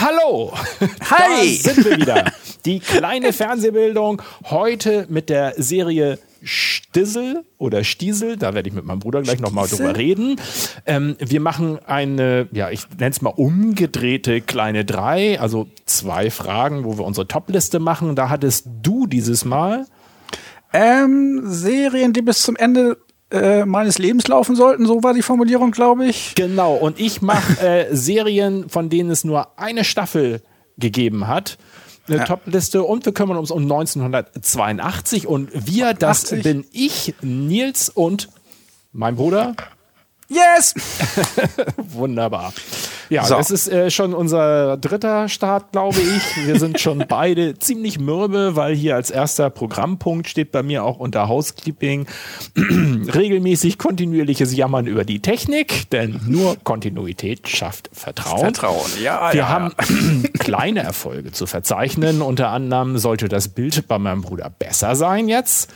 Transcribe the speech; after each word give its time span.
Hallo! 0.00 0.50
Hi! 1.10 1.60
Da 1.62 1.74
sind 1.74 1.84
wir 1.84 1.96
wieder. 1.98 2.32
Die 2.64 2.80
kleine 2.80 3.34
Fernsehbildung. 3.34 4.22
Heute 4.44 5.04
mit 5.10 5.28
der 5.28 5.52
Serie 5.58 6.18
Stissel 6.42 7.44
oder 7.58 7.84
Stiesel. 7.84 8.38
Da 8.38 8.54
werde 8.54 8.70
ich 8.70 8.74
mit 8.74 8.86
meinem 8.86 9.00
Bruder 9.00 9.20
gleich 9.20 9.40
nochmal 9.40 9.68
drüber 9.68 9.94
reden. 9.94 10.40
Ähm, 10.86 11.16
wir 11.18 11.42
machen 11.42 11.78
eine, 11.86 12.48
ja, 12.50 12.70
ich 12.70 12.88
nenne 12.98 13.10
es 13.10 13.20
mal 13.20 13.34
umgedrehte 13.36 14.40
kleine 14.40 14.86
drei, 14.86 15.38
also 15.38 15.68
zwei 15.84 16.30
Fragen, 16.30 16.84
wo 16.84 16.96
wir 16.96 17.04
unsere 17.04 17.28
Topliste 17.28 17.78
machen. 17.78 18.16
Da 18.16 18.30
hattest 18.30 18.68
du 18.80 19.06
dieses 19.06 19.44
Mal. 19.44 19.84
Ähm, 20.72 21.42
Serien, 21.44 22.14
die 22.14 22.22
bis 22.22 22.42
zum 22.42 22.56
Ende 22.56 22.96
äh, 23.30 23.64
meines 23.64 23.98
Lebens 23.98 24.26
laufen 24.28 24.56
sollten, 24.56 24.86
so 24.86 25.02
war 25.02 25.14
die 25.14 25.22
Formulierung, 25.22 25.70
glaube 25.70 26.06
ich. 26.06 26.34
Genau, 26.34 26.74
und 26.74 26.98
ich 26.98 27.22
mache 27.22 27.60
äh, 27.60 27.94
Serien, 27.94 28.68
von 28.68 28.88
denen 28.90 29.10
es 29.10 29.24
nur 29.24 29.58
eine 29.58 29.84
Staffel 29.84 30.42
gegeben 30.78 31.28
hat. 31.28 31.58
Eine 32.08 32.18
Ja. 32.18 32.24
Topliste 32.24 32.82
und 32.82 33.04
wir 33.04 33.12
kümmern 33.12 33.36
uns 33.36 33.50
um 33.50 33.62
1982 33.62 35.26
und 35.26 35.50
wir, 35.52 35.94
das 35.94 36.24
80. 36.24 36.42
bin 36.42 36.64
ich, 36.72 37.14
Nils 37.22 37.88
und 37.88 38.28
mein 38.92 39.14
Bruder. 39.16 39.54
Yes! 40.28 40.74
Wunderbar. 41.76 42.52
Ja, 43.10 43.24
So. 43.24 43.34
das 43.34 43.50
ist 43.50 43.68
äh, 43.68 43.90
schon 43.90 44.14
unser 44.14 44.76
dritter 44.76 45.28
Start, 45.28 45.72
glaube 45.72 45.98
ich. 46.00 46.46
Wir 46.46 46.60
sind 46.60 46.78
schon 46.80 47.04
beide 47.08 47.58
ziemlich 47.58 47.98
mürbe, 47.98 48.54
weil 48.54 48.74
hier 48.74 48.94
als 48.94 49.10
erster 49.10 49.50
Programmpunkt 49.50 50.28
steht 50.28 50.52
bei 50.52 50.62
mir 50.62 50.84
auch 50.84 50.98
unter 50.98 51.28
Housekeeping 51.28 52.06
regelmäßig 52.56 53.78
kontinuierliches 53.78 54.54
Jammern 54.54 54.86
über 54.86 55.04
die 55.04 55.20
Technik, 55.20 55.90
denn 55.90 56.20
nur 56.26 56.56
Kontinuität 56.62 57.48
schafft 57.48 57.90
Vertrauen. 57.92 58.40
Vertrauen, 58.40 58.90
ja, 59.02 59.32
Wir 59.32 59.40
ja, 59.40 59.48
haben 59.48 59.74
kleine 60.38 60.84
Erfolge 60.84 61.32
zu 61.32 61.46
verzeichnen. 61.46 62.22
Unter 62.22 62.50
anderem 62.50 62.96
sollte 62.96 63.28
das 63.28 63.48
Bild 63.48 63.88
bei 63.88 63.98
meinem 63.98 64.22
Bruder 64.22 64.50
besser 64.56 64.94
sein 64.94 65.28
jetzt. 65.28 65.70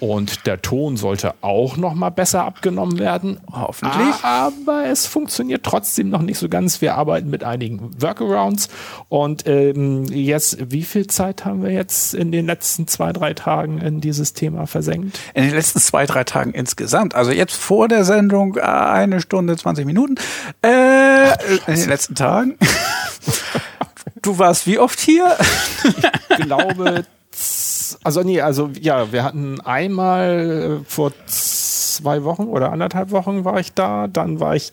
Und 0.00 0.46
der 0.46 0.62
Ton 0.62 0.96
sollte 0.96 1.34
auch 1.40 1.76
noch 1.76 1.94
mal 1.94 2.10
besser 2.10 2.44
abgenommen 2.44 3.00
werden. 3.00 3.40
Hoffentlich. 3.50 4.14
Aber 4.22 4.84
es 4.86 5.06
funktioniert 5.06 5.64
trotzdem 5.64 6.08
noch 6.08 6.22
nicht 6.22 6.38
so 6.38 6.48
ganz. 6.48 6.67
Wir 6.80 6.94
arbeiten 6.96 7.30
mit 7.30 7.42
einigen 7.44 7.90
Workarounds. 8.00 8.68
Und 9.08 9.46
ähm, 9.46 10.04
jetzt, 10.06 10.70
wie 10.70 10.82
viel 10.82 11.06
Zeit 11.06 11.44
haben 11.44 11.62
wir 11.62 11.70
jetzt 11.70 12.14
in 12.14 12.30
den 12.32 12.46
letzten 12.46 12.86
zwei, 12.86 13.12
drei 13.12 13.34
Tagen 13.34 13.78
in 13.78 14.00
dieses 14.00 14.32
Thema 14.32 14.66
versenkt? 14.66 15.18
In 15.34 15.44
den 15.44 15.54
letzten 15.54 15.80
zwei, 15.80 16.06
drei 16.06 16.24
Tagen 16.24 16.52
insgesamt. 16.52 17.14
Also 17.14 17.30
jetzt 17.32 17.54
vor 17.56 17.88
der 17.88 18.04
Sendung 18.04 18.56
äh, 18.56 18.60
eine 18.60 19.20
Stunde, 19.20 19.56
20 19.56 19.86
Minuten. 19.86 20.16
Äh, 20.62 21.32
in 21.66 21.74
den 21.74 21.88
letzten 21.88 22.14
Tagen. 22.14 22.56
Du 24.22 24.38
warst 24.38 24.66
wie 24.66 24.78
oft 24.78 24.98
hier? 24.98 25.36
glaube, 26.40 27.04
z- 27.30 27.98
also 28.02 28.22
nee, 28.22 28.40
also 28.40 28.70
ja, 28.80 29.12
wir 29.12 29.22
hatten 29.22 29.60
einmal 29.60 30.80
äh, 30.82 30.84
vor 30.90 31.12
zwei 31.26 32.24
Wochen 32.24 32.44
oder 32.44 32.72
anderthalb 32.72 33.10
Wochen 33.10 33.44
war 33.44 33.60
ich 33.60 33.72
da, 33.74 34.06
dann 34.08 34.40
war 34.40 34.56
ich 34.56 34.72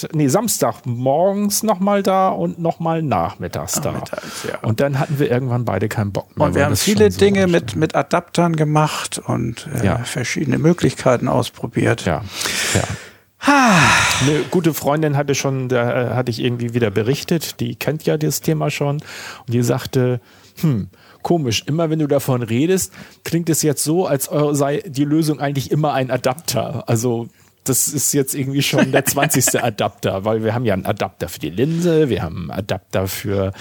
Freit 0.00 0.14
nee, 0.14 0.28
Samstag 0.28 0.86
morgens 0.86 1.62
nochmal 1.62 2.02
da 2.02 2.28
und 2.28 2.58
nochmal 2.58 3.02
nachmittags 3.02 3.80
da. 3.80 3.92
Nachmittags, 3.92 4.44
ja. 4.48 4.58
Und 4.66 4.80
dann 4.80 4.98
hatten 4.98 5.18
wir 5.18 5.30
irgendwann 5.30 5.64
beide 5.64 5.88
keinen 5.88 6.12
Bock 6.12 6.36
mehr. 6.36 6.46
Und 6.46 6.54
wir 6.54 6.64
haben 6.64 6.76
viele 6.76 7.10
so 7.10 7.18
Dinge 7.18 7.46
mit, 7.46 7.76
mit 7.76 7.94
Adaptern 7.94 8.56
gemacht 8.56 9.18
und 9.18 9.68
äh, 9.80 9.86
Ja. 9.86 9.98
verschiedene 9.98 10.58
Möglichkeiten 10.58 11.28
ausprobiert. 11.28 12.04
Ja, 12.04 12.22
ja. 12.74 12.82
Eine 13.40 14.40
gute 14.50 14.74
Freundin 14.74 15.16
hatte 15.16 15.34
schon, 15.34 15.68
da 15.68 16.10
äh, 16.10 16.14
hatte 16.14 16.30
ich 16.30 16.42
irgendwie 16.42 16.74
wieder 16.74 16.90
berichtet, 16.90 17.60
die 17.60 17.76
kennt 17.76 18.04
ja 18.04 18.16
das 18.16 18.40
Thema 18.40 18.70
schon 18.70 18.96
und 18.96 19.02
die 19.46 19.62
sagte, 19.62 20.20
hm, 20.60 20.88
komisch, 21.22 21.62
immer 21.66 21.88
wenn 21.88 22.00
du 22.00 22.08
davon 22.08 22.42
redest, 22.42 22.92
klingt 23.24 23.48
es 23.48 23.62
jetzt 23.62 23.84
so, 23.84 24.06
als 24.06 24.28
sei 24.52 24.82
die 24.86 25.04
Lösung 25.04 25.38
eigentlich 25.40 25.70
immer 25.70 25.92
ein 25.92 26.10
Adapter. 26.10 26.84
Also 26.88 27.28
das 27.64 27.88
ist 27.88 28.12
jetzt 28.12 28.34
irgendwie 28.34 28.62
schon 28.62 28.92
der 28.92 29.04
20. 29.06 29.62
Adapter, 29.62 30.24
weil 30.24 30.44
wir 30.44 30.54
haben 30.54 30.64
ja 30.64 30.74
einen 30.74 30.86
Adapter 30.86 31.28
für 31.28 31.40
die 31.40 31.50
Linse, 31.50 32.08
wir 32.08 32.22
haben 32.22 32.50
einen 32.50 32.60
Adapter 32.60 33.08
für 33.08 33.52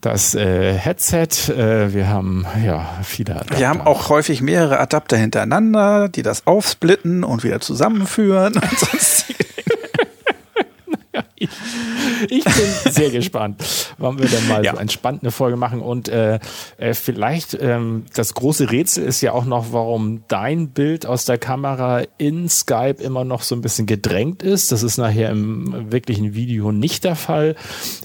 das 0.00 0.34
äh, 0.34 0.74
Headset, 0.74 1.50
äh, 1.50 1.92
wir 1.92 2.08
haben 2.08 2.46
ja 2.64 2.98
viele 3.02 3.34
Adapter. 3.34 3.58
Wir 3.58 3.68
haben 3.68 3.80
auch 3.80 4.08
häufig 4.08 4.40
mehrere 4.40 4.78
Adapter 4.78 5.16
hintereinander, 5.16 6.08
die 6.08 6.22
das 6.22 6.46
aufsplitten 6.46 7.24
und 7.24 7.42
wieder 7.42 7.60
zusammenführen. 7.60 8.54
Und 8.54 8.78
sonstige 8.78 9.45
ich 12.30 12.44
bin 12.44 12.92
sehr 12.92 13.10
gespannt, 13.10 13.62
wann 13.98 14.18
wir 14.18 14.28
dann 14.28 14.46
mal 14.48 14.64
Ja. 14.64 14.72
so 14.74 14.78
entspannt 14.78 15.22
eine 15.22 15.30
Folge 15.30 15.56
machen. 15.56 15.80
Und 15.80 16.08
äh, 16.08 16.38
äh, 16.78 16.94
vielleicht 16.94 17.56
ähm, 17.60 18.04
das 18.14 18.34
große 18.34 18.70
Rätsel 18.70 19.04
ist 19.04 19.20
ja 19.20 19.32
auch 19.32 19.44
noch, 19.44 19.72
warum 19.72 20.22
dein 20.28 20.68
Bild 20.68 21.06
aus 21.06 21.24
der 21.24 21.38
Kamera 21.38 22.02
in 22.18 22.48
Skype 22.48 22.96
immer 23.02 23.24
noch 23.24 23.42
so 23.42 23.54
ein 23.54 23.60
bisschen 23.60 23.86
gedrängt 23.86 24.42
ist. 24.42 24.72
Das 24.72 24.82
ist 24.82 24.96
nachher 24.98 25.30
im 25.30 25.90
wirklichen 25.92 26.34
Video 26.34 26.72
nicht 26.72 27.04
der 27.04 27.16
Fall. 27.16 27.56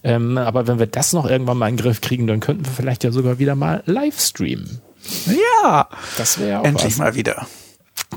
Ähm, 0.04 0.38
aber 0.38 0.68
wenn 0.68 0.80
wir 0.80 0.88
das 0.88 1.14
noch 1.14 1.30
irgendwann 1.30 1.58
mal 1.58 1.70
in 1.70 1.78
den 1.78 1.84
Griff 1.84 2.02
kriegen, 2.02 2.28
dann 2.28 2.40
könnten 2.40 2.66
wir 2.66 2.72
vielleicht 2.72 3.04
ja 3.04 3.12
sogar 3.12 3.40
wieder 3.40 3.56
mal 3.56 3.84
live 3.86 4.20
streamen. 4.20 4.82
ja, 5.64 5.88
Das 6.18 6.40
wäre 6.40 6.60
auch 6.60 6.64
endlich 6.66 6.94
was. 6.94 6.98
mal 6.98 7.16
wieder. 7.16 7.48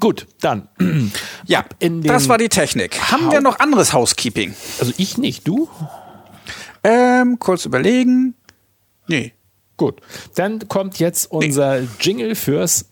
Gut, 0.01 0.27
dann. 0.41 0.69
Ja, 1.47 1.65
das 1.81 2.29
war 2.29 2.39
die 2.39 2.49
Technik. 2.49 2.99
Haben 3.13 3.31
wir 3.31 3.43
noch 3.43 3.59
anderes 3.59 3.93
Housekeeping? 3.93 4.55
Also 4.81 4.95
ich 4.97 5.19
nicht, 5.19 5.47
du? 5.47 5.69
Ähm, 6.83 7.39
kurz 7.39 7.67
überlegen. 7.67 8.35
Nee. 9.07 9.35
Gut. 9.77 10.01
Dann 10.37 10.67
kommt 10.69 10.99
jetzt 10.99 11.31
unser 11.31 11.81
Jingle 12.01 12.35
fürs 12.35 12.87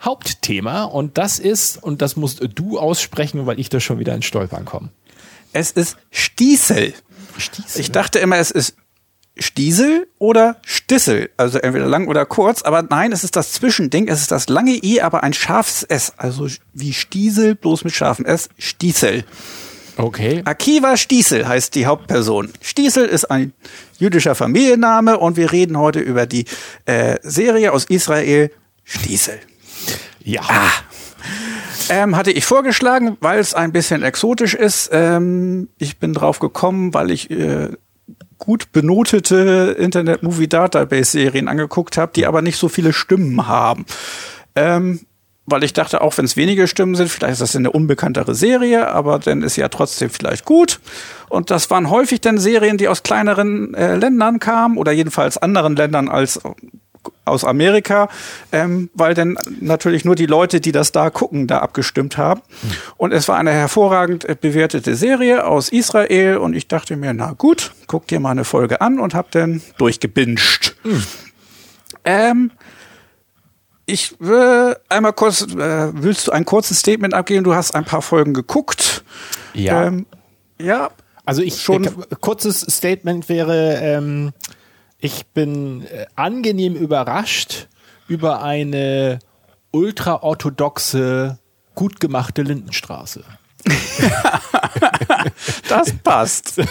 Hauptthema 0.00 0.84
und 0.84 1.18
das 1.18 1.38
ist, 1.38 1.82
und 1.82 2.02
das 2.02 2.16
musst 2.16 2.40
du 2.54 2.78
aussprechen, 2.78 3.46
weil 3.46 3.58
ich 3.58 3.68
da 3.68 3.80
schon 3.80 3.98
wieder 3.98 4.14
ins 4.14 4.26
Stolpern 4.26 4.64
komme. 4.64 4.90
Es 5.52 5.70
ist 5.70 5.96
Stiesel. 6.10 6.94
Stiesel. 7.36 7.80
Ich 7.80 7.90
dachte 7.90 8.18
immer, 8.18 8.36
es 8.36 8.50
ist 8.50 8.76
Stiesel 9.38 10.08
oder 10.18 10.56
Stissel, 10.64 11.30
also 11.36 11.58
entweder 11.58 11.86
lang 11.86 12.08
oder 12.08 12.26
kurz, 12.26 12.62
aber 12.62 12.82
nein, 12.82 13.12
es 13.12 13.24
ist 13.24 13.36
das 13.36 13.52
Zwischending, 13.52 14.08
es 14.08 14.20
ist 14.20 14.30
das 14.30 14.48
lange 14.48 14.72
I, 14.72 15.00
aber 15.00 15.22
ein 15.22 15.32
scharfes 15.32 15.82
S, 15.84 16.12
also 16.16 16.48
wie 16.72 16.92
Stiesel, 16.92 17.54
bloß 17.54 17.84
mit 17.84 17.94
scharfem 17.94 18.24
S, 18.24 18.48
Stiesel. 18.58 19.24
Okay. 19.96 20.42
Akiva 20.44 20.96
Stiesel 20.96 21.48
heißt 21.48 21.74
die 21.74 21.86
Hauptperson. 21.86 22.50
Stiesel 22.62 23.06
ist 23.06 23.30
ein 23.32 23.52
jüdischer 23.98 24.36
Familienname 24.36 25.18
und 25.18 25.36
wir 25.36 25.50
reden 25.50 25.76
heute 25.76 25.98
über 25.98 26.26
die 26.26 26.44
äh, 26.86 27.16
Serie 27.22 27.72
aus 27.72 27.84
Israel 27.86 28.52
Stiesel. 28.84 29.40
Ja. 30.22 30.42
Ähm, 31.88 32.16
hatte 32.16 32.30
ich 32.30 32.44
vorgeschlagen, 32.44 33.16
weil 33.20 33.40
es 33.40 33.54
ein 33.54 33.72
bisschen 33.72 34.02
exotisch 34.02 34.54
ist. 34.54 34.90
Ähm, 34.92 35.68
ich 35.78 35.98
bin 35.98 36.12
drauf 36.12 36.38
gekommen, 36.38 36.94
weil 36.94 37.10
ich 37.10 37.30
äh, 37.30 37.70
gut 38.38 38.72
benotete 38.72 39.76
Internet 39.78 40.22
Movie 40.22 40.48
Database 40.48 41.10
Serien 41.10 41.48
angeguckt 41.48 41.98
habe, 41.98 42.12
die 42.14 42.26
aber 42.26 42.42
nicht 42.42 42.56
so 42.56 42.68
viele 42.68 42.92
Stimmen 42.92 43.46
haben. 43.46 43.84
Ähm, 44.54 45.00
weil 45.50 45.64
ich 45.64 45.72
dachte, 45.72 46.02
auch 46.02 46.16
wenn 46.18 46.26
es 46.26 46.36
wenige 46.36 46.68
Stimmen 46.68 46.94
sind, 46.94 47.08
vielleicht 47.08 47.32
ist 47.32 47.40
das 47.40 47.56
eine 47.56 47.70
unbekanntere 47.70 48.34
Serie, 48.34 48.90
aber 48.90 49.18
dann 49.18 49.42
ist 49.42 49.54
sie 49.54 49.62
ja 49.62 49.68
trotzdem 49.68 50.10
vielleicht 50.10 50.44
gut. 50.44 50.78
Und 51.30 51.50
das 51.50 51.70
waren 51.70 51.88
häufig 51.88 52.20
dann 52.20 52.36
Serien, 52.38 52.76
die 52.76 52.88
aus 52.88 53.02
kleineren 53.02 53.72
äh, 53.72 53.96
Ländern 53.96 54.40
kamen 54.40 54.76
oder 54.76 54.92
jedenfalls 54.92 55.38
anderen 55.38 55.74
Ländern 55.74 56.08
als 56.08 56.40
aus 57.28 57.44
Amerika, 57.44 58.08
ähm, 58.52 58.90
weil 58.94 59.14
dann 59.14 59.38
natürlich 59.60 60.04
nur 60.04 60.14
die 60.14 60.26
Leute, 60.26 60.60
die 60.60 60.72
das 60.72 60.92
da 60.92 61.10
gucken, 61.10 61.46
da 61.46 61.58
abgestimmt 61.58 62.16
haben. 62.18 62.42
Und 62.96 63.12
es 63.12 63.28
war 63.28 63.36
eine 63.36 63.52
hervorragend 63.52 64.24
äh, 64.24 64.36
bewertete 64.40 64.94
Serie 64.94 65.46
aus 65.46 65.68
Israel 65.68 66.38
und 66.38 66.54
ich 66.54 66.68
dachte 66.68 66.96
mir, 66.96 67.12
na 67.14 67.32
gut, 67.32 67.72
guck 67.86 68.06
dir 68.06 68.20
mal 68.20 68.30
eine 68.30 68.44
Folge 68.44 68.80
an 68.80 68.98
und 68.98 69.14
hab 69.14 69.30
dann 69.30 69.62
durchgebinscht. 69.78 70.76
Ähm, 72.04 72.50
ich 73.86 74.14
will 74.20 74.76
einmal 74.88 75.14
kurz, 75.14 75.42
äh, 75.42 75.90
willst 75.94 76.28
du 76.28 76.32
ein 76.32 76.44
kurzes 76.44 76.80
Statement 76.80 77.14
abgeben? 77.14 77.44
Du 77.44 77.54
hast 77.54 77.74
ein 77.74 77.84
paar 77.84 78.02
Folgen 78.02 78.34
geguckt. 78.34 79.02
Ja. 79.54 79.86
Ähm, 79.86 80.06
ja. 80.60 80.90
Also 81.24 81.42
ich 81.42 81.62
schon 81.62 81.84
äh, 81.84 81.90
kurzes 82.20 82.60
Statement 82.60 83.28
wäre, 83.28 83.78
ähm, 83.82 84.32
ich 85.00 85.26
bin 85.28 85.82
äh, 85.86 86.06
angenehm 86.16 86.74
überrascht 86.74 87.68
über 88.08 88.42
eine 88.42 89.20
ultraorthodoxe, 89.70 91.38
gut 91.74 92.00
gemachte 92.00 92.42
Lindenstraße. 92.42 93.24
das 95.70 95.92
passt. 95.92 96.54
so. 96.54 96.62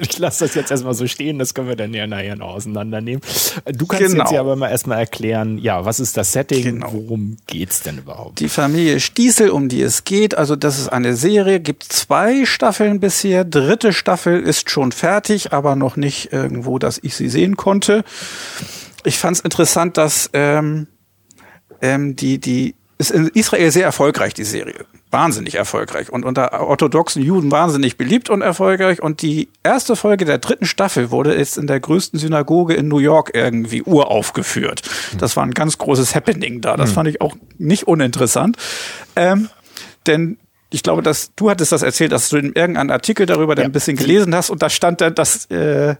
Ich 0.00 0.18
lasse 0.18 0.44
das 0.44 0.54
jetzt 0.54 0.70
erstmal 0.70 0.94
so 0.94 1.06
stehen, 1.06 1.38
das 1.38 1.54
können 1.54 1.68
wir 1.68 1.76
dann 1.76 1.92
ja 1.94 2.06
nachher 2.06 2.36
noch 2.36 2.48
auseinandernehmen. 2.48 3.20
Du 3.66 3.86
kannst 3.86 4.12
genau. 4.12 4.24
jetzt 4.24 4.32
ja 4.32 4.40
aber 4.40 4.56
mal 4.56 4.70
erstmal 4.70 4.98
erklären, 4.98 5.58
ja, 5.58 5.84
was 5.84 6.00
ist 6.00 6.16
das 6.16 6.32
Setting, 6.32 6.62
genau. 6.62 6.92
worum 6.92 7.36
geht's 7.46 7.82
denn 7.82 7.98
überhaupt? 7.98 8.40
Die 8.40 8.48
Familie 8.48 9.00
Stiesel, 9.00 9.50
um 9.50 9.68
die 9.68 9.82
es 9.82 10.04
geht, 10.04 10.36
also 10.36 10.56
das 10.56 10.78
ist 10.78 10.88
eine 10.88 11.16
Serie, 11.16 11.60
gibt 11.60 11.82
zwei 11.84 12.44
Staffeln 12.44 13.00
bisher, 13.00 13.44
dritte 13.44 13.92
Staffel 13.92 14.40
ist 14.40 14.70
schon 14.70 14.92
fertig, 14.92 15.52
aber 15.52 15.76
noch 15.76 15.96
nicht 15.96 16.32
irgendwo, 16.32 16.78
dass 16.78 16.98
ich 17.02 17.16
sie 17.16 17.28
sehen 17.28 17.56
konnte. 17.56 18.04
Ich 19.04 19.18
fand 19.18 19.36
es 19.36 19.42
interessant, 19.42 19.96
dass 19.96 20.30
ähm, 20.32 20.88
ähm, 21.80 22.16
die, 22.16 22.38
die 22.38 22.74
ist 22.98 23.10
in 23.10 23.28
Israel 23.28 23.70
sehr 23.70 23.84
erfolgreich, 23.84 24.34
die 24.34 24.44
Serie. 24.44 24.86
Wahnsinnig 25.10 25.54
erfolgreich 25.54 26.10
und 26.10 26.24
unter 26.24 26.60
orthodoxen 26.60 27.22
Juden 27.22 27.50
wahnsinnig 27.50 27.96
beliebt 27.96 28.28
und 28.28 28.42
erfolgreich. 28.42 29.02
Und 29.02 29.22
die 29.22 29.48
erste 29.62 29.94
Folge 29.94 30.24
der 30.24 30.38
dritten 30.38 30.66
Staffel 30.66 31.10
wurde 31.10 31.36
jetzt 31.36 31.56
in 31.56 31.66
der 31.66 31.78
größten 31.78 32.18
Synagoge 32.18 32.74
in 32.74 32.88
New 32.88 32.98
York 32.98 33.30
irgendwie 33.32 33.82
uraufgeführt. 33.82 34.82
Das 35.18 35.36
war 35.36 35.44
ein 35.44 35.52
ganz 35.52 35.78
großes 35.78 36.14
Happening 36.14 36.60
da. 36.60 36.76
Das 36.76 36.90
hm. 36.90 36.94
fand 36.94 37.08
ich 37.08 37.20
auch 37.20 37.36
nicht 37.58 37.86
uninteressant. 37.86 38.56
Ähm, 39.14 39.48
denn 40.06 40.38
ich 40.70 40.82
glaube, 40.82 41.00
dass 41.00 41.30
du 41.36 41.48
hattest 41.48 41.70
das 41.70 41.82
erzählt, 41.82 42.10
dass 42.10 42.28
du 42.28 42.38
in 42.38 42.52
irgendeinem 42.52 42.90
Artikel 42.90 43.24
darüber 43.24 43.56
ja. 43.56 43.64
ein 43.64 43.70
bisschen 43.70 43.96
gelesen 43.96 44.34
hast 44.34 44.50
und 44.50 44.62
da 44.62 44.68
stand 44.68 45.00
dann, 45.00 45.14
dass 45.14 45.46
äh, 45.46 45.94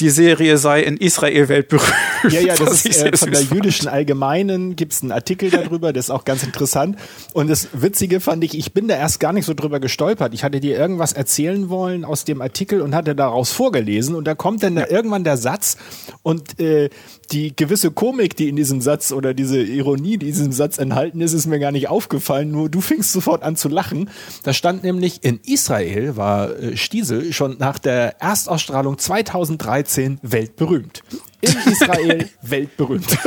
die 0.00 0.08
Serie 0.08 0.56
sei 0.56 0.82
in 0.82 0.96
Israel 0.96 1.48
weltberühmt. 1.48 1.92
Ja, 2.30 2.40
ja, 2.40 2.56
das 2.58 2.86
ist 2.86 3.02
äh, 3.02 3.14
von 3.16 3.32
der 3.32 3.42
jüdischen 3.42 3.86
Allgemeinen 3.86 4.76
gibt's 4.76 5.02
einen 5.02 5.12
Artikel 5.12 5.50
darüber, 5.50 5.92
das 5.92 6.06
ist 6.06 6.10
auch 6.10 6.24
ganz 6.24 6.42
interessant. 6.42 6.96
Und 7.34 7.48
das 7.48 7.68
Witzige 7.74 8.20
fand 8.20 8.42
ich, 8.44 8.56
ich 8.56 8.72
bin 8.72 8.88
da 8.88 8.96
erst 8.96 9.20
gar 9.20 9.34
nicht 9.34 9.44
so 9.44 9.52
drüber 9.52 9.78
gestolpert. 9.78 10.32
Ich 10.32 10.42
hatte 10.42 10.60
dir 10.60 10.78
irgendwas 10.78 11.12
erzählen 11.12 11.68
wollen 11.68 12.06
aus 12.06 12.24
dem 12.24 12.40
Artikel 12.40 12.80
und 12.80 12.94
hatte 12.94 13.14
daraus 13.14 13.52
vorgelesen 13.52 14.14
und 14.14 14.24
da 14.24 14.34
kommt 14.34 14.62
dann 14.62 14.76
ja. 14.76 14.86
da 14.86 14.90
irgendwann 14.90 15.24
der 15.24 15.36
Satz 15.36 15.76
und 16.22 16.58
äh, 16.60 16.88
die 17.30 17.54
gewisse 17.54 17.90
Komik, 17.90 18.36
die 18.36 18.48
in 18.48 18.56
diesem 18.56 18.80
Satz 18.80 19.12
oder 19.12 19.34
diese 19.34 19.60
Ironie, 19.60 20.16
die 20.16 20.28
in 20.28 20.32
diesem 20.32 20.52
Satz 20.52 20.78
enthalten 20.78 21.20
ist, 21.20 21.32
ist 21.32 21.46
mir 21.46 21.58
gar 21.58 21.72
nicht 21.72 21.88
aufgefallen. 21.88 22.50
Nur 22.50 22.68
du 22.68 22.80
fingst 22.80 23.12
sofort 23.12 23.42
an 23.42 23.56
zu 23.56 23.68
lachen. 23.68 24.10
Da 24.42 24.52
stand 24.52 24.82
nämlich, 24.82 25.24
in 25.24 25.40
Israel 25.44 26.16
war 26.16 26.56
äh, 26.56 26.76
Stiesel 26.76 27.32
schon 27.32 27.56
nach 27.58 27.78
der 27.78 28.20
Erstausstrahlung 28.20 28.98
2013 28.98 30.18
weltberühmt. 30.22 31.02
In 31.40 31.50
Israel 31.72 32.28
weltberühmt. 32.42 33.06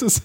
das, 0.00 0.22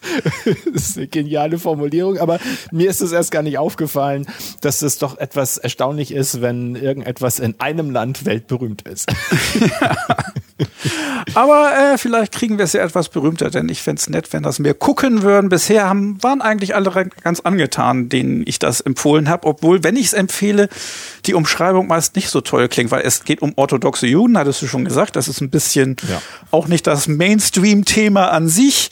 das, 0.73 0.83
ist 0.83 0.97
eine 0.97 1.07
geniale 1.07 1.57
Formulierung, 1.59 2.17
aber 2.17 2.39
mir 2.71 2.89
ist 2.89 3.01
es 3.01 3.11
erst 3.11 3.31
gar 3.31 3.43
nicht 3.43 3.57
aufgefallen, 3.57 4.27
dass 4.61 4.81
es 4.81 4.97
doch 4.97 5.17
etwas 5.17 5.57
erstaunlich 5.57 6.11
ist, 6.11 6.41
wenn 6.41 6.75
irgendetwas 6.75 7.39
in 7.39 7.59
einem 7.59 7.91
Land 7.91 8.25
weltberühmt 8.25 8.83
ist. 8.83 9.11
Aber 11.33 11.71
äh, 11.75 11.97
vielleicht 11.97 12.33
kriegen 12.33 12.57
wir 12.57 12.65
es 12.65 12.73
ja 12.73 12.83
etwas 12.83 13.09
berühmter, 13.09 13.49
denn 13.49 13.69
ich 13.69 13.81
fände 13.81 13.99
es 13.99 14.09
nett, 14.09 14.31
wenn 14.33 14.43
das 14.43 14.59
mehr 14.59 14.73
gucken 14.73 15.21
würden. 15.21 15.49
Bisher 15.49 15.87
haben, 15.87 16.21
waren 16.23 16.41
eigentlich 16.41 16.75
alle 16.75 16.91
ganz 17.23 17.39
angetan, 17.41 18.09
denen 18.09 18.43
ich 18.45 18.59
das 18.59 18.81
empfohlen 18.81 19.29
habe, 19.29 19.47
obwohl, 19.47 19.83
wenn 19.83 19.95
ich 19.95 20.07
es 20.07 20.13
empfehle, 20.13 20.69
die 21.25 21.33
Umschreibung 21.33 21.87
meist 21.87 22.15
nicht 22.15 22.29
so 22.29 22.41
toll 22.41 22.67
klingt, 22.67 22.91
weil 22.91 23.01
es 23.01 23.23
geht 23.23 23.41
um 23.41 23.53
orthodoxe 23.55 24.07
Juden, 24.07 24.37
hattest 24.37 24.61
du 24.61 24.67
schon 24.67 24.85
gesagt. 24.85 25.15
Das 25.15 25.27
ist 25.27 25.41
ein 25.41 25.49
bisschen 25.49 25.95
ja. 26.09 26.21
auch 26.51 26.67
nicht 26.67 26.87
das 26.87 27.07
Mainstream-Thema 27.07 28.31
an 28.31 28.47
sich. 28.47 28.91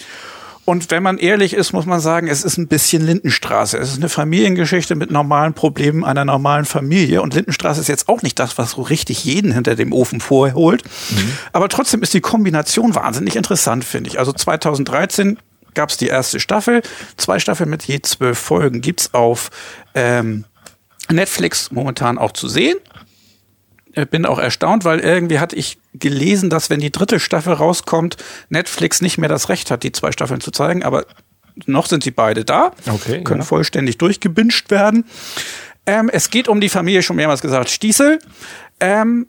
Und 0.65 0.91
wenn 0.91 1.01
man 1.01 1.17
ehrlich 1.17 1.53
ist, 1.53 1.73
muss 1.73 1.87
man 1.87 1.99
sagen, 1.99 2.27
es 2.27 2.43
ist 2.43 2.57
ein 2.57 2.67
bisschen 2.67 3.03
Lindenstraße. 3.03 3.77
Es 3.77 3.89
ist 3.89 3.97
eine 3.97 4.09
Familiengeschichte 4.09 4.93
mit 4.95 5.09
normalen 5.09 5.53
Problemen 5.53 6.03
einer 6.03 6.25
normalen 6.25 6.65
Familie. 6.65 7.21
Und 7.23 7.33
Lindenstraße 7.33 7.81
ist 7.81 7.87
jetzt 7.87 8.07
auch 8.07 8.21
nicht 8.21 8.37
das, 8.37 8.57
was 8.57 8.71
so 8.71 8.81
richtig 8.81 9.23
jeden 9.25 9.51
hinter 9.51 9.75
dem 9.75 9.93
Ofen 9.93 10.21
vorholt. 10.21 10.83
Mhm. 11.09 11.33
Aber 11.53 11.69
trotzdem 11.69 12.03
ist 12.03 12.13
die 12.13 12.21
Kombination 12.21 12.93
wahnsinnig 12.93 13.35
interessant, 13.35 13.83
finde 13.83 14.09
ich. 14.09 14.19
Also 14.19 14.31
2013 14.31 15.39
gab 15.73 15.89
es 15.89 15.97
die 15.97 16.07
erste 16.07 16.39
Staffel. 16.39 16.81
Zwei 17.17 17.39
Staffeln 17.39 17.69
mit 17.69 17.83
je 17.85 18.01
zwölf 18.01 18.37
Folgen 18.37 18.81
gibt's 18.81 19.13
auf 19.13 19.49
ähm, 19.95 20.45
Netflix 21.09 21.71
momentan 21.71 22.17
auch 22.17 22.31
zu 22.31 22.47
sehen. 22.47 22.77
Äh, 23.93 24.05
bin 24.05 24.25
auch 24.25 24.39
erstaunt, 24.39 24.85
weil 24.85 24.99
irgendwie 24.99 25.39
hatte 25.39 25.55
ich 25.55 25.79
gelesen, 25.93 26.49
dass 26.49 26.69
wenn 26.69 26.79
die 26.79 26.91
dritte 26.91 27.19
Staffel 27.19 27.53
rauskommt, 27.53 28.17
Netflix 28.49 29.01
nicht 29.01 29.17
mehr 29.17 29.29
das 29.29 29.49
Recht 29.49 29.71
hat, 29.71 29.83
die 29.83 29.91
zwei 29.91 30.11
Staffeln 30.11 30.41
zu 30.41 30.51
zeigen, 30.51 30.83
aber 30.83 31.05
noch 31.65 31.87
sind 31.87 32.03
sie 32.03 32.11
beide 32.11 32.45
da, 32.45 32.71
okay, 32.87 33.23
können 33.23 33.41
ja. 33.41 33.45
vollständig 33.45 33.97
durchgebinscht 33.97 34.71
werden. 34.71 35.05
Ähm, 35.85 36.09
es 36.11 36.29
geht 36.29 36.47
um 36.47 36.61
die 36.61 36.69
Familie, 36.69 37.01
schon 37.01 37.15
mehrmals 37.15 37.41
gesagt, 37.41 37.69
Stiesel. 37.69 38.19
Ähm, 38.79 39.27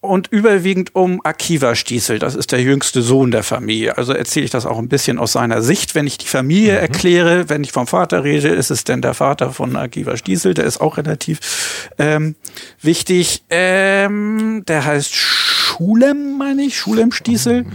und 0.00 0.28
überwiegend 0.28 0.94
um 0.94 1.20
Akiva 1.24 1.74
Stiesel. 1.74 2.18
Das 2.18 2.34
ist 2.34 2.52
der 2.52 2.62
jüngste 2.62 3.02
Sohn 3.02 3.30
der 3.30 3.42
Familie. 3.42 3.98
Also 3.98 4.14
erzähle 4.14 4.44
ich 4.44 4.50
das 4.50 4.64
auch 4.64 4.78
ein 4.78 4.88
bisschen 4.88 5.18
aus 5.18 5.32
seiner 5.32 5.60
Sicht. 5.60 5.94
Wenn 5.94 6.06
ich 6.06 6.16
die 6.16 6.26
Familie 6.26 6.72
mhm. 6.72 6.78
erkläre, 6.78 7.48
wenn 7.48 7.62
ich 7.62 7.72
vom 7.72 7.86
Vater 7.86 8.24
rede, 8.24 8.48
ist 8.48 8.70
es 8.70 8.84
denn 8.84 9.02
der 9.02 9.14
Vater 9.14 9.52
von 9.52 9.76
Akiva 9.76 10.16
Stiesel. 10.16 10.54
Der 10.54 10.64
ist 10.64 10.80
auch 10.80 10.96
relativ 10.96 11.90
ähm, 11.98 12.34
wichtig. 12.80 13.44
Ähm, 13.50 14.64
der 14.66 14.86
heißt 14.86 15.14
Schulem, 15.14 16.38
meine 16.38 16.62
ich, 16.62 16.78
Schulem 16.78 17.12
Stiesel. 17.12 17.64
Mhm. 17.64 17.72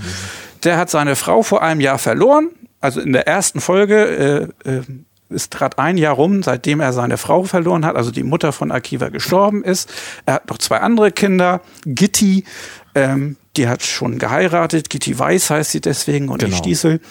Der 0.63 0.77
hat 0.77 0.89
seine 0.89 1.16
Frau 1.16 1.44
vor 1.44 1.62
einem 1.62 1.80
Jahr 1.80 2.00
verloren. 2.00 2.50
Also 2.81 3.01
in 3.01 3.13
der 3.13 3.27
ersten 3.27 3.62
Folge 3.62 4.51
äh, 4.66 4.69
äh, 4.69 4.81
ist 5.30 5.51
gerade 5.51 5.77
ein 5.80 5.98
Jahr 5.98 6.13
rum, 6.13 6.44
seitdem 6.44 6.80
er 6.80 6.94
seine 6.94 7.18
Frau 7.18 7.44
verloren 7.44 7.86
hat, 7.86 7.95
also 7.95 8.12
die 8.12 8.24
Mutter 8.24 8.51
von 8.51 8.72
Akiva 8.72 9.10
gestorben 9.10 9.63
ist. 9.63 9.92
Er 10.25 10.36
hat 10.36 10.50
noch 10.50 10.57
zwei 10.57 10.80
andere 10.80 11.12
Kinder, 11.12 11.62
Gitti, 11.86 12.45
ähm, 12.94 13.38
die 13.57 13.68
hat 13.68 13.83
schon 13.83 14.19
geheiratet, 14.19 14.89
Gitti 14.89 15.18
Weiß 15.18 15.50
heißt 15.50 15.72
sie 15.72 15.81
deswegen 15.81 16.30
und 16.30 16.39
genau. 16.39 16.51
die 16.51 16.57
Stiesel. 16.57 17.01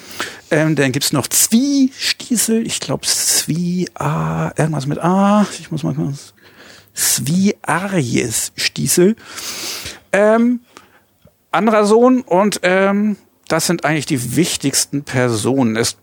Ähm, 0.51 0.75
dann 0.75 0.91
gibt's 0.91 1.11
noch 1.11 1.27
Zwie 1.27 1.91
Stiesel, 1.97 2.65
ich 2.65 2.79
glaube 2.79 3.05
Zwie 3.05 3.87
A, 3.95 4.51
irgendwas 4.55 4.85
mit 4.85 4.99
A, 4.99 5.45
ich 5.59 5.71
muss 5.71 5.83
mal 5.83 5.93
kurz. 5.93 6.33
Zwie 6.93 7.55
Arjes 7.61 8.53
Stiesel. 8.55 9.15
Ähm, 10.11 10.61
anderer 11.51 11.85
Sohn 11.85 12.21
und 12.21 12.61
ähm, 12.63 13.17
das 13.47 13.67
sind 13.67 13.85
eigentlich 13.85 14.05
die 14.05 14.35
wichtigsten 14.35 15.03
Personen. 15.03 15.75
Es 15.75 15.97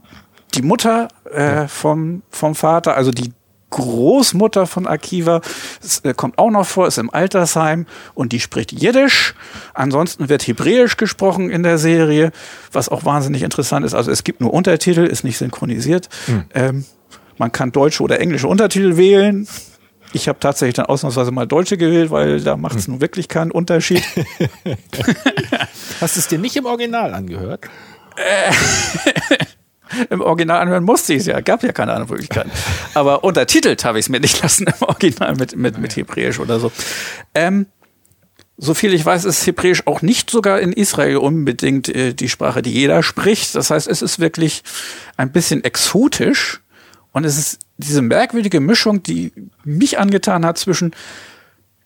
die 0.54 0.62
Mutter 0.62 1.08
äh, 1.32 1.68
vom, 1.68 2.22
vom 2.30 2.54
Vater, 2.54 2.96
also 2.96 3.10
die 3.10 3.32
Großmutter 3.72 4.66
von 4.66 4.86
Akiva, 4.86 5.40
es, 5.82 6.00
äh, 6.00 6.14
kommt 6.14 6.38
auch 6.38 6.50
noch 6.50 6.66
vor, 6.66 6.86
ist 6.86 6.98
im 6.98 7.12
Altersheim 7.12 7.86
und 8.14 8.32
die 8.32 8.40
spricht 8.40 8.70
Jiddisch. 8.70 9.34
Ansonsten 9.74 10.28
wird 10.28 10.46
Hebräisch 10.46 10.96
gesprochen 10.96 11.50
in 11.50 11.62
der 11.62 11.78
Serie, 11.78 12.32
was 12.70 12.88
auch 12.88 13.04
wahnsinnig 13.04 13.42
interessant 13.42 13.84
ist. 13.84 13.94
Also 13.94 14.10
es 14.10 14.24
gibt 14.24 14.40
nur 14.40 14.52
Untertitel, 14.52 15.00
ist 15.00 15.24
nicht 15.24 15.38
synchronisiert. 15.38 16.08
Hm. 16.26 16.44
Ähm, 16.54 16.84
man 17.38 17.50
kann 17.50 17.72
deutsche 17.72 18.02
oder 18.02 18.20
englische 18.20 18.46
Untertitel 18.46 18.98
wählen. 18.98 19.48
Ich 20.12 20.28
habe 20.28 20.38
tatsächlich 20.38 20.74
dann 20.74 20.86
ausnahmsweise 20.86 21.30
mal 21.30 21.46
Deutsche 21.46 21.78
gewählt, 21.78 22.10
weil 22.10 22.42
da 22.42 22.58
macht 22.58 22.76
es 22.76 22.84
hm. 22.84 22.94
nun 22.94 23.00
wirklich 23.00 23.28
keinen 23.28 23.50
Unterschied. 23.50 24.04
Hast 26.00 26.16
du 26.16 26.20
es 26.20 26.28
dir 26.28 26.38
nicht 26.38 26.56
im 26.56 26.66
Original 26.66 27.14
angehört? 27.14 27.70
Im 30.10 30.20
Original 30.20 30.60
anhören 30.60 30.84
musste 30.84 31.14
ich 31.14 31.20
es 31.20 31.26
ja, 31.26 31.40
gab 31.40 31.62
ja 31.62 31.72
keine 31.72 31.92
andere 31.92 32.12
Möglichkeit. 32.12 32.46
Aber 32.94 33.24
untertitelt 33.24 33.84
habe 33.84 33.98
ich 33.98 34.06
es 34.06 34.08
mir 34.08 34.20
nicht 34.20 34.42
lassen 34.42 34.66
im 34.66 34.86
Original 34.86 35.34
mit, 35.36 35.56
mit, 35.56 35.78
mit 35.78 35.96
Hebräisch 35.96 36.38
oder 36.40 36.60
so. 36.60 36.72
Ähm, 37.34 37.66
so 38.56 38.74
viel 38.74 38.94
ich 38.94 39.04
weiß, 39.04 39.24
ist 39.24 39.46
Hebräisch 39.46 39.86
auch 39.86 40.02
nicht 40.02 40.30
sogar 40.30 40.60
in 40.60 40.72
Israel 40.72 41.16
unbedingt 41.16 41.88
äh, 41.88 42.14
die 42.14 42.28
Sprache, 42.28 42.62
die 42.62 42.72
jeder 42.72 43.02
spricht. 43.02 43.54
Das 43.54 43.70
heißt, 43.70 43.88
es 43.88 44.02
ist 44.02 44.18
wirklich 44.18 44.62
ein 45.16 45.32
bisschen 45.32 45.64
exotisch 45.64 46.60
und 47.12 47.24
es 47.24 47.38
ist 47.38 47.58
diese 47.76 48.02
merkwürdige 48.02 48.60
Mischung, 48.60 49.02
die 49.02 49.32
mich 49.64 49.98
angetan 49.98 50.44
hat 50.44 50.58
zwischen 50.58 50.94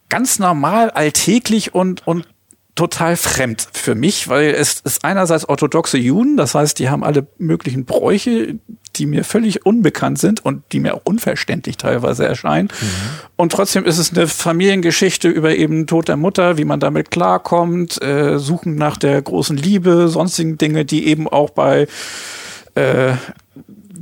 ganz 0.08 0.38
normal, 0.38 0.90
alltäglich 0.90 1.74
und, 1.74 2.06
und 2.06 2.26
total 2.76 3.16
fremd 3.16 3.66
für 3.72 3.94
mich, 3.94 4.28
weil 4.28 4.50
es 4.50 4.80
ist 4.84 5.04
einerseits 5.04 5.48
orthodoxe 5.48 5.98
Juden, 5.98 6.36
das 6.36 6.54
heißt, 6.54 6.78
die 6.78 6.88
haben 6.88 7.02
alle 7.02 7.26
möglichen 7.38 7.86
Bräuche, 7.86 8.58
die 8.94 9.06
mir 9.06 9.24
völlig 9.24 9.66
unbekannt 9.66 10.18
sind 10.18 10.44
und 10.44 10.62
die 10.72 10.80
mir 10.80 10.94
auch 10.94 11.00
unverständlich 11.04 11.78
teilweise 11.78 12.26
erscheinen. 12.26 12.68
Mhm. 12.68 12.86
Und 13.36 13.52
trotzdem 13.52 13.84
ist 13.84 13.98
es 13.98 14.12
eine 14.12 14.26
Familiengeschichte 14.28 15.28
über 15.28 15.56
eben 15.56 15.86
Tod 15.86 16.08
der 16.08 16.16
Mutter, 16.16 16.58
wie 16.58 16.64
man 16.64 16.78
damit 16.78 17.10
klarkommt, 17.10 18.00
äh, 18.02 18.38
suchen 18.38 18.76
nach 18.76 18.96
der 18.98 19.20
großen 19.20 19.56
Liebe, 19.56 20.08
sonstigen 20.08 20.58
Dinge, 20.58 20.84
die 20.84 21.06
eben 21.08 21.28
auch 21.28 21.50
bei 21.50 21.88
äh, 22.74 23.12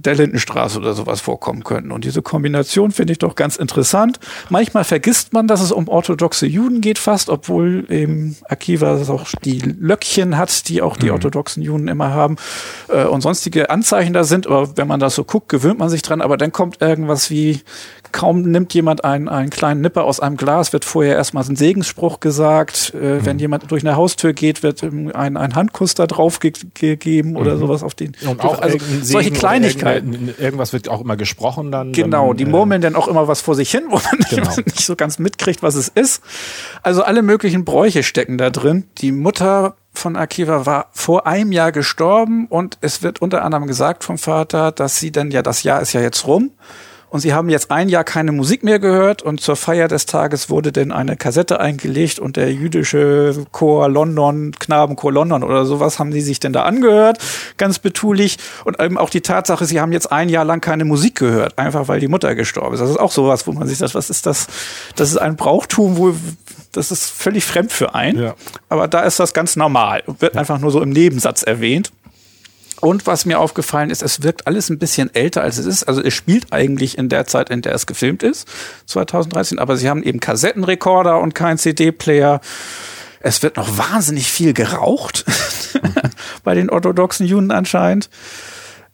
der 0.05 0.15
Lindenstraße 0.15 0.79
oder 0.79 0.95
sowas 0.95 1.21
vorkommen 1.21 1.65
könnten. 1.65 1.93
Und 1.93 2.05
diese 2.05 2.23
Kombination 2.23 2.91
finde 2.91 3.13
ich 3.13 3.19
doch 3.19 3.35
ganz 3.35 3.57
interessant. 3.57 4.21
Manchmal 4.51 4.85
vergisst 4.85 5.33
man, 5.33 5.47
dass 5.47 5.61
es 5.61 5.73
um 5.73 5.89
orthodoxe 5.89 6.47
Juden 6.47 6.81
geht 6.81 6.99
fast, 6.99 7.31
obwohl 7.31 7.87
eben 7.89 8.37
Akiva 8.49 9.01
auch 9.09 9.27
die 9.45 9.59
Löckchen 9.59 10.37
hat, 10.37 10.69
die 10.69 10.83
auch 10.83 10.97
die 10.97 11.07
mhm. 11.07 11.13
orthodoxen 11.13 11.63
Juden 11.63 11.89
immer 11.89 12.13
haben 12.13 12.37
äh, 12.89 13.05
und 13.05 13.21
sonstige 13.21 13.71
Anzeichen 13.71 14.13
da 14.13 14.25
sind. 14.25 14.47
Aber 14.47 14.77
wenn 14.77 14.89
man 14.89 15.01
das 15.01 15.15
so 15.15 15.25
guckt, 15.25 15.49
gewöhnt 15.49 15.79
man 15.79 15.89
sich 15.89 16.03
dran. 16.03 16.21
Aber 16.21 16.37
dann 16.37 16.53
kommt 16.53 16.81
irgendwas 16.81 17.31
wie 17.31 17.61
kaum 18.15 18.43
nimmt 18.43 18.73
jemand 18.75 19.05
einen, 19.05 19.29
einen 19.29 19.51
kleinen 19.51 19.81
Nipper 19.81 20.05
aus 20.05 20.21
einem 20.21 20.37
Glas, 20.37 20.73
wird 20.73 20.85
vorher 20.85 21.17
erstmal 21.17 21.45
ein 21.45 21.57
Segensspruch 21.57 22.21
gesagt. 22.21 22.95
Äh, 22.95 23.17
mhm. 23.17 23.27
Wenn 23.27 23.39
jemand 23.41 23.71
durch 23.73 23.85
eine 23.85 23.97
Haustür 23.97 24.33
geht, 24.33 24.63
wird 24.63 24.83
ein, 24.85 25.37
ein 25.37 25.55
Handkuss 25.55 25.95
da 25.95 26.07
drauf 26.07 26.39
ge 26.39 26.53
gegeben 26.75 27.37
oder 27.37 27.57
mhm. 27.57 27.59
sowas 27.59 27.83
auf 27.83 27.95
den. 27.95 28.13
Und 28.27 28.43
auch 28.43 28.61
also 28.61 28.79
solche 29.03 29.33
Kleinigkeiten. 29.33 30.33
Irgendwas 30.39 30.73
wird 30.73 30.89
auch 30.89 31.01
immer 31.01 31.17
gesprochen 31.17 31.73
dann. 31.73 31.93
Genau, 31.93 32.29
dann, 32.29 32.37
die 32.37 32.45
murmeln 32.47 32.83
äh, 32.83 32.85
dann 32.85 32.95
auch 32.95 33.09
immer 33.09 33.27
was 33.27 33.41
vor 33.41 33.57
sich 33.57 33.71
hin, 33.71 33.83
wo 33.89 33.97
man 33.97 34.21
genau. 34.31 34.55
nicht 34.65 34.87
so 34.87 34.95
ganz 34.95 35.19
mitkriegt, 35.19 35.63
was 35.65 35.75
es 35.75 35.89
ist. 35.89 36.23
Also 36.85 37.03
alle 37.03 37.23
möglichen 37.23 37.65
Bräuche 37.65 38.05
stecken 38.05 38.39
da 38.39 38.51
drin. 38.51 38.85
Die 38.99 39.11
Mutter 39.11 39.75
von 39.93 40.15
Akiva 40.15 40.67
war 40.67 40.87
vor 40.93 41.27
einem 41.27 41.51
Jahr 41.51 41.73
gestorben 41.73 42.47
und 42.47 42.79
es 42.81 43.03
wird 43.03 43.21
unter 43.21 43.45
anderem 43.45 43.67
gesagt 43.67 44.05
vom 44.05 44.19
Vater, 44.19 44.71
dass 44.71 45.01
sie 45.01 45.11
dann 45.11 45.33
ja, 45.33 45.43
das 45.43 45.65
Jahr 45.65 45.83
ist 45.83 45.93
ja 45.93 46.01
jetzt 46.01 46.29
rum 46.29 46.53
und 47.15 47.21
sie 47.21 47.33
haben 47.33 47.49
jetzt 47.49 47.71
ein 47.71 47.89
Jahr 47.89 48.03
keine 48.03 48.33
Musik 48.33 48.65
mehr 48.65 48.81
gehört 48.81 49.23
und 49.23 49.41
zur 49.41 49.55
Feier 49.55 49.87
des 49.87 50.05
Tages 50.05 50.51
wurde 50.51 50.73
denn 50.73 50.91
eine 50.91 51.17
Kassette 51.17 51.61
eingelegt 51.61 52.19
und 52.19 52.37
der 52.37 52.53
jüdische 52.53 53.47
Chor 53.53 53.89
London, 53.89 54.51
Knabenchor 54.59 55.13
London 55.13 55.45
oder 55.45 55.65
sowas 55.65 56.01
haben 56.01 56.11
sie 56.11 56.23
sich 56.23 56.41
denn 56.41 56.53
da 56.53 56.65
angehört, 56.65 57.19
ganz 57.57 57.79
betulich 57.79 58.39
und 58.65 58.83
eben 58.83 58.99
auch 58.99 59.11
die 59.11 59.21
Tatsache, 59.21 59.65
sie 59.65 59.81
haben 59.81 59.93
jetzt 59.93 60.11
ein 60.11 60.29
Jahr 60.29 60.45
lang 60.45 60.61
keine 60.61 60.85
Musik 60.85 61.15
gehört, 61.15 61.57
einfach 61.57 61.87
weil 61.87 62.01
die 62.01 62.09
Mutter 62.09 62.35
gestorben 62.35 62.75
ist. 62.75 62.81
Das 62.81 62.91
ist 62.91 62.99
auch 62.99 63.13
sowas, 63.13 63.47
wo 63.47 63.53
man 63.53 63.69
sich 63.69 63.79
sagt, 63.79 63.95
was 63.95 64.11
ist 64.11 64.27
das? 64.27 64.49
Das 64.97 65.11
ist 65.11 65.19
ein 65.19 65.37
Brauchtum, 65.37 65.97
wo 65.97 66.17
das 66.73 66.91
ist 66.91 67.11
völlig 67.13 67.45
fremd 67.45 67.71
für 67.71 67.95
einen, 67.95 68.21
ja. 68.21 68.35
aber 68.69 68.89
da 68.89 69.03
ist 69.03 69.21
das 69.21 69.33
ganz 69.33 69.55
normal, 69.55 70.03
wird 70.19 70.35
ja. 70.35 70.41
einfach 70.41 70.59
nur 70.59 70.73
so 70.73 70.83
im 70.83 70.91
Nebensatz 70.91 71.45
erwähnt. 71.45 71.93
Und 72.81 73.07
was 73.07 73.25
mir 73.25 73.39
aufgefallen 73.39 73.91
ist, 73.91 74.03
es 74.03 74.23
wirkt 74.23 74.47
alles 74.47 74.69
ein 74.69 74.79
bisschen 74.79 75.15
älter, 75.15 75.43
als 75.43 75.59
es 75.59 75.67
ist. 75.67 75.85
Also 75.85 76.03
es 76.03 76.13
spielt 76.13 76.53
eigentlich 76.53 76.99
in 76.99 77.09
der 77.09 77.27
Zeit, 77.27 77.51
in 77.51 77.63
der 77.63 77.75
es 77.75 77.87
gefilmt 77.87 78.23
ist, 78.23 78.49
2013, 78.87 79.59
aber 79.59 79.77
sie 79.77 79.89
haben 79.89 80.03
eben 80.03 80.21
Kassettenrekorder 80.21 81.19
und 81.19 81.35
keinen 81.35 81.59
CD-Player. 81.59 82.41
Es 83.21 83.43
wird 83.43 83.57
noch 83.57 83.79
wahnsinnig 83.79 84.31
viel 84.31 84.53
geraucht 84.53 85.25
bei 86.45 86.55
den 86.55 86.69
orthodoxen 86.69 87.27
Juden 87.27 87.51
anscheinend. 87.51 88.11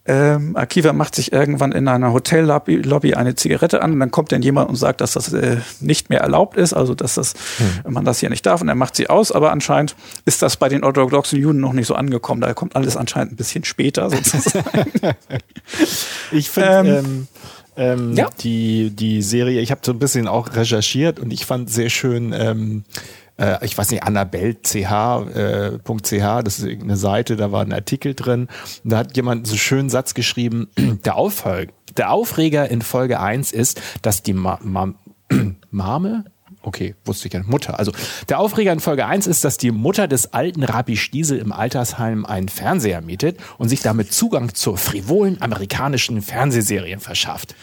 Ähm, 0.03 0.55
Akiva 0.55 0.93
macht 0.93 1.13
sich 1.13 1.31
irgendwann 1.31 1.71
in 1.71 1.87
einer 1.87 2.11
Hotellobby 2.11 3.13
eine 3.13 3.35
Zigarette 3.35 3.83
an 3.83 3.93
und 3.93 3.99
dann 3.99 4.09
kommt 4.09 4.31
dann 4.31 4.41
jemand 4.41 4.69
und 4.69 4.75
sagt, 4.75 4.99
dass 4.99 5.13
das 5.13 5.31
äh, 5.31 5.57
nicht 5.79 6.09
mehr 6.09 6.21
erlaubt 6.21 6.57
ist, 6.57 6.73
also 6.73 6.95
dass 6.95 7.15
das, 7.15 7.35
hm. 7.57 7.93
man 7.93 8.03
das 8.03 8.19
hier 8.19 8.31
nicht 8.31 8.45
darf 8.45 8.61
und 8.61 8.67
er 8.67 8.75
macht 8.75 8.95
sie 8.95 9.09
aus, 9.11 9.31
aber 9.31 9.51
anscheinend 9.51 9.95
ist 10.25 10.41
das 10.41 10.57
bei 10.57 10.69
den 10.69 10.83
orthodoxen 10.83 11.39
Juden 11.39 11.59
noch 11.59 11.73
nicht 11.73 11.85
so 11.85 11.93
angekommen. 11.93 12.41
Da 12.41 12.53
kommt 12.55 12.75
alles 12.75 12.97
anscheinend 12.97 13.33
ein 13.33 13.35
bisschen 13.35 13.63
später 13.63 14.09
sozusagen. 14.09 14.91
ich 16.31 16.49
finde 16.49 16.97
ähm, 16.97 16.97
ähm, 16.97 17.27
ähm, 17.77 18.13
ja. 18.13 18.29
die, 18.41 18.89
die 18.91 19.21
Serie, 19.21 19.61
ich 19.61 19.71
habe 19.71 19.81
so 19.83 19.91
ein 19.91 19.99
bisschen 19.99 20.27
auch 20.27 20.55
recherchiert 20.55 21.19
und 21.19 21.31
ich 21.31 21.45
fand 21.45 21.69
sehr 21.69 21.89
schön, 21.89 22.33
ähm, 22.33 22.83
äh, 23.41 23.65
ich 23.65 23.77
weiß 23.77 23.89
nicht, 23.91 24.03
annabelle.ch, 24.03 24.75
äh, 24.75 26.43
das 26.43 26.59
ist 26.59 26.65
irgendeine 26.65 26.97
Seite, 26.97 27.35
da 27.35 27.51
war 27.51 27.63
ein 27.63 27.73
Artikel 27.73 28.13
drin. 28.13 28.47
Da 28.83 28.99
hat 28.99 29.15
jemand 29.15 29.47
so 29.47 29.53
einen 29.53 29.59
schönen 29.59 29.89
Satz 29.89 30.13
geschrieben, 30.13 30.69
der, 31.05 31.15
Aufhör, 31.15 31.65
der 31.97 32.11
Aufreger 32.11 32.69
in 32.69 32.81
Folge 32.81 33.19
1 33.19 33.51
ist, 33.51 33.81
dass 34.01 34.23
die 34.23 34.33
Ma 34.33 34.59
Ma 34.61 34.93
Mame, 35.71 36.25
Okay, 36.63 36.93
wusste 37.05 37.27
ich 37.27 37.33
ja. 37.33 37.41
Mutter. 37.41 37.79
Also 37.79 37.91
der 38.29 38.37
Aufreger 38.39 38.71
in 38.71 38.79
Folge 38.79 39.07
1 39.07 39.25
ist, 39.25 39.43
dass 39.43 39.57
die 39.57 39.71
Mutter 39.71 40.07
des 40.07 40.33
alten 40.33 40.63
Rabbi 40.63 40.95
Stiesel 40.95 41.39
im 41.39 41.51
Altersheim 41.51 42.23
einen 42.23 42.49
Fernseher 42.49 43.01
mietet 43.01 43.39
und 43.57 43.69
sich 43.69 43.81
damit 43.81 44.13
Zugang 44.13 44.53
zur 44.53 44.77
frivolen 44.77 45.41
amerikanischen 45.41 46.21
Fernsehserien 46.21 46.99
verschafft. 46.99 47.55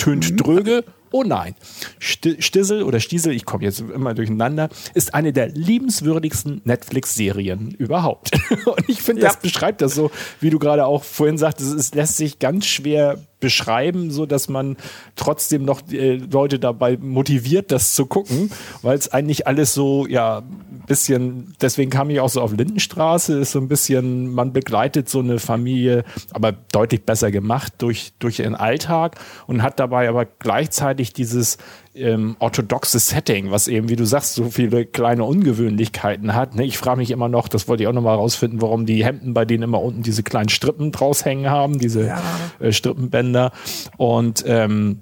Tönt 0.00 0.30
mhm. 0.32 0.36
dröge, 0.38 0.84
Oh 1.12 1.24
nein, 1.24 1.56
Stissel 1.98 2.84
oder 2.84 3.00
Stiesel, 3.00 3.32
ich 3.32 3.44
komme 3.44 3.64
jetzt 3.64 3.80
immer 3.80 4.14
durcheinander, 4.14 4.68
ist 4.94 5.12
eine 5.12 5.32
der 5.32 5.48
liebenswürdigsten 5.48 6.60
Netflix-Serien 6.64 7.72
überhaupt. 7.72 8.30
Und 8.64 8.88
ich 8.88 9.02
finde, 9.02 9.22
das 9.22 9.40
beschreibt 9.40 9.80
das 9.80 9.96
so, 9.96 10.12
wie 10.38 10.50
du 10.50 10.60
gerade 10.60 10.86
auch 10.86 11.02
vorhin 11.02 11.36
sagtest, 11.36 11.74
es 11.74 11.94
lässt 11.94 12.16
sich 12.16 12.38
ganz 12.38 12.66
schwer 12.66 13.18
beschreiben, 13.40 14.10
so 14.10 14.26
dass 14.26 14.48
man 14.48 14.76
trotzdem 15.16 15.64
noch 15.64 15.80
äh, 15.90 16.16
Leute 16.16 16.58
dabei 16.58 16.96
motiviert, 16.96 17.72
das 17.72 17.94
zu 17.94 18.06
gucken, 18.06 18.50
weil 18.82 18.96
es 18.96 19.12
eigentlich 19.12 19.46
alles 19.46 19.74
so, 19.74 20.06
ja, 20.06 20.42
bisschen, 20.86 21.54
deswegen 21.60 21.90
kam 21.90 22.10
ich 22.10 22.20
auch 22.20 22.28
so 22.28 22.40
auf 22.40 22.52
Lindenstraße, 22.52 23.38
ist 23.38 23.52
so 23.52 23.60
ein 23.60 23.68
bisschen, 23.68 24.32
man 24.34 24.52
begleitet 24.52 25.08
so 25.08 25.20
eine 25.20 25.38
Familie, 25.38 26.04
aber 26.32 26.52
deutlich 26.52 27.04
besser 27.04 27.30
gemacht 27.30 27.74
durch, 27.78 28.12
durch 28.18 28.40
ihren 28.40 28.54
Alltag 28.54 29.16
und 29.46 29.62
hat 29.62 29.78
dabei 29.78 30.08
aber 30.08 30.26
gleichzeitig 30.26 31.12
dieses 31.12 31.58
ähm, 31.94 32.36
orthodoxe 32.38 32.98
Setting, 32.98 33.50
was 33.50 33.68
eben, 33.68 33.88
wie 33.88 33.96
du 33.96 34.04
sagst, 34.04 34.34
so 34.34 34.50
viele 34.50 34.86
kleine 34.86 35.24
Ungewöhnlichkeiten 35.24 36.34
hat. 36.34 36.54
Ne? 36.54 36.64
Ich 36.64 36.78
frage 36.78 36.98
mich 36.98 37.10
immer 37.10 37.28
noch, 37.28 37.48
das 37.48 37.68
wollte 37.68 37.82
ich 37.82 37.88
auch 37.88 37.92
nochmal 37.92 38.16
rausfinden, 38.16 38.62
warum 38.62 38.86
die 38.86 39.04
Hemden 39.04 39.34
bei 39.34 39.44
denen 39.44 39.64
immer 39.64 39.82
unten 39.82 40.02
diese 40.02 40.22
kleinen 40.22 40.48
Strippen 40.48 40.92
draus 40.92 41.24
hängen 41.24 41.50
haben, 41.50 41.78
diese 41.78 42.06
ja. 42.06 42.22
äh, 42.60 42.72
Strippenbänder. 42.72 43.52
Und 43.96 44.44
ähm, 44.46 45.00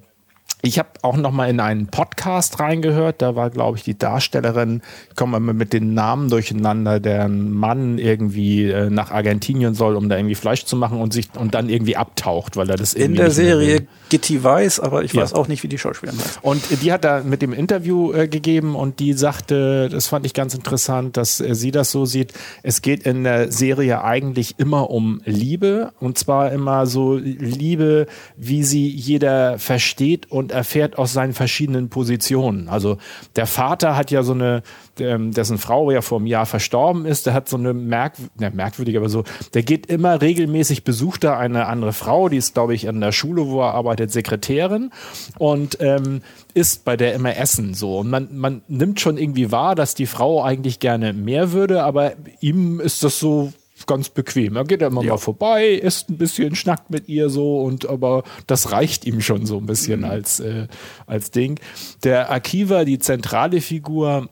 ich 0.63 0.79
habe 0.79 0.89
auch 1.03 1.17
noch 1.17 1.31
mal 1.31 1.49
in 1.49 1.61
einen 1.61 1.87
Podcast 1.87 2.59
reingehört. 2.59 3.23
Da 3.23 3.37
war, 3.37 3.51
glaube 3.51 3.79
ich, 3.79 3.85
die 3.85 3.97
Darstellerin, 3.97 4.83
ich 5.09 5.17
komme 5.17 5.37
immer 5.37 5.53
mit 5.53 5.73
den 5.73 5.95
Namen 5.95 6.31
durcheinander, 6.31 6.99
deren 6.99 7.53
Mann 7.53 7.99
irgendwie 7.99 8.65
äh, 8.65 8.91
nach 8.91 9.13
Argentinien 9.13 9.75
soll, 9.75 9.95
um 9.95 10.09
da 10.09 10.17
irgendwie 10.17 10.35
Fleisch 10.35 10.65
zu 10.65 10.77
machen 10.77 11.01
und 11.01 11.13
sich 11.13 11.29
und 11.39 11.55
dann 11.55 11.69
irgendwie 11.69 11.97
abtaucht, 11.97 12.57
weil 12.57 12.69
er 12.71 12.77
das 12.77 12.95
in 12.95 13.15
der 13.15 13.31
Serie 13.31 13.87
Gitti 14.09 14.43
weiß, 14.43 14.81
aber 14.81 15.05
ich 15.05 15.13
ja. 15.13 15.23
weiß 15.23 15.35
auch 15.35 15.49
nicht, 15.49 15.63
wie 15.63 15.69
die 15.69 15.79
Schauspielerin 15.79 16.19
heißt. 16.19 16.41
Und 16.43 16.83
die 16.83 16.93
hat 16.93 17.05
da 17.05 17.23
mit 17.23 17.43
dem 17.43 17.53
Interview 17.53 18.13
äh, 18.13 18.27
gegeben 18.27 18.75
und 18.75 18.99
die 18.99 19.13
sagte, 19.13 19.89
das 19.89 20.09
fand 20.09 20.27
ich 20.27 20.35
ganz 20.35 20.55
interessant, 20.55 21.17
dass 21.17 21.41
äh, 21.41 21.55
sie 21.55 21.71
das 21.71 21.91
so 21.93 22.05
sieht. 22.05 22.33
Es 22.63 22.83
geht 22.83 23.05
in 23.05 23.23
der 23.23 23.53
Serie 23.53 24.03
eigentlich 24.03 24.57
immer 24.59 24.91
um 24.91 25.21
Liebe 25.25 25.93
und 26.01 26.19
zwar 26.19 26.51
immer 26.53 26.87
so 26.87 27.17
Liebe, 27.17 28.07
wie 28.37 28.65
sie 28.65 28.89
jeder 28.89 29.59
versteht 29.59 30.31
und 30.31 30.48
und 30.49 30.53
erfährt 30.53 30.97
aus 30.97 31.13
seinen 31.13 31.35
verschiedenen 31.35 31.91
Positionen. 31.91 32.69
Also 32.69 32.97
der 33.37 33.47
Vater 33.47 33.97
hat 33.97 34.11
ja 34.11 34.23
so 34.23 34.33
eine, 34.33 34.63
ähm, 34.99 35.33
dessen 35.33 35.59
Frau 35.59 35.91
ja 35.91 36.01
vor 36.01 36.19
einem 36.19 36.27
Jahr 36.27 36.47
verstorben 36.47 37.05
ist, 37.05 37.27
der 37.27 37.35
hat 37.35 37.49
so 37.49 37.57
eine 37.59 37.75
merk 37.75 38.15
ne, 38.39 38.51
merkwürdige, 38.51 38.99
aber 38.99 39.11
so, 39.11 39.25
der 39.53 39.63
geht 39.63 39.87
immer 39.87 40.21
regelmäßig, 40.23 40.85
besucht 40.85 41.25
da 41.25 41.39
eine 41.39 41.67
andere 41.67 41.93
Frau, 41.93 42.29
die 42.29 42.39
ist, 42.39 42.55
glaube 42.55 42.75
ich, 42.75 42.89
an 42.89 43.01
der 43.01 43.13
Schule, 43.13 43.47
wo 43.47 43.61
er 43.61 43.75
arbeitet, 43.75 44.11
Sekretärin 44.11 44.91
und 45.39 45.79
ähm, 45.81 46.23
isst 46.55 46.85
bei 46.85 46.97
der 46.97 47.15
immer 47.15 47.37
Essen 47.37 47.75
so. 47.75 47.99
Und 47.99 48.09
man, 48.09 48.29
man 48.33 48.63
nimmt 48.69 49.01
schon 49.01 49.19
irgendwie 49.19 49.53
wahr, 49.53 49.75
dass 49.75 49.95
die 49.95 50.07
Frau 50.07 50.43
eigentlich 50.43 50.79
gerne 50.79 51.13
mehr 51.13 51.53
würde, 51.53 51.83
aber 51.83 52.13
ihm 52.41 52.81
ist 52.81 53.05
das 53.05 53.19
so 53.19 53.53
ganz 53.87 54.09
bequem. 54.09 54.57
Er 54.57 54.65
geht 54.65 54.83
immer 54.83 55.03
ja. 55.03 55.13
mal 55.13 55.19
vorbei, 55.19 55.69
isst 55.69 56.11
ein 56.11 56.19
bisschen, 56.19 56.55
schnackt 56.55 56.91
mit 56.91 57.09
ihr 57.09 57.31
so 57.31 57.61
und 57.63 57.89
aber 57.89 58.25
das 58.47 58.73
reicht 58.73 59.05
ihm 59.05 59.21
schon 59.21 59.47
so 59.47 59.59
ein 59.59 59.67
bisschen 59.67 60.01
mhm. 60.01 60.07
als, 60.07 60.41
äh, 60.41 60.67
als 61.07 61.31
Ding. 61.31 61.61
Der 62.05 62.31
Akiva, 62.31 62.85
die 62.85 62.99
zentrale 62.99 63.61
Figur, 63.61 64.29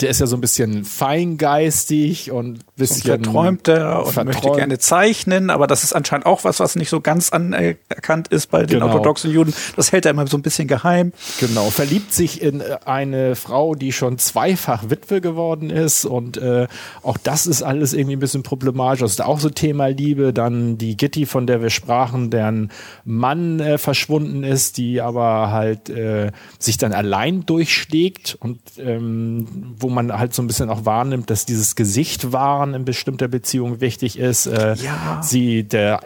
der 0.00 0.10
ist 0.10 0.20
ja 0.20 0.26
so 0.26 0.36
ein 0.36 0.40
bisschen 0.40 0.84
feingeistig 0.84 2.30
und 2.30 2.60
bisschen 2.78 3.02
verträumter 3.02 4.04
und 4.04 4.12
verträumt. 4.12 4.42
möchte 4.42 4.56
gerne 4.56 4.78
zeichnen, 4.78 5.50
aber 5.50 5.66
das 5.66 5.84
ist 5.84 5.92
anscheinend 5.92 6.26
auch 6.26 6.44
was, 6.44 6.60
was 6.60 6.76
nicht 6.76 6.88
so 6.88 7.00
ganz 7.00 7.30
anerkannt 7.30 8.28
ist 8.28 8.50
bei 8.50 8.60
den 8.60 8.80
genau. 8.80 8.86
orthodoxen 8.86 9.30
Juden. 9.30 9.54
Das 9.76 9.92
hält 9.92 10.06
er 10.06 10.12
immer 10.12 10.26
so 10.26 10.36
ein 10.36 10.42
bisschen 10.42 10.68
geheim. 10.68 11.12
Genau, 11.40 11.70
verliebt 11.70 12.12
sich 12.12 12.42
in 12.42 12.62
eine 12.62 13.36
Frau, 13.36 13.74
die 13.74 13.92
schon 13.92 14.18
zweifach 14.18 14.90
Witwe 14.90 15.20
geworden 15.20 15.70
ist 15.70 16.04
und 16.04 16.36
äh, 16.36 16.66
auch 17.02 17.16
das 17.22 17.46
ist 17.46 17.62
alles 17.62 17.92
irgendwie 17.92 18.16
ein 18.16 18.20
bisschen 18.20 18.42
problematisch. 18.42 19.00
Das 19.00 19.12
ist 19.12 19.22
auch 19.22 19.40
so 19.40 19.50
Thema 19.50 19.88
Liebe. 19.88 20.32
Dann 20.32 20.78
die 20.78 20.96
Gitti, 20.96 21.26
von 21.26 21.46
der 21.46 21.62
wir 21.62 21.70
sprachen, 21.70 22.30
deren 22.30 22.70
Mann 23.04 23.60
äh, 23.60 23.78
verschwunden 23.78 24.44
ist, 24.44 24.76
die 24.76 25.00
aber 25.00 25.50
halt 25.50 25.90
äh, 25.90 26.30
sich 26.58 26.78
dann 26.78 26.92
allein 26.92 27.44
durchschlägt 27.46 28.36
und 28.40 28.60
ähm, 28.78 29.74
wo 29.78 29.88
man 29.88 30.16
halt 30.16 30.34
so 30.34 30.42
ein 30.42 30.46
bisschen 30.46 30.70
auch 30.70 30.84
wahrnimmt, 30.84 31.30
dass 31.30 31.46
dieses 31.46 31.76
Gesicht 31.76 32.32
wahren 32.32 32.67
in 32.74 32.84
bestimmter 32.84 33.28
Beziehung 33.28 33.80
wichtig 33.80 34.18
ist. 34.18 34.46
Äh, 34.46 34.74
ja. 34.74 35.20
Sie, 35.22 35.64
der 35.64 36.00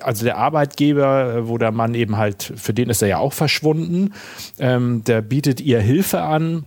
also 0.00 0.24
der 0.24 0.38
Arbeitgeber, 0.38 1.34
äh, 1.34 1.48
wo 1.48 1.58
der 1.58 1.70
Mann 1.70 1.94
eben 1.94 2.16
halt, 2.16 2.52
für 2.56 2.72
den 2.72 2.88
ist 2.88 3.02
er 3.02 3.08
ja 3.08 3.18
auch 3.18 3.32
verschwunden, 3.32 4.14
ähm, 4.58 5.04
der 5.04 5.20
bietet 5.20 5.60
ihr 5.60 5.80
Hilfe 5.80 6.22
an 6.22 6.66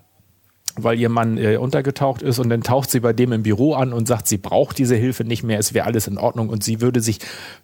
weil 0.78 1.00
ihr 1.00 1.10
Mann 1.10 1.38
äh, 1.38 1.58
untergetaucht 1.58 2.22
ist 2.22 2.40
und 2.40 2.50
dann 2.50 2.62
taucht 2.62 2.92
sie 2.92 3.00
bei 3.00 3.14
dem 3.14 3.32
im 3.32 3.44
Büro 3.44 3.74
an 3.74 3.94
und 3.94 4.08
sagt, 4.08 4.28
sie 4.28 4.38
braucht 4.38 4.78
diese 4.78 4.96
Hilfe 4.96 5.24
nicht 5.24 5.44
mehr, 5.44 5.60
es 5.60 5.74
wäre 5.74 5.86
alles 5.86 6.08
in 6.08 6.18
Ordnung 6.18 6.50
und 6.50 6.64
sie 6.64 6.82
würde 6.82 7.02
sich, 7.02 7.20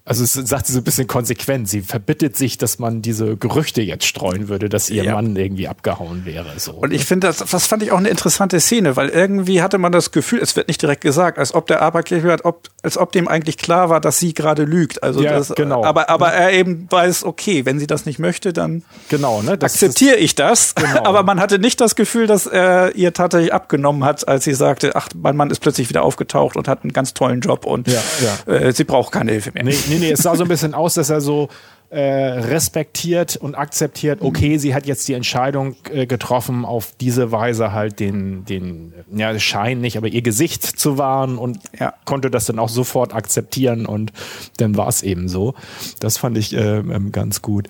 also 0.05 0.23
es 0.23 0.33
sagt 0.33 0.67
sie 0.67 0.73
so 0.73 0.79
ein 0.79 0.83
bisschen 0.83 1.07
konsequent, 1.07 1.69
sie 1.69 1.81
verbittet 1.81 2.35
sich, 2.35 2.57
dass 2.57 2.79
man 2.79 3.01
diese 3.01 3.37
Gerüchte 3.37 3.81
jetzt 3.81 4.05
streuen 4.05 4.49
würde, 4.49 4.69
dass 4.69 4.89
ihr 4.89 5.03
ja. 5.03 5.13
Mann 5.13 5.35
irgendwie 5.35 5.67
abgehauen 5.67 6.25
wäre. 6.25 6.47
So. 6.57 6.73
Und 6.73 6.93
ich 6.93 7.05
finde, 7.05 7.27
das, 7.27 7.37
das 7.37 7.67
fand 7.67 7.83
ich 7.83 7.91
auch 7.91 7.97
eine 7.97 8.09
interessante 8.09 8.59
Szene, 8.59 8.95
weil 8.95 9.09
irgendwie 9.09 9.61
hatte 9.61 9.77
man 9.77 9.91
das 9.91 10.11
Gefühl, 10.11 10.39
es 10.41 10.55
wird 10.55 10.67
nicht 10.67 10.81
direkt 10.81 11.01
gesagt, 11.01 11.37
als 11.37 11.53
ob 11.53 11.67
der 11.67 11.81
Arbeitgeber, 11.81 12.31
als 12.31 12.45
ob, 12.45 12.69
als 12.81 12.97
ob 12.97 13.11
dem 13.11 13.27
eigentlich 13.27 13.57
klar 13.57 13.89
war, 13.89 14.01
dass 14.01 14.19
sie 14.19 14.33
gerade 14.33 14.63
lügt. 14.63 15.03
Also 15.03 15.21
ja, 15.21 15.33
das, 15.33 15.53
genau. 15.55 15.83
Aber, 15.83 16.09
aber 16.09 16.31
er 16.33 16.53
eben 16.53 16.87
weiß, 16.89 17.23
okay, 17.23 17.65
wenn 17.65 17.79
sie 17.79 17.87
das 17.87 18.05
nicht 18.05 18.19
möchte, 18.19 18.53
dann 18.53 18.83
genau, 19.09 19.41
ne, 19.41 19.53
akzeptiere 19.53 20.15
ich 20.17 20.35
das. 20.35 20.75
Genau. 20.75 21.03
aber 21.05 21.23
man 21.23 21.39
hatte 21.39 21.59
nicht 21.59 21.79
das 21.81 21.95
Gefühl, 21.95 22.27
dass 22.27 22.45
er 22.45 22.95
ihr 23.03 23.13
tatsächlich 23.13 23.53
abgenommen 23.53 24.03
hat, 24.03 24.27
als 24.27 24.45
sie 24.45 24.53
sagte, 24.53 24.95
ach, 24.95 25.09
mein 25.15 25.35
Mann 25.35 25.49
ist 25.51 25.59
plötzlich 25.59 25.89
wieder 25.89 26.03
aufgetaucht 26.03 26.57
und 26.57 26.67
hat 26.67 26.83
einen 26.83 26.93
ganz 26.93 27.13
tollen 27.13 27.41
Job 27.41 27.65
und 27.65 27.87
ja, 27.87 28.01
ja. 28.47 28.53
Äh, 28.53 28.73
sie 28.73 28.83
braucht 28.83 29.11
keine 29.11 29.31
Hilfe 29.31 29.51
mehr. 29.51 29.63
Nee, 29.63 29.75
nee, 29.89 29.99
nee, 29.99 30.11
es 30.11 30.21
sah 30.21 30.35
so 30.35 30.43
ein 30.43 30.49
bisschen 30.49 30.73
aus, 30.73 30.95
dass 30.95 31.09
er 31.09 31.21
so 31.21 31.49
äh, 31.89 31.99
respektiert 31.99 33.35
und 33.35 33.53
akzeptiert, 33.53 34.23
okay, 34.23 34.57
sie 34.57 34.73
hat 34.73 34.87
jetzt 34.87 35.07
die 35.07 35.13
Entscheidung 35.13 35.75
äh, 35.91 36.07
getroffen, 36.07 36.65
auf 36.65 36.93
diese 36.99 37.31
Weise 37.31 37.71
halt 37.71 37.99
den, 37.99 38.45
den 38.45 38.93
ja, 39.13 39.37
Schein 39.37 39.79
nicht, 39.79 39.95
aber 39.95 40.07
ihr 40.07 40.23
Gesicht 40.23 40.63
zu 40.63 40.97
wahren 40.97 41.37
und 41.37 41.59
ja. 41.79 41.93
konnte 42.05 42.31
das 42.31 42.45
dann 42.45 42.57
auch 42.57 42.69
sofort 42.69 43.13
akzeptieren 43.13 43.85
und 43.85 44.11
dann 44.57 44.75
war 44.75 44.87
es 44.87 45.03
eben 45.03 45.27
so. 45.27 45.53
Das 45.99 46.17
fand 46.17 46.35
ich 46.37 46.55
äh, 46.55 46.77
ähm, 46.77 47.11
ganz 47.11 47.43
gut. 47.43 47.67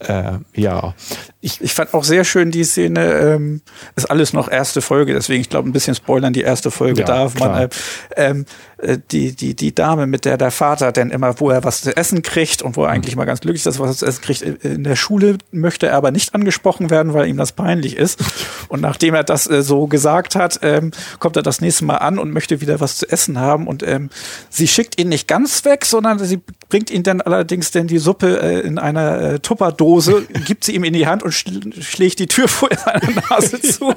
Äh, 0.00 0.34
ja. 0.54 0.94
Ich, 1.40 1.60
ich 1.60 1.72
fand 1.72 1.94
auch 1.94 2.04
sehr 2.04 2.24
schön 2.24 2.50
die 2.50 2.64
Szene, 2.64 3.12
ähm, 3.12 3.62
ist 3.94 4.10
alles 4.10 4.32
noch 4.32 4.50
erste 4.50 4.80
Folge, 4.80 5.14
deswegen, 5.14 5.40
ich 5.40 5.48
glaube, 5.48 5.68
ein 5.68 5.72
bisschen 5.72 5.94
spoilern, 5.94 6.32
die 6.32 6.42
erste 6.42 6.70
Folge 6.70 7.00
ja, 7.00 7.06
darf 7.06 7.34
klar. 7.34 7.50
man. 7.50 7.62
Äh, 7.62 7.68
ähm, 8.16 8.44
äh, 8.78 8.98
die, 9.10 9.34
die, 9.34 9.54
die 9.54 9.74
Dame, 9.74 10.06
mit 10.06 10.24
der 10.24 10.36
der 10.36 10.52
Vater 10.52 10.92
denn 10.92 11.10
immer, 11.10 11.40
wo 11.40 11.50
er 11.50 11.64
was 11.64 11.82
zu 11.82 11.96
essen 11.96 12.22
kriegt 12.22 12.62
und 12.62 12.76
wo 12.76 12.84
er 12.84 12.90
eigentlich 12.90 13.16
mal 13.16 13.24
ganz 13.24 13.40
glücklich 13.40 13.60
ist, 13.60 13.66
dass 13.66 13.78
er 13.78 13.88
was 13.88 13.98
zu 13.98 14.06
essen 14.06 14.22
kriegt, 14.22 14.42
in 14.42 14.84
der 14.84 14.94
Schule 14.94 15.38
möchte 15.50 15.88
er 15.88 15.96
aber 15.96 16.12
nicht 16.12 16.34
angesprochen 16.34 16.88
werden, 16.88 17.12
weil 17.12 17.28
ihm 17.28 17.36
das 17.36 17.52
peinlich 17.52 17.96
ist. 17.96 18.22
Und 18.68 18.80
nachdem 18.80 19.14
er 19.14 19.24
das 19.24 19.50
äh, 19.50 19.62
so 19.62 19.88
gesagt 19.88 20.36
hat, 20.36 20.60
ähm, 20.62 20.92
kommt 21.18 21.36
er 21.36 21.42
das 21.42 21.60
nächste 21.60 21.84
Mal 21.84 21.96
an 21.96 22.18
und 22.18 22.32
möchte 22.32 22.60
wieder 22.60 22.78
was 22.78 22.98
zu 22.98 23.10
essen 23.10 23.40
haben 23.40 23.66
und 23.66 23.82
ähm, 23.82 24.10
sie 24.48 24.68
schickt 24.68 25.00
ihn 25.00 25.08
nicht 25.08 25.26
ganz 25.26 25.64
weg, 25.64 25.84
sondern 25.84 26.20
sie 26.20 26.40
bringt 26.68 26.90
ihn 26.90 27.02
dann 27.02 27.20
allerdings 27.20 27.72
denn 27.72 27.88
die 27.88 27.98
Suppe 27.98 28.40
äh, 28.40 28.60
in 28.60 28.78
einer 28.78 29.20
äh, 29.20 29.38
Tupperdose, 29.40 30.22
gibt 30.46 30.62
sie 30.62 30.76
ihm 30.76 30.84
in 30.84 30.92
die 30.92 31.06
Hand 31.08 31.24
und 31.24 31.32
schlägt 31.38 32.18
die 32.18 32.26
Tür 32.26 32.48
vor 32.48 32.68
seiner 32.84 33.22
Nase 33.30 33.60
zu. 33.60 33.94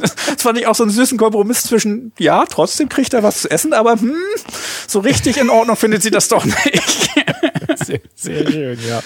das 0.00 0.42
fand 0.42 0.58
ich 0.58 0.66
auch 0.66 0.74
so 0.74 0.84
einen 0.84 0.92
süßen 0.92 1.18
Kompromiss 1.18 1.62
zwischen, 1.62 2.12
ja, 2.18 2.44
trotzdem 2.46 2.88
kriegt 2.88 3.14
er 3.14 3.22
was 3.22 3.42
zu 3.42 3.50
essen, 3.50 3.72
aber 3.72 3.92
hm, 3.92 4.14
so 4.86 5.00
richtig 5.00 5.36
in 5.36 5.50
Ordnung 5.50 5.76
findet 5.76 6.02
sie 6.02 6.10
das 6.10 6.28
doch 6.28 6.44
nicht. 6.44 7.10
sehr, 7.84 8.00
sehr 8.14 8.50
schön, 8.50 8.78
ja. 8.88 9.02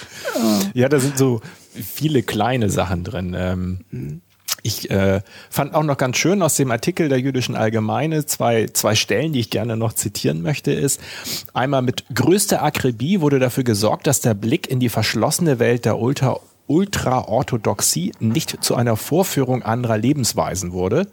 Ja, 0.73 0.89
da 0.89 0.99
sind 0.99 1.17
so 1.17 1.41
viele 1.73 2.23
kleine 2.23 2.69
Sachen 2.69 3.03
drin. 3.03 3.35
Ähm, 3.37 4.21
ich 4.63 4.89
äh, 4.89 5.21
fand 5.49 5.73
auch 5.73 5.83
noch 5.83 5.97
ganz 5.97 6.17
schön 6.17 6.41
aus 6.41 6.55
dem 6.55 6.71
Artikel 6.71 7.09
der 7.09 7.19
Jüdischen 7.19 7.55
Allgemeine 7.55 8.25
zwei, 8.25 8.67
zwei 8.67 8.95
Stellen, 8.95 9.33
die 9.33 9.39
ich 9.39 9.49
gerne 9.49 9.77
noch 9.77 9.93
zitieren 9.93 10.41
möchte, 10.41 10.71
ist 10.71 10.99
einmal 11.53 11.81
mit 11.81 12.03
größter 12.13 12.61
Akribie 12.61 13.21
wurde 13.21 13.39
dafür 13.39 13.63
gesorgt, 13.63 14.07
dass 14.07 14.21
der 14.21 14.33
Blick 14.33 14.69
in 14.69 14.79
die 14.79 14.89
verschlossene 14.89 15.59
Welt 15.59 15.85
der 15.85 15.97
Ultra 15.97 16.39
Ultraorthodoxie 16.69 18.11
nicht 18.19 18.63
zu 18.63 18.75
einer 18.75 18.95
Vorführung 18.95 19.63
anderer 19.63 19.97
Lebensweisen 19.97 20.71
wurde. 20.71 21.07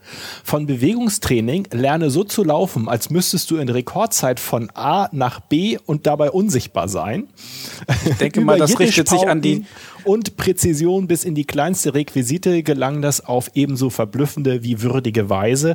Von 0.44 0.66
Bewegungstraining 0.66 1.68
lerne 1.72 2.10
so 2.10 2.24
zu 2.24 2.44
laufen, 2.44 2.88
als 2.88 3.10
müsstest 3.10 3.50
du 3.50 3.56
in 3.56 3.68
Rekordzeit 3.68 4.38
von 4.38 4.70
A 4.74 5.08
nach 5.12 5.40
B 5.40 5.78
und 5.84 6.06
dabei 6.06 6.30
unsichtbar 6.30 6.88
sein. 6.88 7.28
Ich 8.04 8.16
denke 8.16 8.42
mal, 8.42 8.58
das 8.58 8.78
richtet 8.78 9.08
sich 9.08 9.26
an 9.26 9.40
die 9.40 9.64
und 10.04 10.36
Präzision 10.36 11.08
bis 11.08 11.24
in 11.24 11.34
die 11.34 11.44
kleinste 11.44 11.94
Requisite 11.94 12.62
gelang 12.62 13.02
das 13.02 13.24
auf 13.24 13.50
ebenso 13.54 13.90
verblüffende 13.90 14.62
wie 14.62 14.80
würdige 14.80 15.28
Weise. 15.28 15.74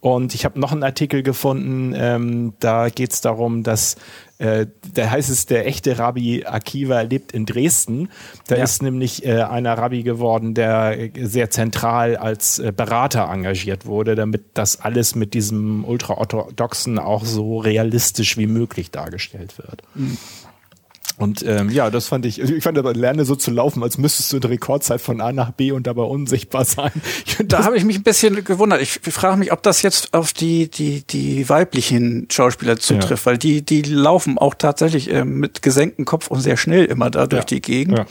Und 0.00 0.34
ich 0.34 0.44
habe 0.44 0.60
noch 0.60 0.72
einen 0.72 0.82
Artikel 0.82 1.22
gefunden, 1.22 1.94
ähm, 1.96 2.52
da 2.60 2.90
geht 2.90 3.12
es 3.12 3.22
darum, 3.22 3.62
dass 3.62 3.96
äh, 4.40 4.66
da 4.94 5.10
heißt 5.10 5.28
es, 5.28 5.44
der 5.44 5.66
echte 5.66 5.98
Rabbi 5.98 6.46
Akiva 6.46 7.02
lebt 7.02 7.32
in 7.32 7.44
Dresden. 7.44 8.08
Da 8.46 8.56
ja. 8.56 8.64
ist 8.64 8.82
nämlich 8.82 9.26
äh, 9.26 9.42
einer 9.42 9.76
Rabbi 9.76 10.02
geworden, 10.02 10.54
der 10.54 11.10
sehr 11.20 11.50
zentral 11.50 12.16
als 12.16 12.58
äh, 12.58 12.72
Berater 12.74 13.28
engagiert 13.30 13.84
wurde, 13.84 14.14
damit 14.14 14.42
das 14.54 14.80
alles 14.80 15.14
mit 15.14 15.34
diesem 15.34 15.84
Ultraorthodoxen 15.84 16.98
auch 16.98 17.26
so 17.26 17.58
realistisch 17.58 18.38
wie 18.38 18.46
möglich 18.46 18.90
dargestellt 18.90 19.58
wird. 19.58 19.82
Mhm. 19.94 20.16
Und 21.20 21.44
ähm, 21.46 21.70
ja, 21.70 21.90
das 21.90 22.08
fand 22.08 22.24
ich, 22.26 22.40
ich 22.40 22.62
fand 22.62 22.78
aber, 22.78 22.94
lerne 22.94 23.24
so 23.24 23.36
zu 23.36 23.50
laufen, 23.50 23.82
als 23.82 23.98
müsstest 23.98 24.32
du 24.32 24.38
in 24.38 24.44
Rekordzeit 24.44 25.00
von 25.00 25.20
A 25.20 25.32
nach 25.32 25.50
B 25.50 25.72
und 25.72 25.86
dabei 25.86 26.02
unsichtbar 26.02 26.64
sein. 26.64 26.92
da 27.44 27.64
habe 27.64 27.76
ich 27.76 27.84
mich 27.84 27.98
ein 27.98 28.02
bisschen 28.02 28.42
gewundert. 28.44 28.80
Ich 28.80 29.00
frage 29.00 29.36
mich, 29.36 29.52
ob 29.52 29.62
das 29.62 29.82
jetzt 29.82 30.14
auf 30.14 30.32
die, 30.32 30.70
die, 30.70 31.02
die 31.02 31.48
weiblichen 31.48 32.26
Schauspieler 32.30 32.78
zutrifft, 32.78 33.24
ja. 33.24 33.26
weil 33.26 33.38
die, 33.38 33.62
die 33.62 33.82
laufen 33.82 34.38
auch 34.38 34.54
tatsächlich 34.54 35.12
äh, 35.12 35.24
mit 35.24 35.62
gesenktem 35.62 36.04
Kopf 36.04 36.28
und 36.28 36.40
sehr 36.40 36.56
schnell 36.56 36.84
immer 36.86 37.10
da 37.10 37.26
durch 37.26 37.42
ja. 37.42 37.46
die 37.46 37.60
Gegend. 37.60 38.06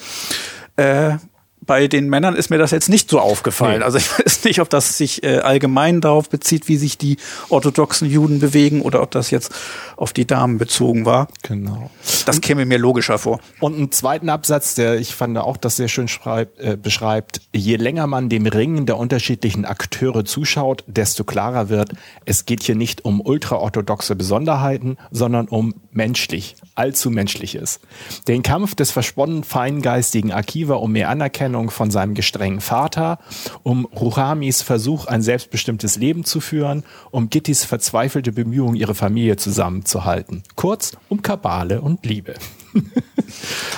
Ja. 0.78 1.13
Äh, 1.13 1.17
bei 1.62 1.88
den 1.88 2.10
Männern 2.10 2.36
ist 2.36 2.50
mir 2.50 2.58
das 2.58 2.72
jetzt 2.72 2.89
nicht 2.89 3.10
so 3.10 3.19
aufgefallen. 3.19 3.80
Nee. 3.80 3.86
Also 3.86 3.98
ich 4.00 4.10
weiß 4.19 4.43
nicht, 4.45 4.60
ob 4.60 4.69
das 4.69 4.98
sich 4.98 5.24
äh, 5.24 5.38
allgemein 5.38 6.02
darauf 6.02 6.30
bezieht, 6.30 6.67
wie 6.67 6.78
sich 6.78 6.98
die 6.98 7.17
orthodoxen 7.50 8.10
Juden 8.10 8.39
bewegen 8.39 8.82
oder 8.82 9.02
ob 9.02 9.12
das 9.12 9.32
jetzt 9.32 9.54
auf 9.95 10.13
die 10.13 10.26
Damen 10.26 10.58
bezogen 10.58 11.06
war. 11.06 11.28
Genau. 11.43 11.91
Das 12.26 12.41
käme 12.41 12.65
mir 12.65 12.78
logischer 12.78 13.17
vor. 13.17 13.39
Und 13.60 13.76
einen 13.76 13.91
zweiten 13.91 14.30
Absatz, 14.30 14.76
der 14.76 15.00
ich 15.00 15.13
fand 15.13 15.38
auch 15.38 15.58
das 15.58 15.76
sehr 15.76 15.89
schön 15.89 16.08
schreibt, 16.08 16.60
äh, 16.60 16.76
beschreibt, 16.76 17.41
je 17.54 17.76
länger 17.76 18.08
man 18.08 18.30
dem 18.30 18.45
Ringen 18.45 18.86
der 18.86 18.98
unterschiedlichen 18.98 19.65
Akteure 19.65 20.26
zuschaut, 20.26 20.84
desto 20.88 21.24
klarer 21.24 21.69
wird, 21.69 21.91
es 22.26 22.45
geht 22.45 22.63
hier 22.63 22.76
nicht 22.76 23.06
um 23.06 23.22
ultraorthodoxe 23.22 24.15
Besonderheiten, 24.15 24.98
sondern 25.12 25.48
um 25.48 25.76
menschlich, 25.91 26.56
allzu 26.76 27.10
menschliches. 27.10 27.80
Den 28.28 28.43
Kampf 28.43 28.76
des 28.76 28.91
versponnen 28.91 29.43
feingeistigen 29.43 30.32
Akiva 30.32 30.76
um 30.76 30.93
mehr 30.93 31.10
Anerkennung 31.10 31.49
Trennung 31.50 31.72
von 31.72 31.90
seinem 31.90 32.14
gestrengen 32.14 32.62
Vater, 32.62 33.18
um 33.64 33.86
Ruhamis 33.86 34.62
Versuch, 34.62 35.08
ein 35.08 35.24
selbstbestimmtes 35.24 35.96
Leben 35.96 36.24
zu 36.24 36.42
führen, 36.42 36.84
um 37.10 37.32
Gittis 37.32 37.66
verzweifelte 37.66 38.32
Bemühungen, 38.32 38.76
ihre 38.76 38.94
Familie 38.94 39.36
zusammenzuhalten. 39.36 40.44
Kurz, 40.56 40.96
um 41.10 41.24
Kabale 41.24 41.82
und 41.82 42.06
Liebe. 42.06 42.36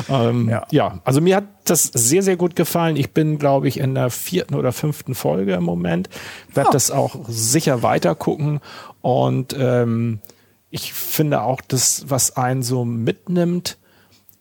ähm, 0.10 0.50
ja. 0.50 0.68
ja. 0.70 1.00
also 1.06 1.22
mir 1.22 1.38
hat 1.38 1.46
das 1.64 1.84
sehr, 1.84 2.24
sehr 2.24 2.36
gut 2.36 2.58
gefallen. 2.58 2.98
Ich 2.98 3.12
bin, 3.12 3.38
glaube 3.38 3.70
ich, 3.70 3.80
in 3.80 3.96
der 3.96 4.10
vierten 4.10 4.56
oder 4.56 4.74
fünften 4.74 5.16
Folge 5.16 5.54
im 5.54 5.64
Moment. 5.64 6.10
Werde 6.54 6.72
oh. 6.72 6.74
das 6.74 6.92
auch 6.92 7.16
sicher 7.30 7.84
weiter 7.84 8.16
gucken. 8.16 8.60
Und 9.00 9.56
ähm, 9.58 10.20
ich 10.72 10.92
finde 10.92 11.44
auch, 11.44 11.62
das, 11.62 12.04
was 12.10 12.36
einen 12.36 12.64
so 12.64 12.84
mitnimmt, 12.84 13.78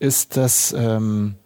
ist, 0.00 0.36
dass 0.36 0.74
ähm, 0.76 1.36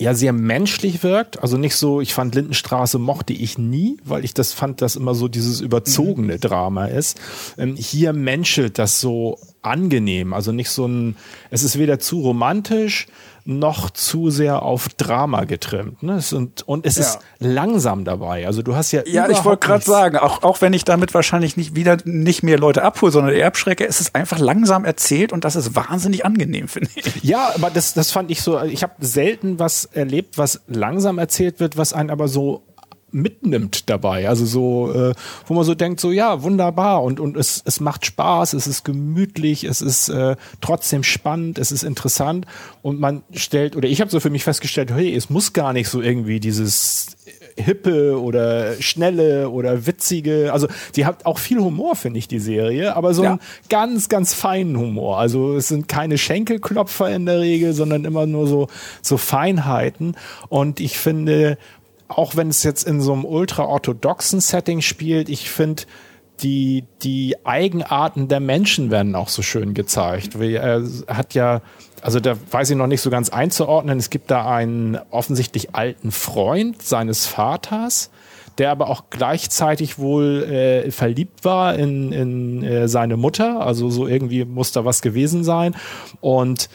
ja 0.00 0.14
sehr 0.14 0.32
menschlich 0.32 1.02
wirkt. 1.02 1.42
Also 1.42 1.58
nicht 1.58 1.76
so, 1.76 2.00
ich 2.00 2.14
fand 2.14 2.34
Lindenstraße 2.34 2.98
mochte 2.98 3.32
ich 3.32 3.58
nie, 3.58 3.98
weil 4.02 4.24
ich 4.24 4.32
das 4.32 4.52
fand, 4.52 4.80
dass 4.80 4.96
immer 4.96 5.14
so 5.14 5.28
dieses 5.28 5.60
überzogene 5.60 6.34
mhm. 6.34 6.40
Drama 6.40 6.86
ist. 6.86 7.20
Ähm, 7.58 7.76
hier 7.76 8.12
menschelt 8.12 8.78
das 8.78 9.00
so 9.00 9.38
angenehm. 9.62 10.32
Also 10.32 10.52
nicht 10.52 10.70
so 10.70 10.86
ein, 10.86 11.16
es 11.50 11.62
ist 11.62 11.78
weder 11.78 11.98
zu 11.98 12.20
romantisch 12.20 13.08
noch 13.44 13.90
zu 13.90 14.30
sehr 14.30 14.62
auf 14.62 14.88
Drama 14.88 15.44
getrimmt. 15.44 16.02
Ne? 16.02 16.14
Es 16.14 16.32
und, 16.32 16.66
und 16.66 16.86
es 16.86 16.96
ja. 16.96 17.02
ist 17.02 17.18
langsam 17.38 18.04
dabei. 18.04 18.46
Also 18.46 18.62
du 18.62 18.76
hast 18.76 18.92
ja. 18.92 19.02
Ja, 19.06 19.28
ich 19.28 19.44
wollte 19.44 19.66
gerade 19.66 19.84
sagen, 19.84 20.16
auch, 20.16 20.42
auch 20.42 20.60
wenn 20.60 20.72
ich 20.72 20.84
damit 20.84 21.14
wahrscheinlich 21.14 21.56
nicht 21.56 21.74
wieder 21.74 21.98
nicht 22.04 22.42
mehr 22.42 22.58
Leute 22.58 22.82
abhole, 22.82 23.12
sondern 23.12 23.34
eher 23.34 23.46
abschrecke, 23.46 23.84
ist 23.84 24.00
es 24.00 24.14
einfach 24.14 24.38
langsam 24.38 24.84
erzählt 24.84 25.32
und 25.32 25.44
das 25.44 25.56
ist 25.56 25.74
wahnsinnig 25.74 26.24
angenehm, 26.24 26.68
finde 26.68 26.90
ich. 26.94 27.22
Ja, 27.22 27.52
aber 27.54 27.70
das, 27.70 27.94
das 27.94 28.10
fand 28.10 28.30
ich 28.30 28.42
so, 28.42 28.60
ich 28.62 28.82
habe 28.82 28.94
selten 29.00 29.58
was 29.58 29.86
erlebt, 29.86 30.38
was 30.38 30.62
langsam 30.66 31.18
erzählt 31.18 31.60
wird, 31.60 31.76
was 31.76 31.92
einen 31.92 32.10
aber 32.10 32.28
so 32.28 32.62
mitnimmt 33.12 33.88
dabei. 33.90 34.28
Also 34.28 34.46
so, 34.46 34.92
äh, 34.92 35.14
wo 35.46 35.54
man 35.54 35.64
so 35.64 35.74
denkt, 35.74 36.00
so 36.00 36.10
ja, 36.10 36.42
wunderbar 36.42 37.02
und, 37.02 37.20
und 37.20 37.36
es, 37.36 37.62
es 37.64 37.80
macht 37.80 38.06
Spaß, 38.06 38.52
es 38.52 38.66
ist 38.66 38.84
gemütlich, 38.84 39.64
es 39.64 39.82
ist 39.82 40.08
äh, 40.08 40.36
trotzdem 40.60 41.02
spannend, 41.02 41.58
es 41.58 41.72
ist 41.72 41.82
interessant 41.82 42.46
und 42.82 43.00
man 43.00 43.22
stellt, 43.32 43.76
oder 43.76 43.88
ich 43.88 44.00
habe 44.00 44.10
so 44.10 44.20
für 44.20 44.30
mich 44.30 44.44
festgestellt, 44.44 44.92
hey, 44.92 45.14
es 45.14 45.30
muss 45.30 45.52
gar 45.52 45.72
nicht 45.72 45.88
so 45.88 46.00
irgendwie 46.00 46.40
dieses 46.40 47.16
hippe 47.56 48.20
oder 48.20 48.80
schnelle 48.80 49.50
oder 49.50 49.86
witzige, 49.86 50.52
also 50.52 50.68
die 50.96 51.06
hat 51.06 51.26
auch 51.26 51.38
viel 51.38 51.58
Humor, 51.58 51.96
finde 51.96 52.18
ich, 52.18 52.28
die 52.28 52.38
Serie, 52.38 52.96
aber 52.96 53.14
so 53.14 53.24
ja. 53.24 53.30
einen 53.32 53.40
ganz, 53.68 54.08
ganz 54.08 54.34
feinen 54.34 54.78
Humor. 54.78 55.18
Also 55.18 55.56
es 55.56 55.68
sind 55.68 55.88
keine 55.88 56.18
Schenkelklopfer 56.18 57.10
in 57.10 57.26
der 57.26 57.40
Regel, 57.40 57.72
sondern 57.72 58.04
immer 58.04 58.26
nur 58.26 58.46
so, 58.46 58.68
so 59.02 59.16
Feinheiten 59.16 60.16
und 60.48 60.80
ich 60.80 60.98
finde, 60.98 61.58
auch 62.10 62.36
wenn 62.36 62.48
es 62.48 62.62
jetzt 62.62 62.86
in 62.86 63.00
so 63.00 63.12
einem 63.12 63.24
ultra-orthodoxen 63.24 64.40
Setting 64.40 64.80
spielt, 64.80 65.28
ich 65.28 65.50
finde, 65.50 65.84
die, 66.42 66.84
die 67.02 67.36
Eigenarten 67.44 68.28
der 68.28 68.40
Menschen 68.40 68.90
werden 68.90 69.14
auch 69.14 69.28
so 69.28 69.42
schön 69.42 69.74
gezeigt. 69.74 70.34
Er 70.36 70.82
hat 71.06 71.34
ja, 71.34 71.60
also 72.00 72.18
da 72.18 72.36
weiß 72.50 72.70
ich 72.70 72.76
noch 72.76 72.86
nicht 72.86 73.02
so 73.02 73.10
ganz 73.10 73.30
einzuordnen, 73.30 73.98
es 73.98 74.10
gibt 74.10 74.30
da 74.30 74.50
einen 74.50 74.98
offensichtlich 75.10 75.74
alten 75.74 76.10
Freund 76.10 76.82
seines 76.82 77.26
Vaters, 77.26 78.10
der 78.58 78.70
aber 78.70 78.88
auch 78.88 79.04
gleichzeitig 79.10 79.98
wohl 79.98 80.42
äh, 80.44 80.90
verliebt 80.90 81.44
war 81.44 81.76
in, 81.76 82.12
in 82.12 82.62
äh, 82.62 82.88
seine 82.88 83.16
Mutter. 83.16 83.64
Also 83.64 83.88
so 83.90 84.06
irgendwie 84.06 84.44
muss 84.44 84.72
da 84.72 84.84
was 84.84 85.02
gewesen 85.02 85.44
sein. 85.44 85.76
Und 86.20 86.68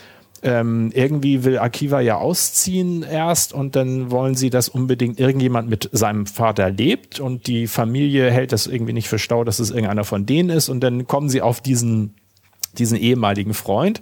ähm, 0.46 0.92
irgendwie 0.94 1.44
will 1.44 1.58
Akiva 1.58 2.02
ja 2.02 2.18
ausziehen 2.18 3.02
erst 3.02 3.52
und 3.52 3.76
dann 3.76 4.12
wollen 4.12 4.36
sie, 4.36 4.52
dass 4.52 4.70
unbedingt 4.70 5.20
irgendjemand 5.20 5.68
mit 5.70 5.90
seinem 5.92 6.28
Vater 6.28 6.70
lebt 6.70 7.20
und 7.20 7.48
die 7.48 7.66
Familie 7.66 8.30
hält 8.30 8.52
das 8.52 8.68
irgendwie 8.68 8.94
nicht 8.94 9.10
für 9.10 9.18
stau, 9.18 9.44
dass 9.44 9.58
es 9.58 9.72
irgendeiner 9.72 10.04
von 10.04 10.28
denen 10.28 10.52
ist 10.52 10.70
und 10.70 10.82
dann 10.82 11.08
kommen 11.08 11.30
sie 11.30 11.42
auf 11.42 11.62
diesen 11.62 12.14
diesen 12.78 12.98
ehemaligen 12.98 13.54
Freund. 13.54 14.02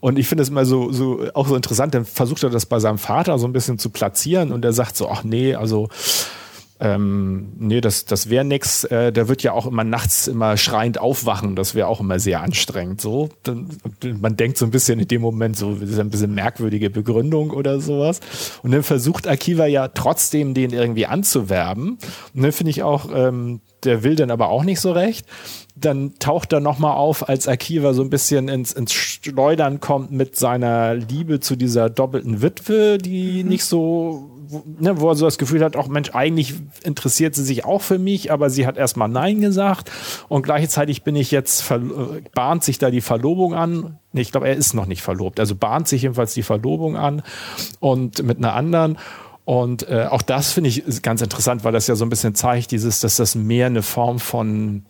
Und 0.00 0.18
ich 0.18 0.26
finde 0.28 0.42
es 0.42 0.48
immer 0.48 0.64
so, 0.64 0.90
so, 0.90 1.26
auch 1.34 1.46
so 1.46 1.56
interessant, 1.56 1.92
dann 1.92 2.06
versucht 2.06 2.42
er 2.42 2.48
das 2.48 2.64
bei 2.64 2.78
seinem 2.80 2.96
Vater 2.96 3.38
so 3.38 3.46
ein 3.46 3.52
bisschen 3.52 3.78
zu 3.78 3.90
platzieren 3.90 4.50
und 4.50 4.64
er 4.64 4.72
sagt 4.72 4.96
so, 4.96 5.10
ach 5.10 5.24
nee, 5.24 5.54
also, 5.54 5.90
ähm, 6.84 7.52
nee, 7.58 7.80
das, 7.80 8.04
das 8.04 8.28
wäre 8.28 8.44
nix. 8.44 8.84
Äh, 8.84 9.10
der 9.10 9.28
wird 9.28 9.42
ja 9.42 9.52
auch 9.52 9.66
immer 9.66 9.84
nachts 9.84 10.28
immer 10.28 10.58
schreiend 10.58 11.00
aufwachen. 11.00 11.56
Das 11.56 11.74
wäre 11.74 11.88
auch 11.88 12.00
immer 12.00 12.18
sehr 12.18 12.42
anstrengend. 12.42 13.00
So, 13.00 13.30
man 14.20 14.36
denkt 14.36 14.58
so 14.58 14.66
ein 14.66 14.70
bisschen 14.70 15.00
in 15.00 15.08
dem 15.08 15.22
Moment 15.22 15.56
so, 15.56 15.74
das 15.74 15.88
ist 15.88 15.98
ein 15.98 16.10
bisschen 16.10 16.34
merkwürdige 16.34 16.90
Begründung 16.90 17.50
oder 17.50 17.80
sowas. 17.80 18.20
Und 18.62 18.72
dann 18.72 18.82
versucht 18.82 19.26
Akiva 19.26 19.66
ja 19.66 19.88
trotzdem 19.88 20.52
den 20.52 20.70
irgendwie 20.70 21.06
anzuwerben. 21.06 21.98
Und 22.34 22.42
dann 22.42 22.52
finde 22.52 22.70
ich 22.70 22.82
auch, 22.82 23.08
ähm, 23.14 23.60
der 23.84 24.02
will 24.02 24.16
dann 24.16 24.30
aber 24.30 24.48
auch 24.48 24.64
nicht 24.64 24.80
so 24.80 24.92
recht. 24.92 25.26
Dann 25.76 26.14
taucht 26.18 26.52
er 26.52 26.60
nochmal 26.60 26.96
auf, 26.96 27.28
als 27.28 27.48
Akiva 27.48 27.94
so 27.94 28.02
ein 28.02 28.10
bisschen 28.10 28.48
ins, 28.48 28.72
ins 28.72 28.92
Schleudern 28.92 29.80
kommt 29.80 30.12
mit 30.12 30.36
seiner 30.36 30.94
Liebe 30.94 31.40
zu 31.40 31.56
dieser 31.56 31.88
doppelten 31.88 32.42
Witwe, 32.42 32.98
die 32.98 33.42
mhm. 33.42 33.48
nicht 33.48 33.64
so 33.64 34.33
ne, 34.78 35.00
wo 35.00 35.08
er 35.08 35.14
so 35.14 35.24
das 35.24 35.38
Gefühl 35.38 35.64
hat, 35.64 35.76
auch 35.76 35.88
Mensch, 35.88 36.10
eigentlich 36.14 36.54
interessiert 36.82 37.34
sie 37.34 37.44
sich 37.44 37.64
auch 37.64 37.82
für 37.82 37.98
mich, 37.98 38.32
aber 38.32 38.50
sie 38.50 38.66
hat 38.66 38.76
erstmal 38.76 39.08
Nein 39.08 39.40
gesagt 39.40 39.90
und 40.28 40.42
gleichzeitig 40.42 41.02
bin 41.02 41.16
ich 41.16 41.30
jetzt, 41.30 41.64
bahnt 42.34 42.64
sich 42.64 42.78
da 42.78 42.90
die 42.90 43.00
Verlobung 43.00 43.54
an. 43.54 43.98
Ich 44.12 44.30
glaube, 44.30 44.48
er 44.48 44.56
ist 44.56 44.74
noch 44.74 44.86
nicht 44.86 45.02
verlobt, 45.02 45.40
also 45.40 45.54
bahnt 45.54 45.88
sich 45.88 46.02
jedenfalls 46.02 46.34
die 46.34 46.42
Verlobung 46.42 46.96
an 46.96 47.22
und 47.80 48.22
mit 48.22 48.38
einer 48.38 48.54
anderen. 48.54 48.98
Und 49.44 49.88
äh, 49.88 50.06
auch 50.10 50.22
das 50.22 50.52
finde 50.52 50.70
ich 50.70 51.02
ganz 51.02 51.20
interessant, 51.20 51.64
weil 51.64 51.72
das 51.72 51.86
ja 51.86 51.96
so 51.96 52.04
ein 52.04 52.10
bisschen 52.10 52.34
zeigt, 52.34 52.70
dieses, 52.70 53.00
dass 53.00 53.16
das 53.16 53.34
mehr 53.34 53.66
eine 53.66 53.82
Form 53.82 54.18
von 54.18 54.86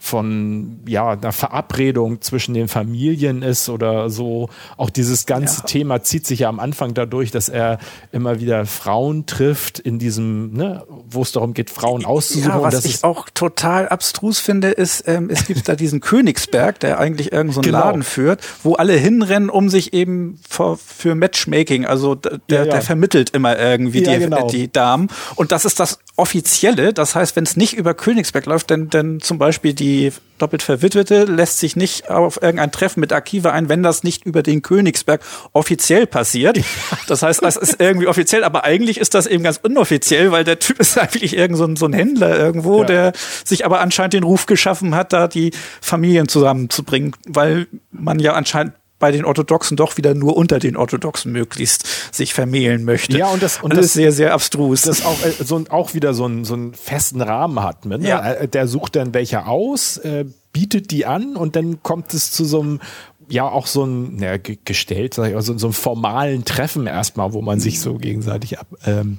von 0.00 0.80
ja 0.86 1.10
einer 1.10 1.32
Verabredung 1.32 2.22
zwischen 2.22 2.54
den 2.54 2.68
Familien 2.68 3.42
ist 3.42 3.68
oder 3.68 4.08
so. 4.08 4.48
Auch 4.78 4.88
dieses 4.88 5.26
ganze 5.26 5.58
ja. 5.60 5.66
Thema 5.66 6.02
zieht 6.02 6.26
sich 6.26 6.40
ja 6.40 6.48
am 6.48 6.58
Anfang 6.58 6.94
dadurch, 6.94 7.30
dass 7.30 7.50
er 7.50 7.78
immer 8.10 8.40
wieder 8.40 8.64
Frauen 8.64 9.26
trifft 9.26 9.78
in 9.78 9.98
diesem, 9.98 10.54
ne, 10.54 10.84
wo 11.08 11.20
es 11.22 11.32
darum 11.32 11.52
geht, 11.52 11.68
Frauen 11.68 12.06
auszusuchen. 12.06 12.50
Ja, 12.50 12.62
was 12.62 12.84
ich 12.86 13.04
auch 13.04 13.28
total 13.34 13.88
abstrus 13.88 14.38
finde, 14.38 14.70
ist, 14.70 15.06
ähm, 15.06 15.28
es 15.30 15.46
gibt 15.46 15.68
da 15.68 15.76
diesen 15.76 16.00
Königsberg, 16.00 16.80
der 16.80 16.98
eigentlich 16.98 17.32
irgendeinen 17.32 17.52
so 17.52 17.60
genau. 17.60 17.80
Laden 17.80 18.02
führt, 18.02 18.40
wo 18.62 18.74
alle 18.74 18.94
hinrennen, 18.94 19.50
um 19.50 19.68
sich 19.68 19.92
eben 19.92 20.40
für, 20.48 20.78
für 20.78 21.14
Matchmaking, 21.14 21.84
also 21.84 22.14
der, 22.14 22.40
ja, 22.48 22.64
ja. 22.64 22.64
der 22.64 22.82
vermittelt 22.82 23.30
immer 23.30 23.58
irgendwie 23.58 24.02
die, 24.02 24.18
genau. 24.18 24.48
die 24.48 24.72
Damen. 24.72 25.08
Und 25.36 25.52
das 25.52 25.66
ist 25.66 25.78
das 25.78 25.98
Offizielle. 26.16 26.94
Das 26.94 27.14
heißt, 27.14 27.36
wenn 27.36 27.44
es 27.44 27.56
nicht 27.56 27.74
über 27.74 27.92
Königsberg 27.94 28.46
läuft, 28.46 28.70
dann, 28.70 28.88
dann 28.88 29.20
zum 29.20 29.38
Beispiel 29.38 29.74
die 29.74 29.89
die 29.90 30.12
doppelt 30.38 30.62
Verwitwete 30.62 31.24
lässt 31.24 31.58
sich 31.58 31.76
nicht 31.76 32.08
auf 32.08 32.40
irgendein 32.40 32.72
Treffen 32.72 33.00
mit 33.00 33.12
Akiva 33.12 33.50
ein, 33.50 33.68
wenn 33.68 33.82
das 33.82 34.04
nicht 34.04 34.24
über 34.24 34.42
den 34.42 34.62
Königsberg 34.62 35.20
offiziell 35.52 36.06
passiert. 36.06 36.58
Das 37.06 37.22
heißt, 37.22 37.42
es 37.42 37.56
ist 37.56 37.80
irgendwie 37.80 38.06
offiziell, 38.06 38.44
aber 38.44 38.62
eigentlich 38.62 38.98
ist 38.98 39.14
das 39.14 39.26
eben 39.26 39.42
ganz 39.42 39.58
unoffiziell, 39.60 40.30
weil 40.30 40.44
der 40.44 40.60
Typ 40.60 40.78
ist 40.78 40.96
eigentlich 40.96 41.36
irgend 41.36 41.58
so 41.58 41.64
ein, 41.64 41.74
so 41.74 41.86
ein 41.86 41.92
Händler 41.92 42.38
irgendwo, 42.38 42.82
ja. 42.82 42.86
der 42.86 43.12
sich 43.44 43.64
aber 43.64 43.80
anscheinend 43.80 44.14
den 44.14 44.22
Ruf 44.22 44.46
geschaffen 44.46 44.94
hat, 44.94 45.12
da 45.12 45.26
die 45.26 45.50
Familien 45.80 46.28
zusammenzubringen, 46.28 47.16
weil 47.26 47.66
man 47.90 48.20
ja 48.20 48.34
anscheinend 48.34 48.74
bei 49.00 49.10
den 49.10 49.24
Orthodoxen 49.24 49.76
doch 49.76 49.96
wieder 49.96 50.14
nur 50.14 50.36
unter 50.36 50.60
den 50.60 50.76
Orthodoxen 50.76 51.32
möglichst 51.32 52.14
sich 52.14 52.32
vermählen 52.32 52.84
möchte. 52.84 53.18
Ja, 53.18 53.26
und 53.28 53.42
das, 53.42 53.60
und 53.60 53.74
das 53.74 53.86
ist 53.86 53.92
sehr, 53.94 54.12
sehr 54.12 54.32
abstrus. 54.32 54.82
Das 54.82 55.04
auch, 55.04 55.20
äh, 55.24 55.32
so, 55.42 55.64
auch 55.70 55.94
wieder 55.94 56.14
so, 56.14 56.26
ein, 56.26 56.44
so 56.44 56.54
einen 56.54 56.74
festen 56.74 57.20
Rahmen 57.20 57.60
hat. 57.60 57.86
Ne? 57.86 57.98
Ja. 58.02 58.34
Äh, 58.34 58.46
der 58.46 58.68
sucht 58.68 58.94
dann 58.94 59.12
welche 59.12 59.46
aus, 59.46 59.96
äh, 59.96 60.26
bietet 60.52 60.92
die 60.92 61.06
an 61.06 61.34
und 61.34 61.56
dann 61.56 61.82
kommt 61.82 62.14
es 62.14 62.30
zu 62.30 62.44
so 62.44 62.60
einem 62.60 62.80
ja 63.28 63.48
auch 63.48 63.66
so 63.66 63.84
ein 63.84 64.18
ja, 64.20 64.36
gestellt, 64.36 65.14
sag 65.14 65.30
ich, 65.30 65.36
also 65.36 65.56
so 65.56 65.68
einem 65.68 65.74
formalen 65.74 66.44
Treffen 66.44 66.86
erstmal, 66.86 67.32
wo 67.32 67.40
man 67.42 67.60
sich 67.60 67.80
so 67.80 67.94
gegenseitig 67.94 68.58
ab, 68.58 68.66
ähm, 68.84 69.18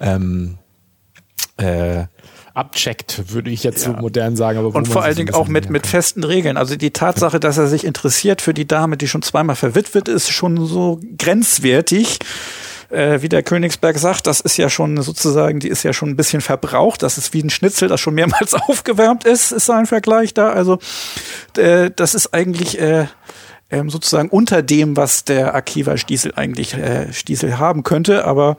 ähm, 0.00 0.58
äh, 1.58 2.04
abcheckt, 2.54 3.32
würde 3.32 3.50
ich 3.50 3.62
jetzt 3.62 3.84
ja. 3.86 3.92
so 3.92 3.98
modern 3.98 4.36
sagen. 4.36 4.58
Aber 4.58 4.74
und 4.74 4.86
vor 4.86 5.02
allen 5.02 5.16
Dingen 5.16 5.34
auch 5.34 5.48
mit, 5.48 5.70
mit 5.70 5.86
festen 5.86 6.24
Regeln. 6.24 6.56
Also 6.56 6.76
die 6.76 6.90
Tatsache, 6.90 7.40
dass 7.40 7.58
er 7.58 7.66
sich 7.66 7.84
interessiert 7.84 8.42
für 8.42 8.52
die 8.52 8.66
Dame, 8.66 8.96
die 8.96 9.08
schon 9.08 9.22
zweimal 9.22 9.56
verwitwet 9.56 10.08
ist, 10.08 10.30
schon 10.30 10.64
so 10.66 11.00
grenzwertig. 11.18 12.18
Äh, 12.90 13.22
wie 13.22 13.30
der 13.30 13.42
Königsberg 13.42 13.98
sagt, 13.98 14.26
das 14.26 14.40
ist 14.40 14.58
ja 14.58 14.68
schon 14.68 15.00
sozusagen, 15.00 15.60
die 15.60 15.68
ist 15.68 15.82
ja 15.82 15.94
schon 15.94 16.10
ein 16.10 16.16
bisschen 16.16 16.42
verbraucht. 16.42 17.02
Das 17.02 17.16
ist 17.16 17.32
wie 17.32 17.42
ein 17.42 17.48
Schnitzel, 17.48 17.88
das 17.88 18.00
schon 18.00 18.14
mehrmals 18.14 18.52
aufgewärmt 18.68 19.24
ist, 19.24 19.50
ist 19.50 19.64
sein 19.64 19.86
Vergleich 19.86 20.34
da. 20.34 20.52
Also 20.52 20.78
äh, 21.56 21.90
das 21.96 22.14
ist 22.14 22.34
eigentlich 22.34 22.78
äh, 22.78 23.06
ähm, 23.70 23.88
sozusagen 23.88 24.28
unter 24.28 24.60
dem, 24.60 24.94
was 24.98 25.24
der 25.24 25.54
Akiva 25.54 25.96
Stiesel 25.96 26.34
eigentlich 26.36 26.76
Stiesel 27.12 27.58
haben 27.58 27.82
könnte. 27.82 28.26
Aber 28.26 28.58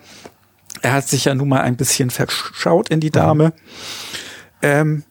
er 0.83 0.93
hat 0.93 1.07
sich 1.07 1.25
ja 1.25 1.33
nun 1.33 1.49
mal 1.49 1.61
ein 1.61 1.77
bisschen 1.77 2.11
verschaut 2.11 2.89
in 2.89 2.99
die 2.99 3.09
Dame. 3.09 3.45
Mhm. 3.45 3.51
Ähm, 4.61 5.03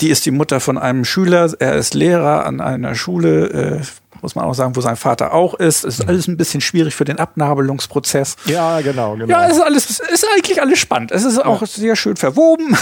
die 0.00 0.10
ist 0.10 0.26
die 0.26 0.30
Mutter 0.30 0.60
von 0.60 0.76
einem 0.76 1.04
Schüler. 1.04 1.50
Er 1.58 1.74
ist 1.74 1.94
Lehrer 1.94 2.44
an 2.44 2.60
einer 2.60 2.94
Schule, 2.94 3.46
äh, 3.46 3.80
muss 4.20 4.34
man 4.34 4.44
auch 4.44 4.54
sagen, 4.54 4.76
wo 4.76 4.80
sein 4.82 4.96
Vater 4.96 5.32
auch 5.32 5.54
ist. 5.54 5.84
Es 5.84 5.98
ist 5.98 6.04
mhm. 6.04 6.10
alles 6.10 6.28
ein 6.28 6.36
bisschen 6.36 6.60
schwierig 6.60 6.94
für 6.94 7.06
den 7.06 7.18
Abnabelungsprozess. 7.18 8.36
Ja, 8.44 8.80
genau, 8.82 9.14
genau. 9.16 9.26
Ja, 9.26 9.46
es 9.46 9.56
ist 9.56 9.62
alles, 9.62 10.00
ist 10.00 10.26
eigentlich 10.34 10.60
alles 10.60 10.78
spannend. 10.78 11.12
Es 11.12 11.24
ist 11.24 11.42
auch 11.42 11.62
ja. 11.62 11.66
sehr 11.66 11.96
schön 11.96 12.16
verwoben. 12.16 12.76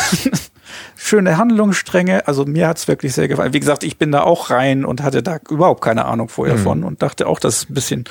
Schöne 0.96 1.36
Handlungsstränge. 1.36 2.26
Also 2.26 2.46
mir 2.46 2.66
hat's 2.66 2.88
wirklich 2.88 3.14
sehr 3.14 3.28
gefallen. 3.28 3.52
Wie 3.52 3.60
gesagt, 3.60 3.84
ich 3.84 3.96
bin 3.96 4.10
da 4.10 4.22
auch 4.22 4.50
rein 4.50 4.84
und 4.84 5.02
hatte 5.02 5.22
da 5.22 5.38
überhaupt 5.48 5.82
keine 5.82 6.06
Ahnung 6.06 6.28
vorher 6.28 6.56
mhm. 6.56 6.62
von 6.62 6.84
und 6.84 7.02
dachte 7.02 7.28
auch, 7.28 7.38
dass 7.38 7.58
es 7.58 7.70
ein 7.70 7.74
bisschen 7.74 8.04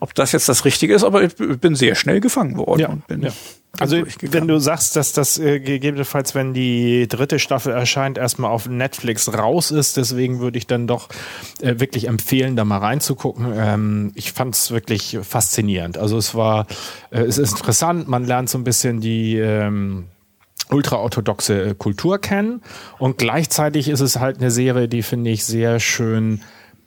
ob 0.00 0.14
das 0.14 0.32
jetzt 0.32 0.48
das 0.48 0.64
Richtige 0.64 0.94
ist, 0.94 1.04
aber 1.04 1.22
ich 1.22 1.34
bin 1.36 1.74
sehr 1.74 1.94
schnell 1.94 2.20
gefangen 2.20 2.56
worden 2.56 2.80
ja, 2.80 2.88
und 2.88 3.06
bin 3.06 3.22
ja. 3.22 3.32
Also 3.78 4.02
wenn 4.20 4.46
du 4.46 4.58
sagst, 4.60 4.94
dass 4.94 5.12
das 5.12 5.38
äh, 5.38 5.58
gegebenenfalls, 5.58 6.34
wenn 6.34 6.54
die 6.54 7.08
dritte 7.08 7.38
Staffel 7.38 7.72
erscheint, 7.72 8.18
erstmal 8.18 8.50
auf 8.50 8.68
Netflix 8.68 9.32
raus 9.32 9.70
ist, 9.70 9.96
deswegen 9.96 10.38
würde 10.38 10.58
ich 10.58 10.66
dann 10.66 10.86
doch 10.86 11.08
äh, 11.60 11.80
wirklich 11.80 12.06
empfehlen, 12.06 12.54
da 12.54 12.64
mal 12.64 12.78
reinzugucken. 12.78 13.52
Ähm, 13.56 14.12
ich 14.14 14.32
fand 14.32 14.54
es 14.54 14.70
wirklich 14.70 15.18
faszinierend. 15.22 15.98
Also 15.98 16.16
es 16.16 16.34
war, 16.34 16.66
äh, 17.10 17.22
es 17.22 17.38
ist 17.38 17.52
interessant, 17.52 18.06
man 18.06 18.24
lernt 18.24 18.48
so 18.48 18.58
ein 18.58 18.64
bisschen 18.64 19.00
die 19.00 19.38
ähm, 19.38 20.04
ultraorthodoxe 20.70 21.70
äh, 21.70 21.74
Kultur 21.74 22.18
kennen 22.18 22.62
und 22.98 23.18
gleichzeitig 23.18 23.88
ist 23.88 24.00
es 24.00 24.20
halt 24.20 24.38
eine 24.38 24.50
Serie, 24.50 24.88
die 24.88 25.02
finde 25.02 25.30
ich 25.30 25.44
sehr 25.44 25.80
schön 25.80 26.42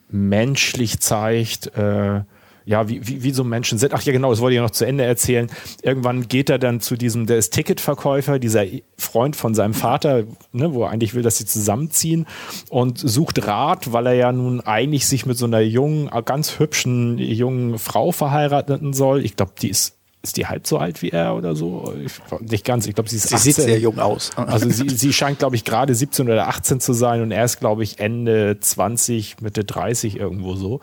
menschlich 0.10 1.00
zeigt. 1.00 1.76
Äh, 1.76 2.22
ja, 2.67 2.89
wie, 2.89 3.08
wie, 3.08 3.23
wie 3.23 3.32
so 3.32 3.45
Menschen 3.45 3.77
sind. 3.77 3.93
Ach 3.93 4.01
ja, 4.01 4.12
genau, 4.12 4.30
das 4.30 4.41
wollte 4.41 4.56
ich 4.56 4.62
noch 4.62 4.71
zu 4.71 4.86
Ende 4.86 5.06
erzählen. 5.06 5.49
Irgendwann 5.82 6.27
geht 6.27 6.49
er 6.49 6.60
dann 6.60 6.82
zu 6.82 6.97
diesem, 6.97 7.25
der 7.25 7.38
ist 7.38 7.53
Ticketverkäufer, 7.53 8.39
dieser 8.39 8.65
Freund 8.97 9.38
von 9.38 9.56
seinem 9.56 9.73
Vater, 9.73 10.25
ne, 10.51 10.73
wo 10.73 10.84
er 10.84 10.89
eigentlich 10.89 11.13
will, 11.13 11.23
dass 11.23 11.38
sie 11.38 11.45
zusammenziehen 11.45 12.27
und 12.69 12.99
sucht 12.99 13.47
Rat, 13.47 13.93
weil 13.93 14.08
er 14.08 14.13
ja 14.15 14.32
nun 14.34 14.60
eigentlich 14.60 15.08
sich 15.08 15.25
mit 15.25 15.38
so 15.38 15.45
einer 15.45 15.62
jungen, 15.62 16.10
ganz 16.25 16.60
hübschen 16.60 17.17
jungen 17.17 17.80
Frau 17.80 18.12
verheiraten 18.12 18.91
soll. 18.91 19.23
Ich 19.23 19.38
glaube, 19.38 19.53
die 19.62 19.69
ist 19.69 19.97
ist 20.28 20.38
die 20.38 20.48
halb 20.48 20.68
so 20.68 20.78
alt 20.78 21.02
wie 21.02 21.10
er 21.10 21.36
oder 21.36 21.56
so? 21.56 21.94
Ich, 22.04 22.13
nicht 22.42 22.66
ganz. 22.66 22.88
Ich 22.88 22.96
glaube, 22.96 23.10
sie 23.10 23.16
ist 23.18 23.30
sie 23.30 23.36
18. 23.36 23.54
sieht 23.54 23.66
sehr 23.66 23.80
jung 23.80 24.00
aus. 24.00 24.32
Also 24.36 24.70
sie, 24.70 24.90
sie 24.90 25.13
scheint, 25.13 25.40
glaube 25.40 25.56
ich, 25.56 25.63
gerade 25.63 25.96
17 25.96 26.28
oder 26.28 26.48
18 26.48 26.80
zu 26.80 26.94
sein 26.94 27.22
und 27.22 27.32
er 27.32 27.46
ist, 27.46 27.60
glaube 27.60 27.84
ich, 27.84 28.00
Ende 28.00 28.58
20, 28.60 29.42
Mitte 29.42 29.63
30 29.63 30.18
irgendwo 30.18 30.56
so. 30.56 30.82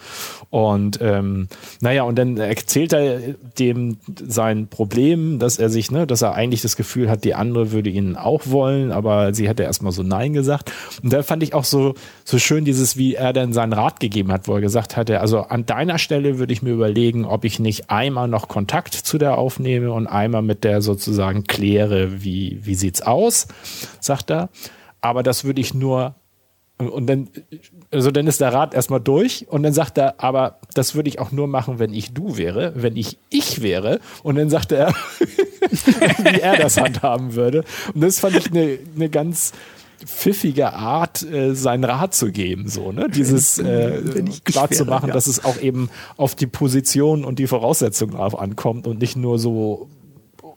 Und 0.51 0.99
ähm, 1.01 1.49
naja, 1.81 2.03
und 2.05 2.17
dann 2.17 2.37
erzählt 2.37 2.93
er 2.93 3.21
dem 3.59 3.99
sein 4.27 4.69
Problem, 4.69 5.39
dass 5.39 5.59
er 5.59 5.71
sich, 5.71 5.91
ne, 5.91 6.07
dass 6.07 6.23
er 6.23 6.35
eigentlich 6.35 6.63
das 6.63 6.77
Gefühl 6.77 7.11
hat, 7.11 7.25
die 7.25 7.35
andere 7.35 7.73
würde 7.73 7.91
ihn 7.91 8.17
auch 8.17 8.43
wollen, 8.47 8.93
aber 8.93 9.35
sie 9.35 9.49
hätte 9.49 9.63
erstmal 9.63 9.93
so 9.93 10.03
Nein 10.03 10.33
gesagt. 10.33 10.73
Und 11.03 11.13
da 11.13 11.23
fand 11.23 11.43
ich 11.43 11.55
auch 11.55 11.65
so, 11.65 11.95
so 12.25 12.39
schön 12.39 12.65
dieses, 12.65 12.97
wie 12.97 13.15
er 13.15 13.33
dann 13.33 13.53
seinen 13.53 13.73
Rat 13.73 14.01
gegeben 14.01 14.33
hat, 14.33 14.49
wo 14.49 14.55
er 14.55 14.61
gesagt 14.61 14.97
hatte, 14.97 15.21
also 15.21 15.41
an 15.41 15.67
deiner 15.67 15.99
Stelle 15.99 16.39
würde 16.39 16.53
ich 16.53 16.63
mir 16.63 16.73
überlegen, 16.73 17.25
ob 17.25 17.45
ich 17.45 17.59
nicht 17.59 17.91
einmal 17.91 18.29
noch 18.29 18.49
Kontakt 18.49 18.95
zu 18.95 19.19
der 19.19 19.34
Aufnehme 19.37 19.93
und 19.93 20.07
einmal 20.07 20.43
mit 20.43 20.65
der 20.65 20.83
sozusagen 20.83 21.45
kläre, 21.45 22.23
wie, 22.23 22.61
wie 22.63 22.75
sieht's 22.75 23.03
aus, 23.03 23.49
sagt 24.01 24.31
er. 24.31 24.49
Aber 25.01 25.23
das 25.23 25.45
würde 25.45 25.61
ich 25.61 25.75
nur 25.75 26.15
und 26.77 27.07
dann, 27.07 27.29
also 27.93 28.11
dann 28.11 28.27
ist 28.27 28.41
der 28.41 28.53
Rat 28.53 28.75
erstmal 28.75 29.01
durch 29.01 29.47
und 29.49 29.63
dann 29.63 29.73
sagt 29.73 29.97
er, 29.97 30.17
aber 30.19 30.59
das 30.75 30.97
würde 30.97 31.09
ich 31.09 31.21
auch 31.21 31.31
nur 31.31 31.47
machen, 31.47 31.79
wenn 31.79 31.95
ich 31.95 32.13
du 32.13 32.37
wäre, 32.37 32.73
wenn 32.75 32.97
ich 32.97 33.17
ich 33.31 33.63
wäre. 33.63 34.01
Und 34.25 34.35
dann 34.37 34.51
sagt 34.51 34.73
er, 34.73 34.93
wie 35.21 36.41
er 36.41 36.57
das 36.57 36.77
handhaben 36.77 37.35
würde. 37.35 37.65
Und 37.95 38.01
das 38.01 38.19
fand 38.19 38.37
ich 38.37 38.51
eine, 38.51 38.79
eine 38.97 39.09
ganz 39.09 39.53
pfiffige 40.05 40.73
Art, 40.73 41.23
äh, 41.23 41.55
seinen 41.55 41.85
Rat 41.85 42.15
zu 42.15 42.33
geben, 42.33 42.69
so, 42.69 42.93
ne? 42.93 43.09
Dieses 43.09 43.59
äh, 43.59 44.03
klar 44.45 44.71
zu 44.71 44.85
machen, 44.85 45.09
ja. 45.09 45.15
dass 45.15 45.27
es 45.27 45.45
auch 45.45 45.61
eben 45.61 45.91
auf 46.17 46.35
die 46.35 46.47
Position 46.47 47.25
und 47.25 47.39
die 47.39 47.47
Voraussetzungen 47.47 48.13
drauf 48.13 48.39
ankommt 48.39 48.87
und 48.87 49.01
nicht 49.01 49.17
nur 49.17 49.39
so 49.39 49.89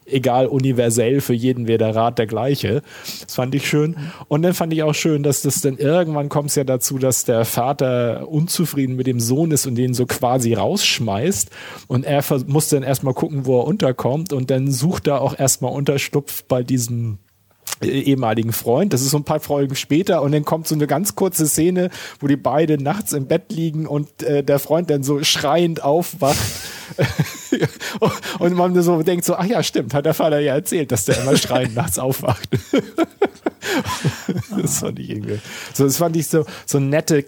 egal 0.08 0.48
universell, 0.48 1.22
für 1.22 1.34
jeden 1.34 1.68
wäre 1.68 1.78
der 1.78 1.96
Rat 1.96 2.18
der 2.18 2.28
gleiche. 2.28 2.82
Das 3.22 3.36
fand 3.36 3.54
ich 3.56 3.68
schön. 3.68 3.96
Und 4.28 4.42
dann 4.42 4.54
fand 4.54 4.74
ich 4.74 4.84
auch 4.84 4.94
schön, 4.94 5.24
dass 5.24 5.42
das 5.42 5.62
dann 5.62 5.78
irgendwann 5.78 6.30
kommt 6.30 6.50
es 6.50 6.56
ja 6.56 6.64
dazu, 6.64 6.98
dass 6.98 7.26
der 7.26 7.46
Vater 7.46 8.28
unzufrieden 8.30 8.96
mit 8.96 9.08
dem 9.08 9.20
Sohn 9.20 9.52
ist 9.52 9.68
und 9.68 9.76
den 9.76 9.94
so 9.94 10.06
quasi 10.06 10.54
rausschmeißt. 10.54 11.50
Und 11.88 12.06
er 12.06 12.24
muss 12.48 12.70
dann 12.70 12.84
erstmal 12.84 13.14
gucken, 13.14 13.46
wo 13.46 13.60
er 13.60 13.68
unterkommt. 13.68 14.34
Und 14.34 14.50
dann 14.50 14.72
sucht 14.72 15.08
er 15.08 15.22
auch 15.22 15.38
erstmal 15.38 15.74
Unterstupf 15.74 16.44
bei 16.46 16.64
diesem 16.64 17.20
ehemaligen 17.82 18.54
Freund. 18.54 18.94
Das 18.94 19.02
ist 19.02 19.12
so 19.12 19.18
ein 19.18 19.24
paar 19.24 19.40
Folgen 19.40 19.76
später 19.76 20.22
und 20.22 20.32
dann 20.32 20.46
kommt 20.46 20.68
so 20.68 20.76
eine 20.76 20.88
ganz 20.88 21.16
kurze 21.16 21.48
Szene, 21.48 21.90
wo 22.20 22.28
die 22.28 22.36
beide 22.36 22.82
nachts 22.82 23.14
im 23.14 23.28
Bett 23.28 23.52
liegen 23.52 23.88
und 23.88 24.24
äh, 24.24 24.44
der 24.44 24.60
Freund 24.60 24.90
dann 24.90 25.04
so 25.04 25.24
schreiend 25.24 25.84
aufwacht 25.84 26.38
und 28.40 28.54
man 28.56 28.82
so 28.82 29.02
denkt 29.04 29.26
so, 29.26 29.36
ach 29.36 29.46
ja, 29.46 29.64
stimmt, 29.64 29.94
hat 29.94 30.06
der 30.06 30.14
Vater 30.14 30.40
ja 30.40 30.56
erzählt, 30.56 30.92
dass 30.92 31.06
der 31.06 31.22
immer 31.22 31.38
schreiend 31.38 31.76
nachts 31.76 32.00
aufwacht. 32.00 32.50
das 34.62 34.80
fand 34.80 35.00
ich 35.00 35.10
irgendwie, 35.10 35.40
so, 35.74 35.84
das 35.84 35.98
fand 35.98 36.16
ich 36.16 36.28
so, 36.28 36.46
so 36.66 36.80
nette, 36.80 37.26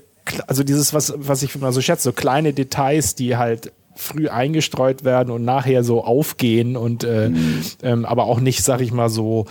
also 0.48 0.64
dieses, 0.64 0.94
was, 0.94 1.14
was 1.16 1.44
ich 1.44 1.56
immer 1.56 1.72
so 1.72 1.82
schätze, 1.82 2.04
so 2.04 2.12
kleine 2.12 2.54
Details, 2.54 3.16
die 3.16 3.38
halt 3.38 3.72
früh 3.96 4.30
eingestreut 4.30 5.04
werden 5.04 5.30
und 5.30 5.44
nachher 5.44 5.84
so 5.84 6.04
aufgehen 6.04 6.78
und 6.78 7.04
äh, 7.04 7.30
mhm. 7.30 7.62
ähm, 7.84 8.06
aber 8.06 8.26
auch 8.26 8.40
nicht, 8.40 8.64
sag 8.64 8.80
ich 8.80 8.94
mal, 8.94 9.10
so 9.10 9.46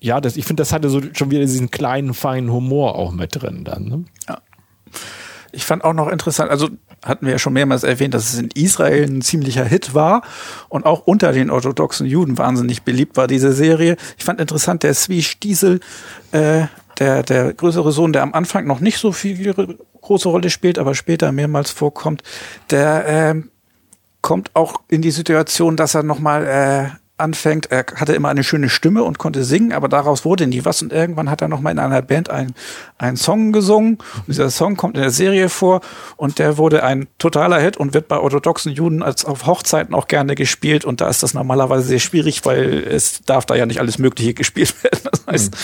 ja, 0.00 0.20
das, 0.20 0.36
ich 0.36 0.44
finde, 0.44 0.62
das 0.62 0.72
hatte 0.72 0.88
so 0.88 1.00
schon 1.12 1.30
wieder 1.30 1.40
diesen 1.40 1.70
kleinen, 1.70 2.14
feinen 2.14 2.50
Humor 2.50 2.96
auch 2.96 3.12
mit 3.12 3.40
drin 3.40 3.64
dann. 3.64 3.84
Ne? 3.84 4.04
Ja. 4.28 4.40
Ich 5.52 5.64
fand 5.64 5.84
auch 5.84 5.92
noch 5.92 6.08
interessant, 6.08 6.50
also 6.50 6.68
hatten 7.04 7.26
wir 7.26 7.32
ja 7.32 7.38
schon 7.38 7.52
mehrmals 7.52 7.82
erwähnt, 7.82 8.14
dass 8.14 8.32
es 8.32 8.38
in 8.38 8.50
Israel 8.54 9.04
ein 9.04 9.22
ziemlicher 9.22 9.64
Hit 9.64 9.94
war 9.94 10.22
und 10.68 10.86
auch 10.86 11.06
unter 11.06 11.32
den 11.32 11.50
orthodoxen 11.50 12.06
Juden 12.06 12.38
wahnsinnig 12.38 12.82
beliebt 12.82 13.16
war, 13.16 13.26
diese 13.26 13.52
Serie. 13.52 13.96
Ich 14.16 14.24
fand 14.24 14.40
interessant, 14.40 14.82
der 14.82 14.94
Zwie 14.94 15.22
Stiesel, 15.22 15.80
äh, 16.32 16.66
der, 16.98 17.22
der 17.22 17.54
größere 17.54 17.92
Sohn, 17.92 18.12
der 18.12 18.22
am 18.22 18.34
Anfang 18.34 18.66
noch 18.66 18.80
nicht 18.80 18.98
so 18.98 19.12
viel 19.12 19.54
große 20.00 20.28
Rolle 20.28 20.50
spielt, 20.50 20.78
aber 20.78 20.94
später 20.94 21.32
mehrmals 21.32 21.70
vorkommt, 21.70 22.22
der 22.70 23.08
äh, 23.08 23.42
kommt 24.20 24.54
auch 24.54 24.82
in 24.88 25.02
die 25.02 25.10
Situation, 25.10 25.76
dass 25.76 25.94
er 25.94 26.02
nochmal 26.02 26.46
äh, 26.46 26.96
anfängt. 27.20 27.70
Er 27.70 27.84
hatte 27.96 28.14
immer 28.14 28.28
eine 28.28 28.42
schöne 28.42 28.68
Stimme 28.68 29.04
und 29.04 29.18
konnte 29.18 29.44
singen, 29.44 29.72
aber 29.72 29.88
daraus 29.88 30.24
wurde 30.24 30.46
nie 30.46 30.64
was. 30.64 30.82
Und 30.82 30.92
irgendwann 30.92 31.30
hat 31.30 31.42
er 31.42 31.48
noch 31.48 31.60
mal 31.60 31.70
in 31.70 31.78
einer 31.78 32.02
Band 32.02 32.30
einen, 32.30 32.54
einen 32.98 33.16
Song 33.16 33.52
gesungen. 33.52 33.98
Und 34.16 34.28
dieser 34.28 34.50
Song 34.50 34.76
kommt 34.76 34.96
in 34.96 35.02
der 35.02 35.10
Serie 35.10 35.48
vor 35.48 35.80
und 36.16 36.38
der 36.38 36.58
wurde 36.58 36.82
ein 36.82 37.06
totaler 37.18 37.60
Hit 37.60 37.76
und 37.76 37.94
wird 37.94 38.08
bei 38.08 38.18
orthodoxen 38.18 38.72
Juden 38.72 39.02
als 39.02 39.24
auf 39.24 39.46
Hochzeiten 39.46 39.94
auch 39.94 40.08
gerne 40.08 40.34
gespielt. 40.34 40.84
Und 40.84 41.00
da 41.00 41.08
ist 41.08 41.22
das 41.22 41.34
normalerweise 41.34 41.84
sehr 41.84 41.98
schwierig, 41.98 42.44
weil 42.44 42.84
es 42.88 43.22
darf 43.22 43.46
da 43.46 43.54
ja 43.54 43.66
nicht 43.66 43.80
alles 43.80 43.98
Mögliche 43.98 44.34
gespielt 44.34 44.82
werden. 44.82 45.00
Das 45.10 45.26
heißt, 45.26 45.52
mhm. 45.52 45.56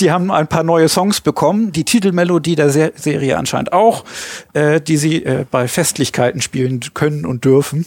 die 0.00 0.10
haben 0.10 0.30
ein 0.30 0.46
paar 0.46 0.62
neue 0.62 0.88
Songs 0.88 1.20
bekommen, 1.20 1.72
die 1.72 1.84
Titelmelodie 1.84 2.54
der 2.54 2.70
Se 2.70 2.92
Serie 2.96 3.36
anscheinend 3.36 3.72
auch, 3.72 4.04
äh, 4.52 4.80
die 4.80 4.96
sie 4.96 5.24
äh, 5.24 5.44
bei 5.50 5.68
Festlichkeiten 5.68 6.40
spielen 6.40 6.80
können 6.94 7.26
und 7.26 7.44
dürfen. 7.44 7.86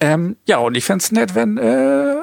Ähm, 0.00 0.36
ja, 0.46 0.58
und 0.58 0.76
ich 0.76 0.84
fände 0.84 1.02
es 1.02 1.12
nett, 1.12 1.34
wenn 1.34 1.58
äh, 1.58 2.16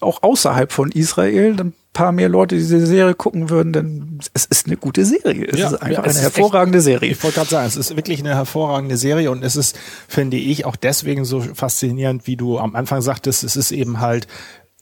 auch 0.00 0.22
außerhalb 0.22 0.72
von 0.72 0.90
Israel 0.92 1.56
ein 1.60 1.74
paar 1.92 2.12
mehr 2.12 2.28
Leute 2.28 2.54
diese 2.54 2.86
Serie 2.86 3.14
gucken 3.14 3.50
würden, 3.50 3.72
denn 3.72 4.20
es 4.32 4.44
ist 4.46 4.66
eine 4.66 4.76
gute 4.76 5.04
Serie. 5.04 5.46
Es 5.46 5.58
ja, 5.58 5.68
ist 5.68 5.82
einfach 5.82 6.04
ja, 6.04 6.10
es 6.10 6.16
eine 6.16 6.24
hervorragende 6.24 6.78
echt, 6.78 6.84
Serie. 6.84 7.10
Ich 7.10 7.22
wollte 7.22 7.36
gerade 7.36 7.50
sagen, 7.50 7.66
es 7.66 7.76
ist 7.76 7.96
wirklich 7.96 8.20
eine 8.20 8.34
hervorragende 8.34 8.96
Serie 8.96 9.30
und 9.30 9.42
es 9.42 9.56
ist, 9.56 9.78
finde 10.08 10.36
ich, 10.36 10.64
auch 10.64 10.76
deswegen 10.76 11.24
so 11.24 11.40
faszinierend, 11.40 12.26
wie 12.26 12.36
du 12.36 12.58
am 12.58 12.76
Anfang 12.76 13.02
sagtest, 13.02 13.42
es 13.42 13.56
ist 13.56 13.72
eben 13.72 14.00
halt 14.00 14.28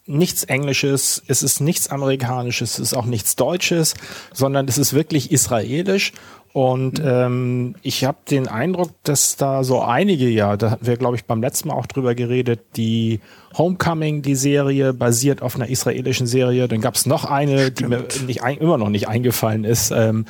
nichts 0.08 0.44
Englisches, 0.44 1.22
es 1.26 1.42
ist 1.42 1.60
nichts 1.60 1.88
Amerikanisches, 1.88 2.74
es 2.74 2.78
ist 2.78 2.94
auch 2.94 3.04
nichts 3.04 3.36
Deutsches, 3.36 3.94
sondern 4.32 4.66
es 4.66 4.78
ist 4.78 4.94
wirklich 4.94 5.30
israelisch 5.30 6.12
und 6.52 7.00
ähm, 7.04 7.74
ich 7.82 8.04
habe 8.04 8.18
den 8.30 8.48
Eindruck, 8.48 8.90
dass 9.02 9.36
da 9.36 9.64
so 9.64 9.80
einige, 9.80 10.28
ja, 10.28 10.56
da 10.56 10.70
hatten 10.72 10.86
wir, 10.86 10.96
glaube 10.96 11.16
ich, 11.16 11.24
beim 11.24 11.40
letzten 11.40 11.68
Mal 11.68 11.74
auch 11.74 11.86
drüber 11.86 12.14
geredet, 12.14 12.60
die 12.76 13.20
Homecoming, 13.56 14.22
die 14.22 14.34
Serie, 14.34 14.92
basiert 14.92 15.42
auf 15.42 15.56
einer 15.56 15.68
israelischen 15.68 16.26
Serie. 16.26 16.68
Dann 16.68 16.80
gab 16.80 16.94
es 16.94 17.06
noch 17.06 17.24
eine, 17.24 17.70
Stimmt. 17.70 17.80
die 17.80 17.84
mir 17.84 18.04
nicht 18.26 18.42
ein, 18.42 18.58
immer 18.58 18.78
noch 18.78 18.90
nicht 18.90 19.08
eingefallen 19.08 19.64
ist. 19.64 19.90
Ähm, 19.90 20.26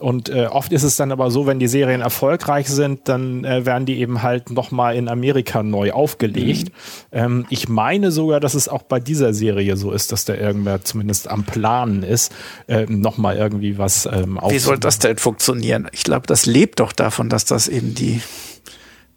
und 0.00 0.28
äh, 0.28 0.46
oft 0.46 0.72
ist 0.72 0.82
es 0.82 0.96
dann 0.96 1.12
aber 1.12 1.30
so, 1.30 1.46
wenn 1.46 1.58
die 1.58 1.68
Serien 1.68 2.00
erfolgreich 2.00 2.68
sind, 2.68 3.08
dann 3.08 3.44
äh, 3.44 3.64
werden 3.66 3.86
die 3.86 3.98
eben 3.98 4.22
halt 4.22 4.50
nochmal 4.50 4.96
in 4.96 5.08
Amerika 5.08 5.62
neu 5.62 5.92
aufgelegt. 5.92 6.68
Mhm. 6.68 7.18
Ähm, 7.18 7.46
ich 7.50 7.68
meine 7.68 8.10
sogar, 8.10 8.40
dass 8.40 8.54
es 8.54 8.68
auch 8.68 8.82
bei 8.82 9.00
dieser 9.00 9.34
Serie 9.34 9.76
so 9.76 9.92
ist, 9.92 10.12
dass 10.12 10.24
da 10.24 10.34
irgendwer 10.34 10.82
zumindest 10.82 11.28
am 11.28 11.44
Planen 11.44 12.02
ist, 12.02 12.32
äh, 12.66 12.86
nochmal 12.86 13.36
irgendwie 13.36 13.78
was 13.78 14.06
ähm, 14.06 14.40
Wie 14.48 14.58
soll 14.58 14.78
das 14.78 14.98
denn 14.98 15.18
funktionieren? 15.18 15.88
Ich 15.92 16.04
glaube, 16.04 16.26
das 16.26 16.46
lebt 16.46 16.80
doch 16.80 16.92
davon, 16.92 17.28
dass 17.28 17.44
das 17.44 17.68
eben 17.68 17.94
die 17.94 18.20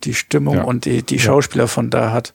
die 0.03 0.13
Stimmung 0.13 0.57
ja. 0.57 0.63
und 0.63 0.85
die, 0.85 1.03
die 1.03 1.19
Schauspieler 1.19 1.63
ja. 1.63 1.67
von 1.67 1.89
da 1.89 2.11
hat. 2.11 2.33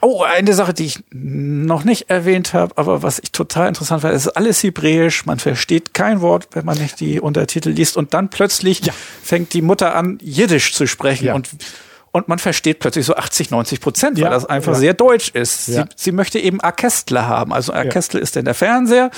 Oh, 0.00 0.22
eine 0.22 0.54
Sache, 0.54 0.74
die 0.74 0.86
ich 0.86 1.00
noch 1.10 1.84
nicht 1.84 2.10
erwähnt 2.10 2.52
habe, 2.52 2.76
aber 2.76 3.02
was 3.02 3.18
ich 3.18 3.32
total 3.32 3.68
interessant 3.68 4.02
fand, 4.02 4.14
ist 4.14 4.28
alles 4.28 4.62
hebräisch, 4.62 5.26
man 5.26 5.38
versteht 5.38 5.94
kein 5.94 6.20
Wort, 6.20 6.48
wenn 6.52 6.64
man 6.64 6.78
nicht 6.78 7.00
die 7.00 7.20
Untertitel 7.20 7.70
liest 7.70 7.96
und 7.96 8.14
dann 8.14 8.28
plötzlich 8.28 8.84
ja. 8.84 8.92
fängt 9.22 9.52
die 9.52 9.62
Mutter 9.62 9.94
an, 9.94 10.18
Jiddisch 10.22 10.74
zu 10.74 10.86
sprechen 10.86 11.26
ja. 11.26 11.34
und 11.34 11.48
und 12.16 12.28
man 12.28 12.38
versteht 12.38 12.78
plötzlich 12.78 13.04
so 13.04 13.14
80, 13.14 13.50
90 13.50 13.78
Prozent, 13.78 14.16
weil 14.16 14.24
ja, 14.24 14.30
das 14.30 14.46
einfach 14.46 14.72
ja. 14.72 14.78
sehr 14.78 14.94
deutsch 14.94 15.28
ist. 15.34 15.68
Ja. 15.68 15.82
Sie, 15.82 15.88
sie, 15.96 16.12
möchte 16.12 16.38
eben 16.38 16.62
Orchestle 16.62 17.28
haben. 17.28 17.52
Also 17.52 17.74
Orchestle 17.74 18.18
ist 18.18 18.36
denn 18.36 18.46
der 18.46 18.54
Fernseher 18.54 19.10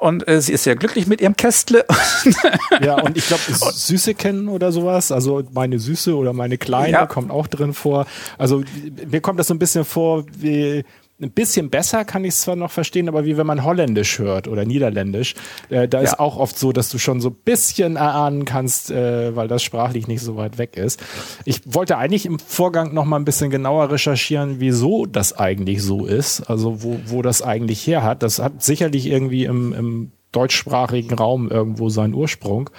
und 0.00 0.26
äh, 0.26 0.40
sie 0.40 0.54
ist 0.54 0.64
sehr 0.64 0.74
glücklich 0.74 1.06
mit 1.06 1.20
ihrem 1.20 1.36
Kästle. 1.36 1.84
ja, 2.80 2.94
und 2.94 3.18
ich 3.18 3.26
glaube, 3.26 3.42
Süße 3.46 4.14
kennen 4.14 4.48
oder 4.48 4.72
sowas, 4.72 5.12
also 5.12 5.42
meine 5.52 5.78
Süße 5.78 6.16
oder 6.16 6.32
meine 6.32 6.56
Kleine 6.56 7.06
kommt 7.08 7.30
auch 7.30 7.46
drin 7.46 7.74
vor. 7.74 8.06
Also 8.38 8.62
mir 9.06 9.20
kommt 9.20 9.38
das 9.38 9.48
so 9.48 9.52
ein 9.52 9.58
bisschen 9.58 9.84
vor 9.84 10.24
wie 10.34 10.82
ein 11.20 11.30
bisschen 11.32 11.70
besser 11.70 12.04
kann 12.04 12.24
ich 12.24 12.30
es 12.30 12.42
zwar 12.42 12.56
noch 12.56 12.70
verstehen, 12.70 13.08
aber 13.08 13.24
wie 13.24 13.36
wenn 13.36 13.46
man 13.46 13.64
Holländisch 13.64 14.18
hört 14.18 14.48
oder 14.48 14.64
Niederländisch, 14.64 15.34
äh, 15.68 15.88
da 15.88 15.98
ja. 15.98 16.04
ist 16.04 16.18
auch 16.18 16.36
oft 16.36 16.58
so, 16.58 16.72
dass 16.72 16.88
du 16.88 16.98
schon 16.98 17.20
so 17.20 17.30
ein 17.30 17.36
bisschen 17.44 17.96
erahnen 17.96 18.44
kannst, 18.44 18.90
äh, 18.90 19.34
weil 19.36 19.48
das 19.48 19.62
sprachlich 19.62 20.08
nicht 20.08 20.22
so 20.22 20.36
weit 20.36 20.58
weg 20.58 20.76
ist. 20.76 21.00
Ich 21.44 21.62
wollte 21.66 21.98
eigentlich 21.98 22.26
im 22.26 22.38
Vorgang 22.38 22.94
noch 22.94 23.04
mal 23.04 23.16
ein 23.16 23.24
bisschen 23.24 23.50
genauer 23.50 23.90
recherchieren, 23.90 24.56
wieso 24.58 25.06
das 25.06 25.36
eigentlich 25.36 25.82
so 25.82 26.06
ist, 26.06 26.42
also 26.42 26.82
wo, 26.82 26.98
wo 27.06 27.22
das 27.22 27.42
eigentlich 27.42 27.86
her 27.86 28.02
hat. 28.02 28.22
Das 28.22 28.38
hat 28.38 28.62
sicherlich 28.62 29.06
irgendwie 29.06 29.44
im, 29.44 29.72
im 29.72 30.12
deutschsprachigen 30.32 31.14
Raum 31.14 31.50
irgendwo 31.50 31.88
seinen 31.88 32.14
Ursprung, 32.14 32.70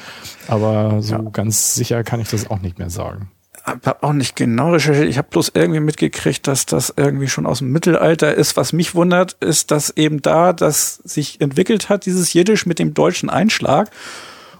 aber 0.47 1.01
so 1.01 1.15
ja. 1.15 1.21
ganz 1.31 1.75
sicher 1.75 2.03
kann 2.03 2.21
ich 2.21 2.29
das 2.29 2.49
auch 2.49 2.61
nicht 2.61 2.79
mehr 2.79 2.89
sagen 2.89 3.29
habe 3.65 4.03
auch 4.03 4.13
nicht 4.13 4.35
genau 4.35 4.71
recherchiert. 4.71 5.07
Ich 5.07 5.17
habe 5.17 5.27
bloß 5.29 5.51
irgendwie 5.53 5.79
mitgekriegt, 5.79 6.47
dass 6.47 6.65
das 6.65 6.93
irgendwie 6.95 7.27
schon 7.27 7.45
aus 7.45 7.59
dem 7.59 7.71
Mittelalter 7.71 8.33
ist. 8.33 8.57
Was 8.57 8.73
mich 8.73 8.95
wundert, 8.95 9.33
ist, 9.33 9.71
dass 9.71 9.91
eben 9.91 10.21
da 10.21 10.53
das 10.53 10.95
sich 11.03 11.41
entwickelt 11.41 11.89
hat, 11.89 12.05
dieses 12.05 12.33
Jiddisch 12.33 12.65
mit 12.65 12.79
dem 12.79 12.93
deutschen 12.93 13.29
Einschlag. 13.29 13.89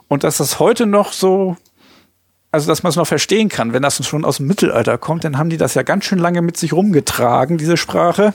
Und 0.07 0.23
dass 0.23 0.37
das 0.37 0.59
heute 0.59 0.85
noch 0.85 1.13
so, 1.13 1.57
also 2.51 2.67
dass 2.67 2.83
man 2.83 2.89
es 2.89 2.95
noch 2.95 3.07
verstehen 3.07 3.49
kann, 3.49 3.73
wenn 3.73 3.81
das 3.81 4.05
schon 4.05 4.25
aus 4.25 4.37
dem 4.37 4.47
Mittelalter 4.47 4.97
kommt, 4.97 5.23
dann 5.23 5.37
haben 5.37 5.49
die 5.49 5.57
das 5.57 5.73
ja 5.73 5.83
ganz 5.83 6.05
schön 6.05 6.19
lange 6.19 6.41
mit 6.41 6.57
sich 6.57 6.73
rumgetragen, 6.73 7.57
diese 7.57 7.77
Sprache. 7.77 8.33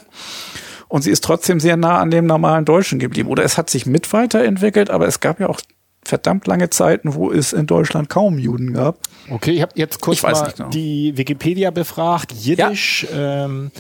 Und 0.89 1.03
sie 1.03 1.11
ist 1.11 1.25
trotzdem 1.25 1.61
sehr 1.61 1.77
nah 1.77 1.99
an 1.99 2.11
dem 2.11 2.27
normalen 2.27 2.65
Deutschen 2.65 2.99
geblieben. 2.99 3.29
Oder 3.29 3.45
es 3.45 3.59
hat 3.59 3.71
sich 3.71 3.87
mit 3.87 4.13
weiterentwickelt, 4.13 4.91
aber 4.91 5.07
es 5.07 5.21
gab 5.21 5.41
ja 5.41 5.49
auch 5.49 5.61
verdammt 6.07 6.47
lange 6.47 6.71
Zeiten, 6.71 7.15
wo 7.15 7.31
es 7.31 7.53
in 7.53 7.67
Deutschland 7.67 8.09
kaum 8.09 8.39
Juden 8.39 8.73
gab. 8.73 8.99
Okay, 9.31 9.53
ich 9.53 9.63
habe 9.63 9.73
jetzt 9.75 10.01
kurz 10.01 10.23
mal 10.23 10.53
genau. 10.57 10.69
die 10.71 11.17
Wikipedia 11.17 11.71
befragt. 11.71 12.33
Jiddisch, 12.33 13.07
ja. 13.11 13.45
ähm, 13.45 13.71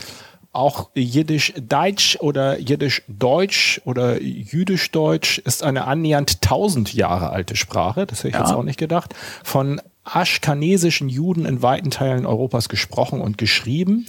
auch 0.52 0.90
Jiddisch-Deutsch 0.94 2.16
oder 2.20 2.58
Jiddisch-Deutsch 2.58 3.82
oder 3.84 4.20
Jüdisch-Deutsch 4.22 5.38
ist 5.38 5.62
eine 5.62 5.86
annähernd 5.86 6.38
1000 6.42 6.94
Jahre 6.94 7.30
alte 7.30 7.56
Sprache. 7.56 8.06
Das 8.06 8.20
hätte 8.20 8.28
ich 8.28 8.34
ja. 8.34 8.40
jetzt 8.40 8.52
auch 8.52 8.62
nicht 8.62 8.78
gedacht. 8.78 9.14
Von 9.44 9.82
aschkanesischen 10.06 11.08
Juden 11.08 11.44
in 11.44 11.62
weiten 11.62 11.90
Teilen 11.90 12.26
Europas 12.26 12.68
gesprochen 12.68 13.20
und 13.20 13.38
geschrieben 13.38 14.06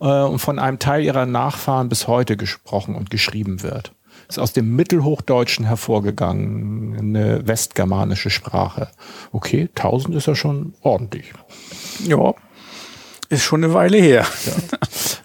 äh, 0.00 0.22
und 0.22 0.38
von 0.38 0.58
einem 0.58 0.78
Teil 0.78 1.02
ihrer 1.02 1.24
Nachfahren 1.24 1.88
bis 1.88 2.08
heute 2.08 2.36
gesprochen 2.36 2.94
und 2.94 3.10
geschrieben 3.10 3.62
wird. 3.62 3.92
Ist 4.28 4.38
aus 4.38 4.52
dem 4.52 4.74
Mittelhochdeutschen 4.74 5.64
hervorgegangen, 5.64 6.96
eine 6.98 7.46
westgermanische 7.46 8.30
Sprache. 8.30 8.88
Okay, 9.32 9.68
1000 9.74 10.16
ist 10.16 10.26
ja 10.26 10.34
schon 10.34 10.74
ordentlich. 10.82 11.32
Ja, 12.04 12.34
ist 13.28 13.42
schon 13.42 13.64
eine 13.64 13.74
Weile 13.74 13.98
her. 13.98 14.24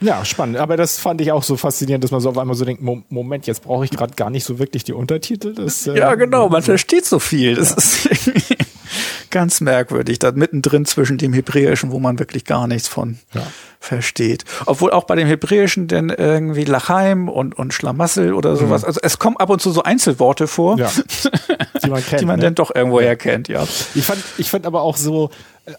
Ja. 0.02 0.18
ja, 0.18 0.26
spannend. 0.26 0.58
Aber 0.58 0.76
das 0.76 0.98
fand 0.98 1.22
ich 1.22 1.32
auch 1.32 1.44
so 1.44 1.56
faszinierend, 1.56 2.04
dass 2.04 2.12
man 2.12 2.20
so 2.20 2.30
auf 2.30 2.38
einmal 2.38 2.56
so 2.56 2.66
denkt, 2.66 2.82
Moment, 2.82 3.46
jetzt 3.46 3.64
brauche 3.64 3.86
ich 3.86 3.92
gerade 3.92 4.16
gar 4.16 4.32
nicht 4.32 4.44
so 4.44 4.58
wirklich 4.58 4.84
die 4.84 4.94
Untertitel. 4.94 5.54
Das, 5.54 5.86
äh, 5.86 5.98
ja, 5.98 6.16
genau, 6.16 6.50
man 6.50 6.64
versteht 6.64 7.06
so 7.06 7.20
viel. 7.20 7.56
Das 7.56 7.70
ja. 7.72 7.78
ist 7.78 8.06
irgendwie 8.06 8.58
ganz 9.30 9.62
merkwürdig, 9.62 10.18
da 10.18 10.32
mittendrin 10.32 10.86
zwischen 10.86 11.20
dem 11.20 11.34
Hebräischen, 11.34 11.92
wo 11.92 12.00
man 12.00 12.18
wirklich 12.18 12.46
gar 12.46 12.66
nichts 12.68 12.88
von 12.88 13.20
ja. 13.36 13.46
Versteht. 13.82 14.46
Obwohl 14.68 14.92
auch 14.92 15.06
bei 15.06 15.16
dem 15.16 15.28
Hebräischen 15.28 15.88
denn 15.88 16.10
irgendwie 16.10 16.64
Lachaim 16.64 17.28
und, 17.28 17.58
und 17.58 17.74
Schlamassel 17.74 18.34
oder 18.34 18.56
sowas, 18.56 18.84
mhm. 18.84 18.88
also 18.88 19.00
es 19.04 19.20
kommen 19.20 19.38
ab 19.38 19.50
und 19.50 19.62
zu 19.62 19.72
so 19.72 19.84
Einzelworte 19.84 20.48
vor, 20.48 20.78
ja. 20.78 20.90
die 21.84 21.90
man, 21.90 22.04
kennt, 22.06 22.22
die 22.22 22.26
man 22.26 22.38
ne? 22.38 22.46
dann 22.46 22.56
doch 22.56 22.74
irgendwoher 22.74 23.16
kennt, 23.16 23.48
ja. 23.48 23.64
Ich 23.96 24.06
fand, 24.06 24.24
ich 24.38 24.50
fand 24.50 24.66
aber 24.66 24.84
auch 24.84 24.98
so, 24.98 25.32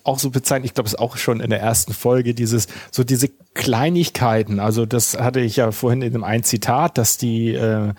auch 0.02 0.18
so 0.18 0.30
bezeichnet, 0.30 0.66
ich 0.66 0.74
glaube, 0.74 0.88
es 0.88 0.94
ist 0.94 0.98
auch 0.98 1.16
schon 1.16 1.40
in 1.40 1.50
der 1.50 1.60
ersten 1.60 1.94
Folge, 1.94 2.34
dieses, 2.34 2.66
so 2.90 3.04
diese 3.04 3.30
Kleinigkeiten. 3.54 4.58
Also 4.58 4.84
das 4.84 5.18
hatte 5.18 5.40
ich 5.40 5.56
ja 5.56 5.70
vorhin 5.70 6.02
in 6.02 6.12
dem 6.12 6.24
einen 6.24 6.42
Zitat, 6.42 6.98
dass 6.98 7.18
die 7.18 7.54
äh, 7.54 7.72
äh, 7.72 7.92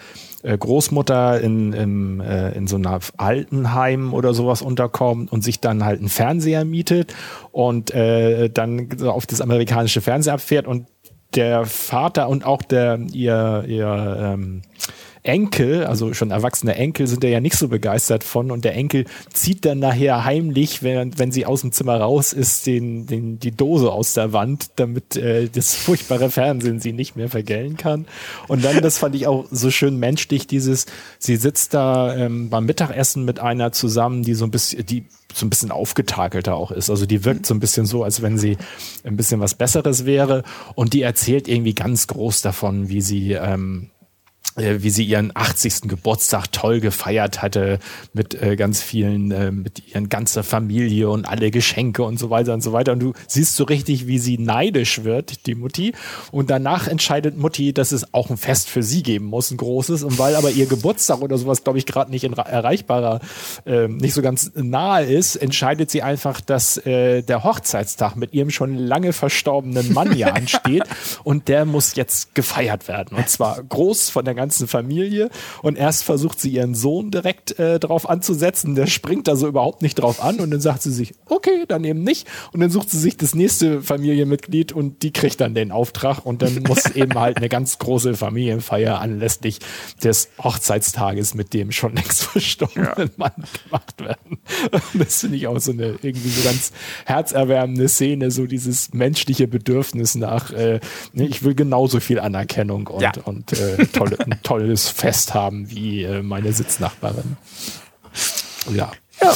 Großmutter 0.44 1.40
in, 1.40 1.74
in, 1.74 2.20
äh, 2.20 2.52
in 2.52 2.68
so 2.68 2.76
einer 2.76 3.00
Altenheim 3.18 4.14
oder 4.14 4.34
sowas 4.34 4.62
unterkommt 4.62 5.32
und 5.32 5.44
sich 5.44 5.60
dann 5.60 5.86
halt 5.86 6.00
einen 6.00 6.10
Fernseher 6.10 6.66
mietet 6.66 7.16
und 7.52 7.92
äh, 7.92 8.50
dann 8.50 8.90
auf 9.04 9.26
das 9.26 9.42
amerikanische 9.42 10.02
Fernsehen 10.02 10.34
abfährt 10.34 10.68
und 10.68 10.88
der 11.36 11.66
Vater 11.66 12.30
und 12.30 12.46
auch 12.46 12.62
der 12.62 13.00
ihr, 13.12 13.64
ihr 13.68 14.18
ähm, 14.20 14.62
Enkel, 15.24 15.86
also 15.86 16.14
schon 16.14 16.32
erwachsene 16.32 16.76
Enkel, 16.76 17.08
sind 17.08 17.24
da 17.24 17.28
ja 17.30 17.40
nicht 17.40 17.56
so 17.56 17.70
begeistert 17.70 18.24
von 18.24 18.52
und 18.52 18.66
der 18.66 18.76
Enkel 18.76 19.06
zieht 19.32 19.64
dann 19.66 19.80
nachher 19.80 20.26
heimlich, 20.26 20.84
wenn, 20.84 21.18
wenn 21.18 21.32
sie 21.32 21.46
aus 21.46 21.62
dem 21.62 21.72
Zimmer 21.72 21.98
raus 21.98 22.34
ist, 22.34 22.68
den, 22.68 23.08
den, 23.08 23.40
die 23.40 23.52
Dose 23.52 23.92
aus 23.92 24.14
der 24.14 24.34
Wand, 24.34 24.72
damit 24.76 25.16
äh, 25.16 25.48
das 25.48 25.76
furchtbare 25.76 26.30
Fernsehen 26.30 26.80
sie 26.80 26.94
nicht 26.94 27.16
mehr 27.16 27.30
vergällen 27.30 27.78
kann. 27.78 28.06
Und 28.48 28.66
dann, 28.66 28.82
das 28.82 28.98
fand 28.98 29.16
ich 29.16 29.26
auch 29.28 29.46
so 29.50 29.72
schön 29.72 29.98
menschlich, 29.98 30.46
dieses, 30.46 30.86
sie 31.20 31.38
sitzt 31.38 31.74
da 31.74 32.16
ähm, 32.16 32.50
beim 32.50 32.66
Mittagessen 32.66 33.24
mit 33.24 33.40
einer 33.40 33.72
zusammen, 33.72 34.24
die 34.24 34.34
so 34.34 34.46
ein 34.46 34.52
bisschen, 34.52 34.86
die 34.86 35.06
so 35.34 35.46
ein 35.46 35.50
bisschen 35.50 35.72
aufgetakelter 35.72 36.56
auch 36.56 36.72
ist. 36.72 36.90
Also 36.90 37.06
die 37.06 37.26
wirkt 37.26 37.46
so 37.46 37.54
ein 37.54 37.60
bisschen 37.60 37.86
so, 37.86 38.04
als 38.04 38.22
wenn 38.22 38.38
sie 38.38 38.58
ein 39.04 39.18
bisschen 39.18 39.40
was 39.40 39.56
Besseres 39.56 40.06
wäre. 40.06 40.44
Und 40.76 40.94
die 40.94 41.02
erzählt 41.02 41.48
irgendwie 41.48 41.74
ganz 41.74 42.08
groß 42.08 42.42
davon, 42.42 42.90
wie 42.90 43.02
sie 43.02 43.32
ähm, 43.34 43.90
äh, 43.90 43.93
wie 44.56 44.90
sie 44.90 45.04
ihren 45.04 45.32
80. 45.34 45.84
Geburtstag 45.84 46.52
toll 46.52 46.80
gefeiert 46.80 47.42
hatte 47.42 47.80
mit 48.14 48.40
äh, 48.40 48.56
ganz 48.56 48.82
vielen, 48.82 49.32
äh, 49.32 49.52
mit 49.52 49.88
ihren 49.88 50.10
ganzer 50.10 50.44
Familie 50.44 51.10
und 51.10 51.26
alle 51.26 51.50
Geschenke 51.50 52.04
und 52.04 52.20
so 52.20 52.30
weiter 52.30 52.54
und 52.54 52.62
so 52.62 52.72
weiter. 52.72 52.92
Und 52.92 53.00
du 53.00 53.14
siehst 53.28 53.56
so 53.56 53.64
richtig, 53.64 54.08
wie 54.08 54.20
sie 54.20 54.38
neidisch 54.38 55.04
wird, 55.04 55.48
die 55.48 55.56
Mutti. 55.56 55.94
Und 56.32 56.50
danach 56.50 56.88
entscheidet 56.88 57.38
Mutti, 57.38 57.74
dass 57.74 57.92
es 57.92 58.14
auch 58.14 58.30
ein 58.30 58.38
Fest 58.38 58.70
für 58.70 58.84
sie 58.84 59.02
geben 59.02 59.26
muss, 59.26 59.50
ein 59.50 59.58
großes. 59.58 60.04
Und 60.04 60.20
weil 60.20 60.36
aber 60.36 60.52
ihr 60.52 60.68
Geburtstag 60.68 61.22
oder 61.22 61.38
sowas, 61.38 61.64
glaube 61.64 61.80
ich, 61.80 61.86
gerade 61.86 62.12
nicht 62.12 62.24
in 62.24 62.34
erreichbarer, 62.34 63.22
äh, 63.66 63.88
nicht 63.88 64.14
so 64.14 64.22
ganz 64.22 64.52
nahe 64.56 65.06
ist, 65.06 65.36
entscheidet 65.36 65.90
sie 65.90 66.04
einfach, 66.04 66.42
dass 66.42 66.78
äh, 66.78 67.24
der 67.24 67.44
Hochzeitstag 67.44 68.16
mit 68.16 68.34
ihrem 68.34 68.52
schon 68.52 68.78
lange 68.78 69.14
verstorbenen 69.14 69.94
Mann 69.94 70.16
ja 70.16 70.28
ansteht. 70.34 70.84
und 71.24 71.48
der 71.48 71.66
muss 71.66 71.96
jetzt 71.96 72.36
gefeiert 72.36 72.88
werden. 72.88 73.18
Und 73.18 73.30
zwar 73.30 73.62
groß 73.64 74.10
von 74.10 74.26
der 74.26 74.36
ganzen 74.36 74.43
Familie. 74.68 75.30
Und 75.62 75.78
erst 75.78 76.04
versucht 76.04 76.40
sie 76.40 76.50
ihren 76.50 76.76
Sohn 76.76 77.12
direkt 77.12 77.58
äh, 77.60 77.80
drauf 77.80 78.10
anzusetzen. 78.10 78.76
Der 78.76 78.88
springt 78.88 79.28
da 79.28 79.36
so 79.36 79.48
überhaupt 79.48 79.82
nicht 79.82 79.96
drauf 79.96 80.24
an. 80.24 80.40
Und 80.40 80.52
dann 80.52 80.62
sagt 80.62 80.82
sie 80.82 80.92
sich, 80.92 81.14
okay, 81.28 81.66
dann 81.68 81.84
eben 81.84 82.04
nicht. 82.04 82.28
Und 82.52 82.60
dann 82.60 82.70
sucht 82.70 82.90
sie 82.90 83.00
sich 83.00 83.18
das 83.18 83.36
nächste 83.36 83.82
Familienmitglied 83.82 84.72
und 84.72 85.04
die 85.04 85.12
kriegt 85.12 85.42
dann 85.42 85.56
den 85.56 85.72
Auftrag. 85.72 86.26
Und 86.26 86.42
dann 86.42 86.64
muss 86.68 86.86
eben 86.88 87.20
halt 87.20 87.38
eine 87.38 87.50
ganz 87.50 87.78
große 87.80 88.16
Familienfeier 88.16 89.00
anlässlich 89.00 89.60
des 90.04 90.30
Hochzeitstages 90.42 91.34
mit 91.34 91.54
dem 91.54 91.72
schon 91.72 91.96
längst 91.96 92.24
verstorbenen 92.24 92.94
ja. 92.98 93.06
Mann 93.18 93.44
gemacht 93.64 94.00
werden. 94.00 94.40
Und 94.72 94.84
das 95.02 95.22
finde 95.22 95.38
ich 95.38 95.48
auch 95.48 95.60
so 95.60 95.72
eine 95.72 95.96
irgendwie 96.02 96.30
so 96.30 96.44
ganz 96.44 96.72
herzerwärmende 97.06 97.88
Szene, 97.88 98.32
so 98.32 98.46
dieses 98.46 98.94
menschliche 98.94 99.48
Bedürfnis 99.48 100.16
nach, 100.16 100.52
äh, 100.52 100.80
ne, 101.14 101.28
ich 101.28 101.44
will 101.44 101.56
genauso 101.56 102.00
viel 102.00 102.20
Anerkennung 102.20 102.88
und, 102.88 103.02
ja. 103.02 103.12
und 103.26 103.54
äh, 103.54 103.86
tolle, 103.88 104.18
tolles 104.42 104.90
Fest 104.90 105.34
haben 105.34 105.70
wie 105.70 106.04
äh, 106.04 106.22
meine 106.22 106.54
Sitznachbarin. 106.54 107.38
Ja. 108.74 108.92
Ja. 109.22 109.34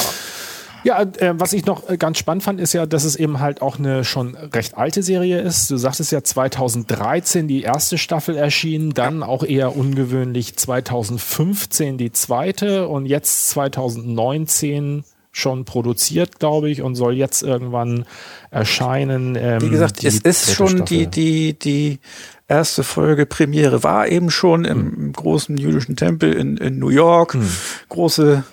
Ja, 0.84 1.02
äh, 1.02 1.34
was 1.38 1.52
ich 1.52 1.66
noch 1.66 1.90
äh, 1.90 1.98
ganz 1.98 2.18
spannend 2.18 2.44
fand, 2.44 2.62
ist 2.62 2.72
ja, 2.72 2.86
dass 2.86 3.04
es 3.04 3.18
eben 3.18 3.42
halt 3.42 3.62
auch 3.62 3.78
eine 3.78 4.06
schon 4.06 4.36
recht 4.36 4.78
alte 4.78 5.04
Serie 5.04 5.42
ist. 5.42 5.70
Du 5.70 5.76
sagtest 5.76 6.14
ja 6.14 6.24
2013 6.24 7.48
die 7.50 7.64
erste 7.64 7.98
Staffel 7.98 8.38
erschienen, 8.38 8.94
dann 8.94 9.22
auch 9.22 9.44
eher 9.44 9.76
ungewöhnlich 9.76 10.56
2015 10.56 11.98
die 11.98 12.14
zweite 12.14 12.88
und 12.88 13.06
jetzt 13.06 13.50
2019 13.50 15.04
schon 15.32 15.66
produziert, 15.66 16.40
glaube 16.40 16.70
ich, 16.70 16.82
und 16.82 16.96
soll 16.96 17.16
jetzt 17.16 17.44
irgendwann 17.44 18.06
erscheinen. 18.50 19.36
Ähm, 19.36 19.62
Wie 19.62 19.70
gesagt, 19.70 20.04
es 20.04 20.20
ist 20.20 20.54
schon 20.54 20.70
Staffel. 20.70 21.08
die, 21.08 21.08
die, 21.08 21.60
die 21.60 22.00
erste 22.48 22.84
Folge 22.84 23.26
Premiere 23.26 23.84
war 23.84 24.08
eben 24.08 24.30
schon 24.30 24.66
im, 24.66 24.94
im 24.96 25.14
großen 25.14 25.58
jüdischen 25.58 25.96
Tempel 25.96 26.34
in, 26.34 26.58
in 26.58 26.80
New 26.80 26.90
York. 26.90 27.34
Hm. 27.34 27.50
Große 27.90 28.44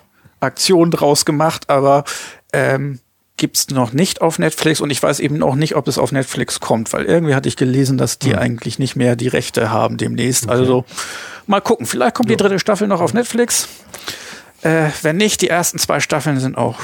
Aktion 0.41 0.91
draus 0.91 1.25
gemacht, 1.25 1.71
aber 1.71 2.05
ähm, 2.53 3.01
gibt's 3.37 3.71
noch 3.71 3.93
nicht 3.93 4.21
auf 4.21 4.39
Netflix 4.39 4.81
und 4.81 4.91
ich 4.91 5.03
weiß 5.03 5.21
eben 5.21 5.43
auch 5.43 5.55
nicht, 5.55 5.75
ob 5.75 5.89
es 5.89 5.99
auf 5.99 6.13
Netflix 6.13 6.61
kommt, 6.61 6.93
weil 6.93 7.05
irgendwie 7.05 7.35
hatte 7.35 7.49
ich 7.49 7.57
gelesen, 7.57 7.99
dass 7.99 8.19
die 8.19 8.33
hm. 8.33 8.39
eigentlich 8.39 8.79
nicht 8.79 8.97
mehr 8.97 9.17
die 9.17 9.29
Rechte 9.29 9.71
haben 9.71 9.97
demnächst. 9.97 10.45
Okay. 10.45 10.53
Also 10.53 10.85
mal 11.47 11.61
gucken, 11.61 11.87
vielleicht 11.87 12.15
kommt 12.15 12.31
die 12.31 12.37
dritte 12.37 12.59
Staffel 12.59 12.89
noch 12.89 13.01
auf 13.01 13.15
Netflix. 13.15 13.69
Äh, 14.63 14.91
wenn 15.03 15.17
nicht, 15.17 15.43
die 15.43 15.49
ersten 15.49 15.79
zwei 15.79 16.01
Staffeln 16.01 16.41
sind 16.41 16.57
auch 16.57 16.79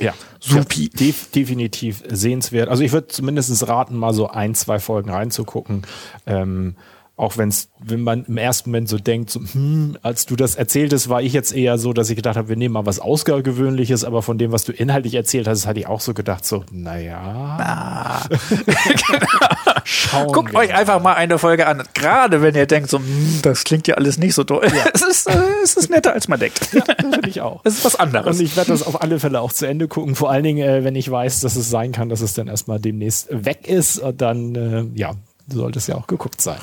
ja. 0.00 0.12
Supi. 0.40 0.84
Ja, 0.84 0.88
def 0.98 1.30
definitiv 1.30 2.02
sehenswert. 2.08 2.68
Also 2.68 2.82
ich 2.82 2.92
würde 2.92 3.08
zumindest 3.08 3.66
raten, 3.68 3.96
mal 3.96 4.12
so 4.12 4.28
ein, 4.28 4.54
zwei 4.54 4.78
Folgen 4.78 5.10
reinzugucken. 5.10 5.82
Ähm, 6.26 6.76
auch 7.16 7.36
wenn's, 7.36 7.68
wenn 7.78 8.00
man 8.00 8.24
im 8.24 8.36
ersten 8.36 8.70
Moment 8.70 8.88
so 8.88 8.98
denkt, 8.98 9.30
so, 9.30 9.40
hm, 9.40 9.96
als 10.02 10.26
du 10.26 10.34
das 10.34 10.56
erzähltest, 10.56 11.08
war 11.08 11.22
ich 11.22 11.32
jetzt 11.32 11.54
eher 11.54 11.78
so, 11.78 11.92
dass 11.92 12.10
ich 12.10 12.16
gedacht 12.16 12.36
habe, 12.36 12.48
wir 12.48 12.56
nehmen 12.56 12.72
mal 12.72 12.86
was 12.86 12.98
Außergewöhnliches, 12.98 14.02
aber 14.02 14.22
von 14.22 14.36
dem, 14.36 14.50
was 14.50 14.64
du 14.64 14.72
inhaltlich 14.72 15.14
erzählt 15.14 15.46
hast, 15.46 15.66
hatte 15.66 15.78
ich 15.78 15.86
auch 15.86 16.00
so 16.00 16.12
gedacht, 16.12 16.44
so, 16.44 16.64
naja. 16.72 17.20
Ah. 17.20 18.22
Schauen 19.84 20.32
Guckt 20.32 20.56
euch 20.56 20.74
einfach 20.74 21.00
mal 21.00 21.14
eine 21.14 21.38
Folge 21.38 21.68
an. 21.68 21.84
Gerade 21.94 22.42
wenn 22.42 22.56
ihr 22.56 22.66
denkt, 22.66 22.90
so, 22.90 22.98
hm, 22.98 23.40
das 23.42 23.62
klingt 23.62 23.86
ja 23.86 23.94
alles 23.94 24.18
nicht 24.18 24.34
so 24.34 24.42
toll. 24.42 24.66
Ja. 24.74 24.86
es, 24.94 25.02
ist, 25.02 25.28
äh, 25.28 25.38
es 25.62 25.76
ist 25.76 25.90
netter, 25.90 26.14
als 26.14 26.26
man 26.26 26.40
denkt. 26.40 26.72
Ja, 26.72 26.82
finde 26.98 27.28
ich 27.28 27.40
auch. 27.40 27.60
Es 27.62 27.74
ist 27.74 27.84
was 27.84 27.94
anderes. 27.94 28.38
Und 28.38 28.44
ich 28.44 28.56
werde 28.56 28.72
das 28.72 28.82
auf 28.82 29.02
alle 29.02 29.20
Fälle 29.20 29.40
auch 29.40 29.52
zu 29.52 29.66
Ende 29.66 29.86
gucken. 29.86 30.16
Vor 30.16 30.30
allen 30.30 30.42
Dingen, 30.42 30.66
äh, 30.66 30.82
wenn 30.82 30.96
ich 30.96 31.08
weiß, 31.08 31.40
dass 31.40 31.54
es 31.54 31.70
sein 31.70 31.92
kann, 31.92 32.08
dass 32.08 32.22
es 32.22 32.34
dann 32.34 32.48
erstmal 32.48 32.80
demnächst 32.80 33.28
weg 33.30 33.68
ist. 33.68 34.00
Und 34.00 34.20
dann, 34.20 34.54
äh, 34.56 34.84
ja, 34.98 35.14
sollte 35.48 35.78
es 35.78 35.86
ja 35.86 35.96
auch 35.96 36.06
geguckt 36.06 36.40
sein. 36.40 36.58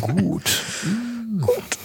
Gut. 0.00 0.62
Gut. 1.40 1.78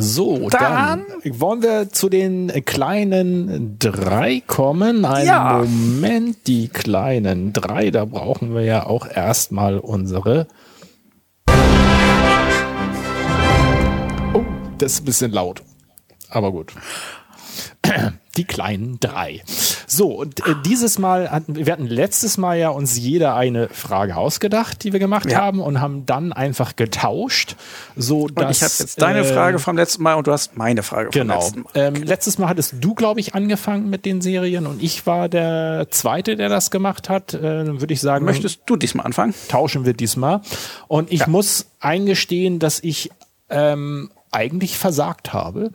So, 0.00 0.48
dann, 0.48 1.04
dann, 1.24 1.40
wollen 1.40 1.60
wir 1.60 1.90
zu 1.90 2.08
den 2.08 2.52
kleinen 2.64 3.80
drei 3.80 4.40
kommen. 4.46 5.04
Einen 5.04 5.26
ja. 5.26 5.58
Moment, 5.58 6.46
die 6.46 6.68
kleinen 6.68 7.52
drei, 7.52 7.90
da 7.90 8.04
brauchen 8.04 8.54
wir 8.54 8.62
ja 8.62 8.86
auch 8.86 9.08
erstmal 9.08 9.78
unsere. 9.78 10.46
Oh, 14.34 14.44
das 14.78 14.92
ist 14.92 15.02
ein 15.02 15.04
bisschen 15.04 15.32
laut. 15.32 15.62
Aber 16.30 16.52
gut. 16.52 16.72
Die 18.38 18.44
kleinen 18.44 19.00
drei. 19.00 19.42
So, 19.88 20.12
und 20.12 20.46
äh, 20.46 20.54
dieses 20.64 21.00
Mal 21.00 21.28
hatten 21.28 21.56
wir 21.56 21.72
hatten 21.72 21.88
letztes 21.88 22.38
Mal 22.38 22.56
ja 22.56 22.68
uns 22.68 22.96
jeder 22.96 23.34
eine 23.34 23.68
Frage 23.68 24.16
ausgedacht, 24.16 24.84
die 24.84 24.92
wir 24.92 25.00
gemacht 25.00 25.32
ja. 25.32 25.38
haben 25.38 25.60
und 25.60 25.80
haben 25.80 26.06
dann 26.06 26.32
einfach 26.32 26.76
getauscht, 26.76 27.56
so 27.96 28.26
und 28.26 28.38
dass 28.38 28.56
ich 28.56 28.62
habe 28.62 28.72
jetzt 28.78 29.02
deine 29.02 29.20
äh, 29.20 29.24
Frage 29.24 29.58
vom 29.58 29.76
letzten 29.76 30.04
Mal 30.04 30.14
und 30.14 30.28
du 30.28 30.32
hast 30.32 30.56
meine 30.56 30.84
Frage 30.84 31.10
genau. 31.10 31.40
vom 31.40 31.42
letzten 31.42 31.62
Mal. 31.62 31.70
Ähm, 31.74 31.94
letztes 32.04 32.38
Mal 32.38 32.48
hattest 32.48 32.76
du, 32.80 32.94
glaube 32.94 33.18
ich, 33.18 33.34
angefangen 33.34 33.90
mit 33.90 34.04
den 34.04 34.20
Serien 34.20 34.68
und 34.68 34.80
ich 34.80 35.04
war 35.04 35.28
der 35.28 35.88
zweite, 35.90 36.36
der 36.36 36.48
das 36.48 36.70
gemacht 36.70 37.08
hat. 37.08 37.34
Äh, 37.34 37.80
würde 37.80 37.92
ich 37.92 38.00
sagen, 38.00 38.24
möchtest 38.24 38.60
du 38.66 38.76
diesmal 38.76 39.04
anfangen? 39.04 39.34
Tauschen 39.48 39.84
wir 39.84 39.94
diesmal. 39.94 40.42
Und 40.86 41.10
ich 41.10 41.20
ja. 41.20 41.28
muss 41.28 41.66
eingestehen, 41.80 42.60
dass 42.60 42.78
ich 42.78 43.10
ähm, 43.50 44.10
eigentlich 44.38 44.78
versagt 44.78 45.32
habe. 45.32 45.72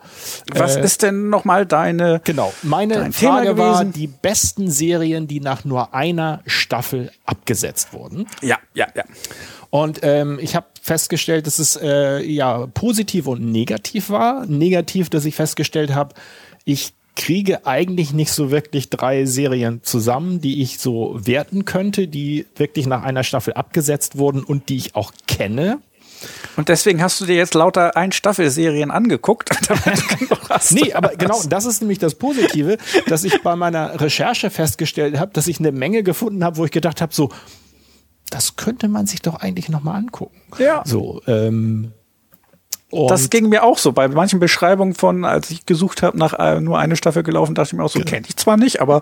Was 0.51 0.77
äh, 0.77 0.83
ist 0.83 1.01
denn 1.01 1.29
nochmal 1.29 1.65
deine? 1.65 2.21
Genau, 2.23 2.53
meine 2.63 3.11
Frage 3.11 3.57
war 3.57 3.83
die 3.83 4.07
besten 4.07 4.71
Serien, 4.71 5.27
die 5.27 5.41
nach 5.41 5.65
nur 5.65 5.93
einer 5.93 6.41
Staffel 6.45 7.11
abgesetzt 7.25 7.93
wurden. 7.93 8.27
Ja, 8.41 8.57
ja, 8.73 8.87
ja. 8.95 9.03
Und 9.69 9.99
ähm, 10.03 10.39
ich 10.41 10.55
habe 10.55 10.67
festgestellt, 10.81 11.45
dass 11.45 11.59
es 11.59 11.75
äh, 11.75 12.23
ja 12.23 12.67
positiv 12.67 13.27
und 13.27 13.51
negativ 13.51 14.09
war. 14.09 14.45
Negativ, 14.45 15.09
dass 15.09 15.25
ich 15.25 15.35
festgestellt 15.35 15.93
habe, 15.93 16.15
ich 16.63 16.93
kriege 17.15 17.65
eigentlich 17.65 18.13
nicht 18.13 18.31
so 18.31 18.51
wirklich 18.51 18.89
drei 18.89 19.25
Serien 19.25 19.81
zusammen, 19.83 20.41
die 20.41 20.61
ich 20.61 20.79
so 20.79 21.15
werten 21.15 21.65
könnte, 21.65 22.07
die 22.07 22.45
wirklich 22.55 22.87
nach 22.87 23.03
einer 23.03 23.23
Staffel 23.23 23.53
abgesetzt 23.53 24.17
wurden 24.17 24.43
und 24.43 24.69
die 24.69 24.77
ich 24.77 24.95
auch 24.95 25.11
kenne. 25.27 25.79
Und 26.55 26.69
deswegen 26.69 27.01
hast 27.01 27.19
du 27.21 27.25
dir 27.25 27.35
jetzt 27.35 27.53
lauter 27.53 27.95
Ein-Staffel-Serien 27.95 28.91
angeguckt, 28.91 29.49
Nee, 30.71 30.93
aber 30.93 31.09
genau, 31.09 31.41
das 31.47 31.65
ist 31.65 31.81
nämlich 31.81 31.99
das 31.99 32.15
Positive, 32.15 32.77
dass 33.07 33.23
ich 33.23 33.41
bei 33.41 33.55
meiner 33.55 33.99
Recherche 33.99 34.49
festgestellt 34.49 35.19
habe, 35.19 35.31
dass 35.33 35.47
ich 35.47 35.59
eine 35.59 35.71
Menge 35.71 36.03
gefunden 36.03 36.43
habe, 36.43 36.57
wo 36.57 36.65
ich 36.65 36.71
gedacht 36.71 37.01
habe, 37.01 37.13
so, 37.13 37.29
das 38.29 38.55
könnte 38.55 38.87
man 38.87 39.05
sich 39.05 39.21
doch 39.21 39.35
eigentlich 39.35 39.69
nochmal 39.69 39.95
angucken. 39.97 40.41
Ja. 40.57 40.83
So, 40.85 41.21
ähm, 41.27 41.93
und 42.93 43.09
das 43.09 43.29
ging 43.31 43.49
mir 43.49 43.63
auch 43.63 43.79
so. 43.79 43.91
Bei 43.91 44.07
manchen 44.07 44.39
Beschreibungen 44.39 44.93
von, 44.93 45.25
als 45.25 45.49
ich 45.49 45.65
gesucht 45.65 46.03
habe, 46.03 46.17
nach 46.17 46.33
äh, 46.37 46.61
nur 46.61 46.77
eine 46.77 46.95
Staffel 46.95 47.23
gelaufen, 47.23 47.55
dachte 47.55 47.69
ich 47.69 47.73
mir 47.73 47.83
auch 47.83 47.89
so, 47.89 47.99
genau. 47.99 48.11
kenne 48.11 48.27
ich 48.27 48.37
zwar 48.37 48.55
nicht, 48.55 48.81
aber 48.81 49.01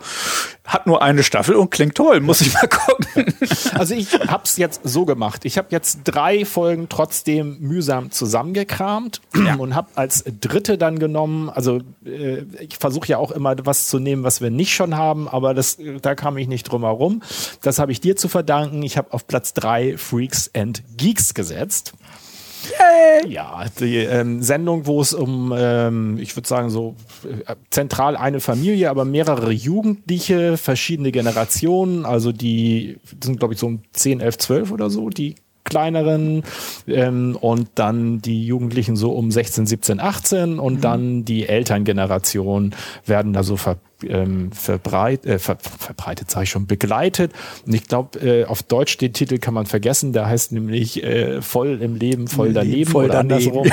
hat 0.63 0.87
nur 0.87 1.01
eine 1.01 1.23
Staffel 1.23 1.55
und 1.55 1.71
klingt 1.71 1.95
toll, 1.95 2.21
muss 2.21 2.39
ich 2.39 2.53
mal 2.53 2.67
gucken. 2.67 3.33
Also 3.73 3.93
ich 3.93 4.13
habe 4.13 4.43
es 4.45 4.55
jetzt 4.57 4.81
so 4.83 5.05
gemacht. 5.05 5.43
Ich 5.43 5.57
habe 5.57 5.67
jetzt 5.71 6.01
drei 6.05 6.45
Folgen 6.45 6.87
trotzdem 6.87 7.57
mühsam 7.59 8.11
zusammengekramt 8.11 9.21
ja. 9.35 9.55
und 9.55 9.75
habe 9.75 9.89
als 9.95 10.23
dritte 10.39 10.77
dann 10.77 10.97
genommen, 10.97 11.49
also 11.49 11.79
äh, 12.05 12.43
ich 12.59 12.77
versuche 12.77 13.07
ja 13.09 13.17
auch 13.17 13.31
immer 13.31 13.55
was 13.63 13.87
zu 13.87 13.99
nehmen, 13.99 14.23
was 14.23 14.39
wir 14.39 14.51
nicht 14.51 14.73
schon 14.73 14.95
haben, 14.95 15.27
aber 15.27 15.53
das, 15.53 15.77
da 16.01 16.15
kam 16.15 16.37
ich 16.37 16.47
nicht 16.47 16.63
drum 16.63 16.83
herum. 16.83 17.21
Das 17.61 17.79
habe 17.79 17.91
ich 17.91 17.99
dir 17.99 18.15
zu 18.15 18.29
verdanken. 18.29 18.83
Ich 18.83 18.97
habe 18.97 19.11
auf 19.11 19.27
Platz 19.27 19.53
drei 19.53 19.97
Freaks 19.97 20.49
and 20.55 20.83
Geeks 20.95 21.33
gesetzt. 21.33 21.93
Yay. 22.69 23.31
Ja, 23.31 23.65
die 23.79 23.97
ähm, 23.97 24.41
Sendung, 24.41 24.85
wo 24.85 25.01
es 25.01 25.13
um, 25.13 25.53
ähm, 25.55 26.17
ich 26.19 26.35
würde 26.35 26.47
sagen, 26.47 26.69
so 26.69 26.95
äh, 27.45 27.55
zentral 27.69 28.15
eine 28.15 28.39
Familie, 28.39 28.89
aber 28.89 29.05
mehrere 29.05 29.51
Jugendliche, 29.51 30.57
verschiedene 30.57 31.11
Generationen, 31.11 32.05
also 32.05 32.31
die 32.31 32.97
sind, 33.23 33.39
glaube 33.39 33.53
ich, 33.53 33.59
so 33.59 33.67
um 33.67 33.81
10, 33.93 34.19
11, 34.19 34.37
12 34.37 34.71
oder 34.71 34.89
so, 34.89 35.09
die 35.09 35.35
kleineren 35.63 36.43
ähm, 36.87 37.37
und 37.39 37.69
dann 37.75 38.21
die 38.21 38.45
Jugendlichen 38.45 38.95
so 38.95 39.11
um 39.11 39.31
16, 39.31 39.65
17, 39.65 39.99
18 39.99 40.59
und 40.59 40.75
mhm. 40.75 40.81
dann 40.81 41.25
die 41.25 41.47
Elterngeneration 41.47 42.75
werden 43.05 43.33
da 43.33 43.43
so 43.43 43.57
ver, 43.57 43.77
ähm, 44.07 44.51
verbreit, 44.51 45.25
äh, 45.25 45.39
ver, 45.39 45.57
verbreitet, 45.59 46.31
sage 46.31 46.43
ich 46.43 46.49
schon, 46.49 46.67
begleitet. 46.67 47.31
Und 47.65 47.73
ich 47.73 47.87
glaube, 47.87 48.19
äh, 48.19 48.45
auf 48.45 48.63
Deutsch 48.63 48.97
den 48.97 49.13
Titel 49.13 49.37
kann 49.37 49.53
man 49.53 49.65
vergessen, 49.65 50.13
der 50.13 50.27
heißt 50.27 50.51
nämlich 50.51 51.03
äh, 51.03 51.41
voll 51.41 51.81
im 51.81 51.95
Leben, 51.95 52.27
voll 52.27 52.53
daneben 52.53 52.89
voll 52.91 53.05
oder 53.05 53.23
daneben. 53.23 53.59
andersrum. 53.59 53.71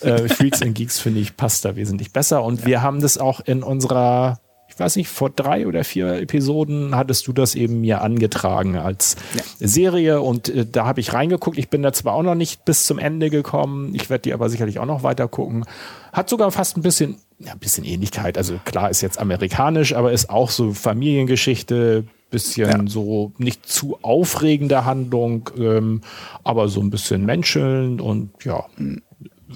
äh, 0.00 0.28
Freaks 0.28 0.62
and 0.62 0.74
Geeks 0.74 0.98
finde 0.98 1.20
ich 1.20 1.36
passt 1.36 1.64
da 1.64 1.76
wesentlich 1.76 2.12
besser 2.12 2.42
und 2.42 2.60
ja. 2.60 2.66
wir 2.66 2.82
haben 2.82 3.00
das 3.00 3.18
auch 3.18 3.40
in 3.40 3.62
unserer 3.62 4.40
ich 4.78 4.80
weiß 4.80 4.94
nicht, 4.94 5.08
vor 5.08 5.28
drei 5.28 5.66
oder 5.66 5.82
vier 5.82 6.20
Episoden 6.20 6.94
hattest 6.94 7.26
du 7.26 7.32
das 7.32 7.56
eben 7.56 7.80
mir 7.80 8.00
angetragen 8.00 8.76
als 8.76 9.16
ja. 9.34 9.42
Serie 9.58 10.20
und 10.20 10.50
äh, 10.50 10.66
da 10.70 10.86
habe 10.86 11.00
ich 11.00 11.12
reingeguckt. 11.12 11.58
Ich 11.58 11.68
bin 11.68 11.82
da 11.82 11.92
zwar 11.92 12.14
auch 12.14 12.22
noch 12.22 12.36
nicht 12.36 12.64
bis 12.64 12.86
zum 12.86 13.00
Ende 13.00 13.28
gekommen, 13.28 13.92
ich 13.96 14.08
werde 14.08 14.22
die 14.22 14.32
aber 14.32 14.48
sicherlich 14.48 14.78
auch 14.78 14.86
noch 14.86 15.02
weiter 15.02 15.26
gucken. 15.26 15.64
Hat 16.12 16.28
sogar 16.30 16.52
fast 16.52 16.76
ein 16.76 16.82
bisschen, 16.82 17.16
ja, 17.40 17.54
ein 17.54 17.58
bisschen 17.58 17.84
Ähnlichkeit. 17.84 18.38
Also 18.38 18.60
klar 18.64 18.88
ist 18.88 19.00
jetzt 19.00 19.18
amerikanisch, 19.18 19.96
aber 19.96 20.12
ist 20.12 20.30
auch 20.30 20.50
so 20.50 20.72
Familiengeschichte, 20.72 22.04
bisschen 22.30 22.70
ja. 22.70 22.86
so 22.86 23.32
nicht 23.38 23.66
zu 23.66 23.98
aufregende 24.02 24.84
Handlung, 24.84 25.50
ähm, 25.58 26.02
aber 26.44 26.68
so 26.68 26.80
ein 26.80 26.90
bisschen 26.90 27.26
menscheln 27.26 27.98
und 28.00 28.30
ja, 28.44 28.64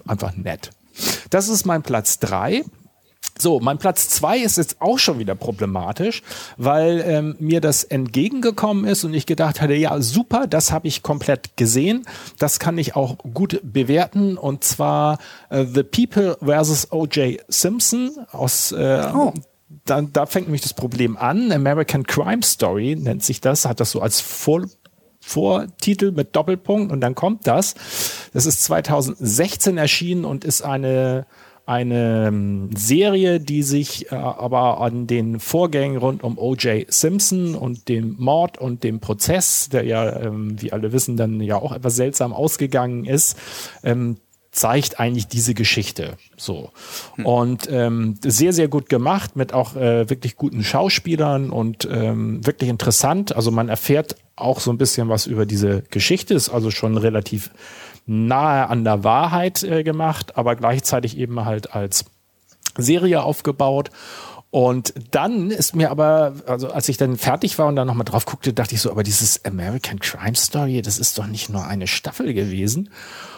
einfach 0.04 0.34
nett. 0.36 0.70
Das 1.30 1.48
ist 1.48 1.64
mein 1.64 1.84
Platz 1.84 2.18
drei. 2.18 2.64
So, 3.38 3.60
mein 3.60 3.78
Platz 3.78 4.08
zwei 4.08 4.38
ist 4.38 4.58
jetzt 4.58 4.80
auch 4.80 4.98
schon 4.98 5.18
wieder 5.18 5.34
problematisch, 5.34 6.22
weil 6.56 7.02
ähm, 7.06 7.36
mir 7.38 7.60
das 7.60 7.82
entgegengekommen 7.82 8.84
ist 8.84 9.04
und 9.04 9.14
ich 9.14 9.26
gedacht 9.26 9.60
hatte, 9.60 9.74
ja 9.74 10.00
super, 10.00 10.46
das 10.46 10.70
habe 10.70 10.86
ich 10.86 11.02
komplett 11.02 11.56
gesehen, 11.56 12.06
das 12.38 12.58
kann 12.58 12.78
ich 12.78 12.94
auch 12.94 13.16
gut 13.18 13.60
bewerten 13.62 14.36
und 14.36 14.64
zwar 14.64 15.18
äh, 15.48 15.64
The 15.64 15.82
People 15.82 16.36
vs. 16.40 16.92
O.J. 16.92 17.40
Simpson 17.48 18.10
aus 18.30 18.72
äh, 18.72 19.10
oh. 19.14 19.32
Da, 19.84 20.02
da 20.02 20.26
fängt 20.26 20.46
nämlich 20.46 20.62
das 20.62 20.74
Problem 20.74 21.16
an. 21.16 21.50
American 21.50 22.04
Crime 22.04 22.42
Story 22.42 22.94
nennt 22.94 23.24
sich 23.24 23.40
das, 23.40 23.64
hat 23.64 23.80
das 23.80 23.90
so 23.90 24.00
als 24.00 24.20
Vor 24.20 24.66
Vortitel 25.24 26.10
mit 26.10 26.34
Doppelpunkt 26.34 26.92
und 26.92 27.00
dann 27.00 27.14
kommt 27.14 27.46
das. 27.46 27.74
Das 28.32 28.44
ist 28.44 28.64
2016 28.64 29.78
erschienen 29.78 30.24
und 30.24 30.44
ist 30.44 30.62
eine 30.62 31.26
eine 31.66 32.26
ähm, 32.28 32.70
Serie, 32.74 33.40
die 33.40 33.62
sich 33.62 34.10
äh, 34.10 34.14
aber 34.16 34.80
an 34.80 35.06
den 35.06 35.38
Vorgängen 35.40 35.96
rund 35.96 36.24
um 36.24 36.38
O.J. 36.38 36.92
Simpson 36.92 37.54
und 37.54 37.88
dem 37.88 38.16
Mord 38.18 38.58
und 38.58 38.82
dem 38.82 39.00
Prozess, 39.00 39.68
der 39.68 39.84
ja, 39.84 40.20
ähm, 40.20 40.60
wie 40.60 40.72
alle 40.72 40.92
wissen, 40.92 41.16
dann 41.16 41.40
ja 41.40 41.56
auch 41.56 41.72
etwas 41.72 41.96
seltsam 41.96 42.32
ausgegangen 42.32 43.04
ist, 43.04 43.38
ähm, 43.84 44.16
zeigt 44.52 45.00
eigentlich 45.00 45.28
diese 45.28 45.54
Geschichte 45.54 46.18
so 46.36 46.70
hm. 47.16 47.24
und 47.24 47.68
ähm, 47.70 48.16
sehr 48.22 48.52
sehr 48.52 48.68
gut 48.68 48.90
gemacht 48.90 49.34
mit 49.34 49.54
auch 49.54 49.76
äh, 49.76 50.10
wirklich 50.10 50.36
guten 50.36 50.62
Schauspielern 50.62 51.48
und 51.48 51.88
ähm, 51.90 52.46
wirklich 52.46 52.68
interessant 52.68 53.34
also 53.34 53.50
man 53.50 53.70
erfährt 53.70 54.16
auch 54.36 54.60
so 54.60 54.70
ein 54.70 54.76
bisschen 54.76 55.08
was 55.08 55.26
über 55.26 55.46
diese 55.46 55.82
Geschichte 55.90 56.34
ist 56.34 56.50
also 56.50 56.70
schon 56.70 56.98
relativ 56.98 57.50
nahe 58.06 58.68
an 58.68 58.84
der 58.84 59.04
Wahrheit 59.04 59.62
äh, 59.62 59.82
gemacht, 59.82 60.36
aber 60.36 60.56
gleichzeitig 60.56 61.16
eben 61.16 61.44
halt 61.44 61.74
als 61.74 62.04
Serie 62.76 63.22
aufgebaut. 63.22 63.90
Und 64.50 64.92
dann 65.12 65.50
ist 65.50 65.74
mir 65.74 65.90
aber, 65.90 66.34
also 66.46 66.70
als 66.70 66.86
ich 66.90 66.98
dann 66.98 67.16
fertig 67.16 67.58
war 67.58 67.68
und 67.68 67.76
dann 67.76 67.86
nochmal 67.86 68.04
drauf 68.04 68.26
guckte, 68.26 68.52
dachte 68.52 68.74
ich 68.74 68.82
so, 68.82 68.90
aber 68.90 69.02
dieses 69.02 69.42
American 69.46 69.98
Crime 69.98 70.34
Story, 70.34 70.82
das 70.82 70.98
ist 70.98 71.16
doch 71.16 71.26
nicht 71.26 71.48
nur 71.48 71.66
eine 71.66 71.86
Staffel 71.86 72.34
gewesen. 72.34 72.90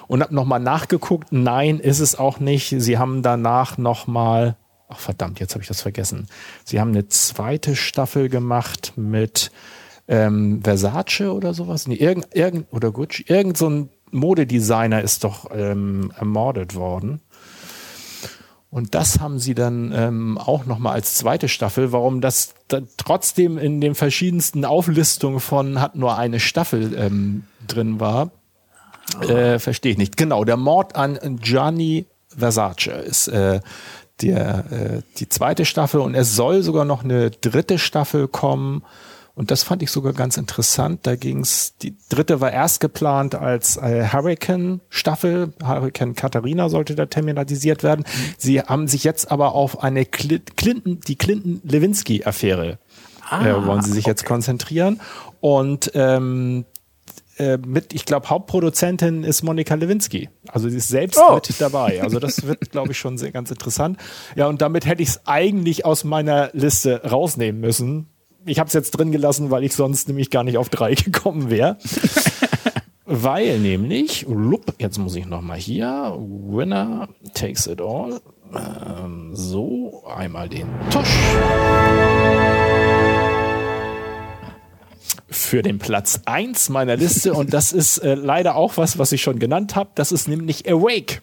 Und 0.09 0.23
habe 0.23 0.35
nochmal 0.35 0.59
nachgeguckt, 0.59 1.31
nein, 1.31 1.79
ist 1.79 2.01
es 2.01 2.19
auch 2.19 2.41
nicht. 2.41 2.75
Sie 2.77 2.99
haben 2.99 3.23
danach 3.23 3.79
nochmal, 3.79 4.57
ach 4.89 4.99
verdammt, 4.99 5.39
jetzt 5.39 5.55
habe 5.55 5.63
ich 5.63 5.69
das 5.69 5.83
vergessen. 5.83 6.27
Sie 6.65 6.81
haben 6.81 6.91
eine 6.91 7.07
zweite 7.07 7.77
Staffel 7.77 8.29
gemacht 8.29 8.95
mit 8.97 9.53
ähm, 10.09 10.63
Versace 10.65 11.33
oder 11.33 11.55
sowas. 11.55 11.87
Nee, 11.87 11.95
irgend, 11.95 12.35
irgend, 12.35 12.67
oder 12.73 12.91
Gucci, 12.91 13.25
irgend 13.29 13.57
so 13.57 13.71
ein 13.71 13.89
Modedesigner 14.15 15.03
ist 15.03 15.25
doch 15.25 15.51
ähm, 15.55 16.13
ermordet 16.17 16.75
worden. 16.75 17.21
Und 18.71 18.97
das 18.97 19.21
haben 19.21 19.39
sie 19.39 19.55
dann 19.55 19.93
ähm, 19.95 20.37
auch 20.37 20.67
nochmal 20.67 20.95
als 20.95 21.15
zweite 21.15 21.49
Staffel. 21.49 21.93
Warum 21.93 22.21
das 22.21 22.55
trotzdem 22.97 23.57
in 23.57 23.81
den 23.81 23.95
verschiedensten 23.95 24.65
Auflistungen 24.65 25.39
von 25.39 25.81
hat 25.81 25.95
nur 25.95 26.19
eine 26.19 26.41
Staffel 26.41 26.93
ähm, 26.99 27.45
drin 27.69 28.01
war, 28.01 28.33
äh, 29.21 29.61
verstehe 29.61 29.93
ich 29.93 29.99
nicht. 29.99 30.17
Genau, 30.17 30.45
der 30.45 30.57
Mord 30.57 30.97
an 30.97 31.39
Gianni 31.41 32.07
Versace 32.37 32.89
ist 32.89 33.29
äh, 33.29 33.61
der, 34.23 34.65
äh, 34.73 35.03
die 35.19 35.29
zweite 35.29 35.65
Staffel 35.65 36.01
und 36.01 36.15
es 36.15 36.35
soll 36.35 36.63
sogar 36.63 36.85
noch 36.85 37.05
eine 37.05 37.31
dritte 37.31 37.79
Staffel 37.79 38.29
kommen. 38.29 38.83
Und 39.37 39.51
das 39.51 39.65
fand 39.65 39.83
ich 39.83 39.91
sogar 39.91 40.13
ganz 40.13 40.37
interessant. 40.37 41.01
Da 41.07 41.17
ging's, 41.17 41.75
die 41.83 41.97
dritte 42.09 42.41
war 42.41 42.53
erst 42.53 42.79
geplant 42.81 43.35
als 43.35 43.77
äh, 43.77 44.09
Hurricane-Staffel. 44.13 45.55
Hurricane 45.63 46.15
Katharina 46.15 46.69
sollte 46.69 46.95
da 46.95 47.07
terminalisiert 47.07 47.83
werden. 47.83 48.05
Mhm. 48.07 48.35
Sie 48.39 48.61
haben 48.61 48.87
sich 48.87 49.03
jetzt 49.03 49.33
aber 49.33 49.55
auf 49.55 49.83
eine 49.83 50.05
Clinton, 50.05 51.01
die 51.01 51.17
Clinton-Lewinsky-Affäre 51.17 52.79
ah, 53.29 53.45
äh, 53.45 53.67
wollen 53.67 53.83
sie 53.83 53.91
sich 53.91 54.05
okay. 54.05 54.11
jetzt 54.11 54.25
konzentrieren. 54.25 55.01
Und 55.41 55.91
ähm, 55.95 56.65
äh, 57.37 57.57
mit, 57.57 57.93
ich 57.93 58.05
glaube, 58.05 58.31
Hauptproduzentin 58.31 59.25
ist 59.25 59.43
Monika 59.43 59.75
Lewinsky. 59.75 60.29
Also 60.47 60.69
sie 60.69 60.77
ist 60.77 60.89
selbst 60.89 61.21
oh. 61.21 61.35
mit 61.35 61.61
dabei. 61.61 62.03
Also 62.03 62.21
das 62.21 62.47
wird, 62.47 62.71
glaube 62.71 62.93
ich, 62.93 62.99
schon 62.99 63.19
sehr 63.19 63.33
ganz 63.33 63.51
interessant. 63.51 63.99
Ja, 64.37 64.47
und 64.47 64.63
damit 64.63 64.87
hätte 64.87 65.03
ich 65.03 65.09
es 65.09 65.27
eigentlich 65.27 65.85
aus 65.85 66.05
meiner 66.05 66.51
Liste 66.53 67.03
rausnehmen 67.03 67.61
müssen 67.61 68.14
ich 68.47 68.59
habe 68.59 68.69
es 68.69 68.75
jetzt 68.75 68.93
drin 68.93 69.13
gelassen, 69.13 69.51
weil 69.51 69.65
ich 69.65 69.75
sonst 69.75 70.09
nämlich 70.09 70.31
gar 70.31 70.45
nicht 70.45 70.59
auf 70.59 70.69
drei 70.69 70.95
gekommen 70.95 71.51
wäre. 71.51 71.79
weil 73.05 73.59
nämlich, 73.59 74.27
jetzt 74.79 74.99
muss 74.99 75.15
ich 75.15 75.27
nochmal 75.27 75.59
hier, 75.59 76.17
Winner 76.19 77.09
takes 77.35 77.67
it 77.67 77.81
all. 77.81 78.21
Ähm, 78.55 79.31
so, 79.35 80.05
einmal 80.07 80.49
den 80.49 80.69
Tusch. 80.91 81.09
Für 85.29 85.63
den 85.63 85.79
Platz 85.79 86.21
eins 86.27 86.69
meiner 86.69 86.97
Liste 86.97 87.35
und 87.35 87.53
das 87.53 87.73
ist 87.73 87.99
äh, 87.99 88.15
leider 88.15 88.55
auch 88.55 88.77
was, 88.77 88.99
was 88.99 89.11
ich 89.13 89.23
schon 89.23 89.39
genannt 89.39 89.75
habe. 89.75 89.91
Das 89.95 90.13
ist 90.13 90.29
nämlich 90.29 90.71
Awake. 90.71 91.23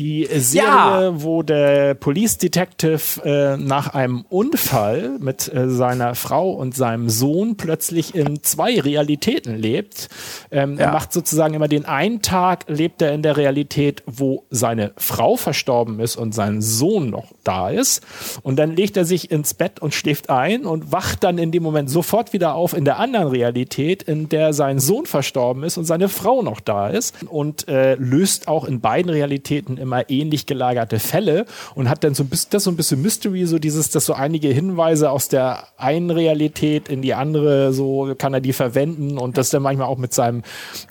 Die 0.00 0.26
Serie, 0.34 0.66
ja. 0.66 1.22
wo 1.22 1.42
der 1.42 1.92
Police 1.92 2.38
Detective 2.38 3.20
äh, 3.22 3.58
nach 3.58 3.92
einem 3.92 4.24
Unfall 4.30 5.18
mit 5.20 5.52
äh, 5.52 5.68
seiner 5.68 6.14
Frau 6.14 6.52
und 6.52 6.74
seinem 6.74 7.10
Sohn 7.10 7.58
plötzlich 7.58 8.14
in 8.14 8.42
zwei 8.42 8.80
Realitäten 8.80 9.58
lebt. 9.58 10.08
Ähm, 10.50 10.78
ja. 10.78 10.86
Er 10.86 10.92
macht 10.92 11.12
sozusagen 11.12 11.52
immer 11.52 11.68
den 11.68 11.84
einen 11.84 12.22
Tag, 12.22 12.64
lebt 12.68 13.02
er 13.02 13.12
in 13.12 13.22
der 13.22 13.36
Realität, 13.36 14.02
wo 14.06 14.44
seine 14.48 14.92
Frau 14.96 15.36
verstorben 15.36 16.00
ist 16.00 16.16
und 16.16 16.34
sein 16.34 16.62
Sohn 16.62 17.10
noch 17.10 17.26
da 17.44 17.68
ist. 17.68 18.02
Und 18.42 18.58
dann 18.58 18.74
legt 18.74 18.96
er 18.96 19.04
sich 19.04 19.30
ins 19.30 19.52
Bett 19.52 19.80
und 19.80 19.92
schläft 19.92 20.30
ein 20.30 20.64
und 20.64 20.92
wacht 20.92 21.24
dann 21.24 21.36
in 21.36 21.52
dem 21.52 21.62
Moment 21.62 21.90
sofort 21.90 22.32
wieder 22.32 22.54
auf 22.54 22.72
in 22.72 22.86
der 22.86 22.98
anderen 22.98 23.28
Realität, 23.28 24.02
in 24.04 24.30
der 24.30 24.54
sein 24.54 24.78
Sohn 24.78 25.04
verstorben 25.04 25.62
ist 25.62 25.76
und 25.76 25.84
seine 25.84 26.08
Frau 26.08 26.40
noch 26.40 26.60
da 26.60 26.88
ist. 26.88 27.22
Und 27.24 27.68
äh, 27.68 27.96
löst 27.96 28.48
auch 28.48 28.64
in 28.64 28.80
beiden 28.80 29.10
Realitäten 29.10 29.76
immer 29.76 29.89
ähnlich 30.08 30.46
gelagerte 30.46 30.98
Fälle 30.98 31.46
und 31.74 31.88
hat 31.88 32.04
dann 32.04 32.14
so 32.14 32.22
ein 32.22 32.28
bisschen, 32.28 32.50
das 32.50 32.64
so 32.64 32.70
ein 32.70 32.76
bisschen 32.76 33.02
Mystery, 33.02 33.46
so 33.46 33.58
dieses, 33.58 33.90
dass 33.90 34.06
so 34.06 34.14
einige 34.14 34.48
Hinweise 34.48 35.10
aus 35.10 35.28
der 35.28 35.64
einen 35.76 36.10
Realität 36.10 36.88
in 36.88 37.02
die 37.02 37.14
andere, 37.14 37.72
so 37.72 38.14
kann 38.16 38.34
er 38.34 38.40
die 38.40 38.52
verwenden 38.52 39.18
und 39.18 39.36
das 39.36 39.50
dann 39.50 39.62
manchmal 39.62 39.88
auch 39.88 39.98
mit 39.98 40.14
seinem 40.14 40.42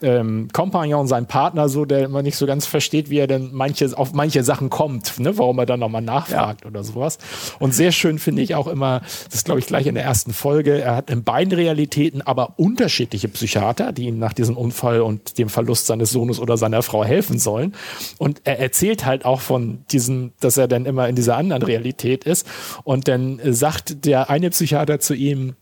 ähm, 0.01 0.49
Kompagnon, 0.51 1.07
seinem 1.07 1.27
Partner 1.27 1.69
so, 1.69 1.85
der 1.85 2.05
immer 2.05 2.21
nicht 2.21 2.35
so 2.35 2.45
ganz 2.45 2.65
versteht, 2.65 3.09
wie 3.09 3.17
er 3.17 3.27
denn 3.27 3.49
manche, 3.53 3.97
auf 3.97 4.13
manche 4.13 4.43
Sachen 4.43 4.69
kommt, 4.69 5.19
ne, 5.19 5.37
warum 5.37 5.59
er 5.59 5.65
dann 5.65 5.79
nochmal 5.79 6.01
nachfragt 6.01 6.61
ja. 6.61 6.67
oder 6.67 6.83
sowas. 6.83 7.17
Und 7.59 7.73
sehr 7.73 7.91
schön 7.91 8.19
finde 8.19 8.41
ich 8.41 8.55
auch 8.55 8.67
immer, 8.67 9.01
das 9.31 9.43
glaube 9.43 9.59
ich 9.59 9.67
gleich 9.67 9.87
in 9.87 9.95
der 9.95 10.03
ersten 10.03 10.33
Folge, 10.33 10.81
er 10.81 10.95
hat 10.95 11.09
in 11.09 11.23
beiden 11.23 11.53
Realitäten 11.53 12.21
aber 12.21 12.53
unterschiedliche 12.57 13.27
Psychiater, 13.27 13.91
die 13.91 14.05
ihm 14.05 14.19
nach 14.19 14.33
diesem 14.33 14.57
Unfall 14.57 15.01
und 15.01 15.37
dem 15.37 15.49
Verlust 15.49 15.87
seines 15.87 16.09
Sohnes 16.09 16.39
oder 16.39 16.57
seiner 16.57 16.81
Frau 16.81 17.03
helfen 17.03 17.39
sollen. 17.39 17.73
Und 18.17 18.41
er 18.43 18.59
erzählt 18.59 18.78
halt 18.81 19.25
auch 19.25 19.41
von 19.41 19.85
diesem, 19.91 20.33
dass 20.39 20.57
er 20.57 20.67
dann 20.67 20.85
immer 20.85 21.07
in 21.07 21.15
dieser 21.15 21.37
anderen 21.37 21.63
Realität 21.63 22.23
ist. 22.23 22.47
Und 22.83 23.07
dann 23.07 23.39
sagt 23.43 24.05
der 24.05 24.29
eine 24.29 24.49
Psychiater 24.49 24.99
zu 24.99 25.13
ihm, 25.13 25.55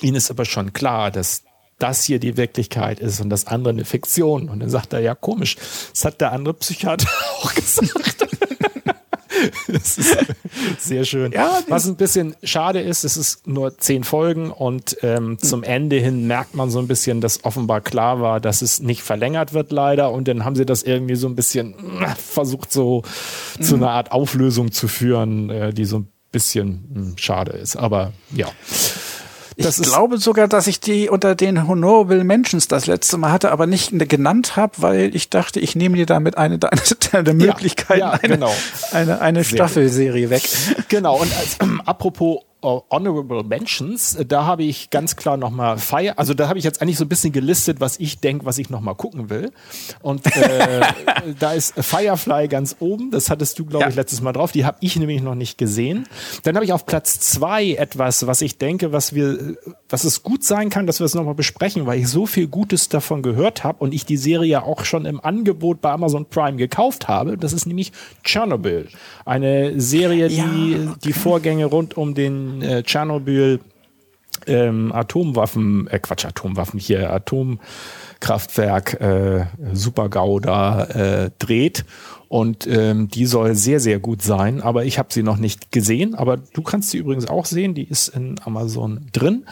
Ihnen 0.00 0.16
ist 0.16 0.30
aber 0.30 0.44
schon 0.44 0.72
klar, 0.72 1.10
dass 1.10 1.42
das 1.78 2.04
hier 2.04 2.18
die 2.18 2.36
Wirklichkeit 2.36 3.00
ist 3.00 3.20
und 3.20 3.30
das 3.30 3.46
andere 3.46 3.72
eine 3.72 3.84
Fiktion. 3.84 4.48
Und 4.48 4.60
dann 4.60 4.70
sagt 4.70 4.92
er, 4.92 5.00
ja, 5.00 5.14
komisch, 5.14 5.56
das 5.92 6.04
hat 6.04 6.20
der 6.20 6.32
andere 6.32 6.54
Psychiater 6.54 7.08
auch 7.42 7.54
gesagt. 7.54 8.26
das 9.68 9.98
ist 9.98 10.16
sehr 10.78 11.04
schön. 11.04 11.32
Ja, 11.32 11.60
Was 11.68 11.86
ein 11.86 11.96
bisschen 11.96 12.34
schade 12.42 12.80
ist, 12.80 13.04
es 13.04 13.16
ist 13.16 13.46
nur 13.46 13.76
zehn 13.78 14.04
Folgen 14.04 14.50
und 14.50 14.96
ähm, 15.02 15.38
zum 15.38 15.62
Ende 15.62 15.96
hin 15.96 16.26
merkt 16.26 16.54
man 16.54 16.70
so 16.70 16.78
ein 16.78 16.88
bisschen, 16.88 17.20
dass 17.20 17.44
offenbar 17.44 17.80
klar 17.80 18.20
war, 18.20 18.40
dass 18.40 18.62
es 18.62 18.80
nicht 18.80 19.02
verlängert 19.02 19.52
wird 19.52 19.72
leider 19.72 20.10
und 20.12 20.28
dann 20.28 20.44
haben 20.44 20.56
sie 20.56 20.66
das 20.66 20.82
irgendwie 20.82 21.16
so 21.16 21.28
ein 21.28 21.36
bisschen 21.36 21.74
äh, 22.00 22.14
versucht 22.16 22.72
so 22.72 23.02
mhm. 23.58 23.62
zu 23.62 23.74
einer 23.76 23.90
Art 23.90 24.12
Auflösung 24.12 24.72
zu 24.72 24.88
führen, 24.88 25.50
äh, 25.50 25.72
die 25.72 25.84
so 25.84 26.00
ein 26.00 26.08
bisschen 26.32 26.88
mh, 26.92 27.00
hm, 27.00 27.18
schade 27.18 27.52
ist. 27.52 27.76
Aber 27.76 28.12
ja. 28.34 28.48
Das 29.64 29.80
ich 29.80 29.88
glaube 29.88 30.18
sogar, 30.18 30.46
dass 30.46 30.68
ich 30.68 30.78
die 30.78 31.08
unter 31.08 31.34
den 31.34 31.66
Honorable 31.66 32.22
Mentions 32.22 32.68
das 32.68 32.86
letzte 32.86 33.18
Mal 33.18 33.32
hatte, 33.32 33.50
aber 33.50 33.66
nicht 33.66 33.92
genannt 34.08 34.54
habe, 34.54 34.74
weil 34.78 35.16
ich 35.16 35.30
dachte, 35.30 35.58
ich 35.58 35.74
nehme 35.74 35.96
dir 35.96 36.06
damit 36.06 36.38
eine 36.38 36.58
deiner 36.58 37.32
Möglichkeiten, 37.34 38.00
ja, 38.00 38.12
ja, 38.12 38.18
genau. 38.18 38.54
eine, 38.92 39.14
eine, 39.14 39.20
eine 39.20 39.44
Staffelserie 39.44 40.30
weg. 40.30 40.42
Genau, 40.88 41.20
und 41.20 41.36
als, 41.36 41.56
ähm, 41.60 41.80
apropos 41.86 42.42
Honorable 42.60 43.44
Mentions, 43.44 44.18
da 44.26 44.44
habe 44.44 44.64
ich 44.64 44.90
ganz 44.90 45.14
klar 45.14 45.36
nochmal 45.36 45.78
Fire, 45.78 46.18
also 46.18 46.34
da 46.34 46.48
habe 46.48 46.58
ich 46.58 46.64
jetzt 46.64 46.82
eigentlich 46.82 46.98
so 46.98 47.04
ein 47.04 47.08
bisschen 47.08 47.32
gelistet, 47.32 47.80
was 47.80 48.00
ich 48.00 48.18
denke, 48.18 48.46
was 48.46 48.58
ich 48.58 48.68
nochmal 48.68 48.96
gucken 48.96 49.30
will. 49.30 49.52
Und 50.02 50.26
äh, 50.26 50.82
da 51.38 51.52
ist 51.52 51.74
Firefly 51.78 52.48
ganz 52.48 52.74
oben, 52.80 53.12
das 53.12 53.30
hattest 53.30 53.60
du, 53.60 53.64
glaube 53.64 53.84
ja. 53.84 53.90
ich, 53.90 53.94
letztes 53.94 54.22
Mal 54.22 54.32
drauf, 54.32 54.50
die 54.50 54.64
habe 54.64 54.78
ich 54.80 54.96
nämlich 54.96 55.22
noch 55.22 55.36
nicht 55.36 55.56
gesehen. 55.56 56.08
Dann 56.42 56.56
habe 56.56 56.64
ich 56.64 56.72
auf 56.72 56.84
Platz 56.84 57.20
zwei 57.20 57.74
etwas, 57.74 58.26
was 58.26 58.42
ich 58.42 58.58
denke, 58.58 58.90
was 58.90 59.14
wir, 59.14 59.56
was 59.88 60.02
es 60.02 60.24
gut 60.24 60.42
sein 60.42 60.68
kann, 60.68 60.88
dass 60.88 60.98
wir 60.98 61.04
es 61.04 61.14
nochmal 61.14 61.36
besprechen, 61.36 61.86
weil 61.86 62.00
ich 62.00 62.08
so 62.08 62.26
viel 62.26 62.48
Gutes 62.48 62.88
davon 62.88 63.22
gehört 63.22 63.62
habe 63.62 63.84
und 63.84 63.94
ich 63.94 64.04
die 64.04 64.16
Serie 64.16 64.64
auch 64.64 64.84
schon 64.84 65.04
im 65.04 65.20
Angebot 65.20 65.80
bei 65.80 65.92
Amazon 65.92 66.26
Prime 66.26 66.56
gekauft 66.56 67.06
habe. 67.06 67.38
Das 67.38 67.52
ist 67.52 67.66
nämlich 67.66 67.92
Chernobyl. 68.24 68.88
Eine 69.24 69.80
Serie, 69.80 70.28
die 70.28 70.36
ja, 70.36 70.90
okay. 70.90 70.98
die 71.04 71.12
Vorgänge 71.12 71.66
rund 71.66 71.96
um 71.96 72.14
den 72.14 72.47
äh, 72.62 72.82
Tschernobyl 72.82 73.60
ähm, 74.46 74.92
Atomwaffen, 74.92 75.88
äh, 75.88 75.98
Quatsch, 75.98 76.24
Atomwaffen 76.24 76.78
hier, 76.78 77.12
Atomkraftwerk 77.12 79.00
äh, 79.00 79.46
Super-GAU 79.72 80.40
da 80.40 80.84
äh, 80.84 81.30
dreht. 81.38 81.84
Und 82.28 82.66
ähm, 82.66 83.08
die 83.08 83.24
soll 83.24 83.54
sehr, 83.54 83.80
sehr 83.80 83.98
gut 84.00 84.20
sein, 84.20 84.60
aber 84.60 84.84
ich 84.84 84.98
habe 84.98 85.08
sie 85.12 85.22
noch 85.22 85.38
nicht 85.38 85.72
gesehen. 85.72 86.14
Aber 86.14 86.36
du 86.36 86.62
kannst 86.62 86.90
sie 86.90 86.98
übrigens 86.98 87.26
auch 87.26 87.46
sehen, 87.46 87.74
die 87.74 87.88
ist 87.88 88.08
in 88.08 88.38
Amazon 88.44 89.06
drin. 89.12 89.46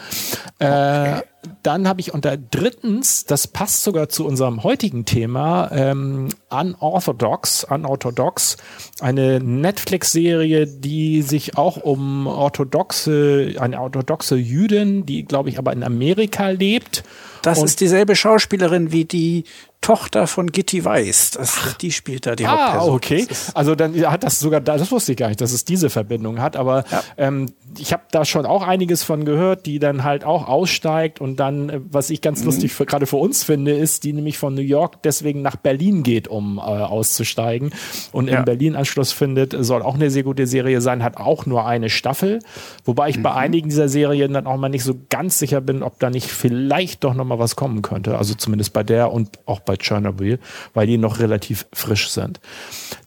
Äh, 0.59 1.21
dann 1.63 1.87
habe 1.87 1.99
ich 1.99 2.13
unter 2.13 2.37
drittens, 2.37 3.25
das 3.25 3.47
passt 3.47 3.83
sogar 3.83 4.09
zu 4.09 4.25
unserem 4.25 4.63
heutigen 4.63 5.05
Thema, 5.05 5.69
ähm, 5.71 6.29
Unorthodox, 6.49 7.63
Unorthodox, 7.63 8.57
eine 8.99 9.39
Netflix-Serie, 9.39 10.67
die 10.67 11.21
sich 11.21 11.57
auch 11.57 11.77
um 11.77 12.27
orthodoxe, 12.27 13.55
eine 13.59 13.79
orthodoxe 13.81 14.35
Jüdin, 14.35 15.05
die 15.05 15.25
glaube 15.25 15.49
ich 15.49 15.57
aber 15.57 15.73
in 15.73 15.83
Amerika 15.83 16.49
lebt. 16.49 17.03
Das 17.41 17.63
ist 17.63 17.79
dieselbe 17.79 18.15
Schauspielerin 18.15 18.91
wie 18.91 19.05
die 19.05 19.45
Tochter 19.81 20.27
von 20.27 20.51
Gitti 20.51 20.83
Weiß. 20.83 21.31
Das, 21.31 21.77
die 21.79 21.91
spielt 21.91 22.25
da 22.25 22.35
die 22.35 22.45
ah, 22.45 22.73
Hauptperson. 22.73 22.95
okay. 22.95 23.27
Also 23.53 23.75
dann 23.75 23.95
hat 24.11 24.23
das 24.23 24.39
sogar, 24.39 24.59
das 24.59 24.91
wusste 24.91 25.13
ich 25.13 25.17
gar 25.17 25.27
nicht, 25.27 25.39
dass 25.39 25.53
es 25.53 25.63
diese 25.63 25.89
Verbindung 25.89 26.41
hat. 26.41 26.57
Aber 26.57 26.83
ja. 26.91 27.03
ähm, 27.17 27.53
ich 27.77 27.93
habe 27.93 28.03
da 28.11 28.25
schon 28.25 28.45
auch 28.45 28.65
einiges 28.65 29.03
von 29.03 29.25
gehört, 29.25 29.65
die 29.65 29.79
dann 29.79 30.03
halt 30.03 30.23
auch 30.23 30.47
aussteigt 30.47 31.19
und 31.21 31.39
dann, 31.39 31.69
äh, 31.69 31.79
was 31.89 32.09
ich 32.09 32.21
ganz 32.21 32.41
mhm. 32.41 32.47
lustig 32.47 32.73
für, 32.73 32.85
gerade 32.85 33.05
für 33.05 33.17
uns 33.17 33.43
finde, 33.43 33.73
ist, 33.73 34.03
die 34.03 34.13
nämlich 34.13 34.37
von 34.37 34.53
New 34.53 34.61
York 34.61 35.01
deswegen 35.03 35.41
nach 35.41 35.55
Berlin 35.55 36.03
geht, 36.03 36.27
um 36.27 36.57
äh, 36.57 36.61
auszusteigen 36.61 37.71
und 38.11 38.29
ja. 38.29 38.39
in 38.39 38.45
Berlin 38.45 38.75
Anschluss 38.75 39.11
findet. 39.11 39.55
Soll 39.57 39.81
auch 39.81 39.95
eine 39.95 40.09
sehr 40.09 40.23
gute 40.23 40.47
Serie 40.47 40.81
sein, 40.81 41.03
hat 41.03 41.17
auch 41.17 41.45
nur 41.45 41.65
eine 41.65 41.89
Staffel. 41.89 42.39
Wobei 42.85 43.09
ich 43.09 43.17
mhm. 43.17 43.23
bei 43.23 43.33
einigen 43.33 43.69
dieser 43.69 43.89
Serien 43.89 44.33
dann 44.33 44.47
auch 44.47 44.57
mal 44.57 44.69
nicht 44.69 44.83
so 44.83 44.95
ganz 45.09 45.39
sicher 45.39 45.61
bin, 45.61 45.83
ob 45.83 45.99
da 45.99 46.09
nicht 46.09 46.27
vielleicht 46.27 47.03
doch 47.03 47.13
noch 47.13 47.25
mal 47.25 47.39
was 47.39 47.55
kommen 47.55 47.81
könnte. 47.81 48.17
Also 48.17 48.33
zumindest 48.35 48.73
bei 48.73 48.83
der 48.83 49.11
und 49.11 49.39
auch 49.45 49.59
bei 49.59 49.75
Chernobyl, 49.77 50.39
weil 50.73 50.87
die 50.87 50.97
noch 50.97 51.19
relativ 51.19 51.67
frisch 51.73 52.09
sind. 52.09 52.39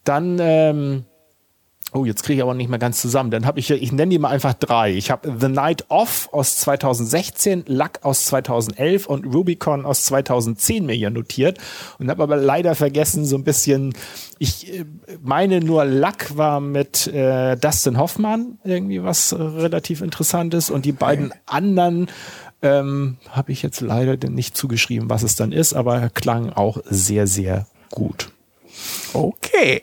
Dann 0.04 0.38
ähm, 0.40 1.04
Oh, 1.92 2.04
jetzt 2.04 2.22
kriege 2.22 2.38
ich 2.38 2.42
aber 2.42 2.54
nicht 2.54 2.70
mehr 2.70 2.78
ganz 2.78 3.00
zusammen. 3.00 3.32
Dann 3.32 3.46
habe 3.46 3.58
ich, 3.58 3.70
ich 3.70 3.90
nenne 3.90 4.10
die 4.10 4.18
mal 4.18 4.28
einfach 4.28 4.54
drei. 4.54 4.92
Ich 4.92 5.10
habe 5.10 5.34
The 5.40 5.48
Night 5.48 5.86
Off 5.88 6.28
aus 6.30 6.58
2016, 6.58 7.64
Luck 7.66 7.98
aus 8.02 8.26
2011 8.26 9.06
und 9.06 9.26
Rubicon 9.26 9.84
aus 9.84 10.04
2010 10.04 10.86
mir 10.86 10.94
hier 10.94 11.10
notiert 11.10 11.58
und 11.98 12.08
habe 12.08 12.22
aber 12.22 12.36
leider 12.36 12.76
vergessen, 12.76 13.24
so 13.24 13.36
ein 13.36 13.42
bisschen, 13.42 13.92
ich 14.38 14.72
äh, 14.72 14.84
meine 15.20 15.60
nur 15.60 15.84
Luck 15.84 16.36
war 16.36 16.60
mit 16.60 17.08
äh, 17.08 17.56
Dustin 17.56 17.98
Hoffmann 17.98 18.58
irgendwie 18.62 19.02
was 19.02 19.34
relativ 19.36 20.00
interessantes 20.00 20.70
und 20.70 20.84
die 20.84 20.92
beiden 20.92 21.32
anderen 21.46 22.08
ähm, 22.62 23.16
habe 23.30 23.50
ich 23.50 23.62
jetzt 23.62 23.80
leider 23.80 24.28
nicht 24.28 24.56
zugeschrieben, 24.56 25.10
was 25.10 25.24
es 25.24 25.34
dann 25.34 25.50
ist, 25.50 25.72
aber 25.72 26.08
klang 26.10 26.50
auch 26.50 26.78
sehr, 26.84 27.26
sehr 27.26 27.66
gut. 27.90 28.30
Okay. 29.12 29.82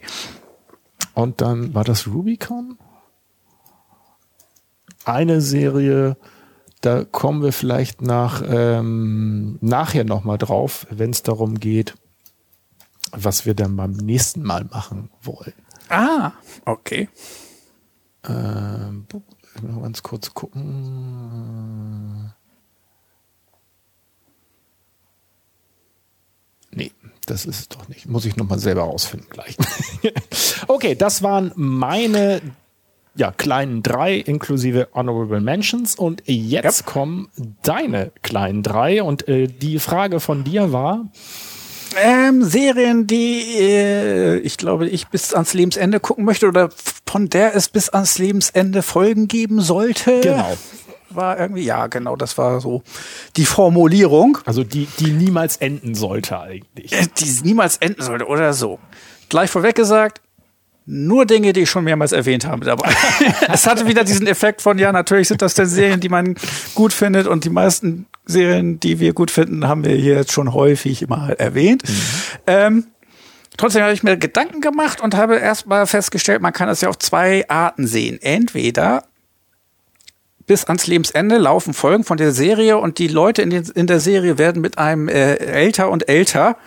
Und 1.18 1.42
dann 1.42 1.74
war 1.74 1.84
das 1.84 2.06
Rubicon? 2.06 2.78
Eine 5.04 5.42
Serie, 5.42 6.16
da 6.82 7.06
kommen 7.06 7.42
wir 7.42 7.54
vielleicht 7.54 8.04
nach 8.04 8.44
ähm, 8.46 9.58
nachher 9.60 10.04
nochmal 10.04 10.38
drauf, 10.38 10.86
wenn 10.92 11.10
es 11.10 11.24
darum 11.24 11.60
geht, 11.60 11.96
was 13.14 13.48
wir 13.48 13.56
dann 13.56 13.76
beim 13.76 13.94
nächsten 13.94 14.44
Mal 14.44 14.66
machen 14.66 15.10
wollen. 15.24 15.56
Ah, 15.90 16.34
okay. 16.66 17.10
Ähm, 18.24 19.08
noch 19.64 19.82
ganz 19.82 20.04
kurz 20.04 20.36
gucken. 20.36 22.32
Nee, 26.70 26.92
das 27.30 27.46
ist 27.46 27.60
es 27.60 27.68
doch 27.70 27.88
nicht. 27.88 28.08
Muss 28.08 28.26
ich 28.26 28.36
nochmal 28.36 28.60
selber 28.60 28.84
rausfinden 28.84 29.30
gleich. 29.30 29.56
okay, 30.68 30.96
das 30.96 31.22
waren 31.22 31.52
meine 31.56 32.42
ja, 33.16 33.32
kleinen 33.32 33.84
drei 33.84 34.16
inklusive 34.16 34.88
Honorable 34.94 35.42
Mentions. 35.42 35.96
Und 35.96 36.24
jetzt 36.26 36.82
yep. 36.82 36.86
kommen 36.86 37.30
deine 37.64 38.12
kleinen 38.22 38.64
drei. 38.64 39.04
Und 39.04 39.28
äh, 39.28 39.48
die 39.48 39.80
Frage 39.80 40.20
von 40.20 40.44
dir 40.44 40.72
war. 40.72 41.06
Ähm, 42.04 42.44
Serien, 42.44 43.08
die 43.08 43.42
äh, 43.58 44.38
ich 44.40 44.58
glaube, 44.58 44.88
ich 44.88 45.08
bis 45.08 45.34
ans 45.34 45.54
Lebensende 45.54 46.00
gucken 46.00 46.26
möchte 46.26 46.48
oder 46.48 46.70
von 47.06 47.30
der 47.30 47.56
es 47.56 47.70
bis 47.70 47.90
ans 47.90 48.20
Lebensende 48.20 48.84
Folgen 48.84 49.28
geben 49.28 49.62
sollte. 49.62 50.20
Genau 50.22 50.56
war 51.10 51.40
irgendwie, 51.40 51.64
ja, 51.64 51.88
genau, 51.88 52.16
das 52.16 52.38
war 52.38 52.62
so 52.62 52.84
die 53.36 53.46
Formulierung. 53.46 54.38
Also 54.46 54.64
die, 54.64 54.88
die 55.00 55.12
niemals 55.12 55.58
enden 55.58 55.96
sollte 55.96 56.40
eigentlich. 56.40 56.92
Die 57.18 57.40
niemals 57.44 57.78
enden 57.78 58.02
sollte 58.02 58.28
oder 58.28 58.54
so. 58.54 58.80
Gleich 59.30 59.50
vorweg 59.50 59.76
gesagt, 59.76 60.22
nur 60.90 61.26
Dinge, 61.26 61.52
die 61.52 61.62
ich 61.62 61.70
schon 61.70 61.84
mehrmals 61.84 62.14
erwähnt 62.14 62.46
habe 62.46 62.66
dabei. 62.66 62.90
es 63.52 63.68
hatte 63.68 63.88
wieder 63.88 64.06
diesen 64.06 64.26
Effekt 64.26 64.62
von, 64.62 64.80
ja, 64.80 64.94
natürlich 64.94 65.28
sind 65.28 65.42
das 65.42 65.54
denn 65.54 65.66
Serien, 65.66 66.00
die 66.00 66.08
man 66.08 66.36
gut 66.76 66.94
findet 66.94 67.28
und 67.28 67.44
die 67.44 67.50
meisten 67.50 68.08
Serien, 68.26 68.80
die 68.80 69.00
wir 69.02 69.14
gut 69.14 69.30
finden, 69.30 69.68
haben 69.68 69.84
wir 69.84 69.96
hier 69.96 70.16
jetzt 70.16 70.32
schon 70.32 70.54
häufig 70.54 71.08
mal 71.10 71.34
erwähnt. 71.34 71.84
Mhm. 71.88 71.94
Ähm, 72.48 72.88
trotzdem 73.58 73.84
habe 73.84 73.94
ich 73.94 74.02
mir 74.02 74.16
Gedanken 74.16 74.62
gemacht 74.62 75.02
und 75.02 75.14
habe 75.14 75.36
erstmal 75.36 75.86
festgestellt, 75.88 76.42
man 76.42 76.54
kann 76.54 76.70
das 76.70 76.80
ja 76.80 76.88
auf 76.88 76.98
zwei 77.00 77.44
Arten 77.50 77.86
sehen. 77.86 78.18
Entweder 78.22 79.04
bis 80.48 80.64
ans 80.66 80.88
Lebensende 80.88 81.38
laufen 81.38 81.74
Folgen 81.74 82.04
von 82.04 82.18
der 82.18 82.32
Serie 82.32 82.78
und 82.78 82.98
die 82.98 83.10
Leute 83.10 83.42
in, 83.42 83.50
den, 83.50 83.66
in 83.76 83.86
der 83.86 84.00
Serie 84.00 84.38
werden 84.38 84.62
mit 84.62 84.78
einem 84.78 85.10
äh, 85.10 85.36
älter 85.36 85.90
und 85.90 86.10
älter. 86.10 86.58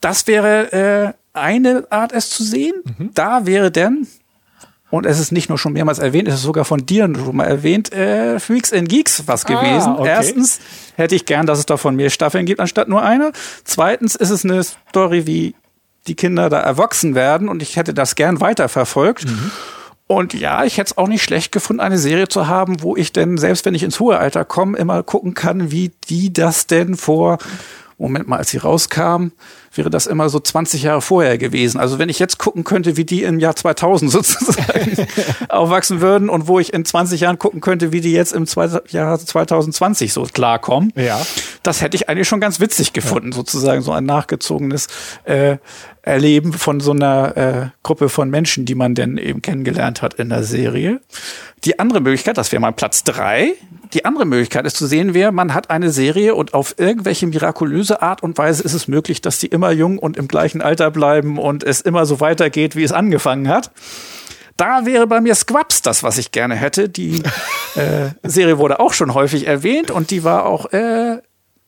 Das 0.00 0.26
wäre 0.26 0.72
äh, 0.72 1.12
eine 1.38 1.86
Art, 1.90 2.12
es 2.12 2.30
zu 2.30 2.44
sehen. 2.44 2.74
Mhm. 2.84 3.10
Da 3.12 3.46
wäre 3.46 3.72
denn, 3.72 4.06
und 4.90 5.06
es 5.06 5.18
ist 5.18 5.32
nicht 5.32 5.48
nur 5.48 5.58
schon 5.58 5.72
mehrmals 5.72 5.98
erwähnt, 5.98 6.28
es 6.28 6.34
ist 6.34 6.42
sogar 6.42 6.64
von 6.64 6.86
dir 6.86 7.10
schon 7.12 7.34
mal 7.34 7.46
erwähnt, 7.46 7.92
äh, 7.92 8.38
Freaks 8.38 8.72
and 8.72 8.88
Geeks 8.88 9.24
was 9.26 9.44
ah, 9.46 9.48
gewesen. 9.48 9.96
Okay. 9.96 10.08
Erstens 10.08 10.60
hätte 10.94 11.16
ich 11.16 11.26
gern, 11.26 11.46
dass 11.46 11.58
es 11.58 11.66
davon 11.66 11.96
mehr 11.96 12.10
Staffeln 12.10 12.46
gibt, 12.46 12.60
anstatt 12.60 12.88
nur 12.88 13.02
eine. 13.02 13.32
Zweitens 13.64 14.14
ist 14.14 14.30
es 14.30 14.44
eine 14.44 14.62
Story, 14.62 15.26
wie 15.26 15.56
die 16.06 16.14
Kinder 16.14 16.48
da 16.48 16.60
erwachsen 16.60 17.16
werden 17.16 17.48
und 17.48 17.60
ich 17.60 17.76
hätte 17.76 17.92
das 17.92 18.14
gern 18.14 18.40
weiterverfolgt. 18.40 19.26
Mhm. 19.26 19.50
Und 20.06 20.34
ja, 20.34 20.64
ich 20.64 20.76
hätte 20.76 20.92
es 20.92 20.98
auch 20.98 21.08
nicht 21.08 21.22
schlecht 21.22 21.50
gefunden, 21.50 21.80
eine 21.80 21.98
Serie 21.98 22.28
zu 22.28 22.46
haben, 22.46 22.82
wo 22.82 22.94
ich 22.96 23.12
denn, 23.12 23.38
selbst 23.38 23.64
wenn 23.64 23.74
ich 23.74 23.82
ins 23.82 24.00
hohe 24.00 24.18
Alter 24.18 24.44
komme, 24.44 24.76
immer 24.76 25.02
gucken 25.02 25.32
kann, 25.34 25.70
wie 25.70 25.92
die 26.08 26.32
das 26.32 26.66
denn 26.66 26.96
vor, 26.96 27.38
Moment 27.96 28.28
mal, 28.28 28.38
als 28.38 28.50
sie 28.50 28.58
rauskam, 28.58 29.28
wäre 29.72 29.88
das 29.88 30.06
immer 30.06 30.28
so 30.28 30.40
20 30.40 30.82
Jahre 30.82 31.00
vorher 31.00 31.38
gewesen. 31.38 31.78
Also 31.78 31.98
wenn 31.98 32.08
ich 32.08 32.18
jetzt 32.18 32.38
gucken 32.38 32.64
könnte, 32.64 32.96
wie 32.96 33.04
die 33.04 33.22
im 33.22 33.38
Jahr 33.38 33.56
2000 33.56 34.10
sozusagen 34.10 35.06
aufwachsen 35.48 36.00
würden 36.00 36.28
und 36.28 36.48
wo 36.48 36.58
ich 36.58 36.72
in 36.74 36.84
20 36.84 37.20
Jahren 37.20 37.38
gucken 37.38 37.60
könnte, 37.60 37.92
wie 37.92 38.00
die 38.00 38.12
jetzt 38.12 38.32
im 38.32 38.46
Jahr 38.90 39.18
2020 39.18 40.12
so 40.12 40.24
klarkommen, 40.24 40.92
ja. 40.96 41.20
Das 41.64 41.80
hätte 41.80 41.96
ich 41.96 42.08
eigentlich 42.08 42.28
schon 42.28 42.40
ganz 42.40 42.60
witzig 42.60 42.92
gefunden, 42.92 43.30
ja. 43.30 43.36
sozusagen 43.36 43.82
so 43.82 43.92
ein 43.92 44.04
nachgezogenes 44.04 44.86
äh, 45.24 45.56
Erleben 46.02 46.52
von 46.52 46.80
so 46.80 46.92
einer 46.92 47.36
äh, 47.36 47.66
Gruppe 47.82 48.10
von 48.10 48.28
Menschen, 48.28 48.66
die 48.66 48.74
man 48.74 48.94
denn 48.94 49.16
eben 49.16 49.40
kennengelernt 49.40 50.02
hat 50.02 50.14
in 50.14 50.28
der 50.28 50.44
Serie. 50.44 51.00
Die 51.64 51.78
andere 51.78 52.00
Möglichkeit, 52.00 52.36
das 52.36 52.52
wäre 52.52 52.60
mal 52.60 52.72
Platz 52.72 53.04
drei. 53.04 53.54
Die 53.94 54.04
andere 54.04 54.26
Möglichkeit 54.26 54.66
ist 54.66 54.76
zu 54.76 54.86
sehen, 54.86 55.14
wäre, 55.14 55.32
man 55.32 55.54
hat 55.54 55.70
eine 55.70 55.90
Serie 55.90 56.34
und 56.34 56.52
auf 56.52 56.74
irgendwelche 56.78 57.26
mirakulöse 57.26 58.02
Art 58.02 58.22
und 58.22 58.36
Weise 58.36 58.62
ist 58.62 58.74
es 58.74 58.86
möglich, 58.86 59.22
dass 59.22 59.38
die 59.38 59.46
immer 59.46 59.70
jung 59.70 59.98
und 59.98 60.18
im 60.18 60.28
gleichen 60.28 60.60
Alter 60.60 60.90
bleiben 60.90 61.38
und 61.38 61.64
es 61.64 61.80
immer 61.80 62.04
so 62.04 62.20
weitergeht, 62.20 62.76
wie 62.76 62.82
es 62.82 62.92
angefangen 62.92 63.48
hat. 63.48 63.70
Da 64.56 64.86
wäre 64.86 65.06
bei 65.06 65.20
mir 65.20 65.34
Squabs 65.34 65.82
das, 65.82 66.02
was 66.02 66.18
ich 66.18 66.30
gerne 66.30 66.54
hätte. 66.54 66.88
Die 66.88 67.22
äh, 67.74 68.10
Serie 68.22 68.58
wurde 68.58 68.78
auch 68.78 68.92
schon 68.92 69.14
häufig 69.14 69.46
erwähnt 69.46 69.90
und 69.90 70.10
die 70.10 70.22
war 70.22 70.46
auch, 70.46 70.72
äh, 70.72 71.18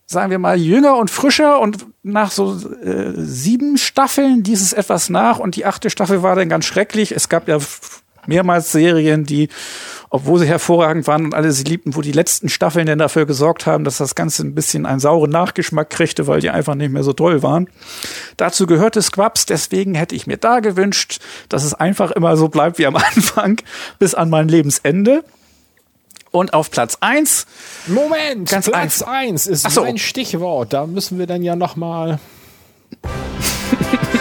sagen 0.06 0.30
wir 0.30 0.38
mal, 0.38 0.56
jünger 0.56 0.96
und 0.96 1.10
frischer 1.10 1.60
und 1.60 1.86
nach 2.04 2.30
so 2.30 2.54
äh, 2.54 3.12
sieben 3.16 3.76
Staffeln 3.76 4.44
dieses 4.44 4.72
etwas 4.72 5.10
nach 5.10 5.38
und 5.38 5.56
die 5.56 5.66
achte 5.66 5.90
Staffel 5.90 6.22
war 6.22 6.36
dann 6.36 6.48
ganz 6.48 6.64
schrecklich. 6.64 7.10
Es 7.10 7.28
gab 7.28 7.48
ja 7.48 7.58
mehrmals 8.26 8.72
Serien, 8.72 9.24
die, 9.24 9.48
obwohl 10.10 10.38
sie 10.38 10.46
hervorragend 10.46 11.06
waren 11.06 11.24
und 11.24 11.34
alle 11.34 11.50
sie 11.50 11.64
liebten, 11.64 11.96
wo 11.96 12.02
die 12.02 12.12
letzten 12.12 12.48
Staffeln 12.48 12.86
denn 12.86 12.98
dafür 12.98 13.26
gesorgt 13.26 13.66
haben, 13.66 13.84
dass 13.84 13.98
das 13.98 14.14
Ganze 14.14 14.42
ein 14.42 14.54
bisschen 14.54 14.86
einen 14.86 15.00
sauren 15.00 15.30
Nachgeschmack 15.30 15.90
kriegte, 15.90 16.26
weil 16.26 16.40
die 16.40 16.50
einfach 16.50 16.76
nicht 16.76 16.92
mehr 16.92 17.02
so 17.02 17.12
toll 17.12 17.42
waren. 17.42 17.68
Dazu 18.36 18.66
gehörte 18.66 19.02
Squabs, 19.02 19.46
deswegen 19.46 19.94
hätte 19.94 20.14
ich 20.14 20.26
mir 20.26 20.36
da 20.36 20.60
gewünscht, 20.60 21.20
dass 21.48 21.64
es 21.64 21.74
einfach 21.74 22.12
immer 22.12 22.36
so 22.36 22.48
bleibt 22.48 22.78
wie 22.78 22.86
am 22.86 22.96
Anfang 23.14 23.60
bis 23.98 24.14
an 24.14 24.30
mein 24.30 24.48
Lebensende. 24.48 25.24
Und 26.30 26.52
auf 26.52 26.70
Platz 26.70 26.98
eins 27.00 27.46
Moment, 27.86 28.50
ganz 28.50 28.66
Platz 28.66 29.02
eins 29.02 29.46
ist 29.46 29.70
so. 29.70 29.82
ein 29.82 29.98
Stichwort. 29.98 30.72
Da 30.72 30.86
müssen 30.86 31.18
wir 31.18 31.26
dann 31.26 31.42
ja 31.42 31.56
noch 31.56 31.76
mal 31.76 32.18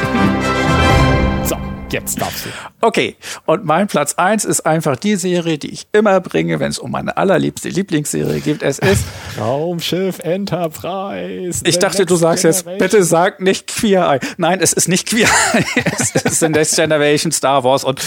Jetzt 1.92 2.20
darfst 2.20 2.46
du. 2.46 2.50
Okay, 2.82 3.16
und 3.46 3.64
mein 3.64 3.88
Platz 3.88 4.16
eins 4.16 4.44
ist 4.44 4.66
einfach 4.66 4.96
die 4.96 5.16
Serie, 5.16 5.58
die 5.58 5.72
ich 5.72 5.88
immer 5.92 6.20
bringe, 6.20 6.60
wenn 6.60 6.72
es 6.72 6.80
um 6.80 6.92
meine 6.92 7.16
allerliebste 7.16 7.70
Lieblingsserie 7.70 8.42
geht. 8.42 8.64
Es 8.64 8.80
ist 8.80 9.06
Raumschiff 9.40 10.20
Enterprise. 10.20 11.62
Ich 11.64 11.78
dachte, 11.78 12.06
du 12.06 12.16
sagst 12.16 12.44
Generation. 12.44 12.74
jetzt, 12.74 12.80
bitte 12.80 13.04
sag 13.04 13.40
nicht 13.40 13.68
Queer 13.68 14.10
Eye. 14.10 14.20
Nein, 14.38 14.60
es 14.62 14.74
ist 14.74 14.88
nicht 14.88 15.08
Queer 15.08 15.28
Eye. 15.54 15.64
es 15.98 16.12
ist 16.16 16.40
The 16.40 16.50
Next 16.50 16.76
Generation 16.76 17.32
Star 17.32 17.64
Wars 17.64 17.84
und 17.84 18.02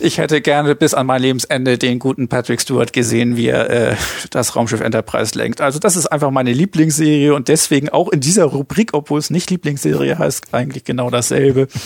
ich 0.00 0.18
hätte 0.18 0.40
gerne 0.40 0.74
bis 0.74 0.92
an 0.92 1.06
mein 1.06 1.22
Lebensende 1.22 1.78
den 1.78 2.00
guten 2.00 2.28
Patrick 2.28 2.60
Stewart 2.60 2.92
gesehen, 2.92 3.36
wie 3.36 3.48
er 3.48 3.70
äh, 3.70 3.96
das 4.30 4.56
Raumschiff 4.56 4.80
Enterprise 4.80 5.38
lenkt. 5.38 5.60
Also 5.60 5.78
das 5.78 5.96
ist 5.96 6.06
einfach 6.06 6.30
meine 6.32 6.52
Lieblingsserie 6.52 7.34
und 7.34 7.48
deswegen 7.48 7.88
auch 7.88 8.08
in 8.08 8.20
dieser 8.20 8.44
Rubrik, 8.44 8.90
obwohl 8.94 9.20
es 9.20 9.30
nicht 9.30 9.50
Lieblingsserie 9.50 10.18
heißt, 10.18 10.52
eigentlich 10.52 10.84
genau 10.84 11.08
dasselbe. 11.08 11.68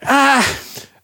Ah, 0.00 0.42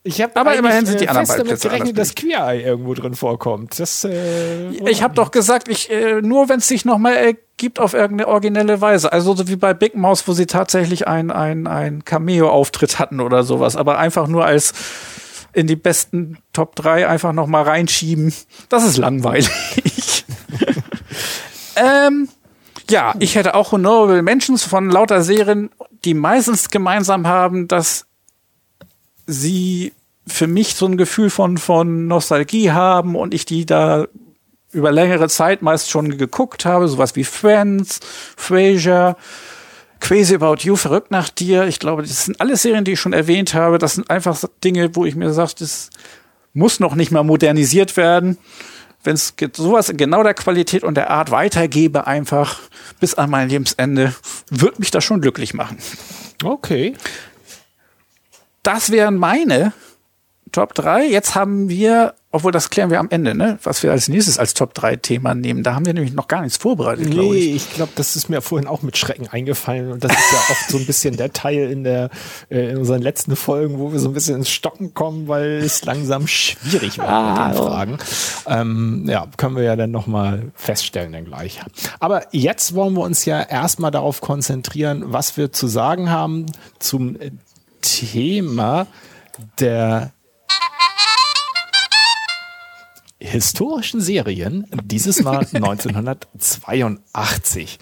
ich 0.04 0.20
habe 0.20 0.34
aber 0.34 0.56
immerhin 0.56 0.84
sind 0.84 1.00
die 1.00 1.08
anderen 1.08 1.26
fest 1.26 1.38
damit 1.38 1.60
gerechnet, 1.60 1.96
dass 1.96 2.14
Queer 2.16 2.44
Eye 2.48 2.62
irgendwo 2.62 2.94
drin 2.94 3.14
vorkommt. 3.14 3.78
Das, 3.78 4.02
äh, 4.02 4.70
ich 4.88 5.02
habe 5.02 5.14
doch 5.14 5.30
gesagt, 5.30 5.68
ich 5.68 5.90
äh, 5.90 6.20
nur 6.20 6.48
wenn 6.48 6.58
es 6.58 6.66
sich 6.66 6.84
noch 6.84 6.98
mal 6.98 7.14
ergibt 7.14 7.78
auf 7.78 7.94
irgendeine 7.94 8.26
originelle 8.26 8.80
Weise. 8.80 9.12
Also 9.12 9.34
so 9.34 9.46
wie 9.46 9.54
bei 9.54 9.74
Big 9.74 9.94
Mouse, 9.94 10.26
wo 10.26 10.32
sie 10.32 10.46
tatsächlich 10.46 11.06
ein 11.06 11.30
ein 11.30 11.68
ein 11.68 12.04
Cameo-Auftritt 12.04 12.98
hatten 12.98 13.20
oder 13.20 13.44
sowas, 13.44 13.76
aber 13.76 13.98
einfach 13.98 14.26
nur 14.26 14.44
als 14.44 14.74
in 15.52 15.68
die 15.68 15.76
besten 15.76 16.38
Top 16.52 16.74
3 16.74 17.06
einfach 17.06 17.32
noch 17.32 17.46
mal 17.46 17.62
reinschieben. 17.62 18.34
Das 18.70 18.84
ist 18.84 18.96
langweilig. 18.96 19.50
ähm, 21.76 22.28
ja, 22.90 23.14
ich 23.20 23.36
hätte 23.36 23.54
auch 23.54 23.70
Honorable 23.70 24.22
Mentions 24.22 24.64
von 24.64 24.90
lauter 24.90 25.22
Serien, 25.22 25.70
die 26.04 26.14
meistens 26.14 26.70
gemeinsam 26.70 27.28
haben, 27.28 27.68
dass 27.68 28.06
sie 29.26 29.92
für 30.26 30.46
mich 30.46 30.74
so 30.74 30.86
ein 30.86 30.96
Gefühl 30.96 31.30
von, 31.30 31.58
von 31.58 32.06
Nostalgie 32.06 32.70
haben 32.70 33.16
und 33.16 33.34
ich 33.34 33.44
die 33.44 33.66
da 33.66 34.06
über 34.72 34.90
längere 34.90 35.28
Zeit 35.28 35.62
meist 35.62 35.90
schon 35.90 36.16
geguckt 36.16 36.64
habe, 36.64 36.88
sowas 36.88 37.14
wie 37.14 37.24
Friends, 37.24 38.00
Frasier, 38.36 39.16
Crazy 40.00 40.34
About 40.34 40.56
You, 40.62 40.76
Verrückt 40.76 41.10
nach 41.10 41.28
dir. 41.28 41.66
Ich 41.66 41.78
glaube, 41.78 42.02
das 42.02 42.24
sind 42.24 42.40
alles 42.40 42.62
Serien, 42.62 42.84
die 42.84 42.92
ich 42.92 43.00
schon 43.00 43.12
erwähnt 43.12 43.54
habe. 43.54 43.78
Das 43.78 43.94
sind 43.94 44.10
einfach 44.10 44.42
Dinge, 44.64 44.96
wo 44.96 45.04
ich 45.04 45.14
mir 45.14 45.32
sage, 45.32 45.52
das 45.58 45.90
muss 46.54 46.80
noch 46.80 46.94
nicht 46.94 47.12
mal 47.12 47.22
modernisiert 47.22 47.96
werden. 47.96 48.38
Wenn 49.04 49.14
es 49.14 49.34
sowas 49.56 49.88
in 49.88 49.96
genau 49.96 50.22
der 50.22 50.34
Qualität 50.34 50.84
und 50.84 50.96
der 50.96 51.10
Art 51.10 51.30
weitergebe, 51.30 52.06
einfach 52.06 52.60
bis 53.00 53.14
an 53.14 53.30
mein 53.30 53.48
Lebensende, 53.48 54.14
wird 54.48 54.78
mich 54.78 54.90
das 54.90 55.04
schon 55.04 55.20
glücklich 55.20 55.54
machen. 55.54 55.78
Okay. 56.42 56.94
Das 58.62 58.90
wären 58.90 59.16
meine 59.16 59.72
Top 60.52 60.74
3. 60.74 61.06
Jetzt 61.06 61.34
haben 61.34 61.68
wir, 61.68 62.14
obwohl 62.30 62.52
das 62.52 62.68
klären 62.68 62.90
wir 62.90 63.00
am 63.00 63.08
Ende, 63.10 63.34
ne? 63.34 63.58
was 63.62 63.82
wir 63.82 63.90
als 63.90 64.08
nächstes 64.08 64.38
als 64.38 64.54
Top 64.54 64.74
3 64.74 64.96
Thema 64.96 65.34
nehmen. 65.34 65.62
Da 65.62 65.74
haben 65.74 65.86
wir 65.86 65.94
nämlich 65.94 66.12
noch 66.12 66.28
gar 66.28 66.42
nichts 66.42 66.58
vorbereitet, 66.58 67.08
nee, 67.08 67.14
glaube 67.14 67.36
ich. 67.36 67.54
ich 67.56 67.74
glaube, 67.74 67.92
das 67.96 68.14
ist 68.14 68.28
mir 68.28 68.42
vorhin 68.42 68.68
auch 68.68 68.82
mit 68.82 68.96
Schrecken 68.96 69.28
eingefallen. 69.28 69.90
Und 69.90 70.04
das 70.04 70.12
ist 70.12 70.32
ja 70.32 70.38
oft 70.50 70.68
so 70.68 70.76
ein 70.76 70.86
bisschen 70.86 71.16
der 71.16 71.32
Teil 71.32 71.70
in 71.70 71.84
der 71.84 72.10
äh, 72.50 72.70
in 72.70 72.76
unseren 72.76 73.02
letzten 73.02 73.34
Folgen, 73.34 73.78
wo 73.78 73.92
wir 73.92 73.98
so 73.98 74.08
ein 74.08 74.14
bisschen 74.14 74.36
ins 74.36 74.50
Stocken 74.50 74.94
kommen, 74.94 75.26
weil 75.26 75.62
es 75.64 75.84
langsam 75.84 76.28
schwierig 76.28 76.98
wird 76.98 77.08
ah, 77.08 77.48
mit 77.48 77.56
den 77.56 77.62
Fragen. 77.64 77.98
Ähm, 78.46 79.06
ja, 79.08 79.26
können 79.38 79.56
wir 79.56 79.64
ja 79.64 79.74
dann 79.74 79.90
nochmal 79.90 80.52
feststellen 80.54 81.12
dann 81.12 81.24
gleich. 81.24 81.60
Aber 81.98 82.26
jetzt 82.30 82.74
wollen 82.74 82.94
wir 82.94 83.02
uns 83.02 83.24
ja 83.24 83.42
erstmal 83.42 83.90
darauf 83.90 84.20
konzentrieren, 84.20 85.02
was 85.06 85.36
wir 85.36 85.50
zu 85.50 85.66
sagen 85.66 86.10
haben 86.10 86.46
zum 86.78 87.16
Thema 87.82 88.86
der 89.60 90.12
historischen 93.18 94.00
Serien, 94.00 94.66
dieses 94.84 95.22
Mal 95.22 95.38
1982. 95.52 97.78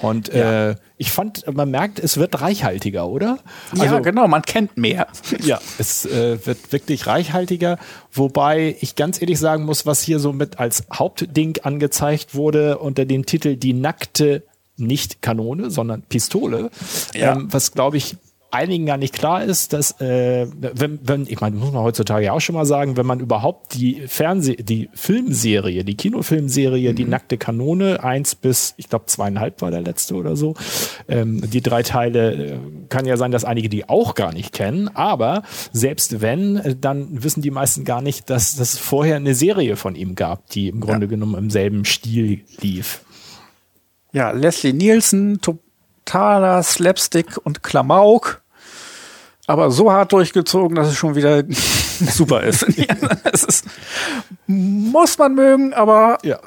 Und 0.00 0.28
ja. 0.28 0.70
äh, 0.70 0.76
ich 0.96 1.12
fand, 1.12 1.44
man 1.54 1.70
merkt, 1.70 1.98
es 1.98 2.18
wird 2.18 2.40
reichhaltiger, 2.40 3.08
oder? 3.08 3.38
Also, 3.72 3.84
ja, 3.84 3.98
genau, 4.00 4.28
man 4.28 4.42
kennt 4.42 4.76
mehr. 4.76 5.06
Ja, 5.40 5.60
es 5.78 6.06
äh, 6.06 6.44
wird 6.46 6.72
wirklich 6.72 7.06
reichhaltiger, 7.06 7.78
wobei 8.12 8.76
ich 8.80 8.96
ganz 8.96 9.20
ehrlich 9.20 9.38
sagen 9.38 9.64
muss, 9.64 9.86
was 9.86 10.02
hier 10.02 10.18
so 10.18 10.32
mit 10.32 10.58
als 10.58 10.84
Hauptding 10.92 11.58
angezeigt 11.62 12.34
wurde 12.34 12.78
unter 12.78 13.04
dem 13.04 13.26
Titel 13.26 13.56
Die 13.56 13.72
nackte 13.72 14.42
nicht 14.76 15.22
Kanone, 15.22 15.70
sondern 15.70 16.02
Pistole, 16.02 16.70
ja. 17.14 17.32
ähm, 17.32 17.52
was 17.52 17.72
glaube 17.72 17.96
ich 17.96 18.16
einigen 18.54 18.86
gar 18.86 18.96
nicht 18.96 19.12
klar 19.12 19.42
ist, 19.42 19.72
dass 19.72 20.00
äh, 20.00 20.46
wenn, 20.54 21.00
wenn 21.02 21.26
ich 21.26 21.40
meine, 21.40 21.56
muss 21.56 21.72
man 21.72 21.82
heutzutage 21.82 22.26
ja 22.26 22.32
auch 22.32 22.40
schon 22.40 22.54
mal 22.54 22.64
sagen, 22.64 22.96
wenn 22.96 23.06
man 23.06 23.20
überhaupt 23.20 23.74
die 23.74 24.04
Fernseh, 24.06 24.56
die 24.56 24.88
Filmserie, 24.94 25.84
die 25.84 25.96
Kinofilmserie, 25.96 26.92
mhm. 26.92 26.96
die 26.96 27.04
nackte 27.04 27.36
Kanone, 27.36 28.02
eins 28.02 28.34
bis, 28.34 28.74
ich 28.76 28.88
glaube, 28.88 29.06
zweieinhalb 29.06 29.60
war 29.60 29.70
der 29.70 29.82
letzte 29.82 30.14
oder 30.14 30.36
so, 30.36 30.54
ähm, 31.08 31.42
die 31.50 31.60
drei 31.60 31.82
Teile, 31.82 32.34
äh, 32.34 32.58
kann 32.88 33.06
ja 33.06 33.16
sein, 33.16 33.32
dass 33.32 33.44
einige 33.44 33.68
die 33.68 33.88
auch 33.88 34.14
gar 34.14 34.32
nicht 34.32 34.52
kennen, 34.52 34.88
aber 34.94 35.42
selbst 35.72 36.20
wenn, 36.20 36.56
äh, 36.56 36.76
dann 36.80 37.24
wissen 37.24 37.42
die 37.42 37.50
meisten 37.50 37.84
gar 37.84 38.02
nicht, 38.02 38.30
dass 38.30 38.56
das 38.56 38.78
vorher 38.78 39.16
eine 39.16 39.34
Serie 39.34 39.76
von 39.76 39.96
ihm 39.96 40.14
gab, 40.14 40.48
die 40.50 40.68
im 40.68 40.80
Grunde 40.80 41.06
ja. 41.06 41.10
genommen 41.10 41.34
im 41.34 41.50
selben 41.50 41.84
Stil 41.84 42.42
lief. 42.60 43.00
Ja, 44.12 44.30
Leslie 44.30 44.72
Nielsen, 44.72 45.40
totaler 45.40 46.62
Slapstick 46.62 47.36
und 47.42 47.64
Klamauk 47.64 48.43
aber 49.46 49.70
so 49.70 49.92
hart 49.92 50.12
durchgezogen, 50.12 50.74
dass 50.76 50.88
es 50.88 50.94
schon 50.96 51.14
wieder 51.14 51.42
super 52.00 52.42
ist. 52.42 52.66
es 53.32 53.44
ist. 53.44 53.64
Muss 54.46 55.18
man 55.18 55.34
mögen, 55.34 55.74
aber 55.74 56.18
ja. 56.22 56.38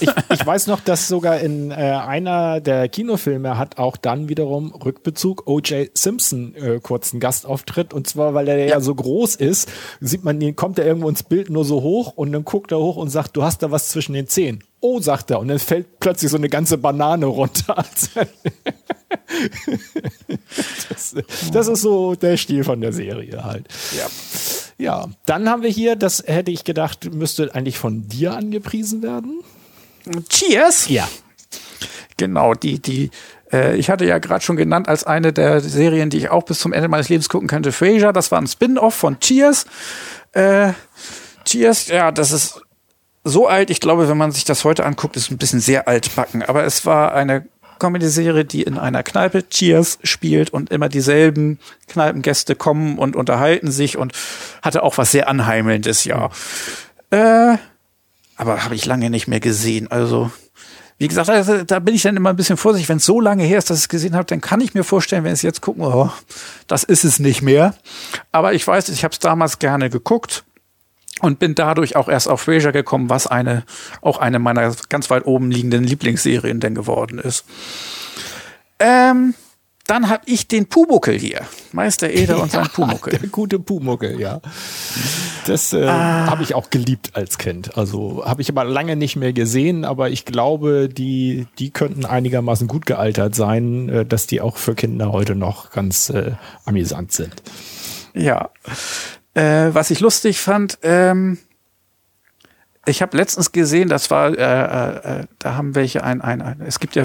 Ich, 0.00 0.08
ich 0.30 0.46
weiß 0.46 0.66
noch, 0.66 0.80
dass 0.80 1.08
sogar 1.08 1.40
in 1.40 1.70
äh, 1.70 1.74
einer 1.74 2.60
der 2.60 2.88
Kinofilme 2.88 3.56
hat 3.56 3.78
auch 3.78 3.96
dann 3.96 4.28
wiederum 4.28 4.72
Rückbezug 4.72 5.46
O.J. 5.46 5.90
Simpson 5.96 6.54
äh, 6.54 6.80
kurzen 6.80 7.20
Gastauftritt 7.20 7.94
und 7.94 8.06
zwar, 8.06 8.34
weil 8.34 8.48
er 8.48 8.58
ja. 8.58 8.66
ja 8.66 8.80
so 8.80 8.94
groß 8.94 9.36
ist, 9.36 9.70
sieht 10.00 10.24
man 10.24 10.40
ihn, 10.40 10.56
kommt 10.56 10.78
er 10.78 10.86
irgendwo 10.86 11.08
ins 11.08 11.22
Bild 11.22 11.50
nur 11.50 11.64
so 11.64 11.82
hoch 11.82 12.12
und 12.16 12.32
dann 12.32 12.44
guckt 12.44 12.72
er 12.72 12.78
hoch 12.78 12.96
und 12.96 13.08
sagt, 13.10 13.36
du 13.36 13.42
hast 13.42 13.62
da 13.62 13.70
was 13.70 13.88
zwischen 13.88 14.12
den 14.12 14.26
Zehen. 14.26 14.62
Oh, 14.80 15.00
sagt 15.00 15.30
er 15.30 15.40
und 15.40 15.48
dann 15.48 15.58
fällt 15.58 16.00
plötzlich 16.00 16.30
so 16.30 16.38
eine 16.38 16.48
ganze 16.48 16.78
Banane 16.78 17.26
runter. 17.26 17.74
das, 20.88 21.14
das, 21.52 21.68
ist 21.68 21.82
so 21.82 22.14
der 22.14 22.36
Stil 22.36 22.64
von 22.64 22.80
der 22.80 22.92
Serie 22.92 23.44
halt. 23.44 23.66
Ja. 23.96 24.06
Ja, 24.80 25.08
dann 25.26 25.46
haben 25.46 25.62
wir 25.62 25.68
hier, 25.68 25.94
das 25.94 26.24
hätte 26.26 26.50
ich 26.50 26.64
gedacht, 26.64 27.12
müsste 27.12 27.54
eigentlich 27.54 27.78
von 27.78 28.08
dir 28.08 28.34
angepriesen 28.34 29.02
werden. 29.02 29.42
Cheers! 30.30 30.88
Ja. 30.88 31.06
Genau, 32.16 32.54
die, 32.54 32.78
die, 32.78 33.10
äh, 33.52 33.76
ich 33.76 33.90
hatte 33.90 34.06
ja 34.06 34.16
gerade 34.16 34.42
schon 34.42 34.56
genannt 34.56 34.88
als 34.88 35.04
eine 35.04 35.34
der 35.34 35.60
Serien, 35.60 36.08
die 36.08 36.16
ich 36.16 36.30
auch 36.30 36.44
bis 36.44 36.60
zum 36.60 36.72
Ende 36.72 36.88
meines 36.88 37.10
Lebens 37.10 37.28
gucken 37.28 37.46
könnte, 37.46 37.72
Frasier. 37.72 38.14
Das 38.14 38.32
war 38.32 38.40
ein 38.40 38.46
Spin-off 38.46 38.94
von 38.94 39.20
Cheers. 39.20 39.66
Äh, 40.32 40.72
Cheers, 41.44 41.88
ja, 41.88 42.10
das 42.10 42.32
ist 42.32 42.62
so 43.22 43.48
alt. 43.48 43.68
Ich 43.68 43.80
glaube, 43.80 44.08
wenn 44.08 44.16
man 44.16 44.32
sich 44.32 44.46
das 44.46 44.64
heute 44.64 44.86
anguckt, 44.86 45.14
ist 45.14 45.30
ein 45.30 45.36
bisschen 45.36 45.60
sehr 45.60 45.88
altbacken. 45.88 46.42
Aber 46.42 46.64
es 46.64 46.86
war 46.86 47.12
eine 47.12 47.46
Comedy-Serie, 47.80 48.44
die 48.44 48.62
in 48.62 48.78
einer 48.78 49.02
Kneipe 49.02 49.48
Cheers 49.48 49.98
spielt 50.04 50.50
und 50.50 50.70
immer 50.70 50.88
dieselben 50.88 51.58
Kneipengäste 51.88 52.54
kommen 52.54 52.98
und 52.98 53.16
unterhalten 53.16 53.72
sich 53.72 53.96
und 53.96 54.12
hatte 54.62 54.84
auch 54.84 54.98
was 54.98 55.10
sehr 55.10 55.28
Anheimelndes, 55.28 56.04
ja. 56.04 56.30
Äh, 57.10 57.56
aber 58.36 58.64
habe 58.64 58.76
ich 58.76 58.86
lange 58.86 59.10
nicht 59.10 59.26
mehr 59.26 59.40
gesehen. 59.40 59.90
Also, 59.90 60.30
wie 60.98 61.08
gesagt, 61.08 61.28
also, 61.28 61.64
da 61.64 61.78
bin 61.80 61.94
ich 61.94 62.02
dann 62.02 62.16
immer 62.16 62.30
ein 62.30 62.36
bisschen 62.36 62.56
vorsichtig. 62.56 62.88
Wenn 62.88 62.98
es 62.98 63.06
so 63.06 63.20
lange 63.20 63.42
her 63.42 63.58
ist, 63.58 63.70
dass 63.70 63.78
ich 63.78 63.84
es 63.84 63.88
gesehen 63.88 64.14
habe, 64.14 64.26
dann 64.26 64.40
kann 64.40 64.60
ich 64.60 64.74
mir 64.74 64.84
vorstellen, 64.84 65.24
wenn 65.24 65.32
ich 65.32 65.40
es 65.40 65.42
jetzt 65.42 65.60
gucken, 65.60 65.82
oh, 65.82 66.10
das 66.68 66.84
ist 66.84 67.04
es 67.04 67.18
nicht 67.18 67.42
mehr. 67.42 67.74
Aber 68.30 68.52
ich 68.54 68.66
weiß, 68.66 68.90
ich 68.90 69.02
habe 69.02 69.12
es 69.12 69.18
damals 69.18 69.58
gerne 69.58 69.90
geguckt 69.90 70.44
und 71.20 71.38
bin 71.38 71.54
dadurch 71.54 71.96
auch 71.96 72.08
erst 72.08 72.28
auf 72.28 72.42
Frasier 72.42 72.72
gekommen, 72.72 73.10
was 73.10 73.26
eine 73.26 73.64
auch 74.00 74.18
eine 74.18 74.38
meiner 74.38 74.74
ganz 74.88 75.10
weit 75.10 75.26
oben 75.26 75.50
liegenden 75.50 75.84
Lieblingsserien 75.84 76.60
denn 76.60 76.74
geworden 76.74 77.18
ist. 77.18 77.44
Ähm, 78.78 79.34
dann 79.90 80.08
habe 80.08 80.22
ich 80.26 80.46
den 80.46 80.66
Pumuckel 80.66 81.18
hier. 81.18 81.40
Meister 81.72 82.10
Eder 82.10 82.40
und 82.40 82.52
sein 82.52 82.68
Pumuckel. 82.72 83.18
Der 83.18 83.28
gute 83.28 83.58
Pumuckel, 83.58 84.20
ja. 84.20 84.40
Das 85.46 85.72
äh, 85.72 85.84
ah. 85.84 86.30
habe 86.30 86.44
ich 86.44 86.54
auch 86.54 86.70
geliebt 86.70 87.10
als 87.14 87.38
Kind. 87.38 87.76
Also 87.76 88.24
habe 88.24 88.40
ich 88.40 88.48
aber 88.48 88.62
lange 88.62 88.94
nicht 88.94 89.16
mehr 89.16 89.32
gesehen, 89.32 89.84
aber 89.84 90.10
ich 90.10 90.24
glaube, 90.24 90.88
die, 90.88 91.48
die 91.58 91.70
könnten 91.70 92.04
einigermaßen 92.04 92.68
gut 92.68 92.86
gealtert 92.86 93.34
sein, 93.34 93.88
äh, 93.88 94.06
dass 94.06 94.28
die 94.28 94.40
auch 94.40 94.58
für 94.58 94.76
Kinder 94.76 95.10
heute 95.10 95.34
noch 95.34 95.72
ganz 95.72 96.08
äh, 96.10 96.34
amüsant 96.64 97.10
sind. 97.10 97.42
Ja. 98.14 98.50
Äh, 99.34 99.70
was 99.72 99.90
ich 99.90 100.00
lustig 100.00 100.40
fand, 100.40 100.78
ähm, 100.82 101.38
ich 102.86 103.02
habe 103.02 103.16
letztens 103.16 103.52
gesehen, 103.52 103.88
das 103.88 104.10
war, 104.10 104.30
äh, 104.30 105.20
äh, 105.20 105.26
da 105.38 105.54
haben 105.54 105.74
welche 105.74 106.02
ein, 106.02 106.20
ein, 106.20 106.42
ein, 106.42 106.60
es 106.62 106.80
gibt 106.80 106.96
ja 106.96 107.04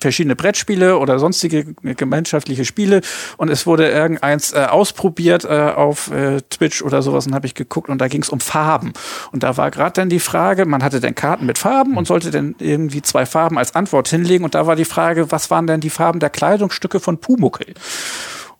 verschiedene 0.00 0.36
Brettspiele 0.36 0.98
oder 0.98 1.18
sonstige 1.18 1.74
gemeinschaftliche 1.74 2.64
Spiele 2.64 3.00
und 3.36 3.48
es 3.48 3.66
wurde 3.66 3.88
irgendeins 3.88 4.52
äh, 4.52 4.66
ausprobiert 4.70 5.44
äh, 5.44 5.72
auf 5.74 6.10
äh, 6.10 6.40
Twitch 6.42 6.82
oder 6.82 7.02
sowas 7.02 7.26
und 7.26 7.34
habe 7.34 7.46
ich 7.46 7.54
geguckt 7.54 7.88
und 7.88 7.98
da 7.98 8.08
ging 8.08 8.22
es 8.22 8.28
um 8.28 8.40
Farben 8.40 8.92
und 9.32 9.42
da 9.42 9.56
war 9.56 9.70
gerade 9.70 9.94
dann 9.94 10.08
die 10.08 10.20
Frage, 10.20 10.66
man 10.66 10.82
hatte 10.82 11.00
dann 11.00 11.14
Karten 11.14 11.46
mit 11.46 11.58
Farben 11.58 11.96
und 11.96 12.06
sollte 12.06 12.30
dann 12.30 12.54
irgendwie 12.58 13.02
zwei 13.02 13.26
Farben 13.26 13.58
als 13.58 13.74
Antwort 13.74 14.08
hinlegen 14.08 14.44
und 14.44 14.54
da 14.54 14.66
war 14.66 14.76
die 14.76 14.84
Frage, 14.84 15.32
was 15.32 15.50
waren 15.50 15.66
denn 15.66 15.80
die 15.80 15.90
Farben 15.90 16.20
der 16.20 16.30
Kleidungsstücke 16.30 17.00
von 17.00 17.18
Pumuckel? 17.18 17.74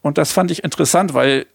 Und 0.01 0.19
das 0.19 0.33
fand 0.33 0.51
ich 0.51 0.65
interessant, 0.65 1.15
weil 1.15 1.47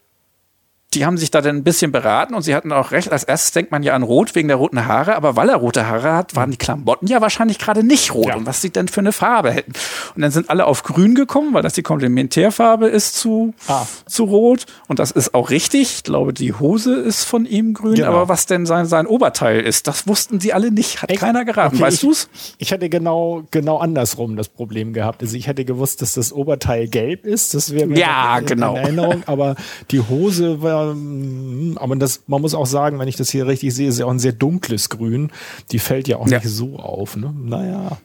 die 0.94 1.04
haben 1.04 1.18
sich 1.18 1.30
da 1.30 1.40
dann 1.40 1.56
ein 1.56 1.64
bisschen 1.64 1.92
beraten 1.92 2.34
und 2.34 2.42
sie 2.42 2.54
hatten 2.54 2.72
auch 2.72 2.90
recht. 2.90 3.10
Als 3.12 3.24
erstes 3.24 3.52
denkt 3.52 3.72
man 3.72 3.82
ja 3.82 3.94
an 3.94 4.02
Rot 4.02 4.34
wegen 4.34 4.48
der 4.48 4.56
roten 4.56 4.86
Haare, 4.86 5.16
aber 5.16 5.36
weil 5.36 5.48
er 5.48 5.56
rote 5.56 5.86
Haare 5.86 6.14
hat, 6.14 6.36
waren 6.36 6.50
die 6.50 6.56
Klamotten 6.56 7.06
ja 7.06 7.20
wahrscheinlich 7.20 7.58
gerade 7.58 7.82
nicht 7.82 8.14
rot. 8.14 8.28
Ja. 8.28 8.36
Und 8.36 8.46
was 8.46 8.62
sie 8.62 8.70
denn 8.70 8.88
für 8.88 9.00
eine 9.00 9.12
Farbe 9.12 9.50
hätten. 9.50 9.72
Und 10.14 10.22
dann 10.22 10.30
sind 10.30 10.50
alle 10.50 10.66
auf 10.66 10.82
Grün 10.82 11.14
gekommen, 11.14 11.52
weil 11.54 11.62
das 11.62 11.74
die 11.74 11.82
Komplementärfarbe 11.82 12.86
ist 12.86 13.16
zu, 13.16 13.54
ah. 13.68 13.84
zu 14.06 14.24
Rot. 14.24 14.66
Und 14.88 14.98
das 14.98 15.10
ist 15.10 15.34
auch 15.34 15.50
richtig. 15.50 15.96
Ich 15.96 16.02
glaube, 16.04 16.32
die 16.32 16.52
Hose 16.52 16.94
ist 16.94 17.24
von 17.24 17.46
ihm 17.46 17.74
grün, 17.74 17.94
genau. 17.94 18.08
aber 18.08 18.28
was 18.28 18.46
denn 18.46 18.66
sein, 18.66 18.86
sein 18.86 19.06
Oberteil 19.06 19.60
ist, 19.60 19.86
das 19.86 20.06
wussten 20.06 20.40
sie 20.40 20.52
alle 20.52 20.70
nicht. 20.70 21.02
Hat 21.02 21.10
Echt? 21.10 21.20
keiner 21.20 21.44
geraten. 21.44 21.76
Okay, 21.76 21.84
weißt 21.84 22.02
du 22.02 22.08
du's? 22.08 22.28
Ich 22.58 22.70
hätte 22.70 22.88
genau, 22.88 23.44
genau 23.50 23.78
andersrum 23.78 24.36
das 24.36 24.48
Problem 24.48 24.92
gehabt. 24.92 25.22
Also 25.22 25.36
ich 25.36 25.46
hätte 25.46 25.64
gewusst, 25.64 26.02
dass 26.02 26.14
das 26.14 26.32
Oberteil 26.32 26.88
gelb 26.88 27.24
ist. 27.24 27.54
Das 27.54 27.72
wäre 27.72 27.86
mir 27.86 27.98
ja, 27.98 28.38
in, 28.38 28.46
genau. 28.46 28.76
in 28.76 28.82
Erinnerung. 28.82 29.22
Aber 29.26 29.56
die 29.90 30.00
Hose 30.00 30.62
war 30.62 30.83
ähm, 30.92 31.76
aber 31.80 31.96
das, 31.96 32.22
man 32.26 32.40
muss 32.40 32.54
auch 32.54 32.66
sagen, 32.66 32.98
wenn 32.98 33.08
ich 33.08 33.16
das 33.16 33.30
hier 33.30 33.46
richtig 33.46 33.74
sehe, 33.74 33.88
ist 33.88 33.98
ja 33.98 34.06
auch 34.06 34.10
ein 34.10 34.18
sehr 34.18 34.32
dunkles 34.32 34.88
Grün. 34.88 35.30
Die 35.72 35.78
fällt 35.78 36.08
ja 36.08 36.18
auch 36.18 36.28
ja. 36.28 36.38
nicht 36.38 36.48
so 36.48 36.76
auf. 36.76 37.16
Ne? 37.16 37.34
Naja. 37.36 37.98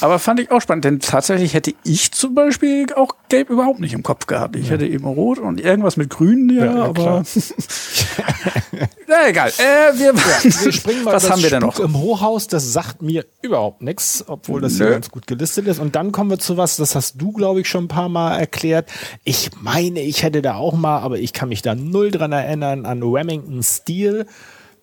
Aber 0.00 0.18
fand 0.18 0.40
ich 0.40 0.50
auch 0.50 0.60
spannend, 0.60 0.84
denn 0.84 1.00
tatsächlich 1.00 1.54
hätte 1.54 1.74
ich 1.84 2.12
zum 2.12 2.34
Beispiel 2.34 2.86
auch 2.94 3.14
Gelb 3.28 3.50
überhaupt 3.50 3.80
nicht 3.80 3.92
im 3.92 4.02
Kopf 4.02 4.26
gehabt. 4.26 4.56
Ich 4.56 4.66
ja. 4.66 4.72
hätte 4.72 4.86
eben 4.86 5.04
Rot 5.04 5.38
und 5.38 5.60
irgendwas 5.60 5.96
mit 5.96 6.10
Grün, 6.10 6.50
ja, 6.50 6.64
ja 6.64 6.84
aber. 6.84 7.22
Na 9.06 9.28
egal. 9.28 9.50
Äh, 9.58 9.98
wir, 9.98 10.14
wir 10.14 10.72
springen 10.72 11.04
mal. 11.04 11.14
Was 11.14 11.30
haben 11.30 11.42
wir 11.42 11.50
denn 11.50 11.60
noch? 11.60 11.78
Im 11.80 11.96
Hochhaus, 11.98 12.48
das 12.48 12.72
sagt 12.72 13.02
mir 13.02 13.24
überhaupt 13.42 13.82
nichts, 13.82 14.24
obwohl 14.26 14.60
das 14.60 14.74
Nö. 14.74 14.84
hier 14.84 14.90
ganz 14.92 15.10
gut 15.10 15.26
gelistet 15.26 15.66
ist. 15.66 15.78
Und 15.78 15.96
dann 15.96 16.12
kommen 16.12 16.30
wir 16.30 16.38
zu 16.38 16.56
was, 16.56 16.76
das 16.76 16.94
hast 16.94 17.20
du, 17.20 17.32
glaube 17.32 17.60
ich, 17.60 17.68
schon 17.68 17.84
ein 17.84 17.88
paar 17.88 18.08
Mal 18.08 18.36
erklärt. 18.38 18.88
Ich 19.24 19.50
meine, 19.60 20.00
ich 20.00 20.22
hätte 20.22 20.42
da 20.42 20.54
auch 20.54 20.74
mal, 20.74 21.00
aber 21.00 21.18
ich 21.18 21.32
kann 21.32 21.48
mich 21.48 21.62
da 21.62 21.74
null 21.74 22.10
dran 22.10 22.32
erinnern, 22.32 22.86
an 22.86 23.02
Remington 23.02 23.62
Steel. 23.62 24.26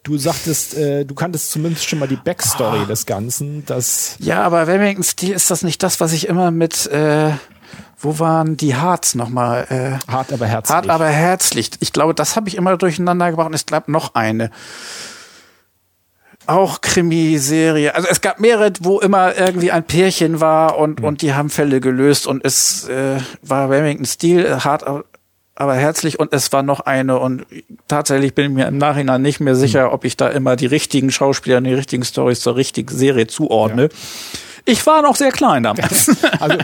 Du 0.07 0.17
sagtest, 0.17 0.77
äh, 0.77 1.03
du 1.03 1.13
kanntest 1.15 1.51
zumindest 1.51 1.89
schon 1.89 1.99
mal 1.99 2.07
die 2.07 2.15
Backstory 2.15 2.83
oh. 2.83 2.85
des 2.85 3.05
Ganzen. 3.05 3.65
Dass 3.65 4.15
ja, 4.19 4.41
aber 4.41 4.65
Remington 4.65 5.03
Steel 5.03 5.33
ist 5.33 5.51
das 5.51 5.63
nicht 5.63 5.83
das, 5.83 5.99
was 5.99 6.13
ich 6.13 6.29
immer 6.29 6.49
mit 6.49 6.85
äh, 6.87 7.31
wo 7.99 8.17
waren 8.17 8.55
die 8.55 8.73
Harts 8.77 9.15
nochmal? 9.15 9.67
Äh, 9.69 10.09
hart 10.09 10.31
aber 10.31 10.45
herzlich. 10.45 10.73
Hart 10.73 10.89
aber 10.89 11.07
herzlich. 11.07 11.71
Ich 11.81 11.91
glaube, 11.91 12.13
das 12.13 12.37
habe 12.37 12.47
ich 12.47 12.55
immer 12.55 12.77
durcheinander 12.77 13.31
gebracht 13.31 13.47
und 13.47 13.53
es 13.53 13.65
gab 13.65 13.89
noch 13.89 14.15
eine. 14.15 14.49
Auch 16.45 16.79
Krimiserie. 16.79 17.93
Also 17.93 18.07
es 18.09 18.21
gab 18.21 18.39
mehrere, 18.39 18.71
wo 18.79 19.01
immer 19.01 19.35
irgendwie 19.37 19.71
ein 19.71 19.83
Pärchen 19.83 20.39
war 20.39 20.77
und, 20.77 21.01
mhm. 21.01 21.05
und 21.05 21.21
die 21.21 21.33
haben 21.33 21.49
Fälle 21.49 21.81
gelöst 21.81 22.27
und 22.27 22.45
es 22.45 22.87
äh, 22.87 23.19
war 23.41 23.69
Remington 23.69 24.05
Steel, 24.05 24.63
hart 24.63 24.85
aber 25.59 25.75
herzlich 25.75 26.19
und 26.19 26.33
es 26.33 26.53
war 26.53 26.61
noch 26.61 26.81
eine 26.81 27.17
und 27.17 27.45
tatsächlich 27.87 28.35
bin 28.35 28.45
ich 28.45 28.51
mir 28.51 28.67
im 28.67 28.77
Nachhinein 28.77 29.23
nicht 29.23 29.39
mehr 29.39 29.55
sicher, 29.55 29.85
hm. 29.85 29.93
ob 29.93 30.05
ich 30.05 30.15
da 30.15 30.29
immer 30.29 30.55
die 30.55 30.67
richtigen 30.67 31.11
Schauspieler 31.11 31.57
und 31.57 31.63
die 31.63 31.73
richtigen 31.73 32.05
Stories 32.05 32.41
zur 32.41 32.55
richtigen 32.55 32.93
Serie 32.93 33.25
zuordne. 33.25 33.83
Ja. 33.83 33.89
Ich 34.69 34.85
war 34.85 35.01
noch 35.01 35.15
sehr 35.15 35.31
klein 35.31 35.63
damals. 35.63 36.11
also, 36.41 36.57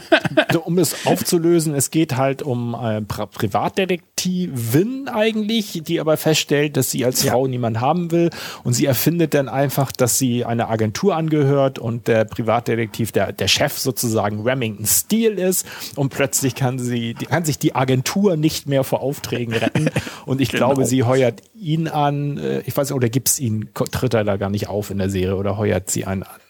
um 0.65 0.77
es 0.77 1.05
aufzulösen, 1.05 1.73
es 1.73 1.89
geht 1.89 2.17
halt 2.17 2.41
um 2.41 2.75
äh, 2.75 3.01
Privatdetektivin 3.01 5.07
eigentlich, 5.07 5.83
die 5.85 6.01
aber 6.01 6.17
feststellt, 6.17 6.75
dass 6.75 6.91
sie 6.91 7.05
als 7.05 7.23
Frau 7.23 7.45
ja. 7.45 7.51
niemand 7.51 7.79
haben 7.79 8.11
will 8.11 8.29
und 8.65 8.73
sie 8.73 8.87
erfindet 8.87 9.33
dann 9.33 9.47
einfach, 9.47 9.93
dass 9.93 10.17
sie 10.17 10.43
einer 10.43 10.69
Agentur 10.69 11.15
angehört 11.15 11.79
und 11.79 12.09
der 12.09 12.25
Privatdetektiv, 12.25 13.13
der, 13.13 13.31
der 13.31 13.47
Chef 13.47 13.79
sozusagen 13.79 14.41
Remington 14.41 14.85
Steele 14.85 15.41
ist 15.41 15.65
und 15.95 16.09
plötzlich 16.09 16.55
kann 16.55 16.79
sie, 16.79 17.13
die, 17.13 17.25
kann 17.25 17.45
sich 17.45 17.57
die 17.57 17.73
Agentur 17.73 18.35
nicht 18.35 18.67
mehr 18.67 18.83
vor 18.83 18.99
Aufträgen 18.99 19.53
retten 19.53 19.89
und 20.25 20.41
ich 20.41 20.49
genau. 20.49 20.73
glaube, 20.73 20.85
sie 20.85 21.03
heuert 21.03 21.41
ihn 21.55 21.87
an, 21.87 22.37
äh, 22.37 22.63
ich 22.65 22.75
weiß 22.75 22.89
nicht, 22.89 22.97
oder 22.97 23.07
gibt's 23.07 23.39
ihn, 23.39 23.69
tritt 23.73 24.13
er 24.13 24.25
da 24.25 24.35
gar 24.35 24.49
nicht 24.49 24.67
auf 24.67 24.89
in 24.89 24.97
der 24.97 25.09
Serie 25.09 25.37
oder 25.37 25.57
heuert 25.57 25.89
sie 25.89 26.03
einen 26.03 26.23
an? 26.23 26.42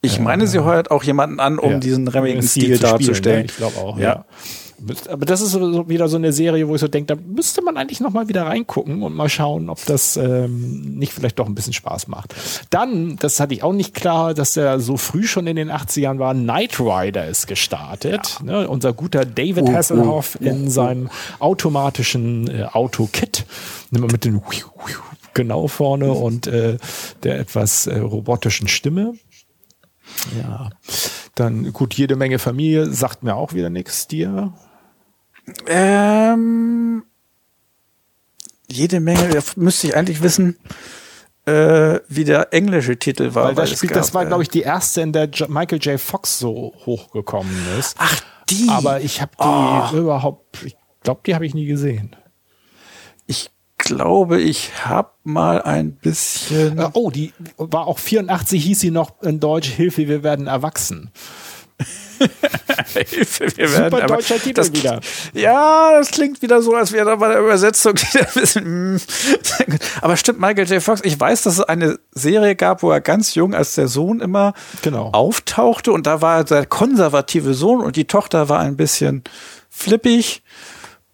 Ich 0.00 0.20
meine, 0.20 0.46
sie 0.46 0.60
heuert 0.60 0.90
auch 0.90 1.02
jemanden 1.02 1.40
an, 1.40 1.58
um 1.58 1.80
diesen 1.80 2.06
Remington-Stil 2.06 2.78
darzustellen. 2.78 3.40
Ja, 3.40 3.44
ich 3.46 3.56
glaube 3.56 3.78
auch, 3.78 3.98
ja. 3.98 4.24
Aber 5.08 5.26
das 5.26 5.40
ist 5.40 5.50
so 5.50 5.88
wieder 5.88 6.08
so 6.08 6.16
eine 6.16 6.32
Serie, 6.32 6.68
wo 6.68 6.74
ich 6.76 6.80
so 6.80 6.86
denke, 6.86 7.16
da 7.16 7.20
müsste 7.20 7.62
man 7.62 7.76
eigentlich 7.76 7.98
noch 7.98 8.12
mal 8.12 8.28
wieder 8.28 8.46
reingucken 8.46 9.02
und 9.02 9.14
mal 9.14 9.28
schauen, 9.28 9.70
ob 9.70 9.84
das 9.86 10.16
ähm, 10.16 10.96
nicht 10.96 11.12
vielleicht 11.12 11.38
doch 11.38 11.46
ein 11.46 11.54
bisschen 11.56 11.72
Spaß 11.72 12.06
macht. 12.06 12.34
Dann, 12.70 13.16
das 13.16 13.40
hatte 13.40 13.54
ich 13.54 13.64
auch 13.64 13.72
nicht 13.72 13.92
klar, 13.92 14.34
dass 14.34 14.52
der 14.52 14.78
so 14.78 14.96
früh 14.96 15.26
schon 15.26 15.48
in 15.48 15.56
den 15.56 15.70
80ern 15.72 16.20
war, 16.20 16.32
Knight 16.32 16.78
Rider 16.78 17.26
ist 17.26 17.48
gestartet. 17.48 18.38
Ja. 18.38 18.60
Ne, 18.60 18.68
unser 18.68 18.92
guter 18.92 19.24
David 19.24 19.64
oh, 19.64 19.72
Hasselhoff 19.72 20.36
oh, 20.36 20.44
oh, 20.44 20.48
in 20.48 20.70
seinem 20.70 21.10
automatischen 21.40 22.48
äh, 22.48 22.64
Auto-Kit. 22.64 23.46
Mit 23.90 24.24
dem 24.24 24.42
genau 25.34 25.66
vorne 25.66 26.12
und 26.12 26.46
äh, 26.46 26.78
der 27.24 27.40
etwas 27.40 27.86
äh, 27.86 27.98
robotischen 27.98 28.68
Stimme. 28.68 29.14
Ja, 30.36 30.70
dann 31.34 31.72
gut, 31.72 31.94
jede 31.94 32.16
Menge 32.16 32.38
Familie 32.38 32.86
sagt 32.92 33.22
mir 33.22 33.34
auch 33.34 33.52
wieder 33.52 33.70
nichts 33.70 34.06
dir. 34.06 34.52
Ähm, 35.66 37.04
jede 38.70 39.00
Menge, 39.00 39.28
da 39.28 39.40
müsste 39.56 39.88
ich 39.88 39.96
eigentlich 39.96 40.22
wissen, 40.22 40.58
äh, 41.46 42.00
wie 42.08 42.24
der 42.24 42.52
englische 42.52 42.98
Titel 42.98 43.34
war. 43.34 43.46
Weil 43.46 43.54
das, 43.54 43.70
Spiel, 43.70 43.88
gab, 43.88 43.98
das 43.98 44.12
war, 44.14 44.26
glaube 44.26 44.42
ich, 44.42 44.50
die 44.50 44.62
erste, 44.62 45.00
in 45.00 45.12
der 45.12 45.30
Michael 45.48 45.78
J. 45.78 45.98
Fox 45.98 46.38
so 46.38 46.74
hochgekommen 46.84 47.56
ist. 47.78 47.96
Ach, 47.98 48.20
die. 48.50 48.68
Aber 48.68 49.00
ich 49.00 49.22
habe 49.22 49.32
die 49.40 49.96
oh. 49.96 49.98
überhaupt, 49.98 50.62
ich 50.64 50.76
glaube, 51.02 51.22
die 51.26 51.34
habe 51.34 51.46
ich 51.46 51.54
nie 51.54 51.66
gesehen. 51.66 52.14
Ich 53.26 53.50
glaube, 53.88 54.40
ich 54.40 54.70
habe 54.84 55.10
mal 55.24 55.62
ein 55.62 55.92
bisschen. 55.92 56.78
Äh, 56.78 56.90
oh, 56.92 57.10
die 57.10 57.32
war 57.56 57.86
auch 57.86 57.98
84, 57.98 58.62
hieß 58.62 58.80
sie 58.80 58.90
noch 58.90 59.22
in 59.22 59.40
Deutsch 59.40 59.68
Hilfe, 59.68 60.08
wir 60.08 60.22
werden 60.22 60.46
erwachsen. 60.46 61.10
Hilfe, 62.94 63.56
wir 63.56 63.68
Super 63.68 63.92
werden 63.92 64.08
deutscher 64.08 64.38
Titel 64.38 64.54
das, 64.54 64.72
wieder. 64.72 65.00
Ja, 65.32 65.92
das 65.96 66.10
klingt 66.10 66.42
wieder 66.42 66.60
so, 66.60 66.74
als 66.74 66.92
wäre 66.92 67.06
da 67.06 67.16
bei 67.16 67.28
der 67.28 67.40
Übersetzung 67.40 67.94
wieder 68.12 68.26
ein 68.26 68.34
bisschen. 68.34 68.94
Mm. 68.94 69.00
Aber 70.00 70.16
stimmt, 70.16 70.40
Michael 70.40 70.68
J. 70.68 70.82
Fox, 70.82 71.00
ich 71.04 71.18
weiß, 71.18 71.42
dass 71.42 71.58
es 71.58 71.62
eine 71.62 71.98
Serie 72.12 72.56
gab, 72.56 72.82
wo 72.82 72.90
er 72.90 73.00
ganz 73.00 73.34
jung 73.34 73.54
als 73.54 73.74
der 73.74 73.88
Sohn 73.88 74.20
immer 74.20 74.52
genau. 74.82 75.10
auftauchte 75.12 75.92
und 75.92 76.06
da 76.06 76.20
war 76.20 76.44
der 76.44 76.66
konservative 76.66 77.54
Sohn 77.54 77.80
und 77.80 77.96
die 77.96 78.06
Tochter 78.06 78.48
war 78.48 78.58
ein 78.58 78.76
bisschen 78.76 79.22
flippig. 79.70 80.42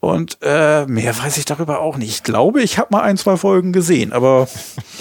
Und 0.05 0.36
äh, 0.42 0.84
mehr 0.84 1.16
weiß 1.16 1.38
ich 1.38 1.46
darüber 1.46 1.80
auch 1.80 1.96
nicht. 1.96 2.11
Ich 2.11 2.22
glaube, 2.24 2.61
ich 2.61 2.76
habe 2.76 2.88
mal 2.90 3.00
ein, 3.00 3.16
zwei 3.16 3.38
Folgen 3.38 3.72
gesehen, 3.72 4.12
aber 4.12 4.48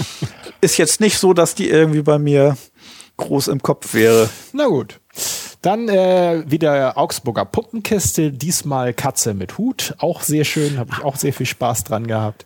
ist 0.61 0.77
jetzt 0.77 1.01
nicht 1.01 1.17
so, 1.17 1.33
dass 1.33 1.55
die 1.55 1.69
irgendwie 1.69 2.03
bei 2.03 2.17
mir 2.17 2.55
groß 3.17 3.49
im 3.49 3.61
Kopf 3.61 3.93
wäre. 3.93 4.29
Na 4.53 4.67
gut. 4.67 5.01
Dann 5.61 5.89
äh, 5.89 6.43
wieder 6.47 6.97
Augsburger 6.97 7.43
Puppenkiste, 7.43 8.31
diesmal 8.31 8.93
Katze 8.93 9.33
mit 9.33 9.57
Hut, 9.57 9.93
auch 9.97 10.21
sehr 10.21 10.45
schön, 10.45 10.77
habe 10.77 10.91
ich 10.93 11.03
auch 11.03 11.17
sehr 11.17 11.33
viel 11.33 11.47
Spaß 11.47 11.83
dran 11.83 12.07
gehabt. 12.07 12.45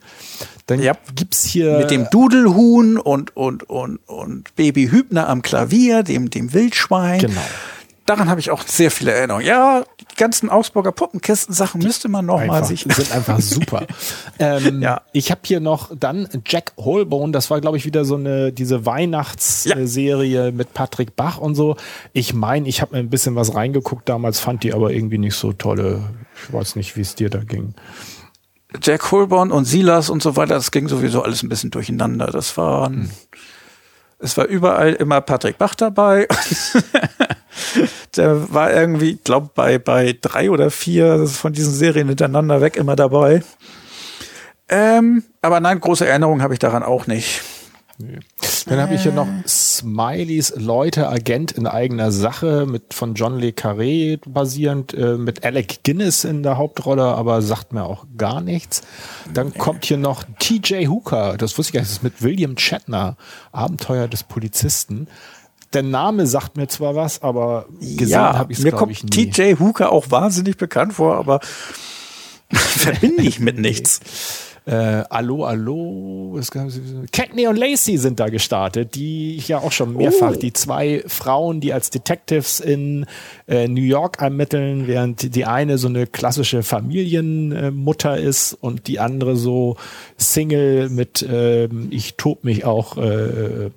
Dann 0.66 0.82
ja. 0.82 0.94
gibt's 1.14 1.46
hier 1.46 1.78
mit 1.78 1.92
dem 1.92 2.10
Dudelhuhn 2.10 2.98
und 2.98 3.38
und 3.38 3.70
und 3.70 3.98
und 4.08 4.56
Baby 4.56 4.88
Hübner 4.88 5.30
am 5.30 5.44
Klavier, 5.44 6.02
dem 6.02 6.32
dem 6.32 6.54
Wildschwein. 6.54 7.20
Genau 7.20 7.42
daran 8.08 8.30
habe 8.30 8.40
ich 8.40 8.50
auch 8.52 8.64
sehr 8.64 8.90
viele 8.90 9.12
Erinnerungen. 9.12 9.46
Ja, 9.46 9.84
die 10.00 10.16
ganzen 10.16 10.50
Augsburger 10.50 10.92
Puppenkisten-Sachen 10.92 11.82
müsste 11.82 12.08
man 12.08 12.26
noch 12.26 12.40
einfach, 12.40 12.62
mal 12.62 12.66
sich. 12.66 12.86
Die 12.86 12.94
sind 12.94 13.12
einfach 13.12 13.40
super. 13.40 13.86
ähm, 14.40 14.82
ja. 14.82 15.02
Ich 15.12 15.30
habe 15.30 15.42
hier 15.44 15.60
noch 15.60 15.92
dann 15.96 16.28
Jack 16.46 16.74
Holbone. 16.78 17.32
Das 17.32 17.50
war, 17.52 17.62
glaube 17.62 17.78
ich, 17.78 17.86
wieder 17.86 18.06
so 18.06 18.16
eine 18.16 18.52
diese 18.52 18.86
Weihnachtsserie 18.86 20.46
ja. 20.46 20.52
mit 20.52 20.74
Patrick 20.74 21.16
Bach 21.16 21.38
und 21.38 21.56
so. 21.56 21.76
Ich 22.14 22.34
meine, 22.34 22.68
ich 22.68 22.82
habe 22.82 22.96
mir 22.96 23.00
ein 23.00 23.10
bisschen 23.10 23.36
was 23.36 23.54
reingeguckt 23.54 24.08
damals, 24.10 24.40
fand 24.40 24.64
die 24.64 24.74
aber 24.74 24.92
irgendwie 24.92 25.18
nicht 25.18 25.36
so 25.36 25.54
tolle. 25.54 26.02
Ich 26.44 26.54
weiß 26.54 26.76
nicht, 26.78 26.96
wie 26.96 27.02
es 27.02 27.16
dir 27.16 27.30
da 27.30 27.40
ging. 27.40 27.76
Jack 28.82 29.12
Holborn 29.12 29.52
und 29.52 29.66
Silas 29.66 30.10
und 30.10 30.22
so 30.22 30.36
weiter, 30.36 30.56
das 30.56 30.72
ging 30.72 30.88
sowieso 30.88 31.24
alles 31.24 31.44
ein 31.44 31.50
bisschen 31.50 31.72
durcheinander. 31.72 32.28
Das 32.28 32.58
waren, 32.58 32.96
hm. 32.96 33.10
es 34.20 34.38
war 34.38 34.46
überall 34.46 34.94
immer 34.94 35.22
Patrick 35.22 35.58
Bach 35.58 35.76
dabei. 35.76 36.28
der 38.16 38.54
war 38.54 38.74
irgendwie, 38.74 39.18
glaube 39.24 39.50
bei 39.54 39.78
bei 39.78 40.18
drei 40.20 40.50
oder 40.52 40.72
vier 40.72 41.28
von 41.28 41.54
diesen 41.54 41.74
Serien 41.74 42.08
hintereinander 42.08 42.62
weg 42.62 42.76
immer 42.76 42.96
dabei. 42.96 43.44
Ähm, 44.70 45.24
aber 45.42 45.60
nein, 45.60 45.80
große 45.80 46.06
Erinnerung 46.06 46.42
habe 46.42 46.54
ich 46.54 46.60
daran 46.60 46.84
auch 46.84 47.08
nicht. 47.08 47.42
Nee. 48.00 48.20
Dann 48.68 48.80
habe 48.80 48.94
ich 48.94 49.02
hier 49.02 49.12
noch 49.12 49.28
Smileys 49.48 50.54
Leute, 50.56 51.10
Agent 51.10 51.54
in 51.54 51.66
eigener 51.66 52.12
Sache 52.12 52.68
mit 52.68 52.94
von 52.94 53.16
John 53.16 53.40
Le 53.40 53.50
Carré 53.50 54.20
basierend, 54.24 54.94
äh, 54.94 55.18
mit 55.18 55.44
Alec 55.44 55.84
Guinness 55.84 56.24
in 56.24 56.44
der 56.44 56.58
Hauptrolle, 56.58 57.04
aber 57.04 57.42
sagt 57.42 57.74
mir 57.74 57.86
auch 57.86 58.06
gar 58.16 58.42
nichts. 58.42 58.84
Dann 59.34 59.48
nee. 59.48 59.58
kommt 59.58 59.86
hier 59.86 59.98
noch 59.98 60.24
TJ 60.38 60.88
Hooker, 60.88 61.38
das 61.38 61.58
wusste 61.58 61.72
ich 61.72 61.74
gar 61.74 61.80
nicht, 61.82 61.90
das 61.90 61.98
ist 61.98 62.04
mit 62.04 62.22
William 62.22 62.56
Shatner, 62.58 63.18
Abenteuer 63.52 64.08
des 64.08 64.24
Polizisten 64.24 65.08
der 65.78 65.84
Name 65.84 66.26
sagt 66.26 66.58
mir 66.58 66.68
zwar 66.68 66.96
was, 66.96 67.22
aber 67.22 67.68
gesehen 67.80 68.10
ja, 68.10 68.36
habe 68.36 68.52
ich 68.52 68.58
es 68.58 68.64
Mir 68.64 68.72
kommt 68.72 69.12
TJ 69.12 69.58
Hooker 69.60 69.92
auch 69.92 70.10
wahnsinnig 70.10 70.58
bekannt 70.58 70.94
vor, 70.94 71.16
aber 71.18 71.40
verbinde 72.52 73.22
ich 73.22 73.40
mit 73.40 73.60
nichts. 73.60 74.00
Äh, 74.68 75.06
Allo, 75.10 75.46
Allo, 75.46 76.42
Cagney 77.14 77.48
und 77.48 77.56
Lacey 77.56 77.98
sind 77.98 78.20
da 78.20 78.28
gestartet, 78.28 78.96
die 78.96 79.38
ich 79.38 79.48
ja 79.48 79.60
auch 79.60 79.72
schon 79.72 79.96
mehrfach, 79.96 80.34
oh. 80.36 80.40
die 80.40 80.52
zwei 80.52 81.04
Frauen, 81.08 81.62
die 81.62 81.72
als 81.72 81.90
Detectives 81.90 82.60
in 82.60 83.06
äh, 83.48 83.70
New 83.70 83.82
York 83.82 84.22
ermitteln, 84.22 84.86
während 84.88 85.34
die 85.36 85.46
eine 85.46 85.78
so 85.78 85.88
eine 85.88 86.06
klassische 86.06 86.64
Familienmutter 86.64 88.18
ist 88.18 88.58
und 88.60 88.88
die 88.88 89.00
andere 89.00 89.38
so 89.38 89.78
Single 90.18 90.90
mit 90.90 91.22
äh, 91.22 91.70
ich 91.90 92.16
tob 92.16 92.44
mich 92.44 92.66
auch 92.66 92.98
äh, 92.98 93.70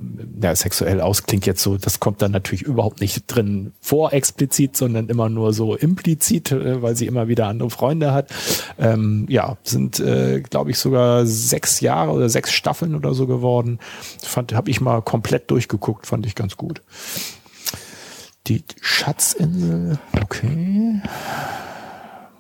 ja, 0.43 0.57
sexuell 0.57 1.01
aus, 1.01 1.23
klingt 1.23 1.47
jetzt 1.47 1.63
so, 1.63 1.77
das 1.77 2.01
kommt 2.01 2.21
dann 2.21 2.33
natürlich 2.33 2.63
überhaupt 2.63 3.01
nicht 3.01 3.25
drin 3.29 3.73
vor 3.81 4.13
explizit, 4.13 4.77
sondern 4.77 5.09
immer 5.09 5.29
nur 5.29 5.53
so 5.53 5.77
implizit, 5.77 6.51
äh, 6.51 6.83
weil 6.83 6.97
sie 6.97 7.07
immer 7.07 7.29
wieder 7.29 7.47
andere 7.47 7.71
Freunde 7.71 8.13
hat. 8.13 8.31
Ähm, 8.77 9.27
ja, 9.29 9.57
sind, 9.63 10.01
äh, 10.01 10.41
glaube 10.41 10.73
ich, 10.73 10.80
sogar 10.81 11.27
sechs 11.27 11.81
Jahre 11.81 12.13
oder 12.13 12.29
sechs 12.29 12.53
Staffeln 12.53 12.95
oder 12.95 13.15
so 13.15 13.27
geworden. 13.27 13.79
Fand, 14.23 14.53
habe 14.55 14.71
ich 14.71 14.81
mal 14.81 15.03
komplett 15.03 15.51
durchgeguckt, 15.51 16.07
fand 16.07 16.27
ich 16.27 16.35
ganz 16.35 16.57
gut. 16.57 16.83
Die 18.47 18.65
Schatzinsel, 18.81 19.99
okay. 20.23 21.01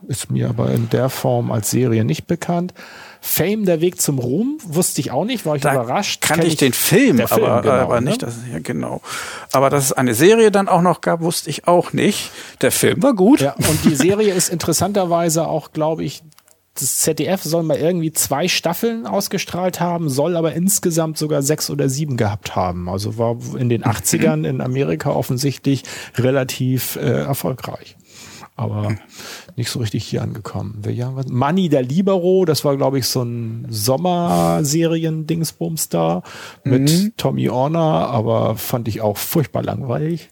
Ist 0.08 0.30
mir 0.30 0.48
aber 0.48 0.70
in 0.72 0.88
der 0.90 1.08
Form 1.08 1.52
als 1.52 1.70
Serie 1.70 2.04
nicht 2.04 2.26
bekannt. 2.26 2.74
Fame, 3.20 3.66
der 3.66 3.82
Weg 3.82 4.00
zum 4.00 4.18
Ruhm, 4.18 4.58
wusste 4.64 5.00
ich 5.00 5.10
auch 5.10 5.24
nicht, 5.26 5.44
war 5.44 5.54
ich 5.54 5.62
da 5.62 5.74
überrascht. 5.74 6.22
Kannte 6.22 6.46
ich, 6.46 6.54
ich 6.54 6.58
den 6.58 6.72
Film, 6.72 7.18
Film 7.18 7.28
aber, 7.30 7.60
genau, 7.60 7.74
aber 7.74 8.00
nicht, 8.00 8.22
ne? 8.22 8.26
das, 8.26 8.36
ja, 8.50 8.58
genau. 8.60 9.02
Aber 9.52 9.68
dass 9.68 9.84
es 9.84 9.92
eine 9.92 10.14
Serie 10.14 10.50
dann 10.50 10.68
auch 10.68 10.80
noch 10.80 11.02
gab, 11.02 11.20
wusste 11.20 11.50
ich 11.50 11.68
auch 11.68 11.92
nicht. 11.92 12.30
Der 12.62 12.72
Film 12.72 13.02
war 13.02 13.14
gut. 13.14 13.40
Ja, 13.40 13.52
und 13.52 13.84
die 13.84 13.94
Serie 13.94 14.32
ist 14.32 14.48
interessanterweise 14.48 15.46
auch, 15.46 15.72
glaube 15.72 16.02
ich, 16.02 16.22
das 16.80 17.00
ZDF 17.00 17.42
soll 17.42 17.62
mal 17.62 17.76
irgendwie 17.76 18.12
zwei 18.12 18.48
Staffeln 18.48 19.06
ausgestrahlt 19.06 19.80
haben, 19.80 20.08
soll 20.08 20.36
aber 20.36 20.54
insgesamt 20.54 21.18
sogar 21.18 21.42
sechs 21.42 21.68
oder 21.70 21.88
sieben 21.88 22.16
gehabt 22.16 22.56
haben. 22.56 22.88
Also 22.88 23.18
war 23.18 23.36
in 23.56 23.68
den 23.68 23.84
80ern 23.84 24.46
in 24.46 24.60
Amerika 24.60 25.10
offensichtlich 25.10 25.82
relativ 26.16 26.96
äh, 26.96 27.00
erfolgreich. 27.00 27.96
Aber 28.56 28.96
nicht 29.56 29.70
so 29.70 29.78
richtig 29.78 30.04
hier 30.04 30.22
angekommen. 30.22 30.82
Money 31.30 31.68
der 31.70 31.82
Libero, 31.82 32.44
das 32.44 32.64
war, 32.64 32.76
glaube 32.76 32.98
ich, 32.98 33.06
so 33.06 33.22
ein 33.22 33.66
Sommerserien-Dingsbums 33.70 35.88
da 35.88 36.22
mit 36.64 36.90
mhm. 36.90 37.12
Tommy 37.16 37.48
Orner, 37.48 37.80
aber 37.80 38.56
fand 38.56 38.88
ich 38.88 39.00
auch 39.00 39.16
furchtbar 39.16 39.62
langweilig. 39.62 40.28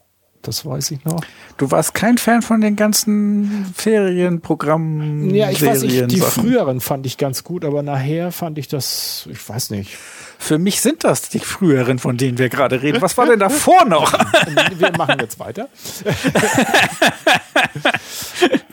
Das 0.48 0.64
weiß 0.64 0.92
ich 0.92 1.04
noch. 1.04 1.20
Du 1.58 1.70
warst 1.70 1.92
kein 1.92 2.16
Fan 2.16 2.40
von 2.40 2.62
den 2.62 2.74
ganzen 2.74 3.70
Ferienprogrammen. 3.76 5.34
Ja, 5.34 5.50
ich 5.50 5.62
weiß 5.64 5.82
nicht, 5.82 6.10
die 6.10 6.20
früheren 6.20 6.80
fand 6.80 7.04
ich 7.04 7.18
ganz 7.18 7.44
gut, 7.44 7.66
aber 7.66 7.82
nachher 7.82 8.32
fand 8.32 8.56
ich 8.56 8.66
das, 8.66 9.28
ich 9.30 9.46
weiß 9.46 9.68
nicht. 9.70 9.98
Für 10.38 10.56
mich 10.56 10.80
sind 10.80 11.04
das 11.04 11.28
die 11.28 11.40
früheren, 11.40 11.98
von 11.98 12.16
denen 12.16 12.38
wir 12.38 12.48
gerade 12.48 12.80
reden. 12.80 13.02
Was 13.02 13.18
war 13.18 13.26
denn 13.26 13.40
davor 13.40 13.84
noch? 13.84 14.10
wir 14.78 14.92
machen 14.96 15.16
jetzt 15.20 15.38
weiter. 15.38 15.68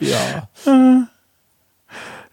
ja. 0.00 0.48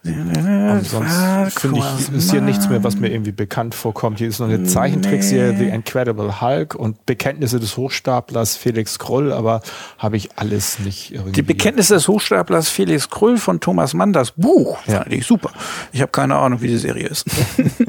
Ansonsten 0.06 1.50
finde 1.58 1.80
ich, 1.80 2.14
ist 2.14 2.30
hier 2.30 2.42
nichts 2.42 2.68
mehr, 2.68 2.84
was 2.84 2.96
mir 2.96 3.10
irgendwie 3.10 3.32
bekannt 3.32 3.74
vorkommt. 3.74 4.18
Hier 4.18 4.28
ist 4.28 4.38
noch 4.38 4.48
eine 4.48 4.64
Zeichentrickserie, 4.64 5.52
nee. 5.52 5.58
The 5.58 5.64
Incredible 5.70 6.42
Hulk 6.42 6.74
und 6.74 7.06
Bekenntnisse 7.06 7.58
des 7.58 7.78
Hochstaplers 7.78 8.54
Felix 8.56 8.98
Krull, 8.98 9.32
aber 9.32 9.62
habe 9.96 10.18
ich 10.18 10.36
alles 10.36 10.78
nicht 10.78 11.12
irgendwie. 11.12 11.32
Die 11.32 11.42
Bekenntnisse 11.42 11.94
des 11.94 12.06
Hochstaplers 12.06 12.68
Felix 12.68 13.08
Krull 13.08 13.38
von 13.38 13.60
Thomas 13.60 13.94
Mann, 13.94 14.12
das 14.12 14.32
Buch, 14.32 14.78
ja. 14.86 15.00
fand 15.00 15.12
ich 15.12 15.26
super. 15.26 15.50
Ich 15.92 16.02
habe 16.02 16.12
keine 16.12 16.36
Ahnung, 16.36 16.60
wie 16.60 16.68
die 16.68 16.76
Serie 16.76 17.06
ist. 17.06 17.24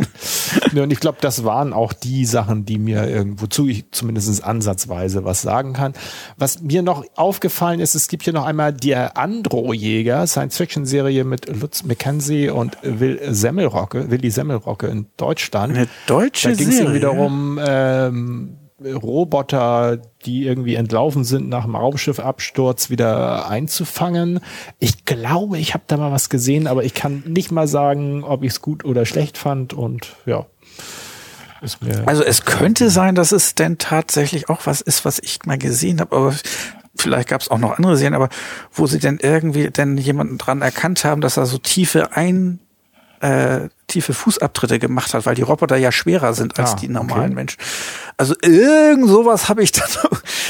ja, 0.73 0.83
und 0.83 0.91
ich 0.91 1.01
glaube, 1.01 1.17
das 1.19 1.43
waren 1.43 1.73
auch 1.73 1.91
die 1.91 2.25
Sachen, 2.25 2.65
die 2.65 2.77
mir 2.77 3.09
irgendwozu 3.09 3.67
ich 3.67 3.91
zumindest 3.91 4.41
ansatzweise 4.41 5.25
was 5.25 5.41
sagen 5.41 5.73
kann. 5.73 5.93
Was 6.37 6.61
mir 6.61 6.81
noch 6.81 7.03
aufgefallen 7.15 7.81
ist, 7.81 7.93
es 7.93 8.07
gibt 8.07 8.23
hier 8.23 8.33
noch 8.33 8.45
einmal 8.45 8.71
der 8.71 9.17
Andro-Jäger, 9.17 10.25
Science-Fiction-Serie 10.25 11.25
mit 11.25 11.49
Lutz 11.53 11.83
McKenzie 11.83 12.04
McKenzie 12.05 12.49
und 12.49 12.77
Will 12.83 13.19
Semmelrocke, 13.33 14.11
Willi 14.11 14.29
Semmelrocke 14.29 14.87
in 14.87 15.07
Deutschland. 15.17 15.75
Eine 15.75 15.87
deutsche 16.05 16.49
Da 16.49 16.55
ging 16.55 16.69
es 16.69 16.93
wiederum 16.93 17.59
ähm, 17.65 18.57
Roboter, 18.79 19.97
die 20.25 20.45
irgendwie 20.45 20.75
entlaufen 20.75 21.23
sind 21.23 21.49
nach 21.49 21.63
dem 21.63 21.75
Raumschiffabsturz, 21.75 22.89
wieder 22.91 23.49
einzufangen. 23.49 24.39
Ich 24.79 25.05
glaube, 25.05 25.57
ich 25.57 25.73
habe 25.73 25.85
da 25.87 25.97
mal 25.97 26.11
was 26.11 26.29
gesehen, 26.29 26.67
aber 26.67 26.83
ich 26.83 26.93
kann 26.93 27.23
nicht 27.25 27.51
mal 27.51 27.67
sagen, 27.67 28.23
ob 28.23 28.43
ich 28.43 28.51
es 28.51 28.61
gut 28.61 28.85
oder 28.85 29.05
schlecht 29.05 29.37
fand 29.37 29.73
und 29.73 30.15
ja. 30.27 30.45
also 32.05 32.23
es 32.23 32.45
könnte 32.45 32.91
sein, 32.91 33.15
dass 33.15 33.31
es 33.31 33.55
denn 33.55 33.79
tatsächlich 33.79 34.49
auch 34.49 34.65
was 34.65 34.81
ist, 34.81 35.05
was 35.05 35.17
ich 35.19 35.39
mal 35.45 35.57
gesehen 35.57 35.99
habe, 36.01 36.15
aber 36.15 36.35
vielleicht 36.95 37.29
gab 37.29 37.41
es 37.41 37.49
auch 37.49 37.57
noch 37.57 37.77
andere 37.77 37.97
Serien, 37.97 38.13
aber 38.13 38.29
wo 38.71 38.87
sie 38.87 38.99
denn 38.99 39.19
irgendwie 39.21 39.69
denn 39.69 39.97
jemanden 39.97 40.37
dran 40.37 40.61
erkannt 40.61 41.03
haben, 41.05 41.21
dass 41.21 41.37
er 41.37 41.45
so 41.45 41.57
tiefe 41.57 42.15
ein 42.15 42.59
äh, 43.21 43.69
tiefe 43.87 44.13
Fußabtritte 44.13 44.79
gemacht 44.79 45.13
hat, 45.13 45.25
weil 45.25 45.35
die 45.35 45.41
Roboter 45.41 45.77
ja 45.77 45.91
schwerer 45.91 46.33
sind 46.33 46.59
als 46.59 46.73
ah, 46.73 46.75
die 46.75 46.87
normalen 46.87 47.25
okay. 47.25 47.35
Menschen. 47.35 47.59
Also 48.17 48.35
irgend 48.41 49.07
sowas 49.07 49.49
habe 49.49 49.63
ich 49.63 49.71
dann. 49.73 49.87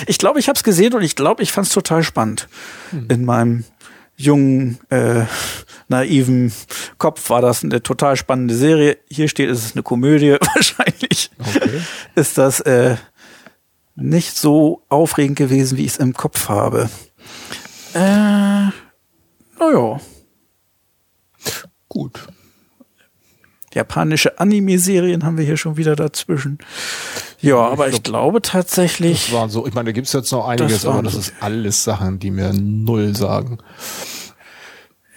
Ich 0.08 0.18
glaube, 0.18 0.39
ich 0.39 0.48
habe 0.48 0.58
es 0.58 0.64
gesehen 0.64 0.93
und 0.93 1.02
ich 1.02 1.16
glaube, 1.16 1.43
ich 1.43 1.52
fand 1.52 1.68
es 1.68 1.74
total 1.74 2.04
spannend. 2.04 2.48
Hm. 2.91 3.08
In 3.10 3.26
meinem 3.26 3.64
jungen, 4.18 4.80
äh, 4.89 5.26
naiven 5.88 6.52
Kopf 6.98 7.30
war 7.30 7.41
das 7.41 7.64
eine 7.64 7.84
total 7.84 8.16
spannende 8.16 8.56
Serie. 8.56 8.98
Hier 9.10 9.28
steht, 9.28 9.50
es 9.50 9.66
ist 9.66 9.76
eine 9.76 9.84
Komödie. 9.84 10.32
Wahrscheinlich 10.56 11.32
okay. 11.39 11.82
ist 12.16 12.38
das 12.38 12.62
äh, 12.62 12.96
nicht 13.96 14.38
so 14.38 14.84
aufregend 14.89 15.38
gewesen, 15.38 15.78
wie 15.78 15.86
ich 15.86 15.93
es 15.93 15.98
im 15.98 16.14
Kopf 16.14 16.50
habe. 16.50 16.89
Äh, 17.93 18.70
naja. 19.60 20.00
Gut. 21.88 22.28
Japanische 23.74 24.39
Anime-Serien 24.39 25.24
haben 25.26 25.38
wir 25.38 25.46
hier 25.46 25.58
schon 25.58 25.78
wieder 25.78 25.96
dazwischen. 25.96 26.60
Ja, 27.41 27.58
aber 27.58 27.88
ich, 27.88 28.04
glaub, 28.04 28.22
glaube 28.22 28.41
tatsächlich. 28.41 29.28
Das 29.28 29.34
war 29.34 29.50
so. 29.50 29.68
Ich 29.68 29.74
meine, 29.74 29.88
da 29.88 29.91
gibt's 29.91 30.14
jetzt 30.14 30.32
noch 30.32 30.48
einiges, 30.48 30.82
das 30.82 30.86
aber 30.86 31.04
das 31.04 31.16
ist 31.16 31.34
alles 31.41 31.84
Sachen, 31.84 32.20
die 32.20 32.32
mir 32.32 32.54
null 32.54 33.16
sagen. 33.16 33.60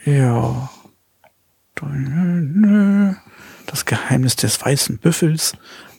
Ja. 0.05 0.70
Das 3.66 3.85
Geheimnis 3.85 4.35
des 4.37 4.61
weißen 4.61 4.99
Büffels 4.99 5.53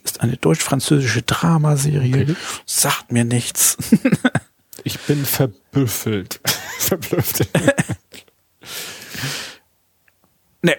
ist 0.09 0.21
eine 0.21 0.37
deutsch-französische 0.37 1.21
Dramaserie. 1.21 2.23
Okay. 2.23 2.35
Sagt 2.65 3.11
mir 3.11 3.25
nichts. 3.25 3.77
ich 4.83 4.99
bin 5.01 5.23
verbüffelt. 5.25 6.39
Verblüfft. 6.79 7.47
nee. 10.61 10.75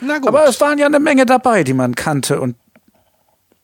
Na 0.00 0.18
gut. 0.18 0.28
Aber 0.28 0.46
es 0.46 0.60
waren 0.60 0.78
ja 0.78 0.86
eine 0.86 1.00
Menge 1.00 1.26
dabei, 1.26 1.64
die 1.64 1.74
man 1.74 1.94
kannte 1.94 2.40
und 2.40 2.56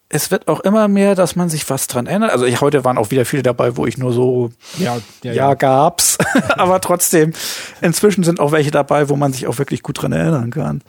es 0.09 0.31
wird 0.31 0.47
auch 0.47 0.61
immer 0.61 0.87
mehr, 0.87 1.17
dass 1.17 1.35
man 1.35 1.49
sich 1.49 1.69
was 1.69 1.89
dran 1.89 2.07
erinnert. 2.07 2.31
Also 2.31 2.45
ich, 2.45 2.61
heute 2.61 2.85
waren 2.85 2.97
auch 2.97 3.11
wieder 3.11 3.25
viele 3.25 3.43
dabei, 3.43 3.77
wo 3.77 3.87
ich 3.87 3.99
nur 3.99 4.13
so, 4.13 4.51
ja, 4.79 4.99
ja, 5.25 5.33
ja. 5.33 5.55
gab's. 5.55 6.17
Aber 6.51 6.81
trotzdem, 6.81 7.33
inzwischen 7.81 8.23
sind 8.23 8.39
auch 8.39 8.53
welche 8.53 8.71
dabei, 8.71 9.09
wo 9.09 9.17
man 9.17 9.33
sich 9.33 9.49
auch 9.49 9.59
wirklich 9.59 9.83
gut 9.83 10.01
dran 10.01 10.13
erinnern 10.13 10.53
kann. 10.53 10.83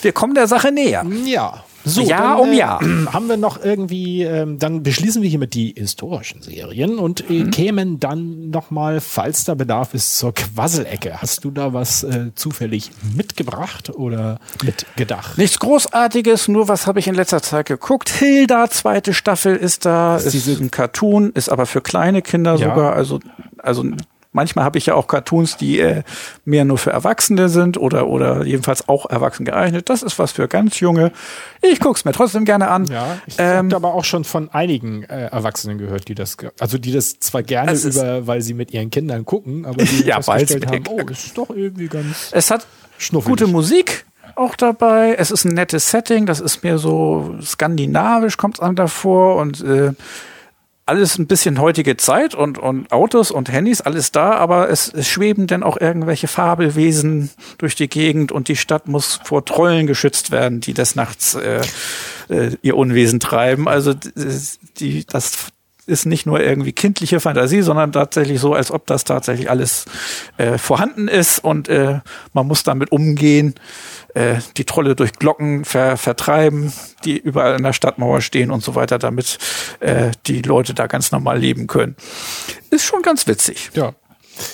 Wir 0.00 0.12
kommen 0.12 0.34
der 0.34 0.46
Sache 0.46 0.72
näher. 0.72 1.04
Ja. 1.26 1.64
So, 1.84 2.02
Jahr 2.02 2.38
dann, 2.38 2.48
um 2.48 2.52
Jahr. 2.52 2.82
Äh, 2.82 3.06
haben 3.12 3.28
wir 3.28 3.36
noch 3.36 3.62
irgendwie, 3.62 4.22
ähm, 4.22 4.58
dann 4.58 4.82
beschließen 4.82 5.22
wir 5.22 5.28
hier 5.28 5.38
mit 5.38 5.54
die 5.54 5.74
historischen 5.76 6.42
Serien 6.42 6.98
und 6.98 7.28
äh, 7.28 7.44
mhm. 7.44 7.50
kämen 7.50 8.00
dann 8.00 8.50
nochmal, 8.50 9.00
falls 9.00 9.44
da 9.44 9.54
Bedarf 9.54 9.94
ist, 9.94 10.18
zur 10.18 10.32
Quasselecke. 10.32 11.20
Hast 11.20 11.44
du 11.44 11.50
da 11.50 11.72
was 11.72 12.02
äh, 12.04 12.30
zufällig 12.34 12.90
mitgebracht 13.14 13.90
oder 13.90 14.38
mitgedacht? 14.62 15.38
Nichts 15.38 15.58
Großartiges, 15.58 16.48
nur 16.48 16.68
was 16.68 16.86
habe 16.86 16.98
ich 16.98 17.08
in 17.08 17.14
letzter 17.14 17.42
Zeit 17.42 17.66
geguckt. 17.66 18.08
Hilda, 18.08 18.70
zweite 18.70 19.12
Staffel 19.12 19.56
ist 19.56 19.84
da, 19.84 20.16
ist, 20.16 20.34
ist 20.34 20.60
ein 20.60 20.70
Cartoon, 20.70 21.30
ist 21.32 21.48
aber 21.48 21.66
für 21.66 21.80
kleine 21.80 22.22
Kinder 22.22 22.56
ja. 22.56 22.70
sogar, 22.70 22.94
also 22.94 23.20
also 23.64 23.84
Manchmal 24.34 24.64
habe 24.64 24.78
ich 24.78 24.86
ja 24.86 24.94
auch 24.94 25.06
Cartoons, 25.06 25.56
die 25.56 25.78
äh, 25.78 26.02
mehr 26.44 26.64
nur 26.64 26.76
für 26.76 26.90
Erwachsene 26.90 27.48
sind 27.48 27.78
oder, 27.78 28.08
oder 28.08 28.44
jedenfalls 28.44 28.88
auch 28.88 29.08
erwachsen 29.08 29.44
geeignet. 29.44 29.88
Das 29.88 30.02
ist 30.02 30.18
was 30.18 30.32
für 30.32 30.48
ganz 30.48 30.80
junge. 30.80 31.12
Ich 31.62 31.78
gucke 31.78 31.96
es 31.96 32.04
mir 32.04 32.10
trotzdem 32.10 32.44
gerne 32.44 32.68
an. 32.68 32.84
Ja, 32.86 33.18
ich 33.26 33.36
ähm, 33.38 33.72
habe 33.72 33.76
aber 33.76 33.94
auch 33.94 34.04
schon 34.04 34.24
von 34.24 34.50
einigen 34.50 35.04
äh, 35.04 35.26
Erwachsenen 35.26 35.78
gehört, 35.78 36.08
die 36.08 36.16
das, 36.16 36.36
also 36.58 36.78
die 36.78 36.90
das 36.90 37.20
zwar 37.20 37.44
gerne 37.44 37.74
über, 37.74 38.26
weil 38.26 38.42
sie 38.42 38.54
mit 38.54 38.72
ihren 38.72 38.90
Kindern 38.90 39.24
gucken, 39.24 39.66
aber 39.66 39.84
die 39.84 40.02
ja, 40.04 40.20
festgestellt 40.20 40.66
haben, 40.66 40.84
oh, 40.88 41.04
das 41.04 41.26
ist 41.26 41.38
doch 41.38 41.50
irgendwie 41.50 41.86
ganz. 41.86 42.30
Es 42.32 42.50
hat 42.50 42.66
gute 43.24 43.46
Musik 43.46 44.04
auch 44.34 44.56
dabei. 44.56 45.14
Es 45.16 45.30
ist 45.30 45.44
ein 45.44 45.54
nettes 45.54 45.92
Setting. 45.92 46.26
Das 46.26 46.40
ist 46.40 46.64
mehr 46.64 46.78
so 46.78 47.36
skandinavisch, 47.40 48.36
kommt 48.36 48.56
es 48.56 48.60
einem 48.60 48.74
davor 48.74 49.36
und 49.36 49.62
äh, 49.62 49.92
alles 50.86 51.18
ein 51.18 51.26
bisschen 51.26 51.60
heutige 51.60 51.96
Zeit 51.96 52.34
und, 52.34 52.58
und 52.58 52.92
Autos 52.92 53.30
und 53.30 53.50
Handys, 53.50 53.80
alles 53.80 54.12
da, 54.12 54.32
aber 54.32 54.68
es, 54.68 54.92
es 54.92 55.08
schweben 55.08 55.46
dann 55.46 55.62
auch 55.62 55.80
irgendwelche 55.80 56.28
Fabelwesen 56.28 57.30
durch 57.58 57.74
die 57.74 57.88
Gegend 57.88 58.32
und 58.32 58.48
die 58.48 58.56
Stadt 58.56 58.86
muss 58.86 59.20
vor 59.24 59.44
Trollen 59.44 59.86
geschützt 59.86 60.30
werden, 60.30 60.60
die 60.60 60.74
des 60.74 60.94
Nachts 60.94 61.34
äh, 61.34 61.62
äh, 62.28 62.50
ihr 62.60 62.76
Unwesen 62.76 63.18
treiben. 63.18 63.66
Also 63.66 63.94
die, 64.78 65.06
das 65.06 65.48
ist 65.86 66.06
nicht 66.06 66.26
nur 66.26 66.40
irgendwie 66.40 66.72
kindliche 66.72 67.20
Fantasie, 67.20 67.62
sondern 67.62 67.92
tatsächlich 67.92 68.40
so, 68.40 68.54
als 68.54 68.70
ob 68.70 68.86
das 68.86 69.04
tatsächlich 69.04 69.50
alles 69.50 69.84
äh, 70.36 70.58
vorhanden 70.58 71.08
ist 71.08 71.38
und 71.38 71.68
äh, 71.68 72.00
man 72.32 72.46
muss 72.46 72.62
damit 72.62 72.92
umgehen 72.92 73.54
äh, 74.14 74.36
die 74.56 74.64
Trolle 74.64 74.94
durch 74.94 75.12
Glocken 75.12 75.64
ver 75.64 75.96
vertreiben, 75.96 76.72
die 77.04 77.18
überall 77.18 77.54
an 77.54 77.62
der 77.62 77.72
Stadtmauer 77.72 78.20
stehen 78.20 78.50
und 78.50 78.62
so 78.62 78.74
weiter, 78.74 78.98
damit 78.98 79.38
äh, 79.80 80.12
die 80.26 80.42
Leute 80.42 80.74
da 80.74 80.86
ganz 80.86 81.12
normal 81.12 81.38
leben 81.38 81.66
können. 81.66 81.96
Ist 82.70 82.84
schon 82.84 83.02
ganz 83.02 83.26
witzig. 83.26 83.70
Ja. 83.74 83.94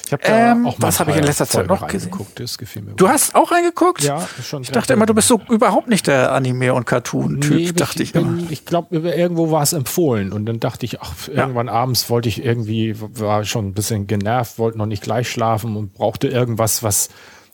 Ich 0.06 0.12
hab 0.12 0.28
ähm, 0.28 0.66
auch 0.66 0.76
was 0.78 1.00
habe 1.00 1.10
ich 1.12 1.16
in 1.16 1.24
letzter 1.24 1.46
Zeit 1.46 1.66
noch 1.66 1.86
gesehen? 1.86 2.10
Das 2.34 2.58
gefiel 2.58 2.82
mir 2.82 2.92
du 2.92 3.08
hast 3.08 3.34
auch 3.34 3.50
reingeguckt? 3.50 4.02
Ja, 4.02 4.26
schon. 4.42 4.62
Ich 4.62 4.70
dachte 4.70 4.92
immer, 4.92 5.06
du 5.06 5.14
bist 5.14 5.28
so 5.28 5.40
überhaupt 5.48 5.88
nicht 5.88 6.06
der 6.06 6.32
Anime- 6.32 6.74
und 6.74 6.86
Cartoon-Typ, 6.86 7.56
nee, 7.56 7.72
dachte 7.72 8.02
ich, 8.02 8.14
ich 8.14 8.20
immer. 8.20 8.50
Ich 8.50 8.64
glaube, 8.64 8.98
irgendwo 8.98 9.50
war 9.50 9.62
es 9.62 9.72
empfohlen 9.72 10.32
und 10.32 10.46
dann 10.46 10.60
dachte 10.60 10.84
ich, 10.86 11.00
ach, 11.00 11.28
irgendwann 11.28 11.68
ja. 11.68 11.72
abends 11.72 12.10
wollte 12.10 12.28
ich 12.28 12.44
irgendwie, 12.44 12.94
war 12.98 13.44
schon 13.44 13.68
ein 13.68 13.74
bisschen 13.74 14.06
genervt, 14.06 14.58
wollte 14.58 14.78
noch 14.78 14.86
nicht 14.86 15.02
gleich 15.02 15.30
schlafen 15.30 15.76
und 15.76 15.94
brauchte 15.94 16.28
irgendwas, 16.28 16.82
was 16.82 17.08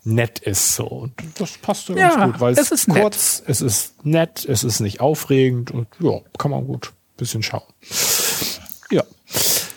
nett 0.06 0.38
ist 0.38 0.74
so. 0.74 0.86
Und 0.86 1.12
das 1.38 1.58
passt 1.58 1.88
ja, 1.88 1.94
ganz 1.94 2.32
gut, 2.32 2.40
weil 2.40 2.52
es, 2.52 2.58
es 2.58 2.70
ist 2.70 2.88
kurz, 2.88 3.40
nett. 3.40 3.50
es 3.50 3.60
ist 3.60 4.06
nett, 4.06 4.46
es 4.48 4.64
ist 4.64 4.80
nicht 4.80 5.00
aufregend 5.00 5.70
und 5.70 5.88
ja, 6.00 6.20
kann 6.38 6.50
man 6.50 6.66
gut 6.66 6.88
ein 6.88 7.16
bisschen 7.16 7.42
schauen. 7.42 7.64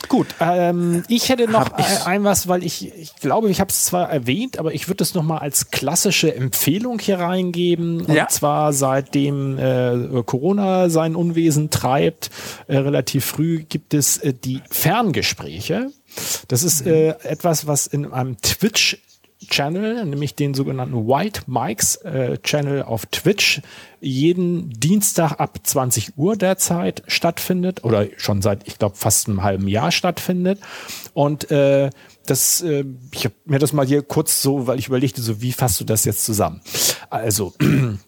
Gut, 0.10 0.28
ähm, 0.40 1.04
ich 1.08 1.30
hätte 1.30 1.48
noch 1.48 1.78
ich 1.78 2.06
ein 2.06 2.24
was, 2.24 2.48
weil 2.48 2.64
ich, 2.64 2.92
ich 2.96 3.16
glaube, 3.18 3.52
ich 3.52 3.60
habe 3.60 3.70
es 3.70 3.86
zwar 3.86 4.10
erwähnt, 4.10 4.58
aber 4.58 4.74
ich 4.74 4.88
würde 4.88 5.04
es 5.04 5.14
noch 5.14 5.22
mal 5.22 5.38
als 5.38 5.70
klassische 5.70 6.34
Empfehlung 6.34 6.98
hier 6.98 7.20
reingeben. 7.20 8.02
Und 8.02 8.14
ja. 8.16 8.28
zwar 8.28 8.74
seitdem 8.74 9.60
äh, 9.60 10.24
Corona 10.26 10.90
sein 10.90 11.16
Unwesen 11.16 11.70
treibt, 11.70 12.32
äh, 12.68 12.78
relativ 12.78 13.24
früh 13.24 13.64
gibt 13.64 13.94
es 13.94 14.18
äh, 14.18 14.34
die 14.34 14.62
Ferngespräche. 14.72 15.92
Das 16.48 16.64
ist 16.64 16.88
äh, 16.88 17.10
etwas, 17.22 17.68
was 17.68 17.86
in 17.86 18.12
einem 18.12 18.42
Twitch 18.42 18.98
Channel, 19.50 20.06
nämlich 20.06 20.36
den 20.36 20.54
sogenannten 20.54 21.08
White 21.08 21.42
Mikes 21.48 21.96
äh, 21.98 22.38
Channel 22.40 22.84
auf 22.84 23.06
Twitch, 23.08 23.62
jeden 24.00 24.70
Dienstag 24.70 25.34
ab 25.40 25.60
20 25.64 26.18
Uhr 26.18 26.36
derzeit 26.36 27.04
stattfindet 27.08 27.84
oder 27.84 28.08
schon 28.18 28.42
seit, 28.42 28.68
ich 28.68 28.78
glaube, 28.78 28.96
fast 28.96 29.28
einem 29.28 29.44
halben 29.44 29.68
Jahr 29.68 29.92
stattfindet. 29.92 30.60
Und 31.14 31.52
äh, 31.52 31.90
das, 32.26 32.62
äh, 32.62 32.86
ich 33.12 33.26
habe 33.26 33.36
mir 33.46 33.60
das 33.60 33.74
mal 33.74 33.86
hier 33.86 34.02
kurz 34.04 34.42
so, 34.42 34.68
weil 34.68 34.80
ich 34.80 34.88
überlegte, 34.88 35.22
so 35.22 35.42
wie 35.42 35.52
fasst 35.52 35.80
du 35.80 35.84
das 35.84 36.06
jetzt 36.06 36.24
zusammen? 36.24 36.62
Also 37.10 37.54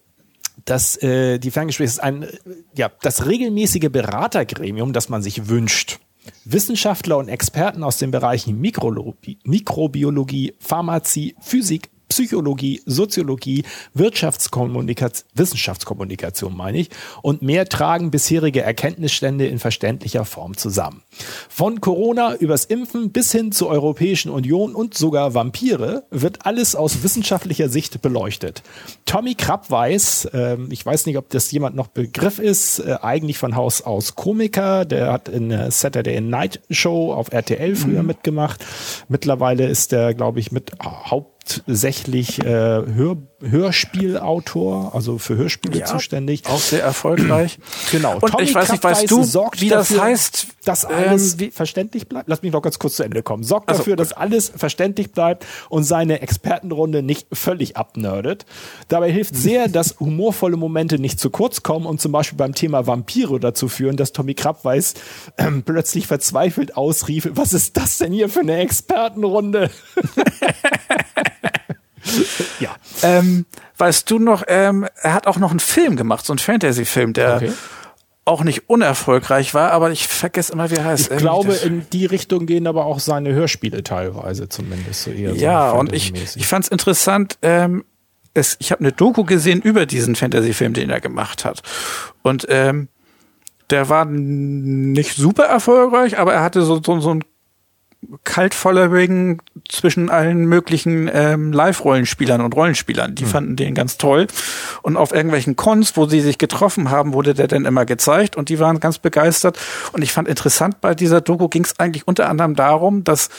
das, 0.65 1.01
äh, 1.01 1.39
die 1.39 1.51
Ferngespräche 1.51 1.89
ist 1.89 1.99
ein, 1.99 2.27
ja, 2.75 2.91
das 3.01 3.25
regelmäßige 3.25 3.89
Beratergremium, 3.89 4.93
das 4.93 5.09
man 5.09 5.21
sich 5.21 5.49
wünscht 5.49 5.99
Wissenschaftler 6.45 7.17
und 7.17 7.27
Experten 7.27 7.83
aus 7.83 7.97
den 7.97 8.11
Bereichen 8.11 8.59
Mikrobiologie, 8.59 10.53
Pharmazie, 10.59 11.35
Physik, 11.39 11.89
Psychologie, 12.11 12.81
Soziologie, 12.85 13.63
Wirtschaftskommunikation, 13.93 15.25
Wissenschaftskommunikation 15.33 16.55
meine 16.55 16.79
ich, 16.79 16.89
und 17.21 17.41
mehr 17.41 17.69
tragen 17.69 18.11
bisherige 18.11 18.61
Erkenntnisstände 18.61 19.47
in 19.47 19.59
verständlicher 19.59 20.25
Form 20.25 20.57
zusammen. 20.57 21.03
Von 21.47 21.79
Corona 21.79 22.35
übers 22.35 22.65
Impfen 22.65 23.13
bis 23.13 23.31
hin 23.31 23.53
zur 23.53 23.69
Europäischen 23.69 24.29
Union 24.29 24.75
und 24.75 24.93
sogar 24.93 25.33
Vampire 25.33 26.03
wird 26.11 26.45
alles 26.45 26.75
aus 26.75 27.01
wissenschaftlicher 27.01 27.69
Sicht 27.69 28.01
beleuchtet. 28.01 28.61
Tommy 29.05 29.35
Krapp 29.35 29.71
weiß, 29.71 30.25
äh, 30.33 30.57
ich 30.69 30.85
weiß 30.85 31.05
nicht, 31.05 31.17
ob 31.17 31.29
das 31.29 31.49
jemand 31.51 31.77
noch 31.77 31.87
Begriff 31.87 32.39
ist, 32.39 32.79
äh, 32.79 32.97
eigentlich 33.01 33.37
von 33.37 33.55
Haus 33.55 33.83
aus 33.83 34.15
Komiker, 34.15 34.83
der 34.83 35.13
hat 35.13 35.29
in 35.29 35.47
der 35.47 35.71
Saturday 35.71 36.19
Night 36.19 36.59
Show 36.69 37.13
auf 37.13 37.31
RTL 37.31 37.73
früher 37.77 38.01
mhm. 38.01 38.07
mitgemacht. 38.07 38.65
Mittlerweile 39.07 39.67
ist 39.67 39.93
der, 39.93 40.13
glaube 40.13 40.41
ich, 40.41 40.51
mit 40.51 40.73
hauptsächlich 41.41 42.39
äh, 42.39 42.45
Hör 42.45 43.17
Hörspielautor, 43.41 44.93
also 44.93 45.17
für 45.17 45.35
Hörspiele 45.35 45.79
ja, 45.79 45.85
zuständig. 45.85 46.45
Auch 46.47 46.59
sehr 46.59 46.83
erfolgreich. 46.83 47.59
Genau. 47.91 48.19
Und 48.21 48.31
Tommy 48.31 48.43
ich 48.43 48.55
weiß 48.55 48.71
nicht, 48.71 48.83
weißt 48.83 49.09
du, 49.11 49.21
wie 49.21 49.69
das 49.69 49.89
dafür, 49.89 50.03
heißt, 50.03 50.47
dass 50.65 50.85
alles 50.85 51.39
ähm, 51.39 51.51
verständlich 51.51 52.07
bleibt? 52.07 52.29
Lass 52.29 52.41
mich 52.41 52.51
noch 52.51 52.61
ganz 52.61 52.79
kurz 52.79 52.95
zu 52.95 53.03
Ende 53.03 53.23
kommen. 53.23 53.43
Sorgt 53.43 53.69
also, 53.69 53.79
dafür, 53.79 53.95
dass 53.95 54.13
alles 54.13 54.51
verständlich 54.55 55.11
bleibt 55.11 55.45
und 55.69 55.83
seine 55.83 56.21
Expertenrunde 56.21 57.03
nicht 57.03 57.27
völlig 57.33 57.75
abnerdet. 57.75 58.45
Dabei 58.87 59.11
hilft 59.11 59.35
sehr, 59.41 59.67
dass 59.67 59.99
humorvolle 59.99 60.57
Momente 60.57 60.99
nicht 60.99 61.19
zu 61.19 61.29
kurz 61.29 61.63
kommen 61.63 61.85
und 61.85 61.99
zum 61.99 62.11
Beispiel 62.11 62.37
beim 62.37 62.53
Thema 62.53 62.87
Vampire 62.87 63.39
dazu 63.39 63.67
führen, 63.67 63.97
dass 63.97 64.13
Tommy 64.13 64.35
Krabweis 64.35 64.93
ähm, 65.37 65.63
plötzlich 65.63 66.07
verzweifelt 66.07 66.77
ausrief, 66.77 67.29
was 67.33 67.53
ist 67.53 67.77
das 67.77 67.97
denn 67.97 68.13
hier 68.13 68.29
für 68.29 68.41
eine 68.41 68.57
Expertenrunde? 68.57 69.69
ja. 72.59 72.75
Ähm, 73.03 73.45
weißt 73.77 74.09
du 74.09 74.19
noch, 74.19 74.43
ähm, 74.47 74.87
er 75.01 75.13
hat 75.13 75.27
auch 75.27 75.37
noch 75.37 75.51
einen 75.51 75.59
Film 75.59 75.95
gemacht, 75.95 76.25
so 76.25 76.33
einen 76.33 76.39
Fantasy-Film, 76.39 77.13
der 77.13 77.37
okay. 77.37 77.51
auch 78.25 78.43
nicht 78.43 78.69
unerfolgreich 78.69 79.53
war, 79.53 79.71
aber 79.71 79.91
ich 79.91 80.07
vergesse 80.07 80.53
immer, 80.53 80.69
wie 80.71 80.75
er 80.75 80.85
heißt. 80.85 81.11
Ich 81.11 81.17
glaube, 81.17 81.53
in 81.53 81.87
die 81.91 82.05
Richtung 82.05 82.45
gehen 82.45 82.67
aber 82.67 82.85
auch 82.85 82.99
seine 82.99 83.33
Hörspiele 83.33 83.83
teilweise 83.83 84.49
zumindest 84.49 85.03
so 85.03 85.11
eher. 85.11 85.33
Ja, 85.33 85.71
so 85.71 85.77
und 85.77 85.93
ich, 85.93 86.13
ich 86.35 86.47
fand 86.47 86.65
es 86.65 86.71
interessant, 86.71 87.37
ähm, 87.41 87.85
es, 88.33 88.55
ich 88.59 88.71
habe 88.71 88.79
eine 88.79 88.91
Doku 88.91 89.23
gesehen 89.23 89.61
über 89.61 89.85
diesen 89.85 90.15
Fantasy-Film, 90.15 90.73
den 90.73 90.89
er 90.89 91.01
gemacht 91.01 91.43
hat. 91.43 91.61
Und 92.21 92.47
ähm, 92.49 92.87
der 93.69 93.89
war 93.89 94.05
nicht 94.05 95.15
super 95.15 95.45
erfolgreich, 95.45 96.19
aber 96.19 96.33
er 96.33 96.43
hatte 96.43 96.61
so, 96.61 96.81
so, 96.83 96.99
so 96.99 97.13
ein 97.13 97.23
Cult-Following 98.23 99.41
zwischen 99.69 100.09
allen 100.09 100.45
möglichen 100.45 101.09
ähm, 101.13 101.51
Live-Rollenspielern 101.51 102.41
und 102.41 102.55
Rollenspielern. 102.55 103.15
Die 103.15 103.25
mhm. 103.25 103.29
fanden 103.29 103.55
den 103.55 103.75
ganz 103.75 103.97
toll. 103.97 104.27
Und 104.81 104.97
auf 104.97 105.13
irgendwelchen 105.13 105.55
Cons, 105.55 105.95
wo 105.95 106.07
sie 106.07 106.21
sich 106.21 106.37
getroffen 106.37 106.89
haben, 106.89 107.13
wurde 107.13 107.33
der 107.33 107.47
dann 107.47 107.65
immer 107.65 107.85
gezeigt 107.85 108.35
und 108.35 108.49
die 108.49 108.59
waren 108.59 108.79
ganz 108.79 108.97
begeistert. 108.97 109.59
Und 109.91 110.03
ich 110.03 110.13
fand 110.13 110.27
interessant, 110.27 110.81
bei 110.81 110.95
dieser 110.95 111.21
Doku 111.21 111.47
ging 111.47 111.63
es 111.63 111.79
eigentlich 111.79 112.07
unter 112.07 112.27
anderem 112.29 112.55
darum, 112.55 113.03
dass 113.03 113.29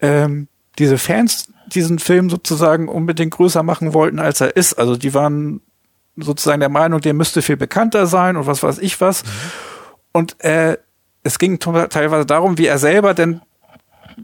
ähm, 0.00 0.48
diese 0.78 0.98
Fans 0.98 1.48
diesen 1.66 1.98
Film 1.98 2.30
sozusagen 2.30 2.88
unbedingt 2.88 3.32
größer 3.32 3.62
machen 3.62 3.92
wollten, 3.92 4.18
als 4.18 4.40
er 4.40 4.56
ist. 4.56 4.74
Also 4.74 4.96
die 4.96 5.14
waren 5.14 5.60
sozusagen 6.16 6.60
der 6.60 6.68
Meinung, 6.68 7.00
der 7.00 7.12
müsste 7.12 7.42
viel 7.42 7.56
bekannter 7.56 8.06
sein 8.06 8.36
und 8.36 8.46
was 8.46 8.62
weiß 8.62 8.78
ich 8.78 9.00
was. 9.00 9.24
Mhm. 9.24 9.28
Und 10.12 10.44
äh, 10.44 10.78
es 11.22 11.38
ging 11.38 11.58
teilweise 11.58 12.24
darum, 12.24 12.56
wie 12.56 12.66
er 12.66 12.78
selber 12.78 13.12
denn 13.12 13.42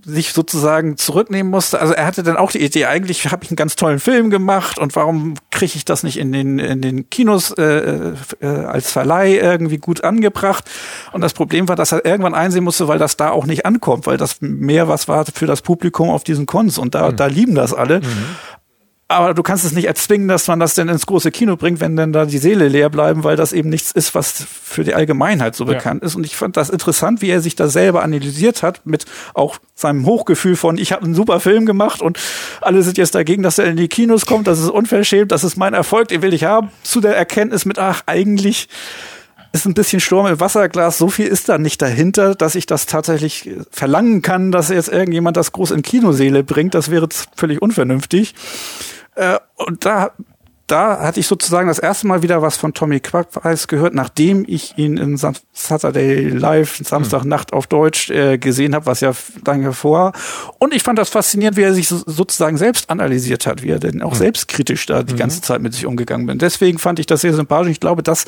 sich 0.05 0.32
sozusagen 0.32 0.97
zurücknehmen 0.97 1.51
musste. 1.51 1.80
Also 1.80 1.93
er 1.93 2.07
hatte 2.07 2.22
dann 2.22 2.36
auch 2.36 2.51
die 2.51 2.62
Idee, 2.62 2.86
eigentlich 2.86 3.30
habe 3.30 3.45
ich 3.45 3.51
einen 3.51 3.57
ganz 3.57 3.76
tollen 3.76 3.99
Film 3.99 4.30
gemacht 4.30 4.78
und 4.78 4.97
warum 4.97 5.34
kriege 5.51 5.72
ich 5.76 5.84
das 5.84 6.03
nicht 6.03 6.18
in 6.18 6.32
den, 6.32 6.59
in 6.59 6.80
den 6.80 7.11
Kinos 7.11 7.51
äh, 7.53 8.14
äh, 8.40 8.47
als 8.47 8.90
Verleih 8.90 9.34
irgendwie 9.36 9.78
gut 9.78 10.03
angebracht? 10.03 10.70
Und 11.12 11.20
das 11.20 11.34
Problem 11.34 11.68
war, 11.68 11.76
dass 11.76 11.93
er 11.93 12.05
irgendwann 12.05 12.34
einsehen 12.34 12.64
musste, 12.64 12.88
weil 12.88 12.99
das 12.99 13.16
da 13.16 13.30
auch 13.30 13.45
nicht 13.45 13.66
ankommt, 13.66 14.07
weil 14.07 14.16
das 14.16 14.40
mehr 14.40 14.88
was 14.88 15.09
war 15.09 15.26
für 15.26 15.47
das 15.47 15.61
Publikum 15.61 16.09
auf 16.09 16.24
diesen 16.24 16.47
Cons 16.47 16.78
und 16.78 16.95
da, 16.95 17.11
mhm. 17.11 17.16
da 17.16 17.26
lieben 17.26 17.55
das 17.55 17.74
alle. 17.74 18.01
Mhm 18.01 18.36
aber 19.12 19.34
du 19.34 19.42
kannst 19.42 19.64
es 19.64 19.72
nicht 19.72 19.86
erzwingen, 19.86 20.28
dass 20.28 20.48
man 20.48 20.60
das 20.60 20.74
denn 20.74 20.88
ins 20.88 21.06
große 21.06 21.30
Kino 21.30 21.56
bringt, 21.56 21.80
wenn 21.80 21.96
dann 21.96 22.12
da 22.12 22.24
die 22.24 22.38
Seele 22.38 22.68
leer 22.68 22.90
bleiben, 22.90 23.24
weil 23.24 23.36
das 23.36 23.52
eben 23.52 23.68
nichts 23.68 23.92
ist, 23.92 24.14
was 24.14 24.44
für 24.62 24.84
die 24.84 24.94
Allgemeinheit 24.94 25.54
so 25.54 25.64
bekannt 25.64 26.02
ja. 26.02 26.06
ist. 26.06 26.14
Und 26.14 26.24
ich 26.24 26.36
fand 26.36 26.56
das 26.56 26.70
interessant, 26.70 27.22
wie 27.22 27.30
er 27.30 27.40
sich 27.40 27.56
da 27.56 27.68
selber 27.68 28.02
analysiert 28.02 28.62
hat, 28.62 28.84
mit 28.84 29.06
auch 29.34 29.58
seinem 29.74 30.06
Hochgefühl 30.06 30.56
von, 30.56 30.78
ich 30.78 30.92
habe 30.92 31.04
einen 31.04 31.14
super 31.14 31.40
Film 31.40 31.66
gemacht 31.66 32.02
und 32.02 32.18
alle 32.60 32.82
sind 32.82 32.98
jetzt 32.98 33.14
dagegen, 33.14 33.42
dass 33.42 33.58
er 33.58 33.66
in 33.66 33.76
die 33.76 33.88
Kinos 33.88 34.26
kommt, 34.26 34.46
das 34.46 34.58
ist 34.58 34.70
unverschämt, 34.70 35.32
das 35.32 35.44
ist 35.44 35.56
mein 35.56 35.74
Erfolg, 35.74 36.08
den 36.08 36.22
will 36.22 36.34
ich 36.34 36.44
haben, 36.44 36.70
zu 36.82 37.00
der 37.00 37.16
Erkenntnis 37.16 37.64
mit, 37.64 37.78
ach, 37.78 38.02
eigentlich 38.06 38.68
ist 39.52 39.66
ein 39.66 39.74
bisschen 39.74 40.00
Sturm 40.00 40.26
im 40.26 40.40
Wasserglas. 40.40 40.96
So 40.96 41.08
viel 41.08 41.26
ist 41.26 41.48
da 41.48 41.58
nicht 41.58 41.82
dahinter, 41.82 42.34
dass 42.34 42.54
ich 42.54 42.66
das 42.66 42.86
tatsächlich 42.86 43.50
verlangen 43.70 44.22
kann, 44.22 44.50
dass 44.50 44.70
jetzt 44.70 44.88
irgendjemand 44.88 45.36
das 45.36 45.52
groß 45.52 45.72
in 45.72 45.82
Kinoseele 45.82 46.42
bringt. 46.42 46.74
Das 46.74 46.90
wäre 46.90 47.06
völlig 47.36 47.60
unvernünftig. 47.60 48.34
Äh, 49.14 49.38
und 49.56 49.84
da, 49.84 50.12
da 50.66 51.00
hatte 51.00 51.20
ich 51.20 51.26
sozusagen 51.26 51.68
das 51.68 51.78
erste 51.78 52.06
Mal 52.06 52.22
wieder 52.22 52.40
was 52.40 52.56
von 52.56 52.72
Tommy 52.72 53.00
Quackweis 53.00 53.68
gehört, 53.68 53.94
nachdem 53.94 54.44
ich 54.46 54.78
ihn 54.78 54.96
in 54.96 55.18
Saturday 55.52 56.28
Live 56.28 56.80
Samstagnacht 56.82 57.52
auf 57.52 57.66
Deutsch 57.66 58.10
äh, 58.10 58.38
gesehen 58.38 58.74
habe, 58.74 58.86
was 58.86 59.00
ja 59.00 59.12
lange 59.44 59.72
vor. 59.72 60.12
Und 60.58 60.74
ich 60.74 60.82
fand 60.82 60.98
das 60.98 61.10
faszinierend, 61.10 61.56
wie 61.56 61.62
er 61.62 61.74
sich 61.74 61.88
so, 61.88 61.98
sozusagen 62.06 62.56
selbst 62.56 62.88
analysiert 62.90 63.46
hat, 63.46 63.62
wie 63.62 63.70
er 63.70 63.80
denn 63.80 64.02
auch 64.02 64.12
mhm. 64.12 64.18
selbstkritisch 64.18 64.86
da 64.86 65.02
die 65.02 65.14
mhm. 65.14 65.18
ganze 65.18 65.42
Zeit 65.42 65.60
mit 65.60 65.74
sich 65.74 65.84
umgegangen 65.84 66.26
bin. 66.26 66.38
Deswegen 66.38 66.78
fand 66.78 66.98
ich 66.98 67.06
das 67.06 67.20
sehr 67.20 67.34
sympathisch. 67.34 67.72
Ich 67.72 67.80
glaube, 67.80 68.02
dass 68.02 68.24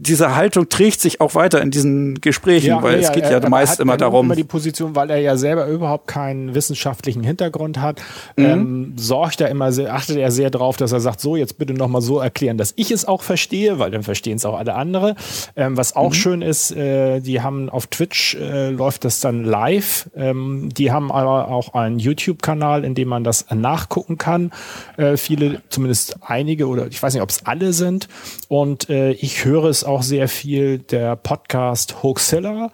diese 0.00 0.34
Haltung 0.34 0.68
trägt 0.68 1.00
sich 1.00 1.20
auch 1.20 1.34
weiter 1.34 1.60
in 1.60 1.70
diesen 1.70 2.20
Gesprächen, 2.20 2.68
ja, 2.68 2.82
weil 2.82 3.00
ja, 3.00 3.08
es 3.08 3.12
geht 3.12 3.24
ja 3.24 3.38
er, 3.38 3.48
meist 3.50 3.80
immer 3.80 3.98
darum. 3.98 4.26
Immer 4.26 4.36
die 4.36 4.44
Position, 4.44 4.96
weil 4.96 5.10
er 5.10 5.18
ja 5.18 5.36
selber 5.36 5.66
überhaupt 5.66 6.06
keinen 6.06 6.54
wissenschaftlichen 6.54 7.22
Hintergrund 7.22 7.80
hat, 7.80 8.00
mhm. 8.36 8.44
ähm, 8.44 8.92
sorgt 8.96 9.42
er 9.42 9.48
immer 9.50 9.72
sehr, 9.72 9.94
achtet 9.94 10.16
er 10.16 10.30
sehr 10.30 10.50
darauf, 10.50 10.78
dass 10.78 10.92
er 10.92 11.00
sagt, 11.00 11.20
so 11.20 11.36
jetzt 11.36 11.58
bitte 11.58 11.74
noch 11.74 11.88
mal 11.88 12.00
so 12.00 12.18
erklären, 12.18 12.56
dass 12.56 12.72
ich 12.76 12.90
es 12.90 13.06
auch 13.06 13.22
verstehe, 13.22 13.78
weil 13.78 13.90
dann 13.90 14.02
verstehen 14.02 14.36
es 14.36 14.46
auch 14.46 14.58
alle 14.58 14.74
andere. 14.74 15.16
Ähm, 15.54 15.76
was 15.76 15.94
auch 15.94 16.10
mhm. 16.10 16.14
schön 16.14 16.42
ist, 16.42 16.70
äh, 16.72 17.20
die 17.20 17.42
haben 17.42 17.68
auf 17.68 17.86
Twitch 17.86 18.36
äh, 18.36 18.70
läuft 18.70 19.04
das 19.04 19.20
dann 19.20 19.44
live. 19.44 20.08
Ähm, 20.16 20.70
die 20.72 20.92
haben 20.92 21.12
aber 21.12 21.48
auch 21.48 21.74
einen 21.74 21.98
YouTube-Kanal, 21.98 22.84
in 22.84 22.94
dem 22.94 23.08
man 23.08 23.22
das 23.22 23.46
nachgucken 23.52 24.16
kann. 24.16 24.50
Äh, 24.96 25.18
viele, 25.18 25.60
zumindest 25.68 26.16
einige 26.22 26.68
oder 26.68 26.86
ich 26.86 27.02
weiß 27.02 27.12
nicht, 27.12 27.22
ob 27.22 27.28
es 27.28 27.44
alle 27.44 27.74
sind. 27.74 28.08
Und 28.48 28.88
äh, 28.88 29.12
ich 29.12 29.44
höre 29.44 29.64
es 29.64 29.84
auch 29.84 29.89
sehr 30.02 30.28
viel 30.28 30.78
der 30.78 31.16
Podcast 31.16 32.02
Hoaxilla, 32.02 32.70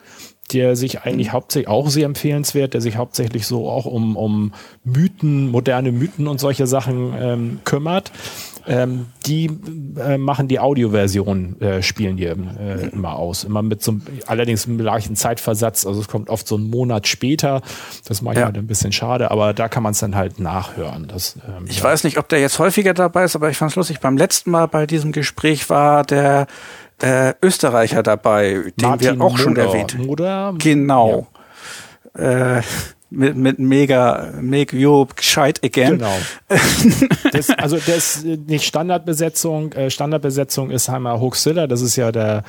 der 0.52 0.76
sich 0.76 1.02
eigentlich 1.02 1.32
hauptsächlich 1.32 1.68
auch 1.68 1.88
sehr 1.90 2.06
empfehlenswert, 2.06 2.74
der 2.74 2.80
sich 2.80 2.96
hauptsächlich 2.96 3.46
so 3.46 3.68
auch 3.68 3.86
um, 3.86 4.16
um 4.16 4.52
Mythen, 4.84 5.50
moderne 5.50 5.92
Mythen 5.92 6.28
und 6.28 6.38
solche 6.38 6.66
Sachen 6.66 7.14
ähm, 7.18 7.60
kümmert. 7.64 8.12
Ähm, 8.68 9.06
die 9.24 9.48
äh, 9.96 10.18
machen 10.18 10.48
die 10.48 10.58
Audioversion, 10.58 11.60
äh, 11.60 11.82
spielen 11.82 12.16
die 12.16 12.24
äh, 12.24 12.34
immer 12.92 13.16
aus. 13.16 13.44
Immer 13.44 13.62
mit 13.62 13.82
so 13.82 13.92
einem, 13.92 14.02
allerdings 14.26 14.66
mit 14.66 14.80
leichten 14.80 15.14
Zeitversatz. 15.14 15.86
Also 15.86 16.00
es 16.00 16.08
kommt 16.08 16.30
oft 16.30 16.48
so 16.48 16.56
einen 16.56 16.68
Monat 16.68 17.06
später. 17.06 17.62
Das 18.08 18.22
mache 18.22 18.34
ich 18.34 18.40
ja. 18.40 18.46
halt 18.46 18.58
ein 18.58 18.66
bisschen 18.66 18.90
schade, 18.90 19.30
aber 19.30 19.54
da 19.54 19.68
kann 19.68 19.84
man 19.84 19.92
es 19.92 20.00
dann 20.00 20.16
halt 20.16 20.40
nachhören. 20.40 21.06
Das, 21.06 21.36
ähm, 21.46 21.66
ich 21.68 21.78
ja. 21.78 21.84
weiß 21.84 22.02
nicht, 22.02 22.18
ob 22.18 22.28
der 22.28 22.40
jetzt 22.40 22.58
häufiger 22.58 22.92
dabei 22.92 23.24
ist, 23.24 23.36
aber 23.36 23.50
ich 23.50 23.56
fand 23.56 23.70
es 23.70 23.76
lustig. 23.76 24.00
Beim 24.00 24.16
letzten 24.16 24.50
Mal 24.50 24.66
bei 24.66 24.86
diesem 24.86 25.12
Gespräch 25.12 25.70
war 25.70 26.02
der 26.02 26.48
äh, 27.02 27.34
Österreicher 27.42 28.02
dabei, 28.02 28.72
den 28.80 28.88
Martin 28.88 29.18
wir 29.18 29.24
auch 29.24 29.38
schon 29.38 29.56
erwähnt 29.56 29.96
haben. 29.96 30.58
Genau. 30.58 31.26
Ja. 32.16 32.58
Äh, 32.58 32.62
mit, 33.08 33.36
mit 33.36 33.58
mega, 33.58 34.32
make 34.40 34.76
you 34.76 35.06
gescheit 35.14 35.62
again. 35.64 35.98
Genau. 35.98 36.16
Das, 37.32 37.50
also 37.50 37.76
das 37.76 38.16
ist 38.16 38.24
nicht 38.24 38.64
Standardbesetzung. 38.64 39.72
Äh, 39.72 39.90
Standardbesetzung 39.90 40.70
ist 40.70 40.88
Heimer 40.88 41.20
Hoaxilla. 41.20 41.66
Das 41.66 41.82
ist 41.82 41.96
ja 41.96 42.10
der 42.12 42.44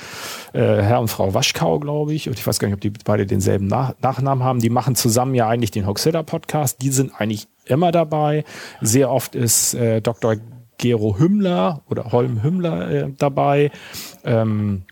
äh, 0.53 0.59
Herr 0.59 1.01
und 1.01 1.09
Frau 1.09 1.33
Waschkau, 1.33 1.79
glaube 1.79 2.13
ich. 2.13 2.29
Und 2.29 2.39
ich 2.39 2.47
weiß 2.47 2.59
gar 2.59 2.67
nicht, 2.67 2.75
ob 2.75 2.81
die 2.81 2.91
beide 3.03 3.25
denselben 3.25 3.67
Nach 3.67 3.93
Nachnamen 4.01 4.43
haben. 4.43 4.59
Die 4.59 4.69
machen 4.69 4.95
zusammen 4.95 5.35
ja 5.35 5.47
eigentlich 5.47 5.71
den 5.71 5.85
Hoaxilla 5.85 6.23
Podcast. 6.23 6.81
Die 6.81 6.89
sind 6.89 7.11
eigentlich 7.17 7.47
immer 7.65 7.91
dabei. 7.91 8.45
Sehr 8.81 9.11
oft 9.11 9.35
ist 9.35 9.73
äh, 9.73 10.01
Dr. 10.01 10.37
Gero 10.77 11.17
Hümmler 11.19 11.83
oder 11.89 12.11
Holm 12.11 12.43
Hümmler 12.43 12.89
äh, 12.89 13.13
dabei. 13.17 13.71
Ähm, 14.23 14.83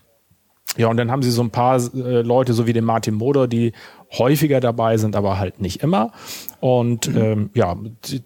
ja, 0.76 0.88
und 0.88 0.96
dann 0.96 1.10
haben 1.10 1.22
sie 1.22 1.30
so 1.30 1.42
ein 1.42 1.50
paar 1.50 1.76
äh, 1.76 2.22
Leute, 2.22 2.52
so 2.52 2.66
wie 2.66 2.72
den 2.72 2.84
Martin 2.84 3.14
Moder, 3.14 3.48
die 3.48 3.72
häufiger 4.12 4.60
dabei 4.60 4.96
sind, 4.96 5.16
aber 5.16 5.38
halt 5.38 5.60
nicht 5.60 5.82
immer. 5.82 6.12
Und 6.60 7.08
mhm. 7.08 7.16
ähm, 7.16 7.50
ja, 7.54 7.76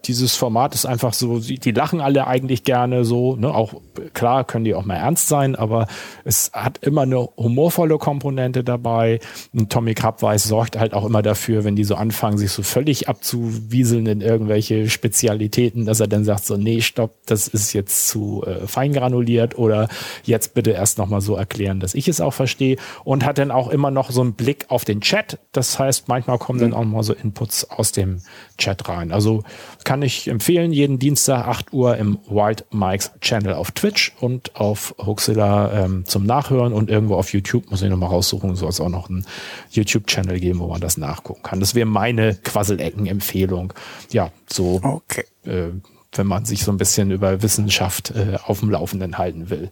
dieses 0.04 0.36
Format 0.36 0.74
ist 0.74 0.86
einfach 0.86 1.12
so, 1.12 1.40
die 1.40 1.72
lachen 1.72 2.00
alle 2.00 2.26
eigentlich 2.26 2.64
gerne 2.64 3.04
so, 3.04 3.36
ne? 3.36 3.52
Auch 3.52 3.74
klar 4.14 4.44
können 4.44 4.64
die 4.64 4.74
auch 4.74 4.84
mal 4.84 4.96
ernst 4.96 5.28
sein, 5.28 5.56
aber 5.56 5.88
es 6.24 6.50
hat 6.54 6.78
immer 6.78 7.02
eine 7.02 7.28
humorvolle 7.36 7.98
Komponente 7.98 8.62
dabei. 8.62 9.20
Und 9.52 9.70
Tommy 9.72 9.94
Krabweis 9.94 10.44
sorgt 10.44 10.78
halt 10.78 10.94
auch 10.94 11.04
immer 11.04 11.22
dafür, 11.22 11.64
wenn 11.64 11.76
die 11.76 11.84
so 11.84 11.96
anfangen, 11.96 12.38
sich 12.38 12.52
so 12.52 12.62
völlig 12.62 13.08
abzuwieseln 13.08 14.06
in 14.06 14.20
irgendwelche 14.20 14.88
Spezialitäten, 14.88 15.86
dass 15.86 16.00
er 16.00 16.08
dann 16.08 16.24
sagt 16.24 16.46
so, 16.46 16.56
nee, 16.56 16.80
stopp, 16.80 17.12
das 17.26 17.48
ist 17.48 17.72
jetzt 17.72 18.08
zu 18.08 18.44
äh, 18.46 18.66
fein 18.66 18.92
granuliert 18.92 19.58
oder 19.58 19.88
jetzt 20.24 20.54
bitte 20.54 20.70
erst 20.70 20.98
nochmal 20.98 21.20
so 21.20 21.34
erklären, 21.34 21.80
dass 21.80 21.94
ich 21.94 22.06
es 22.06 22.20
auch 22.20 22.32
verstehe. 22.32 22.76
Und 23.04 23.24
hat 23.24 23.38
dann 23.38 23.50
auch 23.50 23.68
immer 23.68 23.90
noch 23.90 24.10
so 24.10 24.20
einen 24.20 24.34
Blick 24.34 24.66
auf 24.68 24.84
den 24.84 25.00
Chat. 25.00 25.38
Das 25.70 25.78
heißt, 25.78 26.08
manchmal 26.08 26.36
kommen 26.38 26.58
dann 26.58 26.72
auch 26.72 26.84
mal 26.84 27.04
so 27.04 27.12
Inputs 27.12 27.70
aus 27.70 27.92
dem 27.92 28.22
Chat 28.58 28.88
rein. 28.88 29.12
Also 29.12 29.44
kann 29.84 30.02
ich 30.02 30.26
empfehlen, 30.26 30.72
jeden 30.72 30.98
Dienstag 30.98 31.46
8 31.46 31.72
Uhr 31.72 31.96
im 31.96 32.18
Wild 32.28 32.66
Mikes 32.72 33.12
Channel 33.20 33.54
auf 33.54 33.70
Twitch 33.70 34.12
und 34.20 34.56
auf 34.56 34.96
Huxilla 34.98 35.84
ähm, 35.84 36.04
zum 36.06 36.26
Nachhören 36.26 36.72
und 36.72 36.90
irgendwo 36.90 37.14
auf 37.14 37.32
YouTube, 37.32 37.70
muss 37.70 37.82
ich 37.82 37.88
nochmal 37.88 38.08
raussuchen, 38.08 38.56
soll 38.56 38.70
es 38.70 38.80
auch 38.80 38.88
noch 38.88 39.08
einen 39.08 39.24
YouTube-Channel 39.70 40.40
geben, 40.40 40.58
wo 40.58 40.66
man 40.66 40.80
das 40.80 40.96
nachgucken 40.96 41.44
kann. 41.44 41.60
Das 41.60 41.76
wäre 41.76 41.86
meine 41.86 42.34
Quasselecken-Empfehlung. 42.34 43.72
Ja, 44.10 44.32
so 44.48 44.80
okay. 44.82 45.24
äh, 45.44 45.68
wenn 46.12 46.26
man 46.26 46.44
sich 46.44 46.64
so 46.64 46.72
ein 46.72 46.78
bisschen 46.78 47.12
über 47.12 47.42
Wissenschaft 47.42 48.10
äh, 48.10 48.38
auf 48.44 48.60
dem 48.60 48.70
Laufenden 48.70 49.18
halten 49.18 49.50
will. 49.50 49.70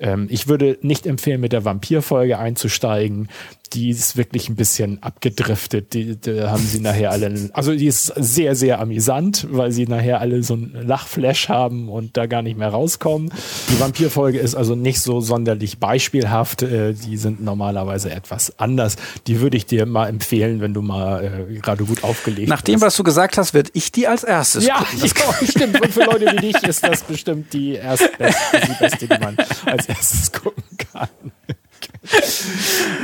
Ähm, 0.00 0.26
ich 0.30 0.48
würde 0.48 0.78
nicht 0.82 1.06
empfehlen, 1.06 1.40
mit 1.40 1.52
der 1.52 1.64
Vampirfolge 1.64 2.38
einzusteigen 2.38 3.28
die 3.72 3.90
ist 3.90 4.16
wirklich 4.16 4.48
ein 4.48 4.56
bisschen 4.56 5.02
abgedriftet. 5.02 5.92
Die, 5.92 6.16
die 6.16 6.42
haben 6.42 6.62
sie 6.62 6.80
nachher 6.80 7.10
alle, 7.10 7.50
also 7.52 7.74
die 7.74 7.86
ist 7.86 8.06
sehr, 8.16 8.54
sehr 8.54 8.80
amüsant, 8.80 9.46
weil 9.50 9.72
sie 9.72 9.86
nachher 9.86 10.20
alle 10.20 10.42
so 10.42 10.54
ein 10.54 10.72
Lachflash 10.86 11.48
haben 11.48 11.88
und 11.88 12.16
da 12.16 12.26
gar 12.26 12.42
nicht 12.42 12.58
mehr 12.58 12.68
rauskommen. 12.68 13.30
Die 13.70 13.80
Vampirfolge 13.80 14.38
ist 14.38 14.54
also 14.54 14.74
nicht 14.74 15.00
so 15.00 15.20
sonderlich 15.20 15.78
beispielhaft. 15.78 16.62
Äh, 16.62 16.94
die 16.94 17.16
sind 17.16 17.42
normalerweise 17.42 18.10
etwas 18.10 18.58
anders. 18.58 18.96
Die 19.26 19.40
würde 19.40 19.56
ich 19.56 19.66
dir 19.66 19.86
mal 19.86 20.08
empfehlen, 20.08 20.60
wenn 20.60 20.74
du 20.74 20.82
mal 20.82 21.46
äh, 21.50 21.54
gerade 21.58 21.84
gut 21.84 22.04
aufgelegt 22.04 22.48
Nach 22.48 22.62
dem, 22.62 22.80
was 22.80 22.96
du 22.96 23.02
gesagt 23.02 23.38
hast, 23.38 23.54
wird 23.54 23.70
ich 23.74 23.92
die 23.92 24.06
als 24.06 24.24
erstes 24.24 24.66
ja. 24.66 24.84
Ja, 24.96 25.46
stimmt. 25.48 25.80
Und 25.80 25.92
für 25.92 26.04
Leute 26.04 26.26
wie 26.32 26.52
dich 26.52 26.62
ist 26.62 26.82
das 26.82 27.02
bestimmt 27.02 27.52
die 27.52 27.74
erstbeste, 27.74 28.60
die 28.66 28.78
beste, 28.78 29.06
die 29.06 29.18
man 29.18 29.36
als 29.64 29.85
erstes 29.88 30.32
gucken 30.32 30.64
kann. 30.92 31.08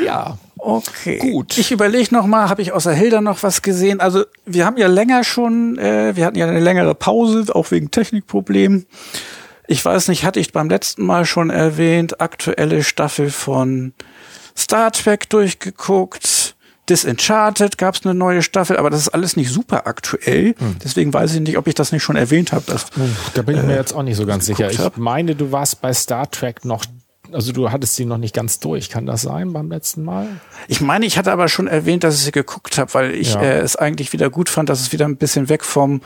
ja. 0.04 0.38
Okay. 0.64 1.18
Gut. 1.18 1.58
Ich 1.58 1.72
überlege 1.72 2.14
noch 2.14 2.26
mal, 2.26 2.48
habe 2.48 2.62
ich 2.62 2.72
außer 2.72 2.92
Hilda 2.92 3.20
noch 3.20 3.42
was 3.42 3.62
gesehen? 3.62 3.98
Also 3.98 4.24
wir 4.46 4.64
haben 4.64 4.76
ja 4.76 4.86
länger 4.86 5.24
schon, 5.24 5.76
äh, 5.76 6.14
wir 6.14 6.24
hatten 6.24 6.38
ja 6.38 6.46
eine 6.46 6.60
längere 6.60 6.94
Pause, 6.94 7.52
auch 7.52 7.72
wegen 7.72 7.90
Technikproblemen. 7.90 8.86
Ich 9.66 9.84
weiß 9.84 10.06
nicht, 10.08 10.24
hatte 10.24 10.38
ich 10.38 10.52
beim 10.52 10.68
letzten 10.68 11.04
Mal 11.04 11.24
schon 11.24 11.50
erwähnt, 11.50 12.20
aktuelle 12.20 12.84
Staffel 12.84 13.30
von 13.30 13.92
Star 14.56 14.92
Trek 14.92 15.28
durchgeguckt. 15.30 16.26
Disenchanted 16.92 17.78
gab 17.78 17.94
es 17.94 18.04
eine 18.04 18.14
neue 18.14 18.42
Staffel, 18.42 18.76
aber 18.76 18.90
das 18.90 19.00
ist 19.00 19.08
alles 19.08 19.36
nicht 19.36 19.50
super 19.50 19.86
aktuell. 19.86 20.54
Hm. 20.58 20.76
Deswegen 20.84 21.12
weiß 21.12 21.34
ich 21.34 21.40
nicht, 21.40 21.56
ob 21.56 21.66
ich 21.66 21.74
das 21.74 21.90
nicht 21.90 22.02
schon 22.02 22.16
erwähnt 22.16 22.52
habe. 22.52 22.64
Da 23.34 23.42
bin 23.42 23.56
ich 23.56 23.62
mir 23.62 23.72
äh, 23.72 23.78
jetzt 23.78 23.94
auch 23.94 24.02
nicht 24.02 24.16
so 24.16 24.26
ganz 24.26 24.44
sicher. 24.44 24.70
Ich 24.70 24.78
hab. 24.78 24.98
meine, 24.98 25.34
du 25.34 25.52
warst 25.52 25.80
bei 25.80 25.92
Star 25.94 26.30
Trek 26.30 26.64
noch 26.64 26.84
also 27.32 27.52
du 27.52 27.70
hattest 27.70 27.96
sie 27.96 28.04
noch 28.04 28.18
nicht 28.18 28.34
ganz 28.34 28.60
durch, 28.60 28.90
kann 28.90 29.06
das 29.06 29.22
sein 29.22 29.54
beim 29.54 29.70
letzten 29.70 30.04
Mal? 30.04 30.28
Ich 30.68 30.82
meine, 30.82 31.06
ich 31.06 31.16
hatte 31.16 31.32
aber 31.32 31.48
schon 31.48 31.66
erwähnt, 31.66 32.04
dass 32.04 32.16
ich 32.16 32.24
sie 32.24 32.32
geguckt 32.32 32.76
habe, 32.76 32.92
weil 32.92 33.14
ich 33.14 33.32
ja. 33.32 33.40
äh, 33.40 33.60
es 33.60 33.74
eigentlich 33.74 34.12
wieder 34.12 34.28
gut 34.28 34.50
fand, 34.50 34.68
dass 34.68 34.82
es 34.82 34.92
wieder 34.92 35.06
ein 35.06 35.16
bisschen 35.16 35.48
weg 35.48 35.64
vom 35.64 36.02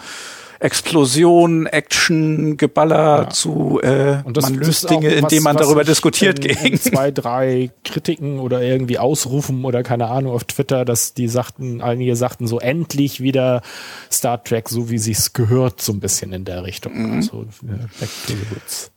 Explosion, 0.61 1.66
Action, 1.66 2.57
Geballer 2.57 3.23
ja. 3.23 3.31
zu 3.31 3.81
äh, 3.83 4.19
und 4.24 4.37
das 4.37 4.45
man 4.45 4.55
löst 4.55 4.89
Dinge, 4.91 5.09
was, 5.09 5.33
indem 5.33 5.43
man 5.43 5.57
darüber 5.57 5.85
diskutiert 5.85 6.45
in, 6.45 6.73
in 6.73 6.81
zwei, 6.81 7.11
drei 7.11 7.70
Kritiken 7.85 8.39
oder 8.39 8.62
irgendwie 8.62 8.99
Ausrufen 8.99 9.65
oder 9.65 9.83
keine 9.83 10.09
Ahnung 10.09 10.33
auf 10.33 10.45
Twitter, 10.45 10.85
dass 10.85 11.15
die 11.15 11.28
sagten, 11.28 11.81
einige 11.81 12.16
sagten 12.16 12.47
so 12.47 12.59
endlich 12.59 13.20
wieder 13.20 13.62
Star 14.11 14.43
Trek, 14.43 14.69
so 14.69 14.91
wie 14.91 14.99
sich's 14.99 15.33
gehört, 15.33 15.81
so 15.83 15.93
ein 15.93 16.01
bisschen 16.01 16.33
in 16.33 16.45
der 16.45 16.65
Richtung. 16.65 16.95
Mhm. 16.95 17.16
Also, 17.16 17.47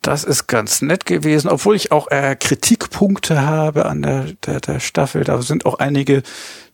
das 0.01 0.23
ist 0.23 0.47
ganz 0.47 0.81
nett 0.81 1.05
gewesen, 1.05 1.49
obwohl 1.49 1.75
ich 1.75 1.91
auch 1.91 2.09
äh, 2.09 2.35
Kritikpunkte 2.39 3.41
habe 3.41 3.85
an 3.85 4.01
der, 4.01 4.25
der, 4.45 4.59
der 4.59 4.79
Staffel. 4.79 5.23
Da 5.23 5.41
sind 5.41 5.65
auch 5.65 5.79
einige 5.79 6.23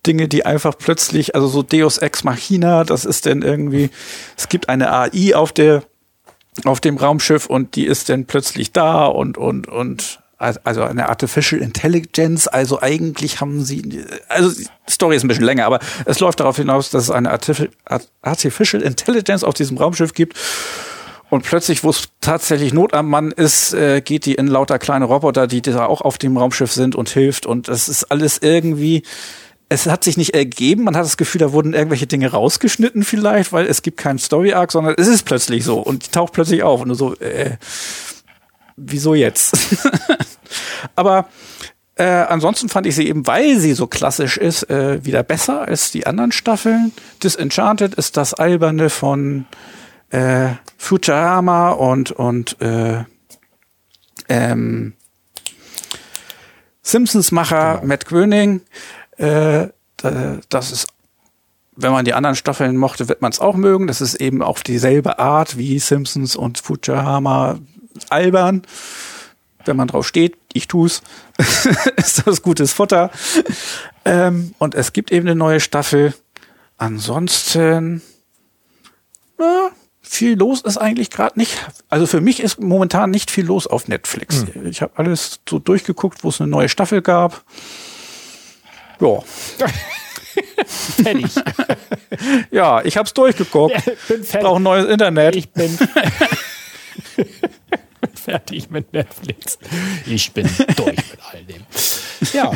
Dinge, 0.06 0.28
die 0.28 0.46
einfach 0.46 0.78
plötzlich, 0.78 1.36
also 1.36 1.48
so 1.48 1.64
Deus 1.64 1.98
Ex 1.98 2.24
Machina, 2.24 2.84
das 2.84 3.06
ist 3.06 3.26
denn 3.26 3.42
irgendwie, 3.42 3.90
es 4.38 4.50
gibt 4.50 4.70
eine 4.70 4.92
AI 4.92 5.36
auf 5.36 5.52
der, 5.52 5.84
auf 6.64 6.80
dem 6.80 6.98
Raumschiff 6.98 7.46
und 7.48 7.76
die 7.76 7.86
ist 7.86 8.10
dann 8.10 8.26
plötzlich 8.26 8.72
da 8.72 9.06
und, 9.06 9.38
und, 9.38 9.68
und, 9.68 10.20
also 10.38 10.84
eine 10.84 11.10
Artificial 11.10 11.62
Intelligence, 11.62 12.48
also 12.48 12.82
eigentlich 12.82 13.40
haben 13.40 13.64
sie, 13.64 14.06
also 14.28 14.52
die 14.52 14.92
Story 14.92 15.16
ist 15.16 15.24
ein 15.24 15.28
bisschen 15.28 15.46
länger, 15.46 15.66
aber 15.66 15.80
es 16.06 16.20
läuft 16.20 16.40
darauf 16.40 16.58
hinaus, 16.58 16.90
dass 16.90 17.04
es 17.04 17.12
eine 17.12 17.32
Artificial 17.32 18.82
Intelligence 18.82 19.44
auf 19.44 19.54
diesem 19.54 19.78
Raumschiff 19.78 20.14
gibt. 20.14 20.38
Und 21.30 21.44
plötzlich, 21.44 21.84
wo 21.84 21.90
es 21.90 22.10
tatsächlich 22.22 22.74
Not 22.74 22.94
am 22.94 23.10
Mann 23.10 23.32
ist, 23.32 23.74
äh, 23.74 24.02
geht 24.02 24.26
die 24.26 24.36
in 24.36 24.48
lauter 24.48 24.78
kleine 24.78 25.06
Roboter, 25.06 25.48
die 25.48 25.62
da 25.62 25.86
auch 25.86 26.02
auf 26.02 26.18
dem 26.20 26.38
Raumschiff 26.38 26.72
sind 26.72 26.96
und 26.96 27.10
hilft. 27.10 27.48
Und 27.48 27.68
das 27.68 27.90
ist 27.90 28.06
alles 28.06 28.38
irgendwie, 28.42 29.02
es 29.70 29.88
hat 29.88 30.04
sich 30.04 30.18
nicht 30.18 30.36
ergeben. 30.36 30.84
Man 30.84 30.96
hat 30.96 31.06
das 31.06 31.18
Gefühl, 31.18 31.40
da 31.40 31.52
wurden 31.52 31.74
irgendwelche 31.74 32.08
Dinge 32.08 32.30
rausgeschnitten 32.32 33.04
vielleicht, 33.04 33.52
weil 33.52 33.66
es 33.66 33.82
gibt 33.82 33.98
keinen 33.98 34.20
Story 34.20 34.54
Arc, 34.54 34.72
sondern 34.72 34.96
es 34.98 35.08
ist 35.08 35.24
plötzlich 35.24 35.64
so 35.64 35.80
und 35.80 36.06
die 36.06 36.12
taucht 36.12 36.34
plötzlich 36.34 36.64
auf 36.64 36.82
und 36.82 36.94
so, 36.96 37.16
äh, 37.16 37.58
wieso 38.76 39.16
jetzt? 39.16 39.58
Aber 40.96 41.28
äh, 41.96 42.04
ansonsten 42.04 42.70
fand 42.70 42.86
ich 42.86 42.96
sie 42.96 43.08
eben, 43.08 43.26
weil 43.26 43.58
sie 43.60 43.74
so 43.74 43.88
klassisch 43.88 44.38
ist, 44.38 44.70
äh, 44.70 45.04
wieder 45.04 45.24
besser 45.24 45.62
als 45.62 45.92
die 45.92 46.06
anderen 46.06 46.32
Staffeln. 46.32 46.92
Disenchanted 47.24 47.96
ist 47.96 48.18
das 48.18 48.34
Alberne 48.34 48.90
von 48.90 49.46
äh, 50.10 50.50
Futurama 50.78 51.72
und 51.72 52.12
und 52.12 52.62
äh, 52.62 53.04
ähm, 54.30 54.94
Simpsons-Macher 56.82 57.76
genau. 57.76 57.88
Matt 57.88 58.06
Gröning. 58.06 58.62
Äh, 59.18 59.70
das 60.50 60.72
ist, 60.72 60.88
wenn 61.76 61.92
man 61.92 62.06
die 62.06 62.14
anderen 62.14 62.36
Staffeln 62.36 62.78
mochte, 62.78 63.10
wird 63.10 63.22
man 63.22 63.32
es 63.32 63.40
auch 63.40 63.56
mögen. 63.56 63.88
Das 63.88 64.02
ist 64.02 64.16
eben 64.16 64.42
auf 64.42 64.64
dieselbe 64.64 65.20
Art 65.20 65.58
wie 65.58 65.80
Simpsons 65.80 66.36
und 66.36 66.60
Futurama 66.60 67.60
albern. 68.10 68.64
Wenn 69.66 69.78
man 69.78 69.88
drauf 69.88 70.08
steht, 70.08 70.38
ich 70.54 70.68
tu's, 70.68 71.02
ist 71.96 72.28
das 72.28 72.42
gutes 72.42 72.72
Futter. 72.72 73.10
Ähm, 74.06 74.54
und 74.60 74.76
es 74.76 74.94
gibt 74.94 75.12
eben 75.12 75.28
eine 75.28 75.36
neue 75.36 75.60
Staffel. 75.60 76.14
Ansonsten, 76.78 78.02
na, 79.38 79.72
viel 80.02 80.38
los 80.38 80.62
ist 80.62 80.78
eigentlich 80.78 81.10
gerade 81.10 81.38
nicht. 81.40 81.58
Also 81.90 82.06
für 82.06 82.22
mich 82.22 82.42
ist 82.42 82.62
momentan 82.62 83.10
nicht 83.10 83.32
viel 83.32 83.46
los 83.46 83.66
auf 83.66 83.88
Netflix. 83.88 84.46
Hm. 84.54 84.68
Ich 84.68 84.82
habe 84.82 84.94
alles 84.96 85.40
so 85.50 85.60
durchgeguckt, 85.60 86.24
wo 86.24 86.30
es 86.30 86.40
eine 86.40 86.50
neue 86.50 86.70
Staffel 86.70 87.02
gab. 87.02 87.44
Ja. 89.00 89.20
fertig. 90.66 91.32
ja, 92.52 92.84
ich 92.84 92.98
hab's 92.98 93.14
durchgeguckt. 93.14 93.76
Bin 94.08 94.24
fertig. 94.24 94.42
Brauche 94.42 94.58
ein 94.60 94.64
neues 94.64 94.86
Internet. 94.86 95.36
Ich 95.36 95.50
bin 95.50 95.78
fertig 98.14 98.70
mit 98.70 98.92
Netflix. 98.94 99.60
Ich 100.06 100.32
bin 100.32 100.50
durch 100.76 100.96
mit 100.96 101.20
all 101.32 101.44
dem. 101.44 101.64
Ja, 102.34 102.52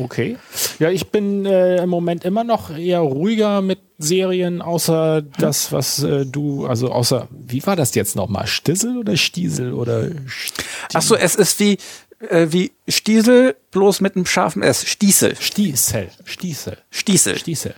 okay. 0.00 0.36
Ja, 0.78 0.90
ich 0.90 1.08
bin 1.08 1.46
äh, 1.46 1.82
im 1.82 1.88
Moment 1.88 2.24
immer 2.24 2.44
noch 2.44 2.76
eher 2.76 3.00
ruhiger 3.00 3.62
mit 3.62 3.80
Serien, 3.98 4.62
außer 4.62 5.22
das, 5.22 5.72
was 5.72 6.02
äh, 6.04 6.24
du, 6.24 6.66
also 6.66 6.92
außer, 6.92 7.26
wie 7.30 7.66
war 7.66 7.74
das 7.74 7.94
jetzt 7.94 8.14
nochmal? 8.16 8.46
Stissel 8.46 8.98
oder 8.98 9.16
Stiesel 9.16 9.72
oder 9.72 10.10
Stiesel? 10.26 10.64
Ach 10.94 11.02
so, 11.02 11.16
es 11.16 11.34
ist 11.34 11.58
wie 11.58 11.78
äh, 12.20 12.48
wie 12.50 12.72
Stiesel, 12.88 13.56
bloß 13.70 14.00
mit 14.00 14.16
einem 14.16 14.26
scharfen 14.26 14.62
S. 14.62 14.84
Stiesel. 14.86 15.36
Stiesel. 15.38 16.08
Stiesel. 16.24 16.78
Stiesel. 16.90 17.38
Stiesel. 17.38 17.74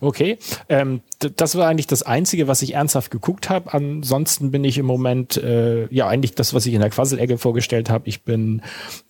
Okay, 0.00 0.38
ähm, 0.68 1.00
das 1.36 1.56
war 1.56 1.68
eigentlich 1.68 1.86
das 1.86 2.02
Einzige, 2.02 2.48
was 2.48 2.62
ich 2.62 2.74
ernsthaft 2.74 3.10
geguckt 3.10 3.48
habe. 3.48 3.72
Ansonsten 3.72 4.50
bin 4.50 4.62
ich 4.62 4.78
im 4.78 4.86
Moment, 4.86 5.36
äh, 5.36 5.86
ja, 5.92 6.06
eigentlich 6.06 6.34
das, 6.34 6.52
was 6.54 6.66
ich 6.66 6.74
in 6.74 6.80
der 6.80 6.90
Quasselecke 6.90 7.38
vorgestellt 7.38 7.88
habe. 7.90 8.08
Ich 8.08 8.24
bin, 8.24 8.62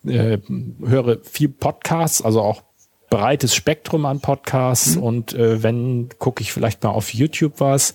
äh, 0.06 0.38
höre 0.84 1.18
viel 1.24 1.48
Podcasts, 1.48 2.22
also 2.22 2.40
auch 2.40 2.62
breites 3.10 3.54
Spektrum 3.54 4.06
an 4.06 4.20
Podcasts 4.20 4.96
mhm. 4.96 5.02
und 5.02 5.34
äh, 5.34 5.62
wenn, 5.62 6.08
gucke 6.18 6.42
ich 6.42 6.52
vielleicht 6.52 6.82
mal 6.82 6.90
auf 6.90 7.14
YouTube 7.14 7.60
was. 7.60 7.94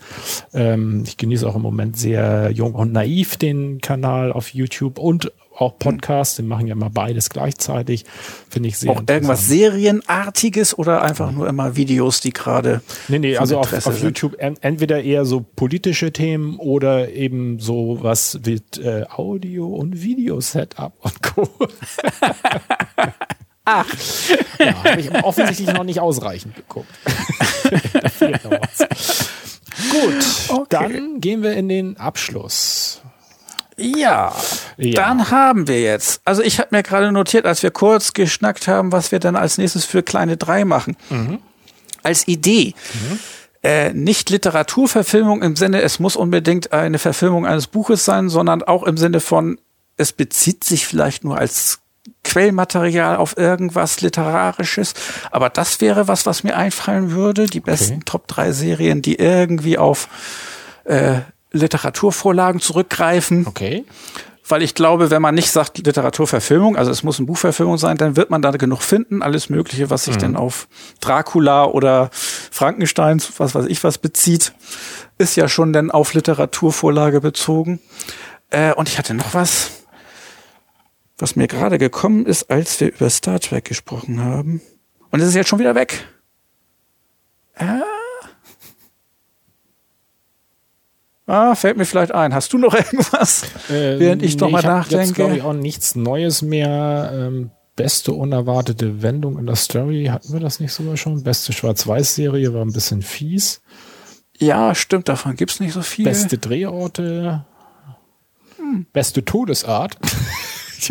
Ähm, 0.54 1.04
ich 1.06 1.18
genieße 1.18 1.48
auch 1.48 1.56
im 1.56 1.62
Moment 1.62 1.98
sehr 1.98 2.52
jung 2.52 2.74
und 2.74 2.94
naiv 2.94 3.36
den 3.36 3.82
Kanal 3.82 4.32
auf 4.32 4.54
YouTube 4.54 4.98
und 4.98 5.32
auch 5.60 5.78
Podcasts, 5.78 6.36
die 6.36 6.44
machen 6.44 6.68
ja 6.68 6.74
immer 6.74 6.90
beides 6.90 7.30
gleichzeitig. 7.30 8.06
Finde 8.50 8.70
ich 8.70 8.78
sehr 8.78 8.92
Auch 8.92 9.04
irgendwas 9.08 9.48
Serienartiges 9.48 10.78
oder 10.78 11.02
einfach 11.02 11.32
nur 11.32 11.48
immer 11.48 11.76
Videos, 11.76 12.22
die 12.22 12.32
gerade. 12.32 12.82
Nee, 13.08 13.20
nee, 13.20 13.38
also 13.38 13.60
auf, 13.60 13.74
auf 13.86 14.02
YouTube 14.02 14.38
entweder 14.40 15.04
eher 15.04 15.26
so 15.26 15.42
politische 15.42 16.12
Themen 16.14 16.58
oder 16.58 17.12
eben 17.12 17.60
so 17.60 18.00
was 18.02 18.40
mit 18.46 18.78
äh, 18.78 19.06
Audio- 19.10 19.68
und 19.68 20.02
Video-Setup 20.02 20.94
und 21.00 21.22
Co. 21.22 21.50
Ach. 23.66 23.86
Ja, 24.58 24.84
habe 24.84 25.00
ich 25.00 25.14
offensichtlich 25.24 25.72
noch 25.72 25.84
nicht 25.84 26.00
ausreichend 26.00 26.56
geguckt. 26.56 26.90
Gut, 29.92 30.26
okay. 30.50 30.66
dann 30.70 31.22
gehen 31.22 31.44
wir 31.44 31.54
in 31.54 31.70
den 31.70 31.98
Abschluss. 31.98 33.02
Ja, 33.80 34.36
ja, 34.78 34.94
dann 34.94 35.32
haben 35.32 35.68
wir 35.68 35.82
jetzt. 35.82 36.22
Also 36.26 36.42
ich 36.42 36.60
habe 36.60 36.70
mir 36.72 36.84
gerade 36.84 37.12
notiert, 37.12 37.46
als 37.46 37.64
wir 37.64 37.72
kurz 37.72 38.14
geschnackt 38.14 38.68
haben, 38.68 38.92
was 38.92 39.12
wir 39.12 39.20
dann 39.20 39.36
als 39.36 39.58
nächstes 39.58 39.86
für 39.86 40.04
kleine 40.04 40.38
drei 40.38 40.66
machen. 40.66 40.98
Mhm. 41.10 41.40
Als 42.04 42.28
Idee. 42.28 42.74
Mhm. 42.94 43.20
Äh, 43.62 43.94
nicht 43.94 44.30
Literaturverfilmung 44.30 45.42
im 45.42 45.56
Sinne, 45.58 45.82
es 45.82 46.00
muss 46.00 46.16
unbedingt 46.16 46.72
eine 46.72 46.98
Verfilmung 46.98 47.46
eines 47.46 47.68
Buches 47.68 48.06
sein, 48.06 48.30
sondern 48.30 48.64
auch 48.64 48.84
im 48.84 48.96
Sinne 48.96 49.20
von, 49.20 49.60
es 49.98 50.14
bezieht 50.14 50.64
sich 50.64 50.88
vielleicht 50.88 51.26
nur 51.26 51.38
als 51.38 51.80
Quellmaterial 52.24 53.18
auf 53.18 53.38
irgendwas 53.38 54.02
Literarisches. 54.02 54.94
Aber 55.32 55.50
das 55.50 55.82
wäre 55.82 56.08
was, 56.08 56.26
was 56.26 56.44
mir 56.44 56.56
einfallen 56.56 57.12
würde. 57.12 57.48
Die 57.48 57.60
besten 57.60 57.96
okay. 57.96 58.04
Top 58.06 58.28
3 58.28 58.52
Serien, 58.52 59.02
die 59.02 59.16
irgendwie 59.16 59.78
auf 59.78 60.08
äh, 60.86 61.20
Literaturvorlagen 61.52 62.62
zurückgreifen. 62.62 63.48
Okay. 63.48 63.86
Weil 64.48 64.64
ich 64.64 64.74
glaube, 64.74 65.12
wenn 65.12 65.22
man 65.22 65.36
nicht 65.36 65.52
sagt 65.52 65.78
Literaturverfilmung, 65.78 66.76
also 66.76 66.90
es 66.90 67.04
muss 67.04 67.20
eine 67.20 67.28
Buchverfilmung 67.28 67.78
sein, 67.78 67.98
dann 67.98 68.16
wird 68.16 68.32
man 68.32 68.42
da 68.42 68.50
genug 68.52 68.82
finden. 68.82 69.22
Alles 69.22 69.50
Mögliche, 69.50 69.92
was 69.92 70.06
sich 70.06 70.16
mhm. 70.16 70.20
denn 70.20 70.36
auf 70.36 70.68
Dracula 71.02 71.66
oder 71.66 72.10
Frankenstein, 72.12 73.22
was 73.38 73.54
weiß 73.54 73.66
ich 73.68 73.84
was 73.84 74.00
bezieht, 74.00 74.54
ist 75.20 75.36
ja 75.36 75.48
schon 75.48 75.72
dann 75.72 75.92
auf 75.92 76.16
Literaturvorlage 76.16 77.22
bezogen. 77.22 77.80
Äh, 78.50 78.74
und 78.74 78.90
ich 78.90 78.98
hatte 78.98 79.14
noch 79.14 79.36
was, 79.36 79.84
was 81.20 81.36
mir 81.36 81.48
gerade 81.48 81.78
gekommen 81.78 82.26
ist, 82.26 82.50
als 82.50 82.80
wir 82.80 82.88
über 82.88 83.10
Star 83.12 83.40
Trek 83.40 83.66
gesprochen 83.66 84.24
haben. 84.24 84.62
Und 85.12 85.20
es 85.20 85.28
ist 85.28 85.36
jetzt 85.36 85.50
schon 85.50 85.60
wieder 85.60 85.76
weg. 85.76 86.08
Ah. 87.56 87.82
Ah, 91.30 91.54
fällt 91.54 91.78
mir 91.78 91.86
vielleicht 91.86 92.12
ein. 92.12 92.34
Hast 92.34 92.52
du 92.54 92.58
noch 92.58 92.74
irgendwas, 92.92 93.44
äh, 93.70 94.00
während 94.00 94.24
ich 94.24 94.34
nee, 94.34 94.40
doch 94.40 94.50
mal 94.50 94.60
ich 94.60 94.66
nachdenke? 94.66 95.04
Jetzt 95.06 95.14
glaube 95.14 95.38
ich 95.38 95.44
auch 95.44 95.54
nichts 95.54 95.96
Neues 95.96 96.42
mehr. 96.42 97.12
Ähm, 97.14 97.52
beste 97.76 98.14
unerwartete 98.14 99.04
Wendung 99.04 99.38
in 99.38 99.46
der 99.46 99.56
Story 99.56 100.10
hatten 100.12 100.34
wir 100.34 100.40
das 100.40 100.60
nicht 100.60 100.74
sogar 100.74 100.98
schon? 100.98 101.24
Beste 101.24 101.54
Schwarz-Weiß-Serie 101.54 102.52
war 102.54 102.64
ein 102.64 102.74
bisschen 102.74 103.04
fies. 103.04 103.62
Ja, 104.40 104.74
stimmt. 104.74 105.08
Davon 105.08 105.36
gibt's 105.36 105.60
nicht 105.60 105.74
so 105.74 105.84
viel. 105.84 106.06
Beste 106.06 106.40
Drehorte. 106.40 107.46
Hm. 108.58 108.88
Beste 108.92 109.24
Todesart. 109.24 110.00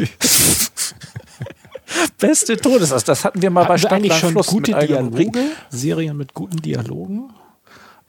Beste 2.18 2.56
Todesart. 2.56 3.08
Das 3.08 3.24
hatten 3.24 3.42
wir 3.42 3.50
mal 3.50 3.62
hatten 3.62 3.72
bei 3.72 3.78
Stadt 3.78 3.92
eigentlich 3.92 4.14
schon 4.14 4.34
gute 4.34 4.72
Dialoge, 4.72 5.32
Serien 5.68 6.16
mit 6.16 6.32
guten 6.32 6.58
Dialogen. 6.58 7.32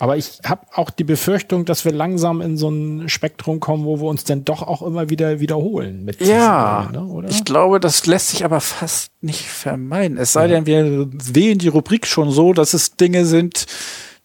Aber 0.02 0.16
ich 0.16 0.40
habe 0.46 0.62
auch 0.74 0.92
die 0.92 1.04
Befürchtung, 1.04 1.66
dass 1.66 1.84
wir 1.84 1.92
langsam 1.92 2.40
in 2.40 2.56
so 2.56 2.70
ein 2.70 3.10
Spektrum 3.10 3.60
kommen, 3.60 3.84
wo 3.84 4.00
wir 4.00 4.08
uns 4.08 4.24
dann 4.24 4.46
doch 4.46 4.62
auch 4.62 4.82
immer 4.82 5.10
wieder 5.10 5.42
wiederholen. 5.42 6.06
Mit 6.06 6.22
ja, 6.22 6.88
Serien, 6.90 7.22
ne, 7.22 7.30
ich 7.30 7.44
glaube, 7.44 7.82
das 7.82 8.06
lässt 8.06 8.30
sich 8.30 8.46
aber 8.46 8.62
fast 8.62 9.12
nicht 9.20 9.44
vermeiden. 9.44 10.18
Es 10.18 10.32
sei 10.32 10.48
ja. 10.48 10.62
denn, 10.62 10.66
wir 10.66 11.10
wählen 11.12 11.58
die 11.58 11.68
Rubrik 11.68 12.08
schon 12.08 12.32
so, 12.32 12.54
dass 12.54 12.74
es 12.74 12.96
Dinge 12.96 13.26
sind, 13.26 13.66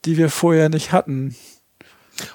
die 0.04 0.16
wir 0.16 0.30
vorher 0.30 0.68
nicht 0.68 0.92
hatten. 0.92 1.34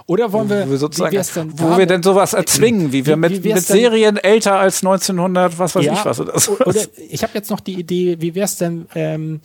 Oder 0.06 0.34
wollen 0.34 0.50
wir, 0.50 0.68
wo 0.68 0.72
wir 0.72 0.78
sozusagen, 0.78 1.54
wo 1.56 1.78
wir 1.78 1.86
denn 1.86 2.04
sowas 2.04 2.34
erzwingen, 2.34 2.92
wie 2.92 3.06
wir 3.06 3.16
wie, 3.16 3.20
mit, 3.20 3.44
wie 3.46 3.54
mit 3.54 3.64
Serien 3.64 4.18
älter 4.18 4.60
als 4.60 4.84
1900, 4.84 5.58
was 5.58 5.76
weiß 5.76 5.86
ja, 5.86 5.94
ich 5.94 6.04
was 6.04 6.20
oder 6.20 6.38
so. 6.38 6.58
Oder 6.60 6.82
ich 7.10 7.24
habe 7.24 7.32
jetzt 7.36 7.50
noch 7.50 7.62
die 7.62 7.80
Idee, 7.80 8.18
wie 8.20 8.36
wäre 8.36 8.44
es 8.44 8.58
denn 8.58 8.88
ähm, 8.96 9.40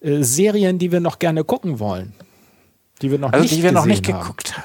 äh, 0.00 0.22
Serien, 0.22 0.78
die 0.78 0.90
wir 0.90 1.00
noch 1.00 1.18
gerne 1.18 1.44
gucken 1.44 1.78
wollen? 1.78 2.14
Die 3.04 3.10
wir 3.10 3.18
noch 3.18 3.32
also 3.34 3.42
nicht, 3.42 3.54
die 3.54 3.62
wir 3.62 3.72
noch 3.72 3.84
nicht 3.84 4.06
geguckt 4.06 4.56
haben. 4.56 4.64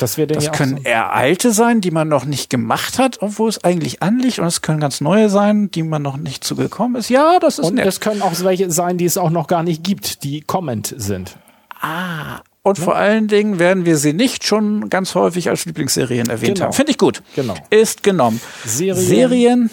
Das, 0.00 0.16
das 0.16 0.50
können 0.52 0.78
so 0.78 0.82
eher 0.82 1.12
alte 1.12 1.52
sein, 1.52 1.80
die 1.80 1.92
man 1.92 2.08
noch 2.08 2.24
nicht 2.24 2.50
gemacht 2.50 2.98
hat, 2.98 3.18
obwohl 3.20 3.48
es 3.48 3.62
eigentlich 3.62 4.02
anliegt. 4.02 4.40
Und 4.40 4.46
es 4.46 4.60
können 4.60 4.80
ganz 4.80 5.00
neue 5.00 5.28
sein, 5.28 5.70
die 5.70 5.84
man 5.84 6.02
noch 6.02 6.16
nicht 6.16 6.42
zugekommen 6.42 6.96
ist. 6.96 7.10
Ja, 7.10 7.38
das 7.38 7.60
ist 7.60 7.66
Und 7.66 7.74
nett. 7.76 7.86
es 7.86 8.00
können 8.00 8.22
auch 8.22 8.32
welche 8.42 8.72
sein, 8.72 8.98
die 8.98 9.04
es 9.04 9.16
auch 9.16 9.30
noch 9.30 9.46
gar 9.46 9.62
nicht 9.62 9.84
gibt, 9.84 10.24
die 10.24 10.40
Comment 10.40 10.92
sind. 10.96 11.36
Ah, 11.80 12.40
und 12.62 12.78
ja. 12.78 12.84
vor 12.84 12.96
allen 12.96 13.28
Dingen 13.28 13.58
werden 13.58 13.84
wir 13.84 13.96
sie 13.96 14.12
nicht 14.12 14.44
schon 14.44 14.90
ganz 14.90 15.14
häufig 15.14 15.48
als 15.48 15.64
Lieblingsserien 15.64 16.28
erwähnt 16.28 16.56
genau. 16.56 16.66
haben. 16.66 16.72
Finde 16.72 16.92
ich 16.92 16.98
gut. 16.98 17.22
Genau. 17.36 17.54
Ist 17.70 18.02
genommen. 18.02 18.40
Serien, 18.64 18.96
Serien, 18.96 19.70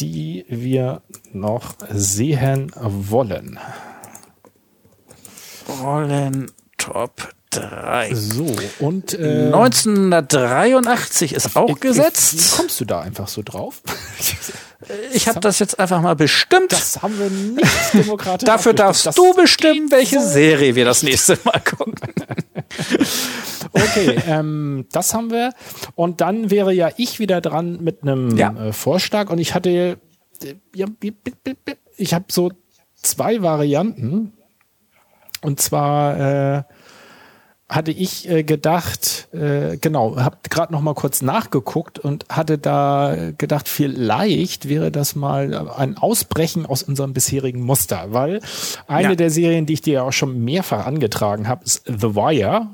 die 0.00 0.44
wir 0.48 1.02
noch 1.32 1.74
sehen 1.90 2.72
wollen. 2.76 3.58
Wollen 5.66 6.50
Top 6.86 7.30
3. 7.50 8.14
So, 8.14 8.46
und 8.78 9.12
äh, 9.14 9.46
1983 9.46 11.32
ist 11.32 11.56
auch 11.56 11.70
ich, 11.70 11.80
gesetzt. 11.80 12.34
Wie 12.34 12.56
kommst 12.56 12.80
du 12.80 12.84
da 12.84 13.00
einfach 13.00 13.26
so 13.26 13.42
drauf? 13.44 13.82
ich 15.12 15.26
habe 15.26 15.40
das 15.40 15.58
jetzt 15.58 15.80
einfach 15.80 16.00
mal 16.00 16.14
bestimmt. 16.14 16.70
Das 16.70 17.02
haben 17.02 17.18
wir 17.18 17.28
nicht 17.28 17.66
demokratisch. 17.92 18.46
Dafür 18.46 18.72
darfst 18.72 19.06
das 19.06 19.16
du 19.16 19.34
bestimmen, 19.34 19.90
welche 19.90 20.20
Serie 20.20 20.76
wir 20.76 20.84
das 20.84 21.02
nächste 21.02 21.36
Mal 21.42 21.60
gucken. 21.60 21.94
okay, 23.72 24.20
ähm, 24.28 24.86
das 24.92 25.12
haben 25.12 25.32
wir. 25.32 25.54
Und 25.96 26.20
dann 26.20 26.50
wäre 26.50 26.72
ja 26.72 26.90
ich 26.96 27.18
wieder 27.18 27.40
dran 27.40 27.82
mit 27.82 28.02
einem 28.02 28.36
ja. 28.36 28.52
äh, 28.52 28.72
Vorschlag. 28.72 29.28
Und 29.30 29.38
ich 29.38 29.54
hatte, 29.54 29.98
äh, 30.40 30.54
ich 31.96 32.14
habe 32.14 32.26
so 32.30 32.52
zwei 32.94 33.42
Varianten. 33.42 34.34
Und 35.42 35.60
zwar 35.60 36.58
äh, 36.58 36.62
hatte 37.68 37.90
ich 37.90 38.28
äh, 38.28 38.44
gedacht, 38.44 39.28
äh, 39.32 39.76
genau, 39.76 40.16
habe 40.16 40.36
gerade 40.48 40.72
noch 40.72 40.80
mal 40.80 40.94
kurz 40.94 41.20
nachgeguckt 41.20 41.98
und 41.98 42.24
hatte 42.28 42.58
da 42.58 43.32
gedacht, 43.36 43.68
vielleicht 43.68 44.68
wäre 44.68 44.92
das 44.92 45.16
mal 45.16 45.68
ein 45.76 45.96
Ausbrechen 45.96 46.64
aus 46.64 46.84
unserem 46.84 47.12
bisherigen 47.12 47.62
Muster, 47.62 48.06
weil 48.10 48.40
eine 48.86 49.10
ja. 49.10 49.14
der 49.16 49.30
Serien, 49.30 49.66
die 49.66 49.72
ich 49.72 49.80
dir 49.80 49.94
ja 49.94 50.02
auch 50.02 50.12
schon 50.12 50.44
mehrfach 50.44 50.86
angetragen 50.86 51.48
habe, 51.48 51.64
ist 51.64 51.82
The 51.86 52.14
Wire. 52.14 52.68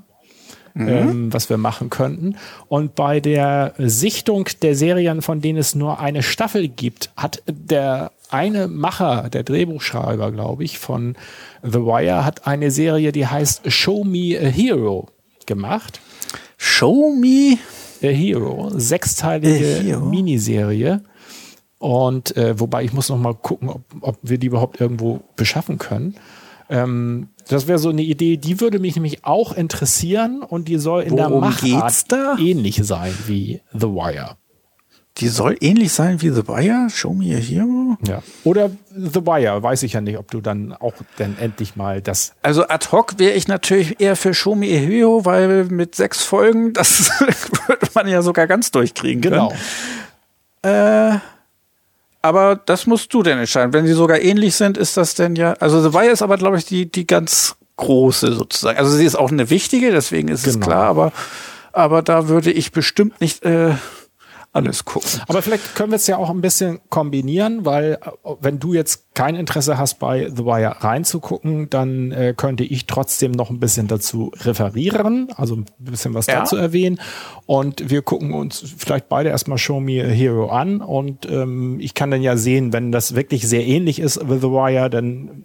Mhm. 0.75 0.89
Ähm, 0.89 1.33
was 1.35 1.51
wir 1.51 1.59
machen 1.59 1.91
könnten. 1.91 2.37
Und 2.67 2.95
bei 2.95 3.21
der 3.21 3.75
Sichtung 3.77 4.49
der 4.63 4.75
Serien, 4.75 5.21
von 5.21 5.43
denen 5.43 5.59
es 5.59 5.75
nur 5.75 6.01
eine 6.01 6.23
Staffel 6.23 6.67
gibt, 6.69 7.11
hat 7.15 7.43
der 7.47 8.11
eine 8.33 8.69
Macher, 8.69 9.29
der 9.31 9.43
Drehbuchschreiber, 9.43 10.33
glaube 10.33 10.65
ich, 10.65 10.79
von 10.79 11.17
The 11.63 11.81
Wire, 11.81 12.25
hat 12.25 12.47
eine 12.47 12.71
Serie, 12.71 13.13
die 13.13 13.27
heißt 13.27 13.71
Show 13.71 14.05
Me 14.05 14.39
a 14.39 14.47
Hero 14.47 15.09
gemacht. 15.47 16.01
Show 16.57 17.15
Me 17.15 17.59
a 18.03 18.07
Hero, 18.07 18.71
sechsteilige 18.75 19.79
a 19.79 19.83
Hero. 19.83 20.07
Miniserie. 20.07 21.03
Und 21.79 22.37
äh, 22.37 22.59
wobei 22.59 22.85
ich 22.85 22.93
muss 22.93 23.09
noch 23.09 23.19
mal 23.19 23.35
gucken, 23.35 23.69
ob, 23.69 23.83
ob 24.01 24.19
wir 24.23 24.39
die 24.39 24.47
überhaupt 24.47 24.81
irgendwo 24.81 25.21
beschaffen 25.37 25.79
können. 25.79 26.15
Ähm, 26.71 27.29
das 27.49 27.67
wäre 27.67 27.79
so 27.79 27.91
eine 27.91 28.03
Idee, 28.03 28.37
die 28.37 28.61
würde 28.61 28.79
mich 28.79 28.95
nämlich 28.95 29.25
auch 29.25 29.53
interessieren 29.53 30.43
und 30.43 30.69
die 30.69 30.79
soll 30.79 31.03
in 31.03 31.11
Worum 31.13 31.31
der 31.31 31.41
Machart 31.41 32.07
ähnlich 32.39 32.81
sein 32.83 33.13
wie 33.27 33.61
The 33.73 33.89
Wire. 33.89 34.37
Die 35.19 35.29
soll 35.29 35.57
ähnlich 35.61 35.93
sein 35.93 36.23
wie 36.23 36.31
The 36.31 36.49
Wire? 36.49 36.89
Show 36.89 37.13
me 37.13 37.37
a 37.37 37.39
hero? 37.39 37.99
Ja. 38.07 38.23
Oder 38.45 38.71
The 38.91 39.27
Wire, 39.27 39.63
weiß 39.63 39.83
ich 39.83 39.93
ja 39.93 40.01
nicht, 40.01 40.17
ob 40.17 40.31
du 40.31 40.41
dann 40.41 40.73
auch 40.73 40.95
dann 41.19 41.37
endlich 41.39 41.77
mal 41.77 42.01
das. 42.01 42.35
Also 42.43 42.67
ad 42.67 42.89
hoc 42.93 43.19
wäre 43.19 43.35
ich 43.35 43.47
natürlich 43.47 44.01
eher 44.01 44.17
für 44.17 44.33
Show 44.33 44.55
me 44.55 44.67
a 44.67 44.79
hero, 44.79 45.25
weil 45.25 45.65
mit 45.65 45.95
sechs 45.95 46.23
Folgen, 46.23 46.73
das 46.73 47.11
würde 47.67 47.87
man 47.95 48.09
ja 48.09 48.23
sogar 48.23 48.47
ganz 48.47 48.71
durchkriegen 48.71 49.21
genau. 49.21 49.53
Äh, 50.63 51.19
aber 52.23 52.57
das 52.57 52.87
musst 52.87 53.13
du 53.13 53.23
denn 53.23 53.39
entscheiden. 53.39 53.73
Wenn 53.73 53.87
sie 53.87 53.93
sogar 53.93 54.21
ähnlich 54.21 54.55
sind, 54.55 54.79
ist 54.79 54.97
das 54.97 55.15
denn 55.15 55.37
ja. 55.37 55.55
Also 55.55 55.83
The 55.83 55.93
Wire 55.93 56.13
ist 56.13 56.23
aber, 56.23 56.39
glaube 56.39 56.57
ich, 56.57 56.65
die, 56.65 56.91
die 56.91 57.07
ganz 57.07 57.57
große 57.77 58.33
sozusagen. 58.33 58.79
Also 58.79 58.97
sie 58.97 59.05
ist 59.05 59.17
auch 59.17 59.31
eine 59.31 59.51
wichtige, 59.51 59.91
deswegen 59.91 60.29
ist 60.29 60.45
genau. 60.45 60.59
es 60.59 60.61
klar, 60.61 60.85
aber, 60.85 61.13
aber 61.73 62.01
da 62.01 62.29
würde 62.29 62.53
ich 62.53 62.73
bestimmt 62.73 63.21
nicht. 63.21 63.45
Äh, 63.45 63.75
alles 64.55 64.85
gucken. 64.85 65.09
Aber 65.29 65.41
vielleicht 65.41 65.75
können 65.75 65.93
wir 65.93 65.97
es 65.97 66.07
ja 66.07 66.19
auch 66.19 66.29
ein 66.29 66.43
bisschen 66.43 66.81
kombinieren, 66.91 67.65
weil 67.65 67.99
äh, 68.03 68.31
wenn 68.41 68.59
du 68.59 68.75
jetzt 68.75 69.15
kein 69.15 69.35
Interesse 69.35 69.79
hast, 69.79 69.99
bei 69.99 70.29
The 70.35 70.45
Wire 70.45 70.77
reinzugucken, 70.81 71.71
dann 71.71 72.13
äh, 72.13 72.35
könnte 72.37 72.65
ich 72.65 72.87
trotzdem 72.87 73.33
noch 73.33 73.51
ein 73.51 73.61
bisschen 73.61 73.89
dazu 73.89 74.31
referieren, 74.43 75.29
also 75.37 75.57
ein 75.57 75.67
bisschen 75.79 76.13
was 76.15 76.27
Ja. 76.27 76.41
dazu 76.41 76.57
erwähnen. 76.57 77.01
Und 77.47 77.91
wir 77.91 78.03
gucken 78.03 78.35
uns 78.35 78.75
vielleicht 78.77 79.09
beide 79.09 79.31
erstmal 79.31 79.59
Show 79.59 79.81
Me 79.81 80.03
a 80.05 80.09
Hero 80.09 80.49
an. 80.51 80.81
Und 80.81 81.29
ähm, 81.31 81.79
ich 81.81 81.95
kann 81.95 82.11
dann 82.11 82.23
ja 82.23 82.37
sehen, 82.37 82.73
wenn 82.73 82.93
das 82.93 83.15
wirklich 83.15 83.49
sehr 83.49 83.67
ähnlich 83.67 83.99
ist 84.01 84.17
with 84.29 84.41
The 84.43 84.49
Wire, 84.51 84.91
dann 84.91 85.45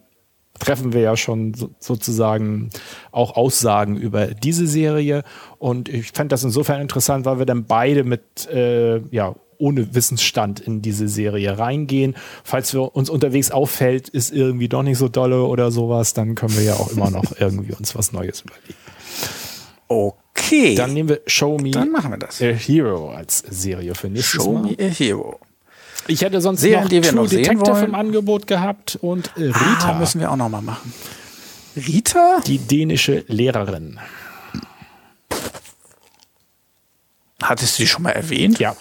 treffen 0.59 0.93
wir 0.93 1.01
ja 1.01 1.17
schon 1.17 1.53
so, 1.53 1.69
sozusagen 1.79 2.69
auch 3.11 3.35
Aussagen 3.35 3.97
über 3.97 4.27
diese 4.27 4.67
Serie. 4.67 5.23
Und 5.57 5.89
ich 5.89 6.11
fände 6.11 6.29
das 6.29 6.43
insofern 6.43 6.81
interessant, 6.81 7.25
weil 7.25 7.39
wir 7.39 7.45
dann 7.45 7.65
beide 7.65 8.03
mit, 8.03 8.47
äh, 8.51 8.99
ja, 9.09 9.35
ohne 9.59 9.95
Wissensstand 9.95 10.59
in 10.59 10.81
diese 10.81 11.07
Serie 11.07 11.57
reingehen. 11.57 12.15
Falls 12.43 12.73
wir 12.73 12.95
uns 12.95 13.09
unterwegs 13.09 13.49
auffällt, 13.51 14.07
ist 14.09 14.31
irgendwie 14.31 14.67
doch 14.69 14.83
nicht 14.83 14.97
so 14.99 15.07
dolle 15.07 15.43
oder 15.43 15.71
sowas, 15.71 16.13
dann 16.13 16.35
können 16.35 16.55
wir 16.55 16.63
ja 16.63 16.75
auch 16.75 16.91
immer 16.91 17.09
noch 17.09 17.23
irgendwie 17.39 17.73
uns 17.73 17.95
was 17.95 18.11
Neues 18.11 18.41
überlegen. 18.41 18.75
Okay. 19.87 20.75
Dann 20.75 20.93
nehmen 20.93 21.09
wir 21.09 21.21
Show 21.25 21.57
Me 21.57 21.71
Dann 21.71 21.91
machen 21.91 22.11
wir 22.11 22.17
das. 22.17 22.41
a 22.41 22.45
Hero 22.51 23.09
als 23.11 23.39
Serie 23.39 23.95
für 23.95 24.09
nächstes 24.09 24.43
Show 24.43 24.53
Mal. 24.53 24.63
me 24.63 24.75
a 24.79 24.89
hero. 24.89 25.39
Ich 26.07 26.21
hätte 26.21 26.41
sonst 26.41 26.61
Serien, 26.61 26.83
noch 26.83 26.89
die 26.89 27.03
wir 27.03 27.09
True 27.11 27.23
noch 27.23 27.29
Detective 27.29 27.67
wollen. 27.67 27.83
im 27.85 27.95
Angebot 27.95 28.47
gehabt 28.47 28.97
und 29.01 29.31
äh, 29.37 29.43
Rita, 29.43 29.89
Ah, 29.91 29.93
müssen 29.99 30.21
wir 30.21 30.31
auch 30.31 30.35
noch 30.37 30.49
mal 30.49 30.61
machen. 30.61 30.93
Rita? 31.75 32.39
die 32.45 32.57
dänische 32.59 33.23
Lehrerin. 33.27 33.99
Hattest 37.41 37.77
du 37.77 37.83
die 37.83 37.87
schon 37.87 38.03
mal 38.03 38.11
erwähnt? 38.11 38.59
Ja, 38.59 38.75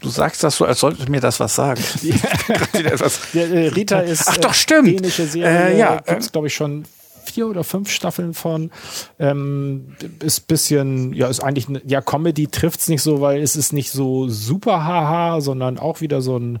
Du 0.00 0.08
sagst 0.08 0.42
das 0.42 0.56
so, 0.56 0.64
als 0.64 0.80
sollte 0.80 1.10
mir 1.10 1.20
das 1.20 1.38
was 1.38 1.54
sagen. 1.54 1.82
Der, 2.72 3.50
äh, 3.50 3.68
Rita 3.68 4.00
ist 4.00 4.26
Ach 4.26 4.36
doch, 4.38 4.50
äh, 4.52 4.54
stimmt. 4.54 4.88
dänische 4.88 5.26
Serie. 5.26 5.74
Äh, 5.74 5.78
ja, 5.78 5.96
Äh, 5.98 6.12
gibt's 6.12 6.32
glaube 6.32 6.46
ich 6.46 6.54
schon 6.54 6.84
vier 7.24 7.48
oder 7.48 7.64
fünf 7.64 7.90
Staffeln 7.90 8.34
von. 8.34 8.70
Ähm, 9.18 9.96
ist 10.20 10.46
bisschen, 10.46 11.12
ja, 11.12 11.28
ist 11.28 11.40
eigentlich, 11.40 11.66
ja, 11.86 12.00
Comedy 12.00 12.46
trifft's 12.46 12.88
nicht 12.88 13.02
so, 13.02 13.20
weil 13.20 13.42
es 13.42 13.56
ist 13.56 13.72
nicht 13.72 13.90
so 13.90 14.28
super 14.28 14.84
haha, 14.84 15.40
sondern 15.40 15.78
auch 15.78 16.00
wieder 16.00 16.20
so 16.20 16.36
ein 16.38 16.58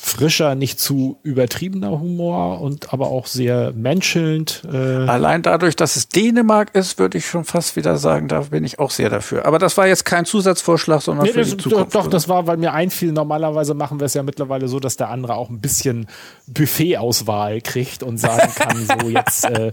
frischer, 0.00 0.54
nicht 0.54 0.80
zu 0.80 1.18
übertriebener 1.22 1.90
Humor 1.90 2.60
und 2.60 2.92
aber 2.92 3.08
auch 3.08 3.26
sehr 3.26 3.72
menschelnd. 3.72 4.62
Äh, 4.72 4.76
Allein 4.76 5.42
dadurch, 5.42 5.76
dass 5.76 5.96
es 5.96 6.08
Dänemark 6.08 6.74
ist, 6.74 6.98
würde 6.98 7.18
ich 7.18 7.26
schon 7.26 7.44
fast 7.44 7.76
wieder 7.76 7.96
sagen, 7.98 8.28
da 8.28 8.40
bin 8.40 8.64
ich 8.64 8.78
auch 8.78 8.90
sehr 8.90 9.10
dafür. 9.10 9.44
Aber 9.44 9.58
das 9.58 9.76
war 9.76 9.86
jetzt 9.86 10.04
kein 10.04 10.24
Zusatzvorschlag, 10.24 11.02
sondern 11.02 11.26
Nee, 11.26 11.32
für 11.32 11.40
das, 11.40 11.50
die 11.50 11.56
Zukunft. 11.58 11.94
doch, 11.94 12.06
das 12.06 12.28
war, 12.28 12.46
weil 12.46 12.56
mir 12.56 12.72
einfiel, 12.72 13.12
normalerweise 13.12 13.74
machen 13.74 14.00
wir 14.00 14.06
es 14.06 14.14
ja 14.14 14.22
mittlerweile 14.22 14.68
so, 14.68 14.80
dass 14.80 14.96
der 14.96 15.10
andere 15.10 15.34
auch 15.34 15.50
ein 15.50 15.60
bisschen 15.60 16.06
Buffet-Auswahl 16.46 17.60
kriegt 17.60 18.02
und 18.02 18.18
sagen 18.18 18.52
kann, 18.54 18.86
so 19.00 19.08
jetzt 19.10 19.44
äh, 19.44 19.72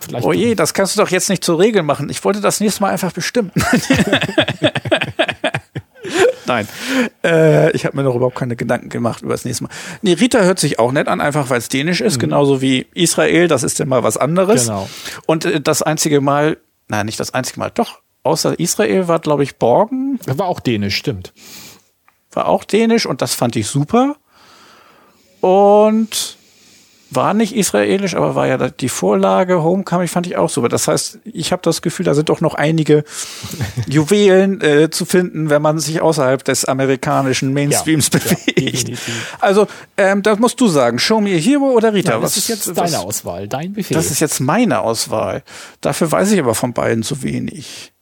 vielleicht 0.00 0.24
Oh 0.24 0.32
je, 0.32 0.54
das 0.54 0.72
kannst 0.74 0.96
du 0.96 1.00
doch 1.02 1.10
jetzt 1.10 1.28
nicht 1.28 1.44
zur 1.44 1.58
Regel 1.58 1.82
machen. 1.82 2.08
Ich 2.08 2.24
wollte 2.24 2.40
das 2.40 2.60
nächste 2.60 2.82
Mal 2.82 2.90
einfach 2.90 3.12
bestimmen. 3.12 3.50
Nein, 6.50 6.66
äh, 7.22 7.70
ich 7.76 7.84
habe 7.84 7.96
mir 7.96 8.02
noch 8.02 8.16
überhaupt 8.16 8.34
keine 8.34 8.56
Gedanken 8.56 8.88
gemacht 8.88 9.22
über 9.22 9.34
das 9.34 9.44
nächste 9.44 9.62
Mal. 9.64 9.70
Nee, 10.02 10.14
Rita 10.14 10.40
hört 10.40 10.58
sich 10.58 10.80
auch 10.80 10.90
nett 10.90 11.06
an, 11.06 11.20
einfach 11.20 11.48
weil 11.48 11.58
es 11.58 11.68
dänisch 11.68 12.00
ist, 12.00 12.18
genauso 12.18 12.60
wie 12.60 12.88
Israel, 12.92 13.46
das 13.46 13.62
ist 13.62 13.78
ja 13.78 13.86
mal 13.86 14.02
was 14.02 14.16
anderes. 14.16 14.66
Genau. 14.66 14.90
Und 15.26 15.44
äh, 15.44 15.60
das 15.60 15.82
einzige 15.82 16.20
Mal, 16.20 16.56
nein, 16.88 17.06
nicht 17.06 17.20
das 17.20 17.34
einzige 17.34 17.60
Mal, 17.60 17.70
doch, 17.70 18.00
außer 18.24 18.58
Israel 18.58 19.06
war, 19.06 19.20
glaube 19.20 19.44
ich, 19.44 19.58
Borgen, 19.58 20.18
war 20.26 20.46
auch 20.48 20.58
dänisch, 20.58 20.96
stimmt. 20.96 21.32
war 22.32 22.48
auch 22.48 22.64
dänisch 22.64 23.06
und 23.06 23.22
das 23.22 23.34
fand 23.34 23.54
ich 23.54 23.68
super. 23.68 24.16
Und 25.40 26.36
war 27.10 27.34
nicht 27.34 27.54
israelisch, 27.56 28.14
aber 28.14 28.34
war 28.34 28.46
ja 28.46 28.56
die 28.70 28.88
Vorlage, 28.88 29.62
Homecoming 29.62 30.08
fand 30.08 30.26
ich 30.26 30.36
auch 30.36 30.48
super. 30.48 30.68
Das 30.68 30.88
heißt, 30.88 31.18
ich 31.24 31.52
habe 31.52 31.62
das 31.62 31.82
Gefühl, 31.82 32.04
da 32.06 32.14
sind 32.14 32.28
doch 32.28 32.40
noch 32.40 32.54
einige 32.54 33.04
Juwelen 33.88 34.60
äh, 34.60 34.90
zu 34.90 35.04
finden, 35.04 35.50
wenn 35.50 35.62
man 35.62 35.78
sich 35.78 36.00
außerhalb 36.00 36.44
des 36.44 36.64
amerikanischen 36.64 37.52
Mainstreams 37.52 38.10
Ja, 38.12 38.18
bewegt. 38.20 38.88
ja, 38.88 38.96
also, 39.40 39.66
ähm, 39.96 40.22
das 40.22 40.38
musst 40.38 40.60
du 40.60 40.68
sagen. 40.68 40.98
Show 40.98 41.20
me 41.20 41.30
a 41.34 41.38
hero 41.38 41.70
oder 41.70 41.92
Rita? 41.92 42.22
Was 42.22 42.34
das 42.34 42.36
ist 42.44 42.48
jetzt 42.48 42.76
was, 42.76 42.90
deine 42.92 43.04
Auswahl, 43.04 43.48
dein 43.48 43.72
Befehl. 43.72 43.96
Das 43.96 44.10
ist 44.10 44.20
jetzt 44.20 44.40
meine 44.40 44.80
Auswahl. 44.80 45.42
Dafür 45.80 46.10
weiß 46.12 46.30
ich 46.32 46.38
aber 46.40 46.54
von 46.54 46.72
beiden 46.72 47.02
zu 47.02 47.22
wenig. 47.22 47.92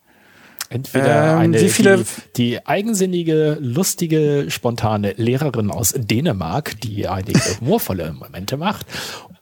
Entweder 0.71 1.33
Ähm, 1.35 1.39
eine, 1.39 1.61
wie 1.61 1.69
viele- 1.71 2.05
die, 2.37 2.55
die 2.55 2.67
eigensinnige, 2.67 3.57
lustige, 3.61 4.47
spontane 4.49 5.15
Lehrerin 5.17 5.71
aus 5.71 5.95
Dänemark, 5.97 6.81
die 6.81 7.09
einige 7.09 7.41
humorvolle 7.61 8.13
Momente 8.13 8.57
macht, 8.57 8.87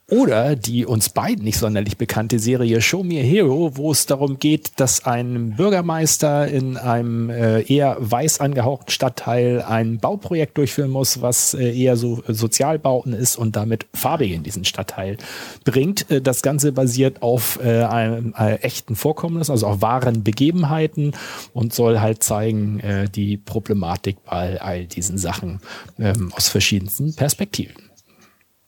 oder 0.09 0.55
die 0.55 0.87
uns 0.87 1.09
beiden 1.09 1.45
nicht 1.45 1.59
sonderlich 1.59 1.97
bekannte 1.97 2.39
Serie 2.39 2.81
Show 2.81 3.03
Me 3.03 3.19
a 3.19 3.25
Hero, 3.25 3.73
wo 3.77 3.91
es 3.91 4.07
darum 4.07 4.39
geht, 4.39 4.79
dass 4.79 5.05
ein 5.05 5.57
Bürgermeister 5.57 6.47
in 6.47 6.77
einem 6.77 7.29
äh, 7.29 7.63
eher 7.63 7.97
weiß 7.99 8.39
angehauchten 8.39 8.93
Stadtteil 8.93 9.63
ein 9.63 9.99
Bauprojekt 9.99 10.59
durchführen 10.59 10.91
muss, 10.91 11.23
was 11.23 11.55
äh, 11.55 11.77
eher 11.77 11.97
so 11.97 12.23
Sozialbauten 12.29 13.15
ist 13.15 13.37
und 13.37 13.57
damit 13.57 13.87
Farbe 13.95 14.27
in 14.27 14.45
diesen 14.45 14.65
Stadtteil 14.65 15.17
bringt. 15.65 16.09
Äh, 16.09 16.23
das 16.23 16.43
Ganze 16.43 16.71
basiert 16.71 17.23
auf 17.23 17.59
äh, 17.65 17.83
einem 17.83 18.33
äh, 18.39 18.57
echten 18.57 18.95
Vorkommnis, 18.95 19.51
also 19.51 19.67
auf 19.67 19.83
wahren 19.83 20.23
Begebenheiten 20.23 21.15
und 21.53 21.75
soll 21.75 21.99
halt 21.99 22.23
zeigen 22.23 22.79
äh, 22.79 23.09
die 23.09 23.37
Problematik 23.37 24.19
bei 24.25 24.61
all 24.61 24.87
diesen 24.87 25.19
Sachen 25.19 25.59
ähm, 25.99 26.33
aus 26.37 26.49
verschiedensten 26.49 27.17
Perspektiven. 27.17 27.86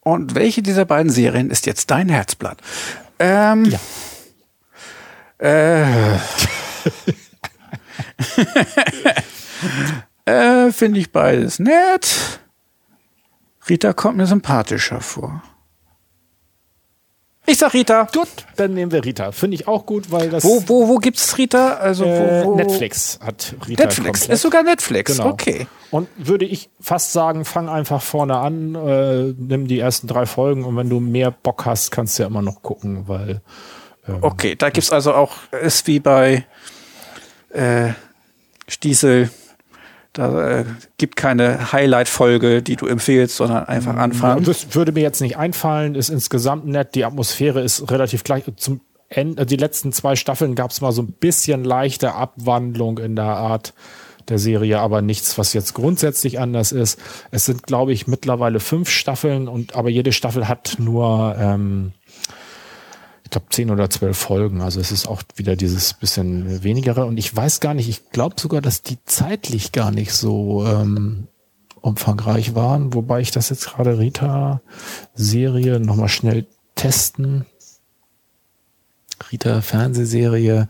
Und 0.09 0.35
welche 0.35 0.63
dieser 0.63 0.87
beiden 0.87 1.13
Serien 1.13 1.51
ist 1.51 1.67
jetzt 1.67 1.91
dein 1.91 2.09
Herzblatt? 2.09 2.63
Ähm, 3.19 3.67
Ja. 3.67 3.79
Äh, 5.37 6.17
äh, 10.67 10.73
Finde 10.73 10.99
ich 11.01 11.13
beides 11.13 11.59
nett. 11.59 12.41
Rita 13.69 13.93
kommt 13.93 14.17
mir 14.17 14.27
sympathischer 14.27 15.03
vor. 15.03 15.43
Ich 17.49 17.59
sag 17.59 17.73
Rita. 17.73 18.07
Gut, 18.13 18.29
dann 18.57 18.75
nehmen 18.75 18.93
wir 18.93 19.05
Rita. 19.05 19.33
Finde 19.33 19.55
ich 19.55 19.67
auch 19.67 19.87
gut, 19.87 20.11
weil 20.11 20.31
das 20.31 20.45
Wo, 20.45 20.63
wo, 20.67 20.89
wo 20.89 20.97
gibt's 20.97 21.37
Rita? 21.39 21.75
Also 21.75 22.05
äh, 22.05 22.45
wo, 22.45 22.51
wo? 22.51 22.55
Netflix 22.57 23.19
hat 23.25 23.55
Rita 23.67 23.85
Netflix. 23.85 24.21
komplett. 24.21 24.35
Ist 24.35 24.43
sogar 24.43 24.63
Netflix. 24.63 25.17
Genau. 25.17 25.31
Okay. 25.31 25.67
Und 25.91 26.09
würde 26.17 26.45
ich 26.45 26.71
fast 26.81 27.13
sagen, 27.13 27.45
fang 27.45 27.69
einfach 27.69 28.03
vorne 28.03 28.37
an, 28.37 28.75
äh, 28.75 29.35
nimm 29.39 29.67
die 29.67 29.79
ersten 29.79 30.07
drei 30.07 30.27
Folgen 30.27 30.65
und 30.65 30.77
wenn 30.77 30.91
du 30.91 31.01
mehr 31.01 31.31
Bock 31.31 31.65
hast, 31.65 31.91
kannst 31.91 32.19
du 32.19 32.25
ja 32.25 32.29
immer 32.29 32.43
noch 32.43 32.63
gucken, 32.63 33.09
weil 33.09 33.41
Okay, 34.23 34.57
da 34.57 34.71
gibt's 34.71 34.91
also 34.91 35.15
auch, 35.15 35.33
ist 35.63 35.87
wie 35.87 36.01
bei 36.01 36.47
äh, 37.51 37.91
Stiesel, 38.67 39.31
da 40.19 40.61
äh, 40.61 40.65
gibt 40.97 41.15
keine 41.15 41.73
Highlight-Folge, 41.73 42.61
die 42.61 42.75
du 42.75 42.87
empfehlst, 42.87 43.37
sondern 43.37 43.65
einfach 43.67 43.97
anfangen. 43.97 44.45
das 44.45 44.75
würde 44.75 44.91
mir 44.91 45.01
jetzt 45.01 45.21
nicht 45.21 45.37
einfallen, 45.37 45.95
ist 45.95 46.09
insgesamt 46.09 46.67
nett, 46.67 46.97
die 46.97 47.05
Atmosphäre 47.05 47.61
ist 47.63 47.89
relativ 47.91 48.25
gleich. 48.25 48.43
Zum 48.57 48.81
Ende, 49.09 49.47
die 49.47 49.57
letzten 49.57 49.93
zwei 49.93 50.17
Staffeln 50.17 50.57
gab 50.57 50.73
es 50.73 50.81
mal 50.81 50.91
so 50.91 51.03
ein 51.03 51.13
bisschen 51.13 51.63
leichte 51.63 52.15
Abwandlung 52.15 52.99
in 52.99 53.15
der 53.15 53.27
Art 53.27 53.75
der 54.29 54.39
Serie, 54.39 54.81
aber 54.81 55.03
nichts, 55.03 55.39
was 55.39 55.53
jetzt 55.53 55.73
grundsätzlich 55.73 56.41
anders 56.41 56.73
ist. 56.73 56.99
Es 57.31 57.47
sind, 57.47 57.63
glaube 57.63 57.93
ich, 57.93 58.09
mittlerweile 58.09 58.59
fünf 58.59 58.91
Staffeln 58.91 59.47
und 59.47 59.77
aber 59.77 59.89
jede 59.89 60.13
Staffel 60.13 60.49
hat 60.49 60.77
nur 60.79 61.37
ähm, 61.39 61.93
ich 63.29 63.33
glaube, 63.33 63.49
zehn 63.51 63.71
oder 63.71 63.91
zwölf 63.91 64.17
Folgen. 64.17 64.63
Also 64.63 64.81
es 64.81 64.91
ist 64.91 65.07
auch 65.07 65.23
wieder 65.37 65.55
dieses 65.55 65.93
bisschen 65.93 66.65
wenigere. 66.65 67.05
Und 67.05 67.19
ich 67.19 67.37
weiß 67.37 67.61
gar 67.61 67.75
nicht, 67.75 67.87
ich 67.87 68.09
glaube 68.09 68.37
sogar, 68.41 68.63
dass 68.63 68.83
die 68.83 68.97
zeitlich 69.05 69.73
gar 69.73 69.91
nicht 69.91 70.15
so 70.15 70.65
ähm, 70.65 71.29
umfangreich 71.83 72.55
waren. 72.55 72.95
Wobei 72.95 73.21
ich 73.21 73.31
das 73.31 73.51
jetzt 73.51 73.67
gerade 73.67 73.99
Rita-Serie 73.99 75.79
nochmal 75.79 76.09
schnell 76.09 76.47
testen. 76.75 77.45
Rita-Fernsehserie. 79.31 80.67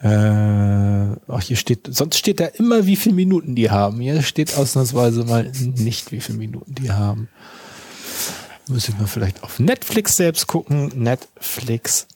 Äh, 0.00 1.16
ach, 1.26 1.40
hier 1.40 1.56
steht, 1.56 1.88
sonst 1.90 2.18
steht 2.18 2.38
da 2.38 2.44
immer, 2.44 2.84
wie 2.84 2.96
viele 2.96 3.14
Minuten 3.14 3.54
die 3.54 3.70
haben. 3.70 3.98
Hier 3.98 4.20
steht 4.20 4.58
ausnahmsweise 4.58 5.24
mal 5.24 5.50
nicht, 5.58 6.12
wie 6.12 6.20
viele 6.20 6.36
Minuten 6.36 6.74
die 6.74 6.90
haben. 6.90 7.30
Ich 8.68 8.98
mal 8.98 9.06
vielleicht 9.06 9.42
auf 9.42 9.58
Netflix 9.58 10.16
selbst 10.16 10.46
gucken. 10.46 10.90
Netflix. 10.94 12.06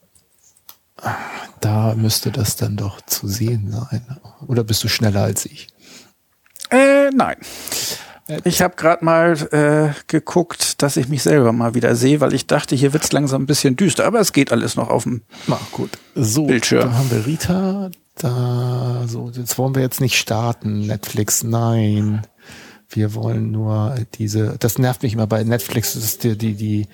Da 1.61 1.95
müsste 1.95 2.31
das 2.31 2.57
dann 2.57 2.77
doch 2.77 3.01
zu 3.03 3.29
sehen 3.29 3.71
sein. 3.71 4.19
Oder 4.47 4.65
bist 4.65 4.83
du 4.83 4.89
schneller 4.89 5.23
als 5.23 5.45
ich? 5.47 5.69
Äh, 6.71 7.11
nein. 7.11 7.37
Ich 8.45 8.61
habe 8.61 8.77
gerade 8.77 9.05
mal 9.05 9.33
äh, 9.53 9.95
geguckt, 10.07 10.83
dass 10.83 10.99
ich 10.99 11.09
mich 11.09 11.23
selber 11.23 11.53
mal 11.53 11.75
wieder 11.75 11.97
sehe, 11.97 12.21
weil 12.21 12.35
ich 12.35 12.47
dachte, 12.47 12.77
hier 12.77 12.93
wird's 12.93 13.11
langsam 13.11 13.43
ein 13.43 13.47
bisschen 13.47 13.77
düster, 13.77 14.05
aber 14.05 14.21
es 14.21 14.35
geht 14.35 14.53
alles 14.53 14.77
noch 14.77 14.91
auf 14.91 15.05
dem. 15.05 15.23
Na 15.47 15.59
gut. 15.73 15.93
So, 16.15 16.45
Bildschirm. 16.45 16.83
dann 16.83 16.99
haben 16.99 17.11
wir 17.11 17.27
Rita. 17.27 17.91
Da 18.17 19.05
so, 19.07 19.31
jetzt 19.33 19.57
wollen 19.57 19.75
wir 19.75 19.83
jetzt 19.83 20.01
nicht 20.01 20.19
starten, 20.19 20.87
Netflix, 20.87 21.43
nein. 21.43 22.27
Wir 22.91 23.15
wollen 23.15 23.51
nur 23.51 23.97
diese, 24.15 24.57
das 24.59 24.79
nervt 24.79 25.03
mich 25.03 25.13
immer 25.13 25.27
bei 25.27 25.45
Netflix, 25.45 25.95
dass 25.95 26.19
die, 26.19 26.37
die, 26.39 26.55
die 26.55 26.87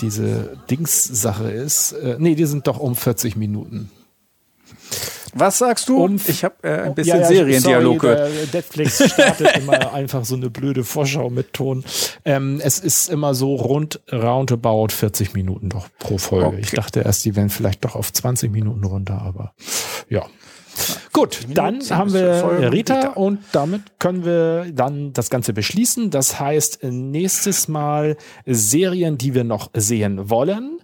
diese 0.00 0.56
Dings-Sache 0.70 1.50
ist. 1.50 1.92
Äh, 1.92 2.16
nee, 2.18 2.34
die 2.34 2.46
sind 2.46 2.66
doch 2.66 2.78
um 2.78 2.96
40 2.96 3.36
Minuten. 3.36 3.90
Was 5.32 5.58
sagst 5.58 5.88
du? 5.88 6.02
Um- 6.02 6.20
ich 6.26 6.42
habe 6.42 6.56
äh, 6.62 6.82
ein 6.82 6.94
bisschen 6.94 7.16
Ja, 7.18 7.22
ja, 7.22 7.28
Seriendialog 7.28 8.00
gehört. 8.00 8.52
Netflix 8.52 9.12
startet 9.12 9.56
immer 9.58 9.92
einfach 9.94 10.24
so 10.24 10.34
eine 10.34 10.50
blöde 10.50 10.82
Vorschau 10.82 11.30
mit 11.30 11.52
Ton. 11.52 11.84
Ähm, 12.24 12.60
es 12.62 12.80
ist 12.80 13.08
immer 13.08 13.34
so 13.34 13.54
rund 13.54 14.00
roundabout 14.12 14.88
40 14.88 15.34
Minuten 15.34 15.68
doch 15.68 15.88
pro 16.00 16.18
Folge. 16.18 16.46
Okay. 16.48 16.60
Ich 16.62 16.70
dachte 16.72 17.00
erst, 17.02 17.24
die 17.24 17.36
wären 17.36 17.50
vielleicht 17.50 17.84
doch 17.84 17.94
auf 17.94 18.12
20 18.12 18.50
Minuten 18.50 18.82
runter, 18.84 19.22
aber 19.22 19.54
ja. 20.08 20.26
Gut, 21.12 21.40
dann 21.48 21.80
haben 21.90 22.12
wir 22.12 22.70
Rita 22.72 23.10
und 23.10 23.40
damit 23.52 23.98
können 23.98 24.24
wir 24.24 24.70
dann 24.72 25.12
das 25.12 25.30
Ganze 25.30 25.52
beschließen. 25.52 26.10
Das 26.10 26.38
heißt, 26.40 26.84
nächstes 26.84 27.68
Mal 27.68 28.16
Serien, 28.46 29.18
die 29.18 29.34
wir 29.34 29.44
noch 29.44 29.70
sehen 29.74 30.30
wollen. 30.30 30.80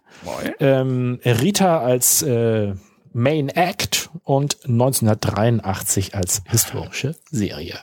Ähm, 0.60 1.20
Rita 1.24 1.80
als 1.80 2.22
äh, 2.22 2.74
Main 3.12 3.48
Act 3.48 4.10
und 4.24 4.58
1983 4.64 6.14
als 6.14 6.42
historische 6.46 7.16
Serie. 7.30 7.80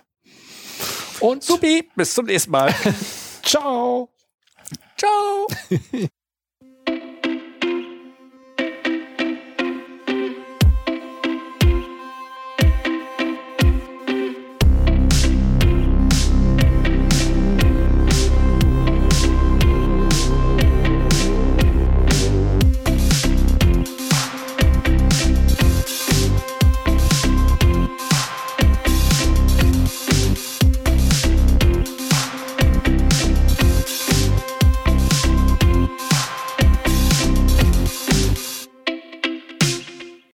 Und 1.19 1.44
Supi, 1.44 1.90
bis 1.95 2.14
zum 2.14 2.26
nächsten 2.26 2.52
Mal. 2.52 2.73
ciao! 3.44 4.10
Ciao. 4.98 5.48